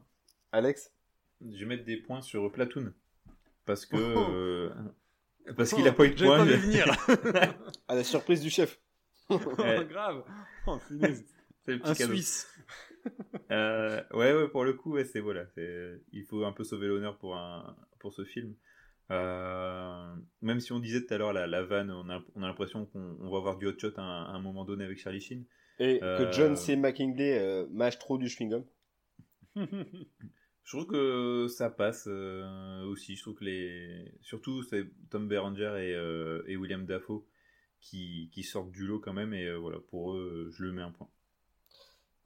[0.53, 0.91] Alex?
[1.43, 2.93] Je vais mettre des points sur Platoon.
[3.67, 3.97] Parce que.
[3.97, 4.31] Oh.
[4.33, 4.71] euh,
[5.57, 6.39] Parce qu'il a pas eu de points.
[6.39, 6.87] pas venir.
[7.89, 8.79] À la surprise du chef.
[9.29, 9.85] Ouais.
[9.91, 10.25] Grave.
[10.67, 11.25] Oh, punaise.
[11.63, 12.13] C'est le petit Un cadeau.
[12.15, 12.47] Suisse.
[13.53, 15.47] Euh, ouais, ouais, pour le coup, ouais, c'est voilà,
[16.13, 18.55] il faut un peu sauver l'honneur pour un pour ce film.
[19.13, 22.47] Euh, même si on disait tout à l'heure la, la vanne, on a, on a
[22.49, 24.99] l'impression qu'on on va avoir du hot shot à un, à un moment donné avec
[24.99, 25.45] Charlie Sheen.
[25.79, 26.75] Et Euh, que John C.
[26.75, 28.65] McKinley mâche trop du chewing-gum.
[29.55, 33.15] Je trouve que ça passe aussi.
[33.15, 37.25] Je trouve que les surtout c'est Tom Berenger et, et William Dafoe
[37.81, 40.91] qui, qui sortent du lot quand même et voilà pour eux je le mets un
[40.91, 41.09] point.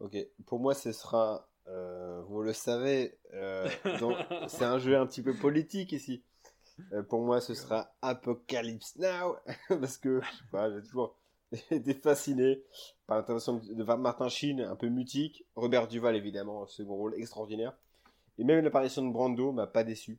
[0.00, 0.16] Ok,
[0.46, 3.68] pour moi ce sera, euh, vous le savez, euh,
[4.48, 6.22] c'est un jeu un petit peu politique ici.
[6.92, 9.36] Euh, pour moi ce sera Apocalypse Now,
[9.68, 11.14] parce que je sais pas, j'ai toujours
[11.70, 12.62] été fasciné
[13.06, 17.76] par l'intervention de Martin Sheen, un peu mutique, Robert Duval évidemment, second rôle extraordinaire,
[18.38, 20.18] et même l'apparition de Brando m'a pas déçu,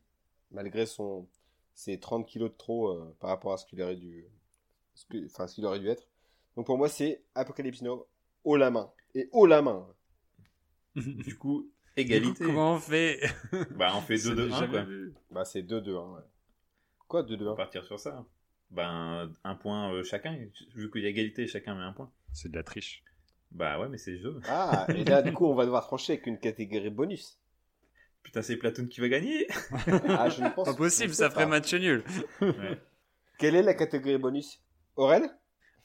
[0.51, 1.27] malgré son
[1.73, 4.27] ses 30 kilos de trop par rapport à ce qu'il aurait dû,
[5.25, 6.07] enfin ce qu'il aurait dû être.
[6.55, 8.05] Donc pour moi c'est Apocalypse Now
[8.43, 9.87] haut la main et haut la main.
[10.95, 12.45] Du coup Du coup, égalité.
[12.45, 13.19] comment on fait
[13.75, 14.83] Bah on fait C'est 2 2 jamais 1 quoi.
[14.85, 15.13] vu.
[15.31, 15.89] Bah, c'est 2-2.
[15.97, 16.21] Hein, ouais.
[17.07, 18.25] Quoi, 2 On 2 va partir sur ça.
[18.69, 20.37] Ben, un point euh, chacun.
[20.75, 22.11] Vu qu'il y a égalité, chacun met un point.
[22.33, 23.03] C'est de la triche.
[23.51, 24.39] Bah ouais, mais c'est le jeu.
[24.47, 27.37] Ah, et là, du coup, on va devoir trancher avec une catégorie bonus.
[28.23, 29.47] Putain, c'est Platoon qui va gagner
[30.07, 32.03] Ah, je ne pense Pas possible, ça ferait match nul.
[32.39, 32.79] Ouais.
[33.37, 34.61] Quelle est la catégorie bonus?
[34.95, 35.29] Aurel?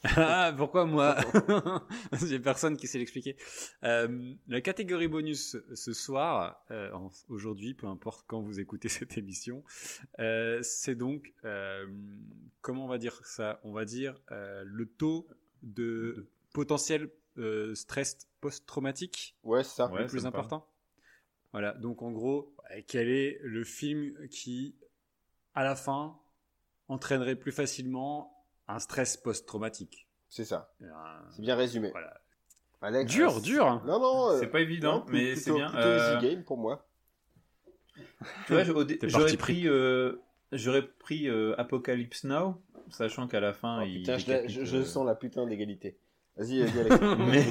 [0.04, 1.16] Ah, pourquoi moi
[2.26, 3.36] J'ai personne qui sait l'expliquer.
[3.82, 6.90] Euh, la catégorie bonus ce soir, euh,
[7.28, 9.64] aujourd'hui, peu importe quand vous écoutez cette émission,
[10.18, 11.86] euh, c'est donc, euh,
[12.60, 13.60] comment on va dire ça?
[13.64, 15.26] On va dire euh, le taux
[15.62, 19.36] de potentiel euh, stress post-traumatique?
[19.42, 19.90] Ouais, c'est ça.
[19.90, 20.02] Ouais.
[20.02, 20.44] le plus ça me parle.
[20.44, 20.68] important.
[21.52, 22.54] Voilà, donc en gros,
[22.86, 24.74] quel est le film qui,
[25.54, 26.18] à la fin,
[26.88, 28.35] entraînerait plus facilement
[28.68, 30.72] un stress post-traumatique C'est ça.
[30.82, 31.90] Un- C'est bien résumé.
[31.90, 32.20] Voilà.
[32.82, 33.66] Alex, Dur, euh, dur.
[33.66, 33.82] hein.
[33.86, 34.30] Non, non.
[34.30, 35.68] euh, C'est pas évident, non, mais c'est bien.
[35.70, 36.86] Plutôt Euh, easy game pour moi.
[38.46, 40.16] Tu vois, j'aurais pris, euh,
[40.52, 42.60] j'aurais pris euh, Apocalypse Now,
[42.90, 45.14] sachant qu'à la fin, Oh, il putain, je, la- décapite, je- je euh, sens la
[45.14, 45.96] putain d'égalité.
[46.36, 47.00] Vas-y, vas-y, Alex.
[47.18, 47.44] mais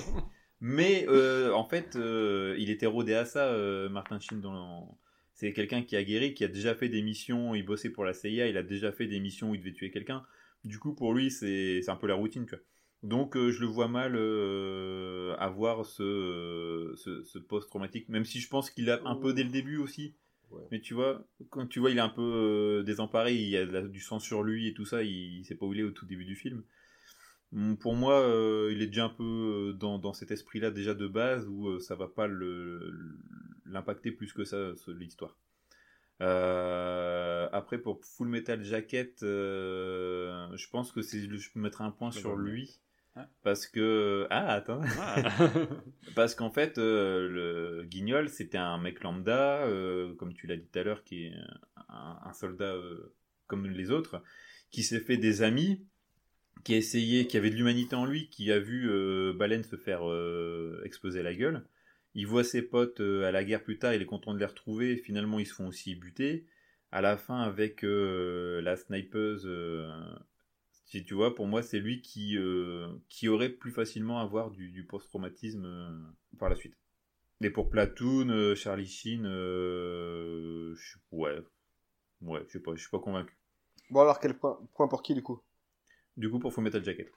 [0.61, 4.39] mais euh, en fait, euh, il était rodé à ça, euh, Martin Sheen.
[4.41, 4.97] Dans...
[5.33, 7.55] C'est quelqu'un qui a guéri, qui a déjà fait des missions.
[7.55, 9.89] Il bossait pour la CIA, il a déjà fait des missions où il devait tuer
[9.91, 10.23] quelqu'un.
[10.65, 12.63] Du coup, pour lui, c'est un peu la routine, tu vois.
[13.03, 18.49] Donc, euh, je le vois mal euh, avoir ce, ce, ce post-traumatique, même si je
[18.49, 20.15] pense qu'il a un peu dès le début aussi.
[20.49, 20.63] Ouais.
[20.71, 23.81] Mais tu vois, quand tu vois, il est un peu euh, désemparé, il y a
[23.83, 25.91] du sang sur lui et tout ça, il, il sait pas où il est au
[25.91, 26.63] tout début du film.
[27.53, 30.93] Hum, Pour moi, euh, il est déjà un peu euh, dans, dans cet esprit-là déjà
[30.93, 32.27] de base où euh, ça va pas
[33.65, 35.37] l'impacter plus que ça, l'histoire.
[36.21, 42.11] Euh, après, pour Full Metal Jacket, euh, je pense que c'est, je mettrai un point
[42.11, 42.79] sur lui.
[43.43, 44.27] Parce que...
[44.29, 44.81] Ah, attends.
[44.99, 45.15] Ah.
[46.15, 49.65] Parce qu'en fait, euh, le Guignol, c'était un mec lambda,
[50.17, 51.33] comme tu l'as dit tout à l'heure, qui est
[51.89, 52.75] un, un soldat
[53.47, 54.21] comme les autres,
[54.69, 55.85] qui s'est fait des amis,
[56.65, 58.89] qui a essayé, qui avait de l'humanité en lui, qui a vu
[59.33, 60.01] Baleine se faire
[60.83, 61.65] exploser la gueule.
[62.15, 64.45] Il voit ses potes euh, à la guerre plus tard, il est content de les
[64.45, 66.47] retrouver, et finalement ils se font aussi buter.
[66.91, 69.91] À la fin, avec euh, la snipeuse, euh,
[70.85, 74.49] si tu vois, pour moi, c'est lui qui, euh, qui aurait plus facilement à avoir
[74.49, 76.77] du, du post-traumatisme par la suite.
[77.41, 79.25] Et pour Platoon, Charlie Sheen,
[81.11, 81.43] ouais,
[82.21, 83.35] ouais, je sais pas, je suis pas convaincu.
[83.89, 85.41] Bon, alors, quel point, point pour qui, du coup?
[86.15, 87.11] Du coup, pour Full Metal Jacket.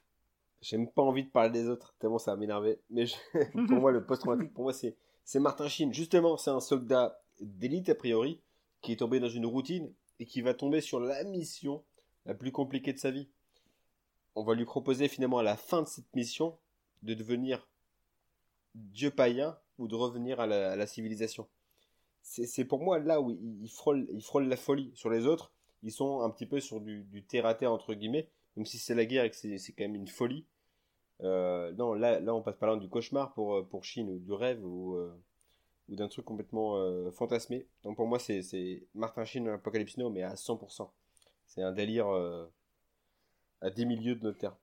[0.60, 2.80] J'ai même pas envie de parler des autres, tellement ça va m'énerver.
[2.90, 3.14] Mais je-
[3.68, 5.93] pour moi, le post-traumatique, pour moi, c'est c'est Martin Sheen.
[5.93, 8.40] Justement, c'est un soldat d'élite, a priori,
[8.80, 11.82] qui est tombé dans une routine et qui va tomber sur la mission
[12.26, 13.28] la plus compliquée de sa vie.
[14.35, 16.56] On va lui proposer finalement à la fin de cette mission
[17.02, 17.68] de devenir
[18.74, 21.47] dieu païen ou de revenir à la, à la civilisation.
[22.23, 24.92] C'est c'est pour moi là où il, il frôle, il frôle la folie.
[24.94, 27.94] Sur les autres, ils sont un petit peu sur du, du terre à terre, entre
[27.94, 30.44] guillemets, même si c'est la guerre et que c'est c'est quand même une folie.
[31.22, 34.18] Euh, non, là, là, on passe pas loin du cauchemar pour, euh, pour Chine, ou
[34.18, 35.12] du rêve, ou, euh,
[35.88, 37.66] ou d'un truc complètement euh, fantasmé.
[37.82, 40.92] Donc pour moi, c'est Martin Sheen, Apocalypse Now, mais à 100%.
[41.47, 42.06] C'est un délire
[43.60, 44.56] à des milieux de notre terre.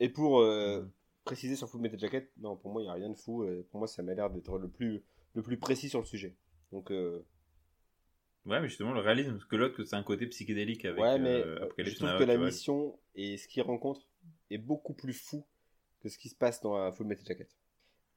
[0.00, 0.90] Et pour Mhm.
[1.24, 3.44] préciser sur Full Metal Jacket, non, pour moi, il n'y a rien de fou.
[3.70, 5.02] pour moi, ça m'a l'air d'être le plus,
[5.34, 6.36] le plus précis sur le sujet.
[6.72, 11.18] Donc, Ouais, mais justement, le réalisme, parce que l'autre, c'est un côté psychédélique avec ouais,
[11.18, 12.46] mais Apocalypse je trouve que la vois.
[12.46, 14.06] mission et ce qu'il rencontre
[14.50, 15.44] est beaucoup plus fou
[16.02, 17.48] que ce qui se passe dans euh, Full Metal Jacket.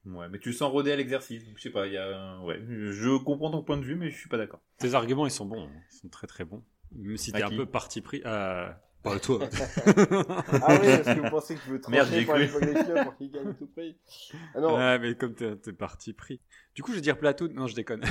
[0.04, 1.44] Ouais, mais tu le sens rodé à l'exercice.
[1.46, 2.40] donc Je sais pas, il y a.
[2.42, 4.60] Ouais, je comprends ton point de vue, mais je suis pas d'accord.
[4.78, 5.66] Tes arguments, ils sont bons.
[5.66, 5.70] hein.
[5.92, 6.64] Ils sont très très bons.
[6.94, 8.20] Même si t'es un peu parti pris.
[8.24, 9.40] à pas à toi.
[9.86, 13.30] Ah oui, parce que vous pensez que je veux trancher pour les Apocalypse pour qu'il
[13.32, 13.96] gagne à tout prix.
[14.54, 16.40] Ah non, Ouais, mais comme t'es t'es parti pris.
[16.76, 17.48] Du coup, je vais dire Platoon.
[17.52, 18.02] Non, je déconne.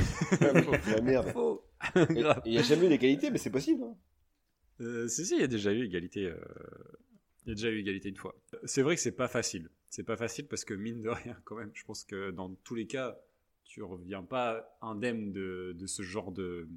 [0.42, 1.34] la merde.
[2.46, 3.84] Il n'y a jamais eu d'égalité, mais c'est possible.
[3.84, 3.96] hein.
[4.82, 6.26] Euh, si, si, il y a déjà eu égalité.
[6.26, 6.36] euh,
[7.46, 8.36] Il y a déjà eu égalité une fois.
[8.66, 9.70] C'est vrai que c'est pas facile.
[9.90, 12.76] C'est pas facile parce que mine de rien, quand même, je pense que dans tous
[12.76, 13.18] les cas,
[13.64, 16.68] tu reviens pas indemne de, de ce genre de,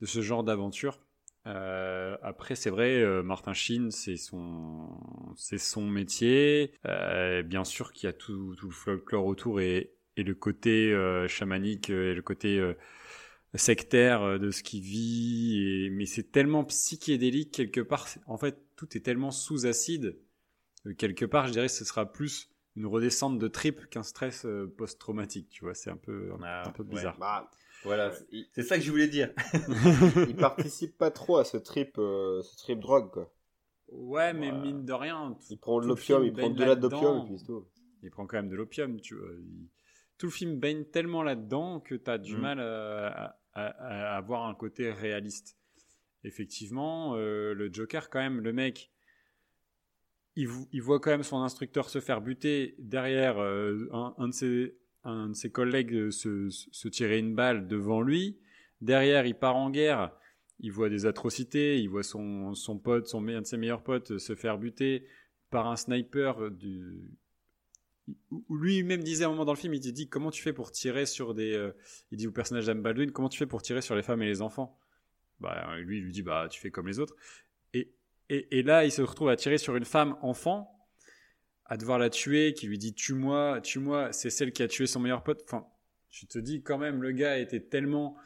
[0.00, 0.98] de ce genre d'aventure.
[1.46, 4.88] Euh, après, c'est vrai, euh, Martin Sheen, c'est son,
[5.36, 6.72] c'est son métier.
[6.86, 10.94] Euh, bien sûr qu'il y a tout, tout le folklore autour et, et le côté
[11.28, 12.60] chamanique et le côté
[13.58, 15.58] sectaire euh, de ce qu'il vit.
[15.86, 18.08] Et, mais c'est tellement psychédélique quelque part.
[18.26, 20.16] En fait, tout est tellement sous acide.
[20.84, 24.44] que quelque part, je dirais, que ce sera plus une redescente de trip qu'un stress
[24.46, 25.48] euh, post-traumatique.
[25.50, 26.88] Tu vois, c'est un peu, Ah, un peu ouais.
[26.90, 27.18] bizarre.
[27.18, 27.50] Bah,
[27.82, 28.12] Voilà,
[28.52, 29.32] c'est- ça que je voulais dire.
[30.28, 33.32] il participe pas trop à ce trip, euh, ce trip drogue, quoi.
[33.88, 34.58] Ouais, mais Ouais.
[34.60, 37.38] mine de rien, Il prend de l'opium, film il prend de la d'opium, et puis
[37.38, 37.66] c'est tout.
[38.04, 39.30] il prend quand même de l'opium, tu vois.
[39.36, 39.66] Il-
[40.18, 42.40] Tout le film baigne tellement là-dedans que tu as du Mm.
[42.40, 45.56] mal à, à- avoir un côté réaliste.
[46.22, 48.90] effectivement, euh, le Joker, quand même, le mec,
[50.36, 50.46] il,
[50.82, 55.34] voit quand même son instructeur se faire buter derrière euh, un, de ses, un, de
[55.34, 58.38] ses, collègues se, tirer une balle devant lui.
[58.80, 60.12] Derrière, il part en guerre.
[60.60, 61.80] Il voit des atrocités.
[61.80, 65.06] Il voit son, son pote, son, un de ses meilleurs potes, se faire buter
[65.50, 67.10] par un sniper du,
[68.50, 71.06] lui-même disait à un moment dans le film, il dit comment tu fais pour tirer
[71.06, 71.72] sur des, euh,
[72.10, 74.26] il dit au personnage d'Anne Baldwin, comment tu fais pour tirer sur les femmes et
[74.26, 74.78] les enfants?
[75.40, 77.16] Bah lui, il lui dit bah tu fais comme les autres.
[78.32, 80.70] Et, et, là, il se retrouve à tirer sur une femme enfant,
[81.64, 84.12] à devoir la tuer, qui lui dit tue-moi, tue-moi.
[84.12, 85.42] C'est celle qui a tué son meilleur pote.
[85.44, 85.66] Enfin,
[86.10, 88.16] tu te dis quand même, le gars était tellement,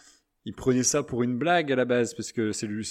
[0.44, 2.86] il prenait ça pour une blague à la base parce que c'est lui,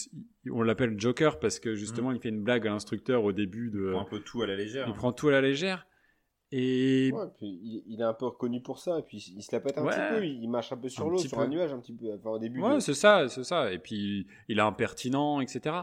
[0.49, 2.15] on l'appelle Joker parce que justement mmh.
[2.15, 3.85] il fait une blague à l'instructeur au début de.
[3.85, 4.87] Il prend un peu tout à la légère.
[4.87, 5.85] Il prend tout à la légère.
[6.55, 7.11] Et...
[7.41, 10.19] il, est un peu reconnu pour ça, et puis il se la pète un petit
[10.19, 12.61] peu, il marche un peu sur l'eau, sur un nuage un petit peu, au début.
[12.61, 13.73] Ouais, c'est ça, c'est ça.
[13.73, 15.77] Et puis il est impertinent, etc.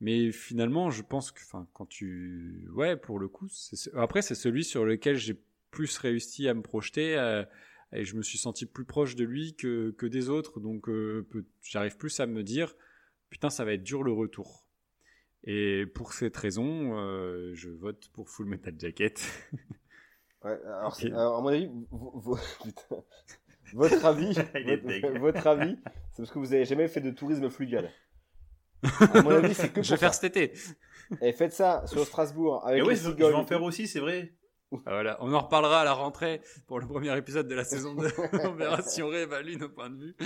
[0.00, 3.48] Mais finalement, je pense que, enfin, quand tu, ouais, pour le coup,
[3.96, 5.38] après c'est celui sur lequel j'ai
[5.70, 7.44] plus réussi à me projeter, euh,
[7.92, 11.28] et je me suis senti plus proche de lui que, que des autres, donc euh,
[11.62, 12.74] j'arrive plus à me dire,
[13.28, 14.64] putain, ça va être dur le retour.
[15.44, 19.22] Et pour cette raison, euh, je vote pour Full Metal Jacket.
[20.44, 21.68] Ouais, alors, à mon avis,
[23.74, 24.34] votre avis,
[25.18, 25.78] votre, avis,
[26.12, 27.90] c'est parce que vous avez jamais fait de tourisme fluvial.
[28.82, 30.52] À mon avis, c'est que je vais faire cet été.
[31.20, 34.34] Et faites ça sur Strasbourg avec Et je vais en faire aussi, c'est vrai.
[34.70, 37.94] Ah, voilà, on en reparlera à la rentrée pour le premier épisode de la saison
[37.94, 38.06] 2.
[38.44, 40.16] on verra si on réévalue nos points de vue.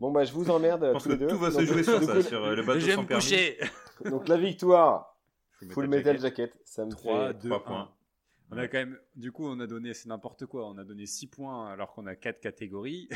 [0.00, 1.26] Bon bah je vous emmerde tous les deux.
[1.28, 3.54] Tout va se jouer sur ça, sur euh, le bateau sans permis.
[4.06, 5.16] Donc la victoire,
[5.70, 7.90] Full Metal Jacket, ça me 3, fait 2, 3 points.
[8.52, 10.68] On a quand même, du coup, on a donné, c'est n'importe quoi.
[10.68, 13.08] On a donné 6 points alors qu'on a 4 catégories.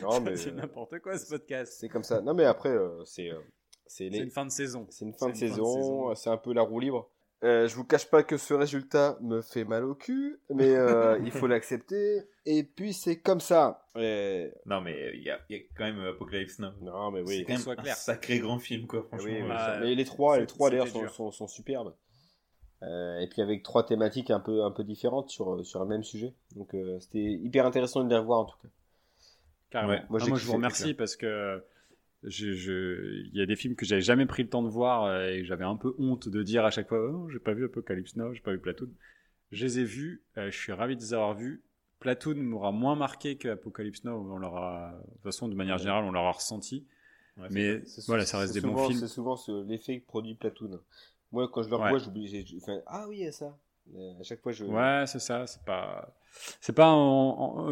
[0.00, 0.36] Non, mais.
[0.36, 1.74] c'est n'importe quoi ce podcast.
[1.78, 2.20] C'est comme ça.
[2.22, 3.30] Non, mais après, euh, c'est.
[3.30, 3.38] Euh,
[3.86, 4.86] c'est une fin de saison.
[4.90, 6.14] C'est une fin de saison.
[6.14, 7.10] C'est un peu la roue libre.
[7.42, 11.18] Euh, je vous cache pas que ce résultat me fait mal au cul, mais euh,
[11.24, 12.22] il faut l'accepter.
[12.44, 13.86] Et puis c'est comme ça.
[13.94, 16.72] Non mais il y a, y a, quand même Apocalypse Now.
[16.82, 17.44] Non mais oui.
[17.46, 19.04] C'est quand même un sacré grand film quoi.
[19.04, 19.26] Franchement.
[19.26, 19.42] Oui,
[19.80, 21.94] mais les trois, les trois d'ailleurs sont, sont, sont, superbes.
[22.82, 26.02] Euh, et puis avec trois thématiques un peu, un peu différentes sur, sur le même
[26.02, 26.34] sujet.
[26.56, 28.68] Donc euh, c'était hyper intéressant de les revoir en tout cas.
[29.70, 30.02] Carrément.
[30.08, 31.62] Moi, ah, je vous remercie parce que
[32.24, 33.26] je, je...
[33.26, 35.44] il y a des films que j'avais jamais pris le temps de voir euh, et
[35.44, 38.32] j'avais un peu honte de dire à chaque fois oh, j'ai pas vu Apocalypse Now,
[38.32, 38.90] j'ai pas vu Platoon.
[39.52, 41.62] Je les ai vus, je suis ravi de les avoir vus.
[41.98, 46.12] Platoon m'aura moins marqué qu'Apocalypse Now, on l'aura, de toute façon, de manière générale, on
[46.12, 46.86] l'aura ressenti.
[47.50, 49.00] mais voilà, ça reste des bons films.
[49.00, 49.36] C'est souvent
[49.66, 50.80] l'effet que produit Platoon.
[51.32, 52.56] Moi, quand je le revois, j'oublie.
[52.60, 53.56] Enfin, ah oui, il y a ça.
[53.94, 54.64] Euh, à chaque fois, je.
[54.64, 55.46] Ouais, c'est ça.
[55.46, 56.14] C'est pas.
[56.60, 56.94] C'est pas.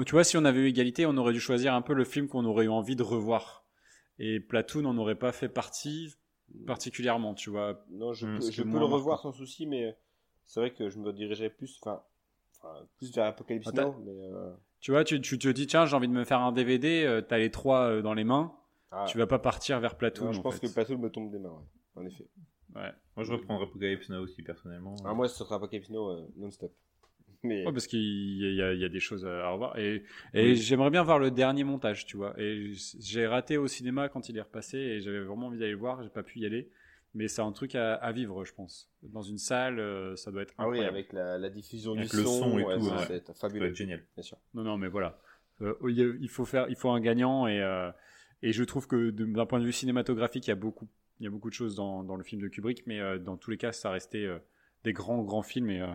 [0.07, 2.29] Tu vois, si on avait eu égalité, on aurait dû choisir un peu le film
[2.29, 3.65] qu'on aurait eu envie de revoir.
[4.19, 6.17] Et Platoon n'en aurait pas fait partie
[6.67, 7.85] particulièrement, tu vois.
[7.91, 9.97] Non, je hmm, peux, je peux le revoir sans souci, mais
[10.45, 12.03] c'est vrai que je me dirigerais plus, enfin,
[12.97, 13.95] plus vers Apocalypse Now.
[14.05, 16.53] Mais euh, Tu vois, tu, tu, te dis, tiens, j'ai envie de me faire un
[16.53, 18.53] DVD, euh, t'as les trois dans les mains,
[18.91, 19.05] ah.
[19.07, 20.33] tu vas pas partir vers Platoon.
[20.33, 22.27] je pense que Platoon me tombe des mains, ouais, en effet.
[22.79, 22.93] Ouais.
[23.17, 24.95] Moi, je reprendrai Apocalypse Now aussi, personnellement.
[25.05, 26.73] Ah, moi, ce sera Apocalypse Now euh, non-stop.
[27.43, 27.67] Mais...
[27.67, 29.79] Ouais, parce qu'il y, a, y a des choses à revoir.
[29.79, 30.03] Et,
[30.35, 32.35] et j'aimerais bien voir le dernier montage, tu vois.
[32.41, 35.79] Et j'ai raté au cinéma quand il est repassé et j'avais vraiment envie d'aller le
[35.79, 36.03] voir.
[36.03, 36.69] J'ai pas pu y aller.
[37.15, 38.91] Mais c'est un truc à, à, vivre, je pense.
[39.03, 40.89] Dans une salle, euh, ça doit être incroyable.
[40.89, 43.67] Ah oui, avec la, la diffusion avec du le son, et tout, ça être fabuleux.
[43.67, 44.05] Ça être génial.
[44.15, 44.37] Bien sûr.
[44.55, 45.19] Non, non, mais voilà.
[45.63, 45.75] Euh,
[46.21, 47.91] il faut faire, il faut un gagnant et,
[48.43, 50.87] et je trouve que d'un point de vue cinématographique, il y a beaucoup
[51.21, 53.37] il y a beaucoup de choses dans, dans le film de Kubrick, mais euh, dans
[53.37, 54.39] tous les cas, ça restait euh,
[54.85, 55.71] des grands, grands films.
[55.71, 55.87] Et euh,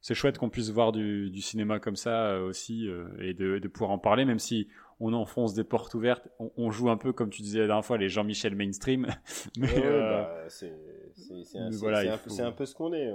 [0.00, 3.90] c'est chouette qu'on puisse voir du, du cinéma comme ça aussi et de, de, pouvoir
[3.90, 4.68] en parler, même si
[5.00, 6.28] on enfonce des portes ouvertes.
[6.56, 9.08] On, joue un peu, comme tu disais la dernière fois, les Jean-Michel mainstream.
[9.58, 10.72] mais bah, c'est
[11.56, 13.12] un, un, peu ce qu'on est.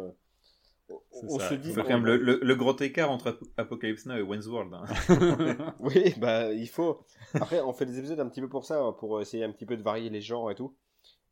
[0.90, 1.74] On se dit.
[1.74, 4.74] quand même le, le, gros écart entre Apocalypse Now et Wayne's World.
[4.74, 5.76] Hein.
[5.80, 7.06] oui, bah il faut.
[7.34, 9.78] Après, on fait des épisodes un petit peu pour ça, pour essayer un petit peu
[9.78, 10.76] de varier les genres et tout.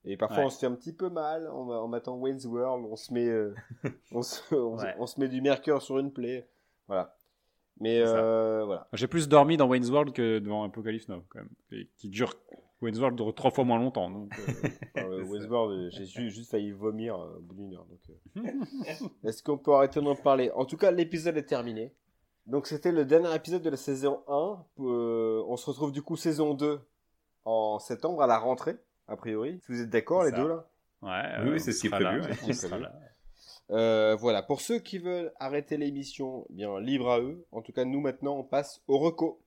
[0.03, 2.85] Et parfois, on se fait un petit peu mal en, en mettant Wayne's World.
[2.89, 3.53] On se met, euh,
[4.11, 6.49] on, se, on, se met du mercure sur une plaie.
[6.87, 7.15] Voilà.
[7.79, 8.87] Mais euh, voilà.
[8.93, 11.85] J'ai plus dormi dans Wayne's World que dans Apocalypse Now, quand même.
[11.97, 12.35] qui dure.
[12.81, 14.09] Wayne's World dure trois fois moins longtemps.
[14.09, 14.31] Donc,
[14.97, 15.23] euh...
[15.25, 17.85] Wayne's World, j'ai juste failli vomir euh, au bout d'une heure.
[17.85, 19.07] Donc, euh.
[19.23, 20.51] Est-ce qu'on peut arrêter d'en parler?
[20.55, 21.93] En tout cas, l'épisode est terminé.
[22.47, 24.65] Donc, c'était le dernier épisode de la saison 1.
[24.77, 26.81] on se retrouve du coup saison 2
[27.45, 28.77] en septembre à la rentrée
[29.11, 29.59] a priori.
[29.65, 30.67] Si vous êtes d'accord, les deux là
[31.01, 32.21] Ouais, oui, c'est ce qui est prévu.
[33.71, 37.45] Euh, voilà, pour ceux qui veulent arrêter l'émission, eh bien libre à eux.
[37.51, 39.41] En tout cas, nous maintenant, on passe au reco.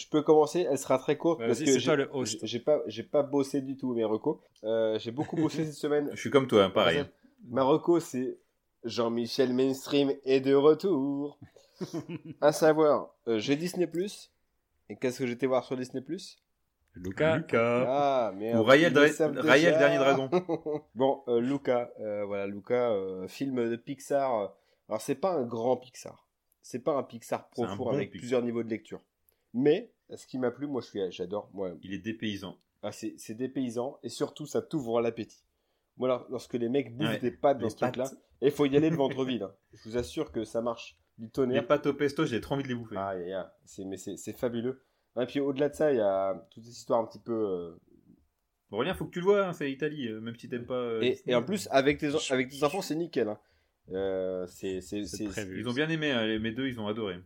[0.00, 2.38] Je peux commencer, elle sera très courte parce que c'est j'ai toi le host.
[2.42, 4.38] j'ai- j'ai pas, bossé du tout mes recos.
[4.64, 6.08] Euh, j'ai beaucoup bossé cette semaine.
[6.12, 7.04] Je suis comme toi, hein, pareil.
[7.48, 8.38] Ma reco, c'est
[8.84, 11.38] Jean-Michel Mainstream est de retour.
[12.40, 13.88] à savoir, euh, j'ai Disney+.
[14.88, 16.02] Et qu'est-ce que j'étais voir sur Disney+.
[16.94, 17.36] Luca.
[17.36, 17.84] Lucas.
[17.86, 18.60] Ah, merde.
[18.60, 19.28] Ou Raël déjà.
[19.28, 20.28] Dernier Dragon.
[20.94, 24.54] bon, euh, Luca, euh, voilà, Luca, euh, film de Pixar.
[24.88, 26.26] Alors, c'est pas un grand Pixar.
[26.62, 28.20] C'est pas un Pixar profond bon avec Pixar.
[28.20, 29.00] plusieurs niveaux de lecture.
[29.54, 31.50] Mais, ce qui m'a plu, moi, je suis, j'adore.
[31.52, 32.56] Moi, Il est dépaysant.
[32.82, 35.44] ah, c'est c'est des paysans et surtout, ça t'ouvre l'appétit.
[35.96, 38.10] Moi, alors, lorsque les mecs bouffent Ouais, des pâtes dans les ce truc-là,
[38.42, 39.42] il faut y aller le ventre vide.
[39.42, 39.54] hein.
[39.74, 41.66] Je vous assure que ça marche du Les tonnerre.
[41.66, 42.96] pâtes au pesto, j'ai trop envie de les bouffer.
[42.96, 43.14] Ah,
[43.64, 44.82] c'est, mais c'est, c'est fabuleux.
[45.20, 47.32] Et puis au-delà de ça, il y a toute cette histoire un petit peu.
[47.32, 47.76] euh,
[48.70, 50.74] Aurélien, faut que tu le vois, hein, c'est Italie, euh, même si t'aimes pas.
[50.74, 53.28] euh, et, en plus, avec tes, avec tes enfants, c'est nickel.
[53.28, 53.38] hein.
[53.92, 55.58] Euh, c'est, c'est, C'est c'est- prévu.
[55.60, 57.16] Ils ont bien aimé, hein, les- mes deux, ils ont adoré.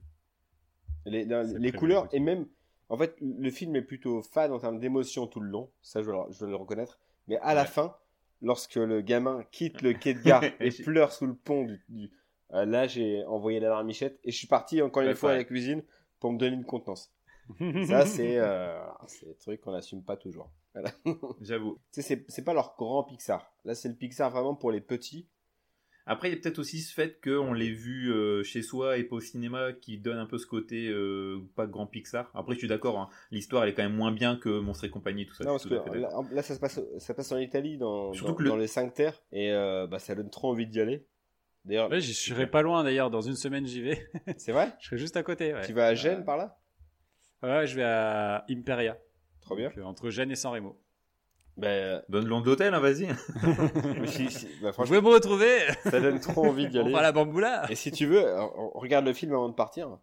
[1.07, 1.25] Les,
[1.59, 2.47] les- couleurs et même.
[2.91, 5.71] En fait, le film est plutôt fan en termes d'émotion tout le long.
[5.83, 6.99] Ça, je je dois le reconnaître.
[7.29, 7.97] Mais à la fin,
[8.43, 11.83] lorsque le gamin quitte le quai de gare et pleure sous le pont du.
[11.89, 12.11] du-
[12.53, 15.45] euh, là, j'ai envoyé l'alarme Michette et je suis parti encore une fois à la
[15.45, 15.83] cuisine
[16.21, 17.11] pour me donner une contenance.
[17.87, 20.51] Ça, c'est, euh, c'est des trucs qu'on n'assume pas toujours.
[20.75, 20.91] Voilà.
[21.41, 21.79] J'avoue.
[21.91, 23.51] C'est pas leur grand Pixar.
[23.65, 25.27] Là, c'est le Pixar vraiment pour les petits.
[26.07, 29.05] Après, il y a peut-être aussi ce fait qu'on l'ait vu euh, chez soi et
[29.05, 32.31] pas au cinéma qui donne un peu ce côté euh, pas grand Pixar.
[32.35, 34.91] Après, je suis d'accord, hein, l'histoire elle est quand même moins bien que Monstres et
[34.91, 35.45] compagnie, tout ça.
[35.45, 38.35] non, je parce que là, là, ça se passe, ça passe en Italie, dans, Surtout
[38.35, 39.23] dans, le- dans les 5 terres.
[39.33, 41.07] Et euh, bah, ça donne trop envie d'y aller.
[41.65, 43.11] D'ailleurs, Ouais, j'y serai pas loin d'ailleurs.
[43.11, 44.07] Dans une semaine, j'y vais.
[44.37, 44.75] c'est vrai?
[44.81, 45.55] Je serai juste à côté.
[45.55, 45.65] Ouais.
[45.65, 46.59] Tu vas à Gênes Euh, par là?
[47.43, 48.99] Ouais, je vais à Imperia.
[49.41, 49.71] Trop bien.
[49.75, 50.79] Donc, entre Gênes et San Remo.
[51.57, 53.07] Bah, Donne le nom de l'hôtel, hein, vas-y.
[54.07, 55.59] si- si- bah, Vous franchement, pouvez me retrouver.
[55.85, 56.91] ça donne trop envie d'y On aller.
[56.91, 57.71] fera la bamboula.
[57.71, 59.99] Et si tu veux, on on regarde le film avant de partir.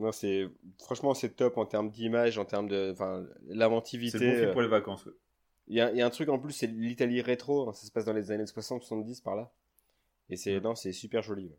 [0.00, 0.46] Non, c'est
[0.82, 4.18] franchement c'est top en termes d'image, en termes de, enfin, l'inventivité.
[4.18, 5.04] C'est bon film pour les vacances.
[5.06, 5.12] ouais.
[5.70, 7.68] Il y, a, il y a un truc en plus, c'est l'Italie rétro.
[7.68, 9.50] hein, ça se passe dans les années 60-70 par là.
[10.30, 11.46] Et c'est non, c'est super joli.
[11.48, 11.58] ouais.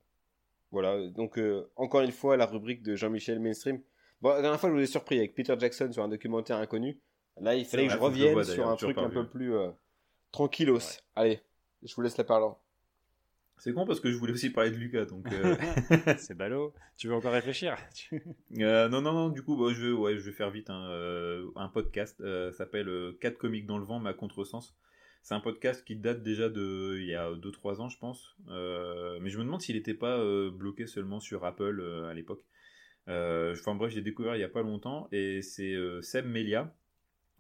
[0.72, 1.08] Voilà.
[1.10, 3.80] Donc euh, encore une fois, la rubrique de Jean-Michel Mainstream.
[4.22, 6.98] Bon, la dernière fois, je vous ai surpris avec Peter Jackson sur un documentaire inconnu.
[7.42, 9.14] Là, il fallait que je faut que je le revienne sur un truc un vu.
[9.16, 9.70] peu plus euh,
[10.32, 10.80] tranquillos.
[11.16, 11.42] Allez,
[11.84, 12.54] je vous laisse la parole.
[13.58, 15.26] C'est con parce que je voulais aussi parler de Lucas, donc.
[15.34, 15.56] euh,
[16.18, 16.74] C'est ballot.
[16.98, 17.76] Tu veux encore réfléchir?
[18.60, 20.70] Euh, non, non, non, du coup, bah, je, vais, ouais, je vais faire vite.
[20.70, 24.76] hein, euh, un podcast euh, s'appelle euh, 4 comiques dans le vent, mais à contresens.
[25.24, 28.36] C'est un podcast qui date déjà de il y a 2-3 ans, je pense.
[28.48, 32.14] Euh, mais je me demande s'il n'était pas euh, bloqué seulement sur Apple euh, à
[32.14, 32.42] l'époque.
[33.10, 36.74] Euh, Enfin bref, j'ai découvert il y a pas longtemps et c'est euh, Seb Melia,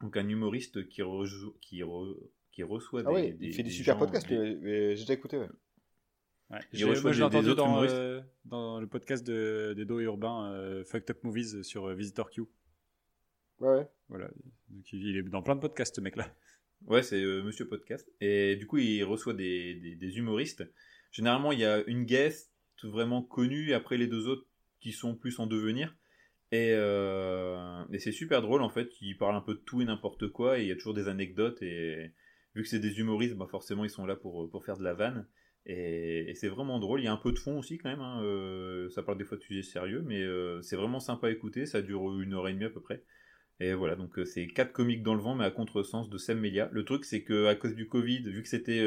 [0.01, 2.17] donc un humoriste qui, rejo- qui, re-
[2.51, 4.95] qui reçoit Ah des, oui, il fait des des super gens- podcasts, des- mais, mais
[4.95, 5.37] j'ai déjà écouté.
[5.37, 5.49] ouais.
[6.51, 6.59] Ouais.
[6.73, 7.95] Il J'ai- reçoit Moi, des- des entendu autres dans, humoristes.
[7.95, 12.29] euh, dans le podcast de, des dos urbains euh, Fucked Up Movies sur euh, Visitor
[12.31, 12.41] Q.
[13.59, 13.87] Ouais, ouais.
[14.07, 14.29] Voilà.
[14.69, 16.33] Donc, il est dans plein de podcasts, ce mec-là.
[16.87, 18.09] Ouais, c'est euh, Monsieur Podcast.
[18.21, 20.63] Et du coup, il reçoit des, des, des humoristes.
[21.11, 22.51] Généralement, il y a une guest
[22.83, 24.47] vraiment connue, et après les deux autres
[24.79, 25.95] qui sont plus en devenir.
[26.51, 28.89] Et, euh, et c'est super drôle, en fait.
[29.01, 31.07] Il parle un peu de tout et n'importe quoi, et il y a toujours des
[31.07, 31.61] anecdotes.
[31.61, 32.11] Et
[32.55, 34.93] vu que c'est des humoristes, bah forcément, ils sont là pour, pour faire de la
[34.93, 35.27] vanne.
[35.65, 37.01] Et, c'est vraiment drôle.
[37.01, 38.01] Il y a un peu de fond aussi, quand même.
[38.01, 38.23] hein.
[38.23, 41.65] Euh, ça parle des fois de sujets sérieux, mais euh, c'est vraiment sympa à écouter.
[41.65, 43.03] Ça dure une heure et demie à peu près.
[43.61, 46.69] Et voilà, donc c'est quatre comiques dans le vent, mais à contresens de Sam Melia.
[46.71, 48.81] Le truc, c'est que à cause du Covid, vu que c'était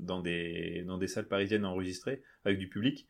[0.00, 3.06] dans des dans des salles parisiennes enregistrées avec du public,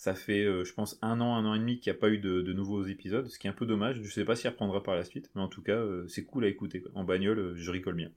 [0.00, 2.08] ça fait, euh, je pense, un an, un an et demi qu'il n'y a pas
[2.08, 4.00] eu de, de nouveaux épisodes, ce qui est un peu dommage.
[4.02, 6.44] Je sais pas s'il reprendra par la suite, mais en tout cas, euh, c'est cool
[6.46, 6.82] à écouter.
[6.94, 8.10] En bagnole, euh, je rigole bien.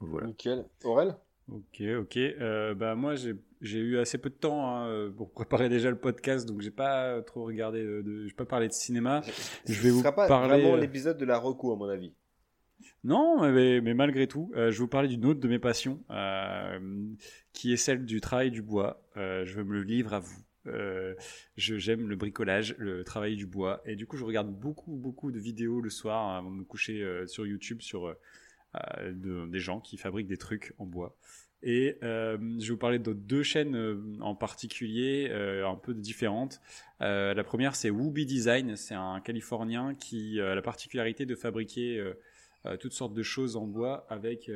[0.00, 0.26] Voilà.
[0.26, 0.66] Nickel.
[0.84, 1.16] Aurel?
[1.50, 2.18] Ok, ok.
[2.18, 6.46] Euh, bah moi j'ai eu assez peu de temps hein, pour préparer déjà le podcast,
[6.46, 9.22] donc j'ai pas trop regardé, de, de- j'ai pas parlé de cinéma.
[9.66, 12.12] Je vais Ce vous sera pas parler, vraiment l'épisode de la reco, à mon avis.
[13.04, 16.02] Non, mais, mais malgré tout, euh, je vais vous parler d'une autre de mes passions,
[16.10, 16.78] euh,
[17.54, 19.02] qui est celle du travail du bois.
[19.16, 20.36] Euh, je me livre à vous.
[20.66, 21.14] Euh,
[21.56, 25.38] j'aime le bricolage, le travail du bois, et du coup je regarde beaucoup beaucoup de
[25.38, 28.14] vidéos le soir avant de me coucher euh, sur YouTube sur euh,
[28.76, 31.16] euh, de- des gens qui fabriquent des trucs en bois.
[31.66, 36.60] Et je vais vous parler de deux chaînes en particulier, un peu différentes.
[37.00, 38.76] La première, c'est Wooby Design.
[38.76, 42.04] C'est un Californien qui a la particularité de fabriquer
[42.80, 44.50] toutes sortes de choses en bois avec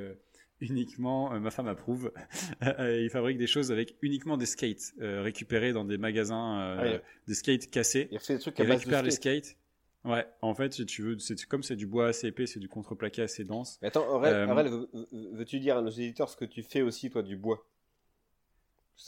[0.61, 2.13] uniquement, euh, ma femme approuve,
[2.63, 6.99] Euh, il fabrique des choses avec uniquement des skates euh, récupérés dans des magasins, euh,
[6.99, 8.09] Ah des skates cassés.
[8.11, 9.45] Il fait des trucs à Il base de récupère les skate.
[9.47, 9.57] skates.
[10.05, 12.69] Ouais, en fait, si tu veux, c'est comme c'est du bois assez épais, c'est du
[12.69, 13.79] contreplaqué assez dense.
[13.83, 16.63] Mais attends, Aurel, Euh, Aurel, veux- veux- veux-tu dire à nos éditeurs ce que tu
[16.63, 17.65] fais aussi, toi, du bois?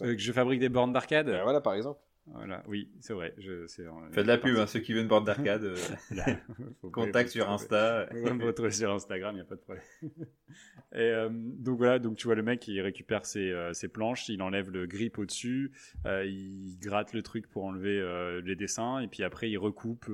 [0.03, 1.27] Euh, que je fabrique des bornes d'arcade?
[1.27, 2.01] Ben Voilà, par exemple.
[2.33, 3.35] Voilà, oui, c'est vrai.
[3.39, 5.65] Je, Faites de la pub, hein, ceux qui viennent bord d'arcade.
[5.65, 5.77] Euh,
[6.93, 8.09] contact sur Insta.
[8.13, 9.85] On retrouver sur Instagram, il n'y a pas de problème.
[10.93, 14.29] Et euh, donc voilà, donc tu vois le mec, il récupère ses, euh, ses planches,
[14.29, 15.71] il enlève le grip au-dessus,
[16.05, 20.11] il gratte le truc pour enlever les dessins, et puis après il recoupe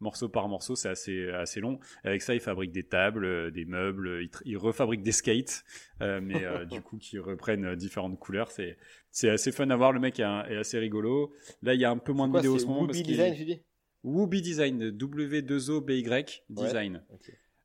[0.00, 1.78] morceau par morceau, c'est assez, assez long.
[2.02, 5.64] avec ça, il fabrique des tables, des meubles, il, il refabrique des skates,
[6.00, 8.50] mais du coup qui reprennent différentes couleurs.
[8.50, 8.76] C'est
[9.10, 9.92] c'est assez fun à voir.
[9.92, 11.32] Le mec est, assez rigolo.
[11.62, 12.80] Là, il y a un peu moins de vidéos en ce moment.
[12.82, 13.60] Wooby Design, tu dis?
[14.04, 17.02] Wooby Design, W2OBY Design.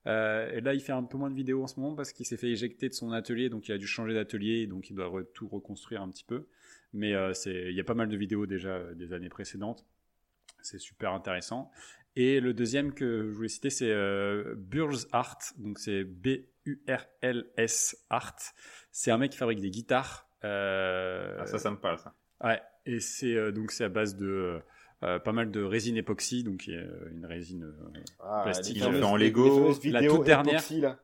[0.06, 2.26] Euh, et là, il fait un peu moins de vidéos en ce moment parce qu'il
[2.26, 5.24] s'est fait éjecter de son atelier, donc il a dû changer d'atelier, donc il doit
[5.34, 6.48] tout reconstruire un petit peu.
[6.92, 9.86] Mais euh, il y a pas mal de vidéos déjà euh, des années précédentes.
[10.62, 11.72] C'est super intéressant.
[12.16, 13.92] Et le deuxième que je voulais citer, c'est
[14.56, 18.36] Burls Art, donc c'est B-U-R-L-S Art.
[18.92, 22.14] C'est un mec qui fabrique des guitares ah, ça, ça me parle, ça.
[22.44, 24.60] Ouais, et c'est euh, donc c'est à base de
[25.04, 27.74] euh, pas mal de résine époxy, donc une résine
[28.20, 28.78] ah, plastique.
[28.78, 29.74] Ils ont fait en Lego.
[29.86, 30.62] La toute dernière.
[30.80, 31.00] là.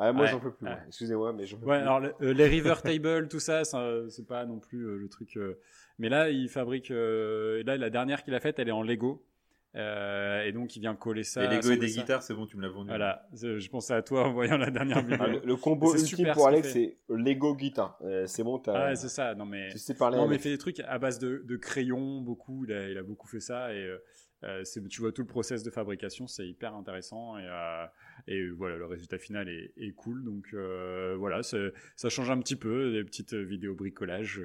[0.00, 0.68] Ah, moi, j'en peux plus.
[0.86, 4.98] Excusez-moi, mais j'en peux ouais, alors les river table, tout ça, c'est pas non plus
[4.98, 5.38] le truc.
[5.98, 6.90] mais là, il fabrique.
[6.90, 9.24] là, la dernière qu'il a faite, elle est en Lego.
[9.74, 11.44] Euh, et donc il vient coller ça.
[11.44, 12.88] Et Lego et des guitares, c'est bon, tu me l'as vendu.
[12.88, 15.18] Voilà, je pensais à toi en voyant la dernière vidéo.
[15.20, 17.98] Ah, le, combo ultime pour Alex, c'est Lego guitare.
[18.02, 18.88] Euh, c'est bon, t'as.
[18.88, 19.34] Ah, c'est ça.
[19.34, 19.68] Non mais.
[19.70, 20.16] Tu sais parler.
[20.16, 22.64] Non mais il fait des trucs à base de, de crayons, beaucoup.
[22.64, 23.94] Il a, il a, beaucoup fait ça et
[24.44, 27.46] euh, tu vois tout le process de fabrication, c'est hyper intéressant et,
[28.26, 30.24] et voilà, le résultat final est, est cool.
[30.24, 30.54] Donc
[31.18, 34.40] voilà, ça change un petit peu, des petites vidéos bricolage,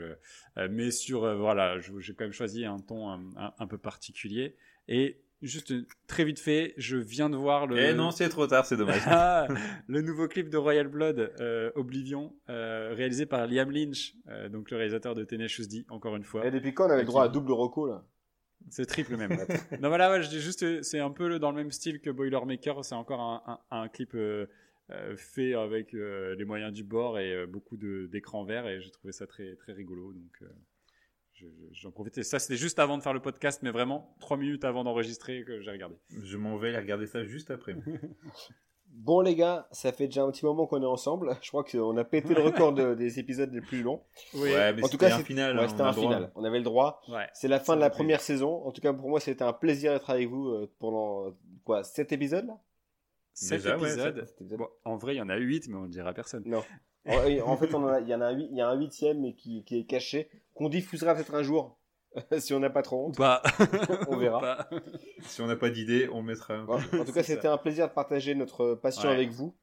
[0.69, 4.57] mais sur voilà, j'ai quand même choisi un ton un, un peu particulier.
[4.87, 5.73] Et juste
[6.07, 7.77] très vite fait, je viens de voir le.
[7.77, 9.01] Eh non, c'est trop tard, c'est dommage.
[9.05, 9.47] Ah,
[9.87, 14.71] le nouveau clip de Royal Blood, euh, Oblivion, euh, réalisé par Liam Lynch, euh, donc
[14.71, 16.45] le réalisateur de Tenacious D, encore une fois.
[16.47, 18.05] Et depuis quand on avait le droit à double reco là?
[18.69, 19.31] C'est triple même.
[19.81, 22.83] non voilà, ouais, je dis juste, c'est un peu dans le même style que Boilermaker.
[22.85, 24.15] C'est encore un, un, clip
[25.17, 29.55] fait avec les moyens du bord et beaucoup d'écrans verts, et j'ai trouvé ça très
[29.55, 30.13] très rigolo.
[30.13, 30.49] Donc
[31.71, 32.23] j'en profitais.
[32.23, 35.61] Ça, c'était juste avant de faire le podcast, mais vraiment trois minutes avant d'enregistrer que
[35.61, 35.95] j'ai regardé.
[36.23, 37.75] Je m'en vais aller regarder ça juste après.
[38.87, 41.35] bon, les gars, ça fait déjà un petit moment qu'on est ensemble.
[41.41, 44.01] Je crois qu'on a pété le record des épisodes les plus longs.
[44.33, 45.57] Oui, mais en tout cas, un final.
[45.57, 46.31] Ouais, c'était un final.
[46.35, 47.01] On avait le droit.
[47.33, 48.65] c'est la fin de la première saison.
[48.65, 52.11] En tout cas, pour moi, c'était un plaisir d'être avec vous euh, pendant quoi, sept
[52.11, 52.59] épisodes là?
[53.33, 54.27] Sept épisodes.
[54.85, 56.43] en vrai, il y en a huit, mais on ne dira à personne.
[56.45, 56.63] Non.
[57.07, 59.79] En fait, il y en a un, il y a un huitième, mais qui, qui
[59.79, 61.77] est caché qu'on diffusera peut-être un jour.
[62.37, 63.17] si on n'a pas trop honte.
[63.17, 63.41] Pas.
[64.07, 64.67] on verra.
[65.21, 66.63] Si on n'a pas d'idée, on mettra.
[66.67, 69.55] En, en tout cas, c'était un plaisir de partager notre passion avec vous.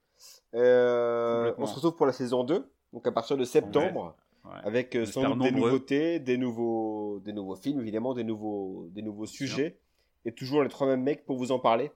[0.55, 5.07] Euh, on se retrouve pour la saison 2, donc à partir de septembre, avec euh,
[5.07, 9.79] sans des nouveautés, des nouveaux, des nouveaux films, évidemment, des nouveaux, des nouveaux sujets,
[10.25, 11.91] et toujours les trois mêmes mecs pour vous en parler.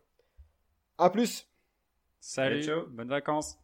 [0.99, 1.49] À plus.
[2.21, 2.65] Salut.
[2.91, 3.59] bonnes vacances.